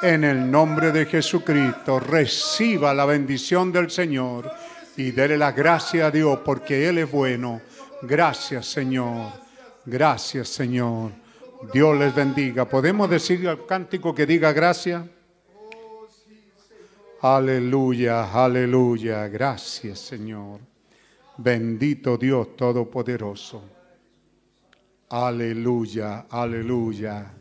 [0.01, 4.51] En el nombre de Jesucristo, reciba la bendición del Señor
[4.95, 7.61] y dele la gracia a Dios porque Él es bueno.
[8.03, 9.31] Gracias, Señor.
[9.85, 11.11] Gracias, Señor.
[11.73, 12.65] Dios les bendiga.
[12.65, 15.03] ¿Podemos decir al cántico que diga gracias?
[17.21, 19.27] Aleluya, aleluya.
[19.27, 20.59] Gracias, Señor.
[21.37, 23.63] Bendito Dios Todopoderoso.
[25.09, 27.33] Aleluya, aleluya.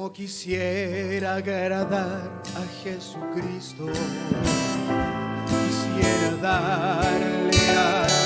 [0.00, 3.84] Como quisiera agradar a Jesucristo,
[5.44, 8.19] quisiera darle algo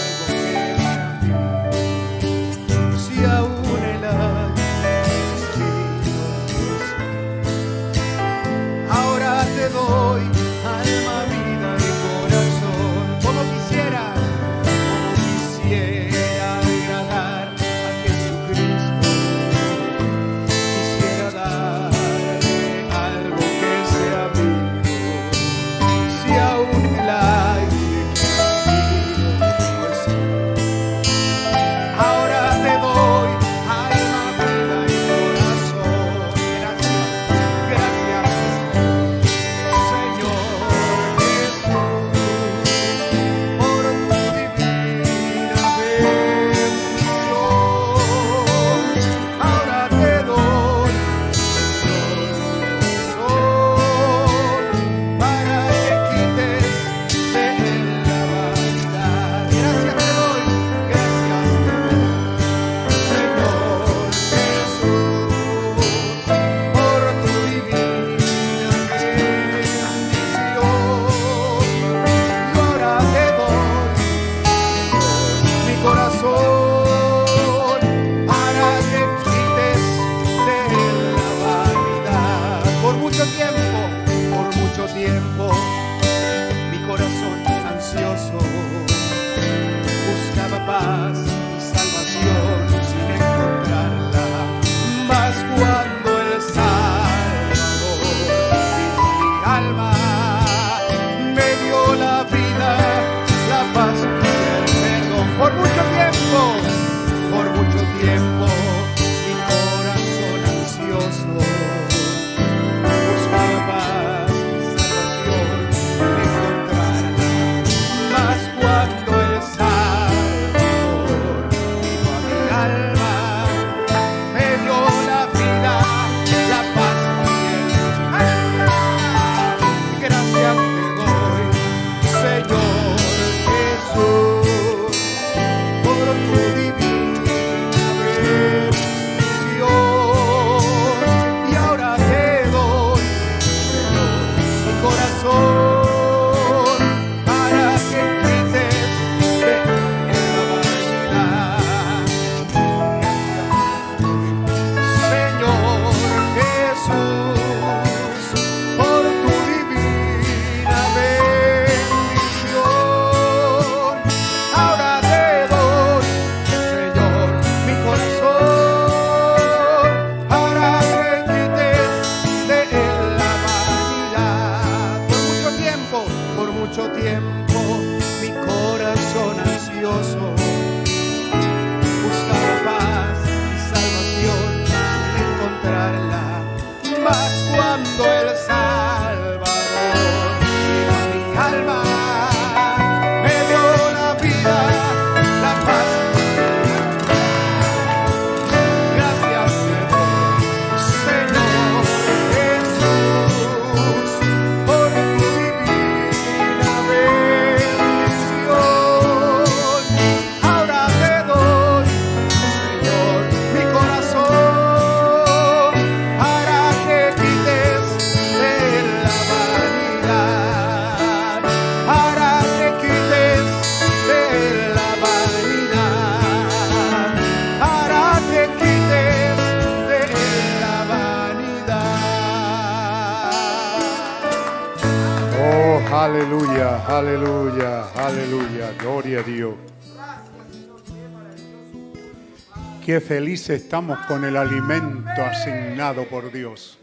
[242.84, 246.78] Qué felices estamos con el alimento asignado por Dios.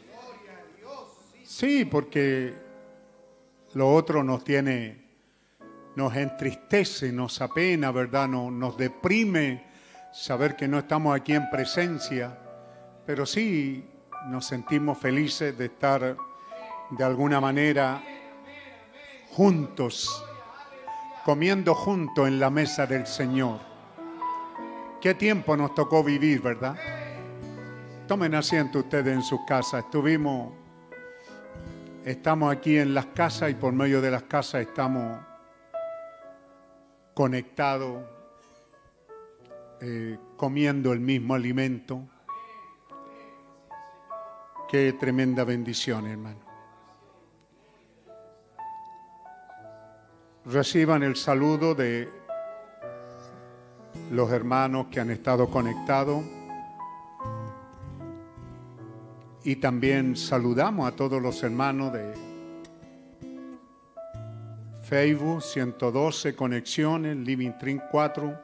[1.43, 2.55] Sí, porque
[3.75, 5.05] lo otro nos tiene,
[5.95, 8.27] nos entristece, nos apena, ¿verdad?
[8.27, 9.63] Nos, nos deprime
[10.11, 12.35] saber que no estamos aquí en presencia,
[13.05, 13.88] pero sí
[14.25, 16.17] nos sentimos felices de estar
[16.89, 18.01] de alguna manera
[19.30, 20.25] juntos,
[21.23, 23.70] comiendo juntos en la mesa del Señor.
[25.01, 26.75] Qué tiempo nos tocó vivir, ¿verdad?
[28.07, 29.85] Tomen asiento ustedes en sus casas.
[29.85, 30.53] Estuvimos,
[32.05, 35.19] estamos aquí en las casas y por medio de las casas estamos
[37.15, 38.03] conectados,
[39.81, 42.07] eh, comiendo el mismo alimento.
[44.69, 46.41] Qué tremenda bendición, hermano.
[50.45, 52.20] Reciban el saludo de
[54.11, 56.23] los hermanos que han estado conectados.
[59.43, 62.14] Y también saludamos a todos los hermanos de
[64.83, 68.38] Facebook 112 conexiones, Living Trin 4,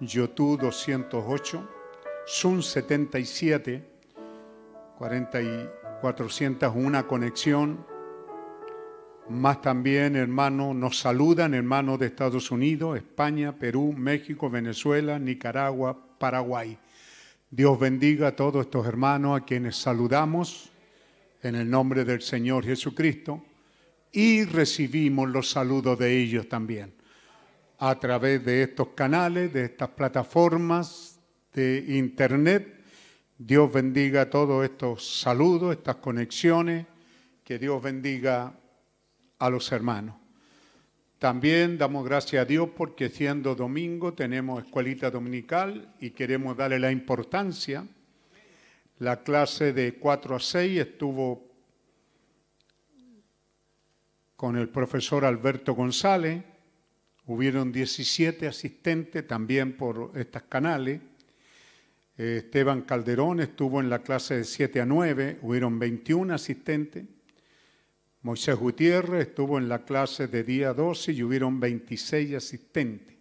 [0.00, 1.68] YouTube 208,
[2.28, 3.82] Zoom 77,
[4.98, 5.70] 40 y
[6.02, 7.86] 401 conexión,
[9.30, 16.78] más también, hermanos, nos saludan hermanos de Estados Unidos, España, Perú, México, Venezuela, Nicaragua, Paraguay.
[17.50, 20.70] Dios bendiga a todos estos hermanos a quienes saludamos
[21.42, 23.44] en el nombre del Señor Jesucristo
[24.12, 26.94] y recibimos los saludos de ellos también
[27.78, 31.20] a través de estos canales, de estas plataformas
[31.54, 32.84] de internet.
[33.38, 36.86] Dios bendiga a todos estos saludos, estas conexiones.
[37.44, 38.52] Que Dios bendiga
[39.38, 40.16] a los hermanos.
[41.18, 46.92] También damos gracias a Dios porque siendo domingo tenemos escuelita dominical y queremos darle la
[46.92, 47.84] importancia.
[49.00, 51.48] La clase de 4 a 6 estuvo
[54.36, 56.44] con el profesor Alberto González.
[57.26, 61.00] Hubieron 17 asistentes también por estos canales.
[62.16, 67.04] Esteban Calderón estuvo en la clase de 7 a 9, hubieron 21 asistentes.
[68.28, 73.16] Moisés Gutiérrez estuvo en la clase de día 12 y hubieron 26 asistentes.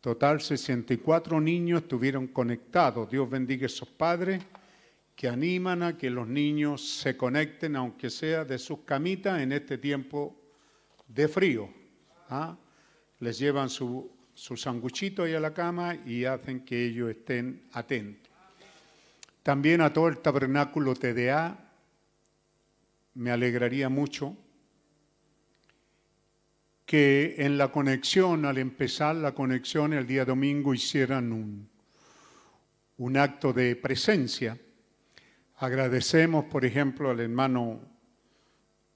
[0.00, 3.10] Total, 64 niños estuvieron conectados.
[3.10, 4.40] Dios bendiga a esos padres
[5.16, 9.76] que animan a que los niños se conecten, aunque sea de sus camitas, en este
[9.76, 10.40] tiempo
[11.08, 11.68] de frío.
[12.28, 12.56] ¿ah?
[13.18, 18.30] Les llevan su, su sanguchito ahí a la cama y hacen que ellos estén atentos.
[19.42, 21.67] También a todo el tabernáculo TDA,
[23.18, 24.36] me alegraría mucho
[26.86, 31.68] que en la conexión, al empezar la conexión el día domingo, hicieran un,
[32.96, 34.56] un acto de presencia.
[35.56, 37.80] Agradecemos, por ejemplo, al hermano,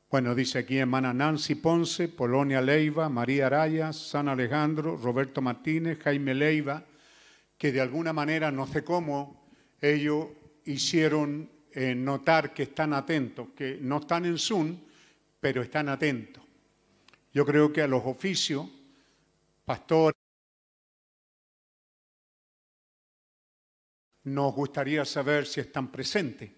[0.08, 6.32] bueno, dice aquí hermana Nancy Ponce, Polonia Leiva, María Araya, San Alejandro, Roberto Martínez, Jaime
[6.32, 6.86] Leiva,
[7.58, 9.48] que de alguna manera, no sé cómo,
[9.80, 10.28] ellos
[10.64, 14.76] hicieron eh, notar que están atentos, que no están en Zoom,
[15.40, 16.42] pero están atentos.
[17.32, 18.66] Yo creo que a los oficios,
[19.64, 20.20] pastores,
[24.24, 26.50] nos gustaría saber si están presentes.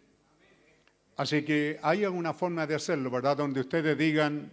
[1.16, 3.36] Así que hay alguna forma de hacerlo, ¿verdad?
[3.36, 4.50] Donde ustedes digan,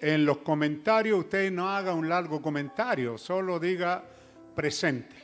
[0.00, 4.04] en los comentarios usted no haga un largo comentario, solo diga
[4.54, 5.21] presente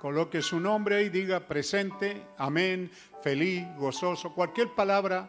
[0.00, 2.90] coloque su nombre y diga presente, amén,
[3.22, 5.28] feliz, gozoso, cualquier palabra,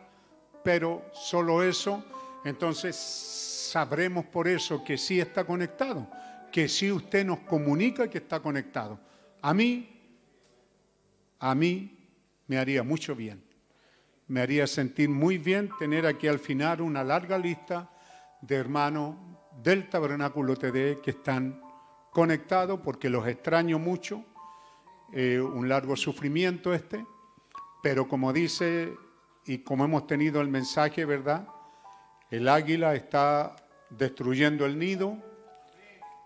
[0.63, 2.03] pero solo eso,
[2.43, 6.07] entonces sabremos por eso que sí está conectado,
[6.51, 8.99] que sí usted nos comunica que está conectado.
[9.41, 9.89] A mí,
[11.39, 11.97] a mí
[12.47, 13.43] me haría mucho bien.
[14.27, 17.89] Me haría sentir muy bien tener aquí al final una larga lista
[18.41, 19.15] de hermanos
[19.63, 21.61] del Tabernáculo TD que están
[22.11, 24.25] conectados porque los extraño mucho
[25.13, 27.05] eh, un largo sufrimiento este,
[27.81, 28.93] pero como dice
[29.45, 31.47] y como hemos tenido el mensaje, ¿verdad?
[32.29, 33.55] El águila está
[33.89, 35.17] destruyendo el nido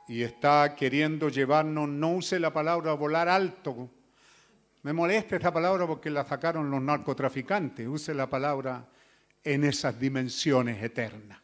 [0.08, 3.90] y está queriendo llevarnos, no use la palabra volar alto.
[4.84, 7.88] Me molesta esta palabra porque la sacaron los narcotraficantes.
[7.88, 8.88] Use la palabra
[9.44, 11.40] en esas dimensiones eternas,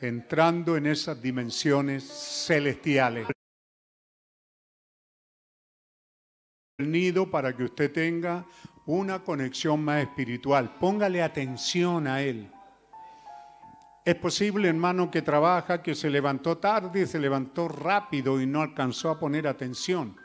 [0.00, 2.04] entrando en esas dimensiones
[2.46, 3.26] celestiales.
[6.90, 8.44] Nido para que usted tenga
[8.86, 10.76] una conexión más espiritual.
[10.78, 12.50] Póngale atención a Él.
[14.04, 19.10] Es posible, hermano, que trabaja, que se levantó tarde, se levantó rápido y no alcanzó
[19.10, 20.16] a poner atención.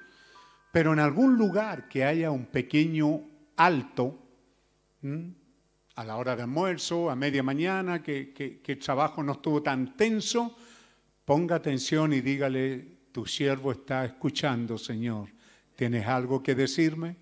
[0.71, 3.21] Pero en algún lugar que haya un pequeño
[3.55, 4.17] alto,
[5.95, 10.55] a la hora de almuerzo, a media mañana, que, el trabajo no estuvo tan tenso,
[11.23, 15.29] ponga atención y dígale, tu siervo está escuchando, Señor.
[15.77, 17.15] ¿Tienes algo que decirme?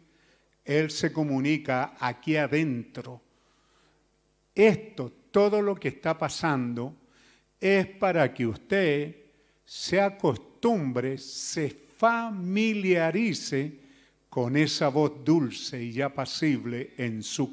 [0.63, 3.21] Él se comunica aquí adentro.
[4.55, 6.95] Esto, todo lo que está pasando,
[7.59, 9.13] es para que usted
[9.65, 13.77] se acostumbre, se familiarice
[14.29, 17.51] con esa voz dulce y apacible en su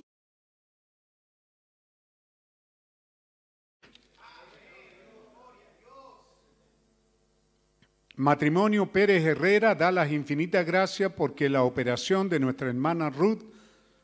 [8.17, 13.43] Matrimonio Pérez Herrera da las infinitas gracias porque la operación de nuestra hermana Ruth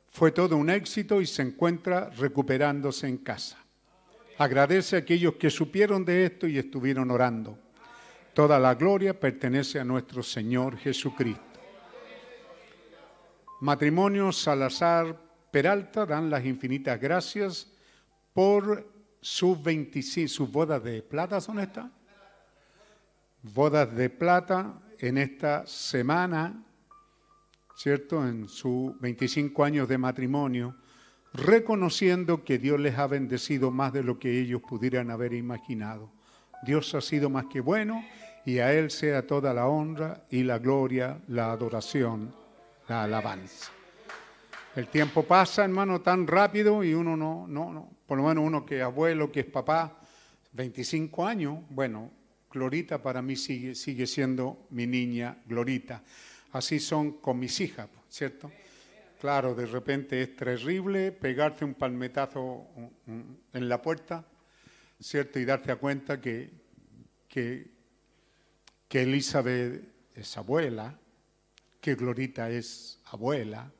[0.08, 3.58] fue todo un éxito y se encuentra recuperándose en casa.
[4.38, 7.58] Agradece a aquellos que supieron de esto y estuvieron orando.
[8.32, 11.42] Toda la gloria pertenece a nuestro Señor Jesucristo.
[13.60, 15.20] Matrimonio Salazar
[15.50, 17.70] Peralta dan las infinitas gracias
[18.32, 18.86] por
[19.20, 21.97] sus 25, sus bodas de plata, ¿son estas?
[23.52, 26.64] Bodas de plata en esta semana,
[27.76, 28.26] ¿cierto?
[28.26, 30.76] En sus 25 años de matrimonio,
[31.32, 36.10] reconociendo que Dios les ha bendecido más de lo que ellos pudieran haber imaginado.
[36.62, 38.04] Dios ha sido más que bueno
[38.44, 42.34] y a Él sea toda la honra y la gloria, la adoración,
[42.88, 43.70] la alabanza.
[44.74, 48.64] El tiempo pasa, hermano, tan rápido y uno no, no, no, por lo menos uno
[48.64, 49.98] que es abuelo, que es papá,
[50.52, 52.10] 25 años, bueno,
[52.50, 56.02] Glorita para mí sigue, sigue siendo mi niña Glorita.
[56.52, 58.50] Así son con mis hijas, ¿cierto?
[59.20, 62.66] Claro, de repente es terrible pegarte un palmetazo
[63.52, 64.24] en la puerta,
[65.00, 65.38] ¿cierto?
[65.38, 66.50] Y darte cuenta que,
[67.28, 67.66] que,
[68.88, 69.82] que Elizabeth
[70.14, 70.98] es abuela,
[71.80, 73.70] que Glorita es abuela,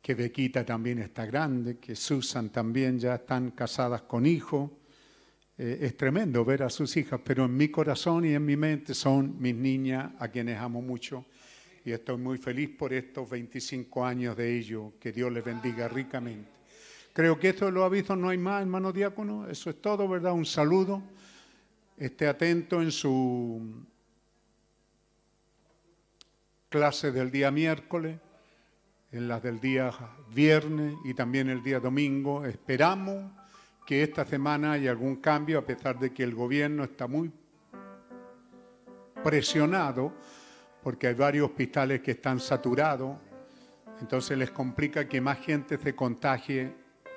[0.00, 4.70] que Bequita también está grande, que Susan también ya están casadas con hijos
[5.56, 8.94] eh, es tremendo ver a sus hijas, pero en mi corazón y en mi mente
[8.94, 11.24] son mis niñas a quienes amo mucho
[11.84, 14.94] y estoy muy feliz por estos 25 años de ellos.
[14.98, 16.50] Que Dios les bendiga ricamente.
[17.12, 19.46] Creo que esto lo aviso, no hay más, hermano diácono.
[19.48, 20.32] Eso es todo, ¿verdad?
[20.32, 21.02] Un saludo.
[21.96, 23.84] Esté atento en su
[26.70, 28.18] clase del día miércoles,
[29.12, 29.92] en las del día
[30.34, 32.46] viernes y también el día domingo.
[32.46, 33.30] Esperamos
[33.84, 37.30] que esta semana hay algún cambio, a pesar de que el gobierno está muy
[39.22, 40.12] presionado,
[40.82, 43.16] porque hay varios hospitales que están saturados,
[44.00, 46.72] entonces les complica que más gente se contagie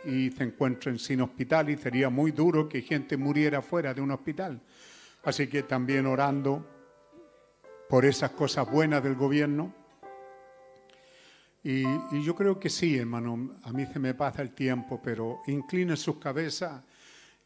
[0.05, 4.11] y se encuentren sin hospital y sería muy duro que gente muriera fuera de un
[4.11, 4.61] hospital.
[5.23, 6.65] Así que también orando
[7.89, 9.73] por esas cosas buenas del gobierno
[11.63, 11.83] y,
[12.23, 16.17] yo creo que sí, hermano, a mí se me pasa el tiempo, pero incline sus
[16.17, 16.81] cabezas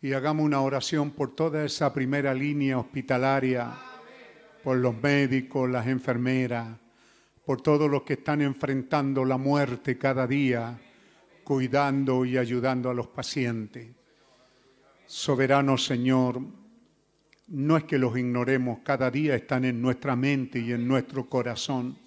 [0.02, 3.72] y hagamos una oración por toda esa primera línea hospitalaria,
[4.64, 6.68] por los médicos, las enfermeras,
[7.46, 10.80] por todos los que están enfrentando la muerte cada día,
[11.44, 13.90] cuidando y ayudando a los pacientes.
[15.06, 16.42] Soberano Señor,
[17.48, 21.98] no es que los ignoremos, cada día están en nuestra mente y en nuestro corazón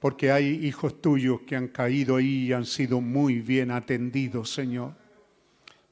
[0.00, 4.94] porque hay hijos tuyos que han caído ahí y han sido muy bien atendidos, Señor.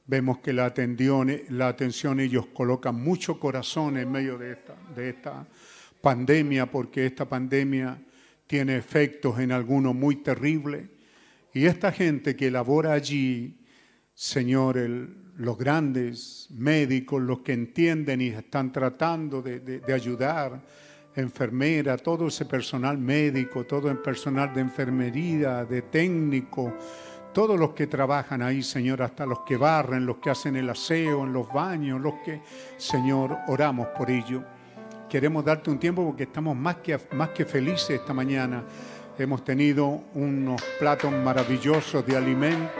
[0.07, 5.47] Vemos que la atención, ellos colocan mucho corazón en medio de esta, de esta
[6.01, 8.01] pandemia, porque esta pandemia
[8.47, 10.87] tiene efectos en algunos muy terribles.
[11.53, 13.59] Y esta gente que labora allí,
[14.15, 14.77] Señor,
[15.37, 20.63] los grandes médicos, los que entienden y están tratando de ayudar,
[21.15, 26.73] enfermera, todo ese personal médico, todo el personal de enfermería, de técnico,
[27.33, 31.23] todos los que trabajan ahí, Señor, hasta los que barren, los que hacen el aseo
[31.23, 32.41] en los baños, los que,
[32.77, 34.43] Señor, oramos por ello.
[35.07, 38.63] Queremos darte un tiempo porque estamos más que, más que felices esta mañana.
[39.17, 42.71] Hemos tenido unos platos maravillosos de alimento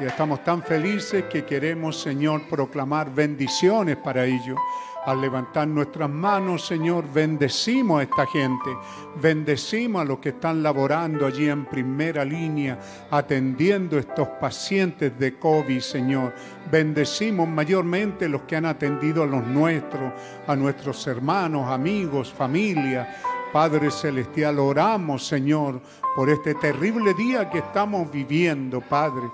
[0.00, 4.58] y estamos tan felices que queremos, Señor, proclamar bendiciones para ellos.
[5.06, 8.70] Al levantar nuestras manos, Señor, bendecimos a esta gente,
[9.20, 12.78] bendecimos a los que están laborando allí en primera línea,
[13.10, 16.32] atendiendo estos pacientes de COVID, Señor.
[16.70, 20.10] Bendecimos mayormente los que han atendido a los nuestros,
[20.46, 23.14] a nuestros hermanos, amigos, familia.
[23.52, 25.80] Padre Celestial, oramos, Señor,
[26.16, 29.30] por este terrible día que estamos viviendo, Padre.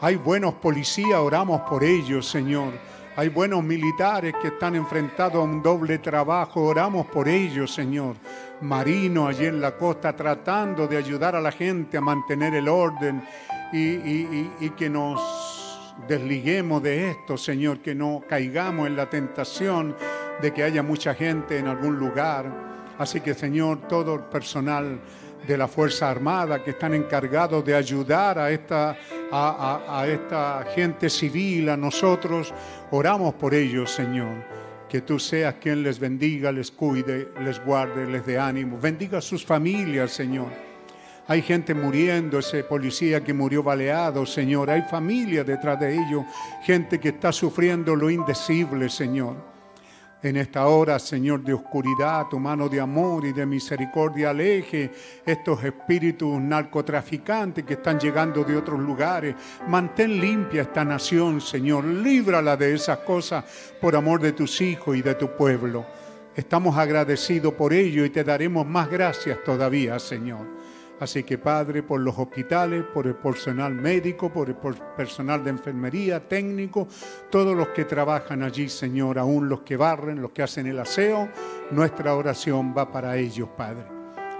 [0.00, 2.72] Hay buenos policías, oramos por ellos, Señor.
[3.16, 8.16] Hay buenos militares que están enfrentados a un doble trabajo, oramos por ellos, Señor.
[8.62, 13.22] Marino allí en la costa tratando de ayudar a la gente a mantener el orden
[13.72, 19.08] y, y- y- y que nos desliguemos de esto, Señor, que no caigamos en la
[19.08, 19.94] tentación
[20.42, 22.50] de que haya mucha gente en algún lugar.
[22.98, 24.98] Así que, Señor, todo el personal
[25.46, 28.96] de la Fuerza Armada que están encargados de ayudar a esta,
[29.30, 32.52] a, esta gente civil, a nosotros,
[32.90, 34.54] oramos por ellos, Señor.
[34.88, 38.78] Que tú seas quien les bendiga, les cuide, les guarde, les dé ánimo.
[38.80, 40.48] Bendiga a sus familias, Señor.
[41.26, 44.70] Hay gente muriendo, ese policía que murió baleado, Señor.
[44.70, 46.24] Hay familia detrás de ellos,
[46.62, 49.53] gente que está sufriendo lo indecible, Señor.
[50.24, 54.90] En esta hora, Señor, de oscuridad, tu mano de amor y de misericordia aleje
[55.26, 59.34] estos espíritus narcotraficantes que están llegando de otros lugares.
[59.68, 61.84] Mantén limpia esta nación, Señor.
[61.84, 63.44] Líbrala de esas cosas
[63.78, 65.84] por amor de tus hijos y de tu pueblo.
[66.34, 70.46] Estamos agradecidos por ello y te daremos más gracias todavía, Señor.
[71.00, 74.56] Así que Padre, por los hospitales, por el personal médico, por el
[74.96, 76.86] personal de enfermería, técnico,
[77.30, 81.28] todos los que trabajan allí, Señor, aún los que barren, los que hacen el aseo,
[81.72, 83.84] nuestra oración va para ellos, Padre.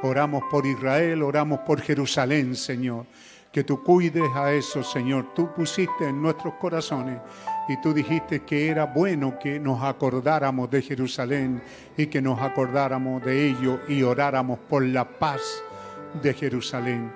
[0.02, 3.06] Oramos por Israel, oramos por Jerusalén, Señor.
[3.50, 5.32] Que tú cuides a eso, Señor.
[5.34, 7.20] Tú pusiste en nuestros corazones
[7.68, 11.62] y tú dijiste que era bueno que nos acordáramos de Jerusalén
[11.96, 15.62] y que nos acordáramos de ello y oráramos por la paz
[16.22, 17.10] de Jerusalén.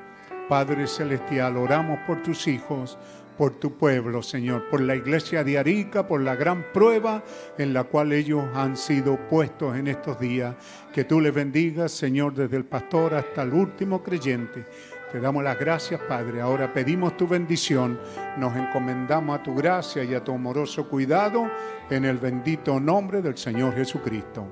[0.49, 2.99] Padre Celestial, oramos por tus hijos,
[3.36, 7.23] por tu pueblo, Señor, por la iglesia de Arica, por la gran prueba
[7.57, 10.57] en la cual ellos han sido puestos en estos días.
[10.93, 14.65] Que tú les bendigas, Señor, desde el pastor hasta el último creyente.
[15.12, 16.41] Te damos las gracias, Padre.
[16.41, 17.99] Ahora pedimos tu bendición.
[18.36, 21.51] Nos encomendamos a tu gracia y a tu amoroso cuidado
[21.89, 24.47] en el bendito nombre del Señor Jesucristo.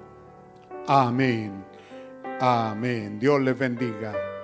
[0.86, 1.64] Amén.
[2.40, 3.18] Amén.
[3.18, 4.35] Dios les bendiga.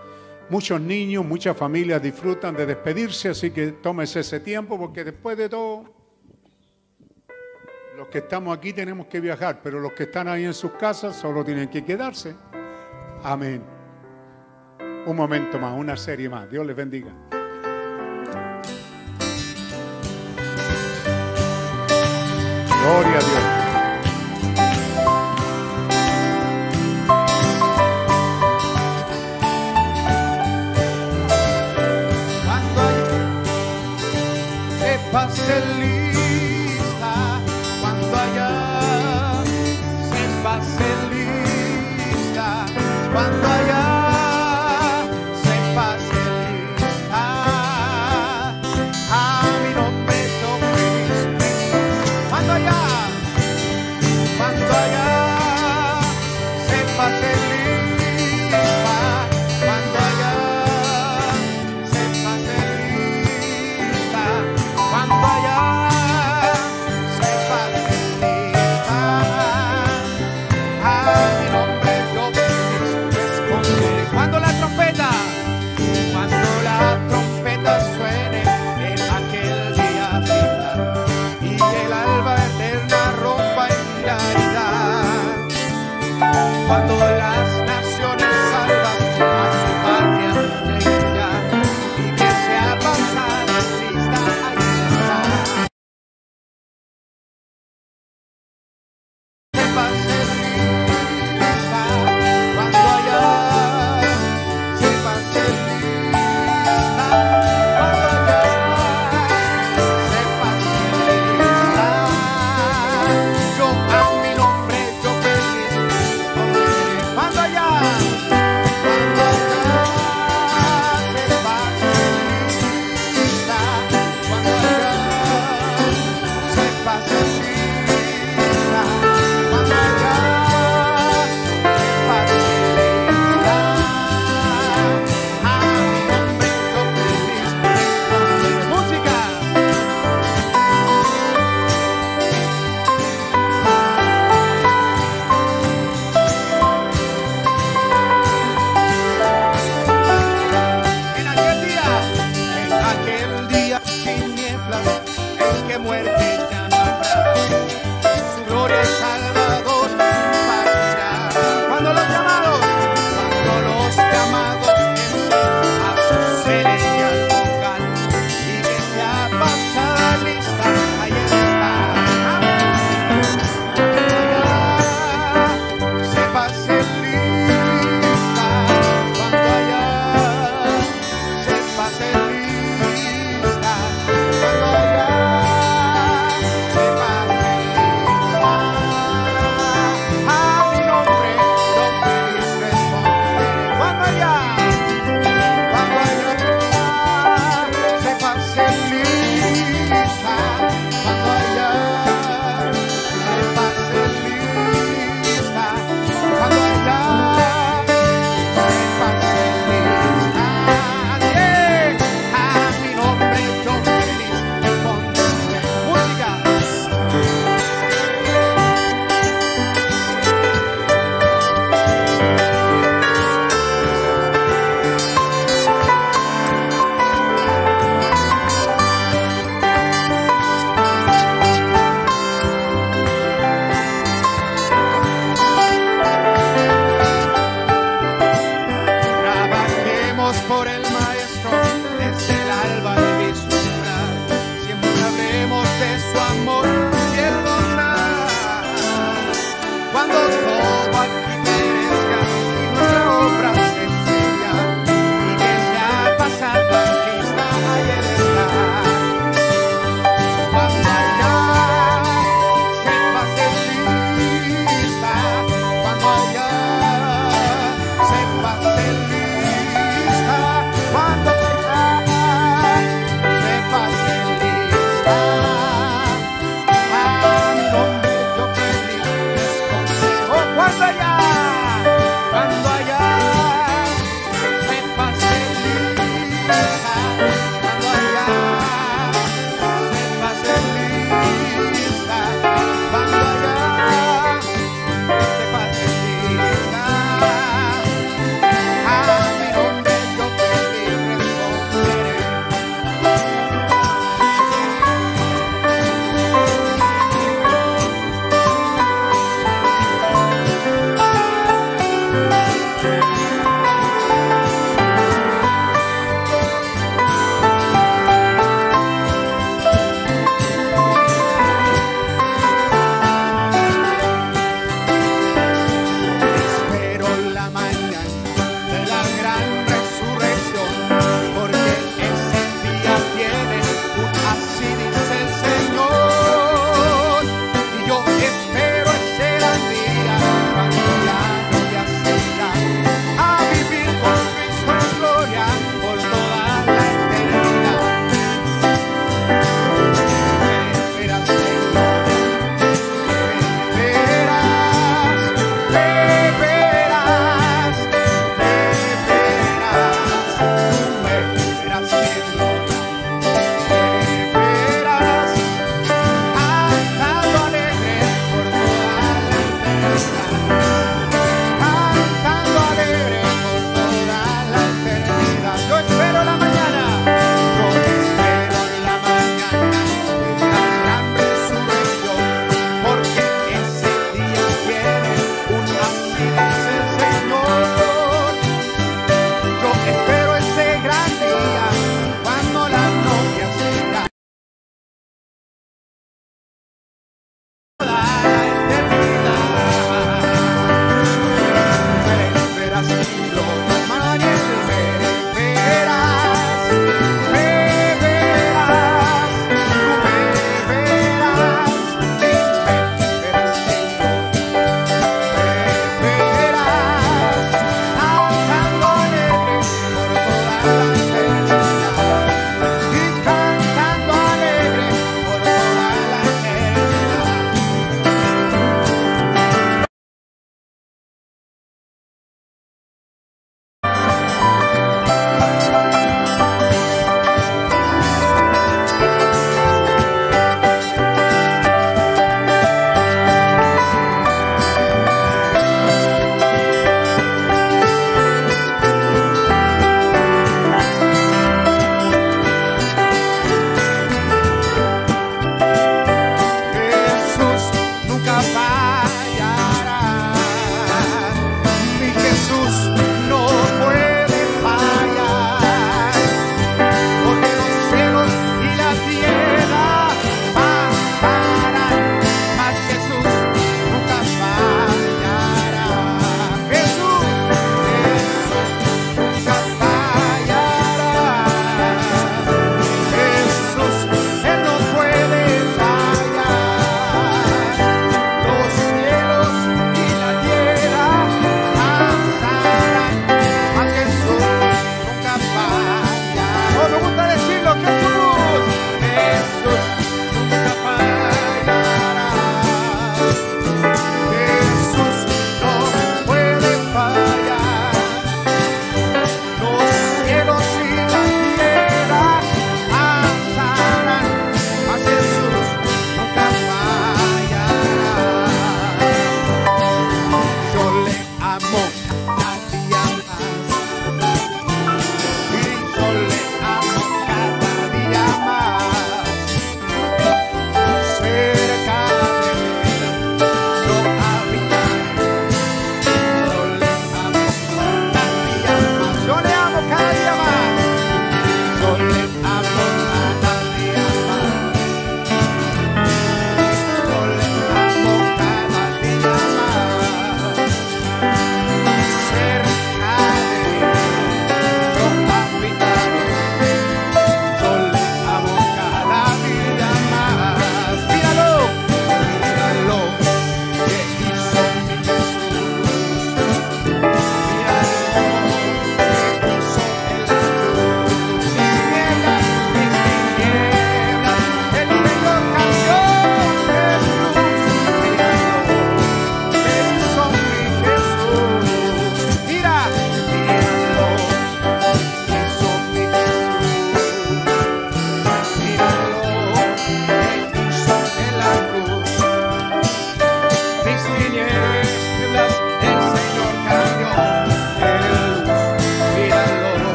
[0.49, 5.49] Muchos niños, muchas familias disfrutan de despedirse, así que tómese ese tiempo porque después de
[5.49, 5.85] todo,
[7.97, 11.17] los que estamos aquí tenemos que viajar, pero los que están ahí en sus casas
[11.17, 12.35] solo tienen que quedarse.
[13.23, 13.63] Amén.
[15.07, 16.51] Un momento más, una serie más.
[16.51, 17.13] Dios les bendiga.
[22.83, 23.42] Gloria a Dios.
[35.13, 35.43] Pase
[35.79, 35.92] lista,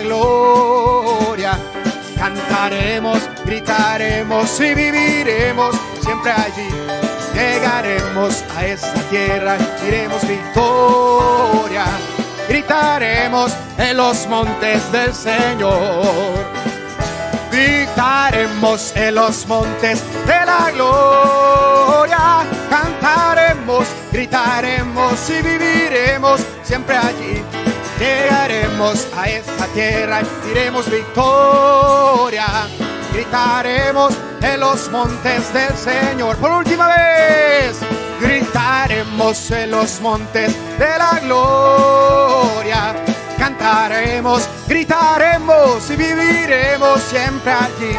[0.00, 1.58] gloria.
[2.16, 6.68] Cantaremos, gritaremos y viviremos siempre allí.
[7.34, 11.86] Llegaremos a esa tierra, diremos victoria.
[12.48, 15.78] Gritaremos en los montes del Señor.
[17.52, 22.46] Gritaremos en los montes de la gloria.
[22.68, 27.57] Cantaremos, gritaremos y viviremos siempre allí
[27.98, 32.46] Llegaremos a esta tierra y diremos victoria.
[33.12, 36.36] Gritaremos en los montes del Señor.
[36.36, 37.80] Por última vez,
[38.20, 42.94] gritaremos en los montes de la gloria.
[43.36, 47.98] Cantaremos, gritaremos y viviremos siempre allí.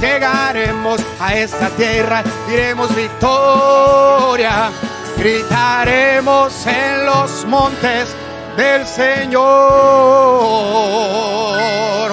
[0.00, 4.70] Llegaremos a esta tierra, diremos victoria.
[5.16, 8.08] Gritaremos en los montes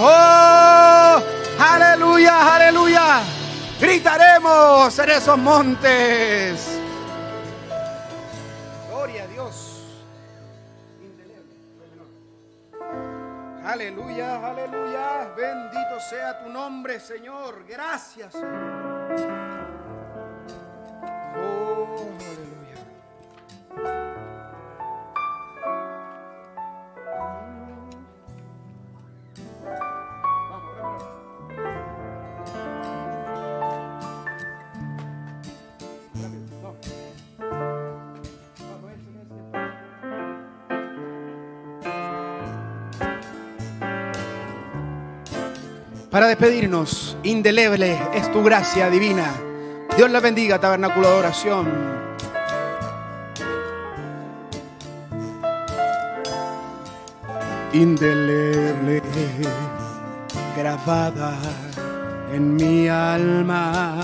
[0.01, 1.21] Oh,
[1.59, 3.21] aleluya, aleluya.
[3.79, 6.79] Gritaremos en esos montes.
[8.89, 9.83] Gloria a Dios.
[13.65, 15.33] Aleluya, aleluya.
[15.35, 17.65] Bendito sea tu nombre, Señor.
[17.67, 18.33] Gracias.
[18.33, 18.47] Señor.
[21.37, 24.08] Oh, aleluya.
[46.11, 49.31] Para despedirnos, indeleble es tu gracia divina.
[49.95, 52.08] Dios la bendiga, tabernáculo de oración.
[57.73, 59.01] Indeleble,
[60.57, 61.37] grabada
[62.33, 63.95] en mi alma.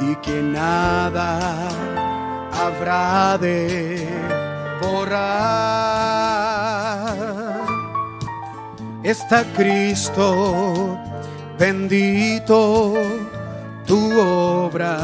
[0.00, 1.68] Y que nada
[2.52, 4.06] habrá de
[4.80, 5.76] borrar
[9.10, 10.98] está Cristo,
[11.58, 12.94] bendito
[13.86, 14.98] tu obra,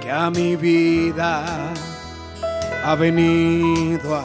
[0.00, 1.72] que a mi vida
[2.84, 4.24] ha venido a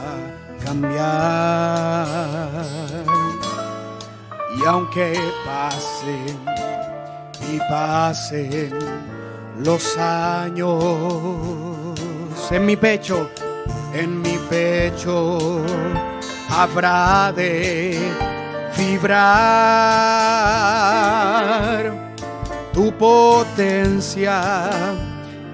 [0.63, 2.07] cambiar.
[4.57, 6.39] Y aunque pasen
[7.51, 8.73] y pasen
[9.59, 10.79] los años
[12.51, 13.29] en mi pecho,
[13.93, 15.61] en mi pecho
[16.49, 17.99] habrá de
[18.77, 19.25] vibrar
[22.73, 24.41] tu potencia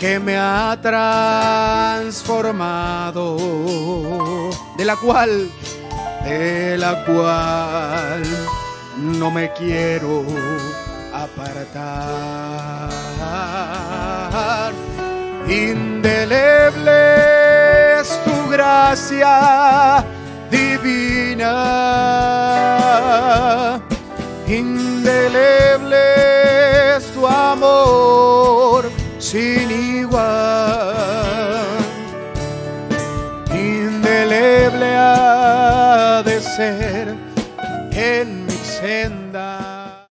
[0.01, 3.37] que me ha transformado,
[4.75, 5.51] de la cual,
[6.23, 8.23] de la cual
[8.97, 10.25] no me quiero
[11.13, 12.89] apartar.
[15.47, 16.91] Indeleble
[18.01, 20.03] es tu gracia
[20.49, 21.45] divina,
[24.47, 25.97] indeleble
[26.97, 28.80] es tu amor
[29.21, 30.17] sin igual,
[33.53, 37.15] indeleble ha de ser
[37.93, 40.07] en mi senda.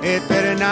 [0.00, 0.68] Eternal,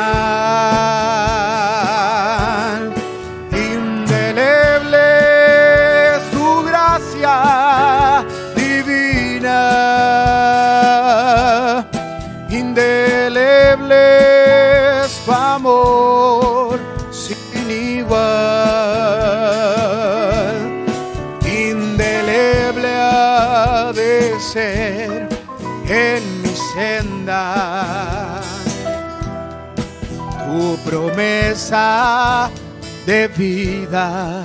[33.06, 34.44] de vida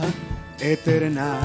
[0.60, 1.38] eterna.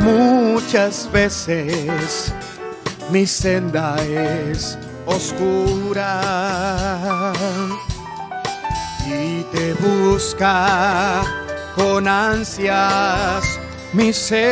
[0.00, 2.32] Muchas veces
[3.10, 6.22] mi senda es oscura
[9.06, 11.22] y te busca
[11.74, 13.60] con ansias
[13.92, 14.46] mi ser,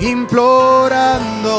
[0.00, 1.52] implorando,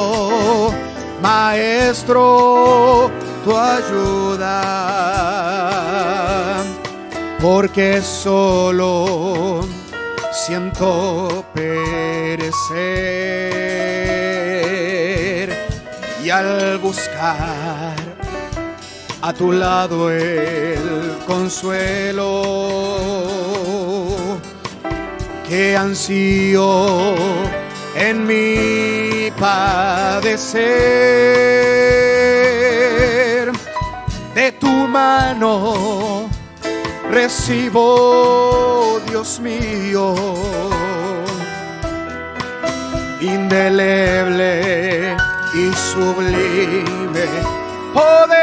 [1.22, 3.12] Maestro,
[3.44, 4.64] tu ayuda,
[7.40, 9.62] porque solo
[10.32, 12.72] siento perecer
[16.24, 17.96] y al buscar
[19.22, 22.42] a tu lado el consuelo
[25.48, 26.96] que ansío
[27.96, 30.62] en mi padecer
[34.34, 36.30] de tu mano
[37.12, 40.16] recibo Dios mío
[43.22, 45.16] indeleble
[45.54, 47.28] y sublime
[47.94, 48.42] poder.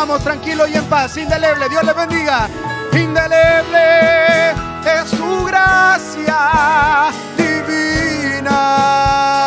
[0.00, 1.16] vamos tranquilos y en paz.
[1.18, 2.48] Indeleble, Dios les bendiga.
[2.92, 9.39] Indeleble es su gracia divina.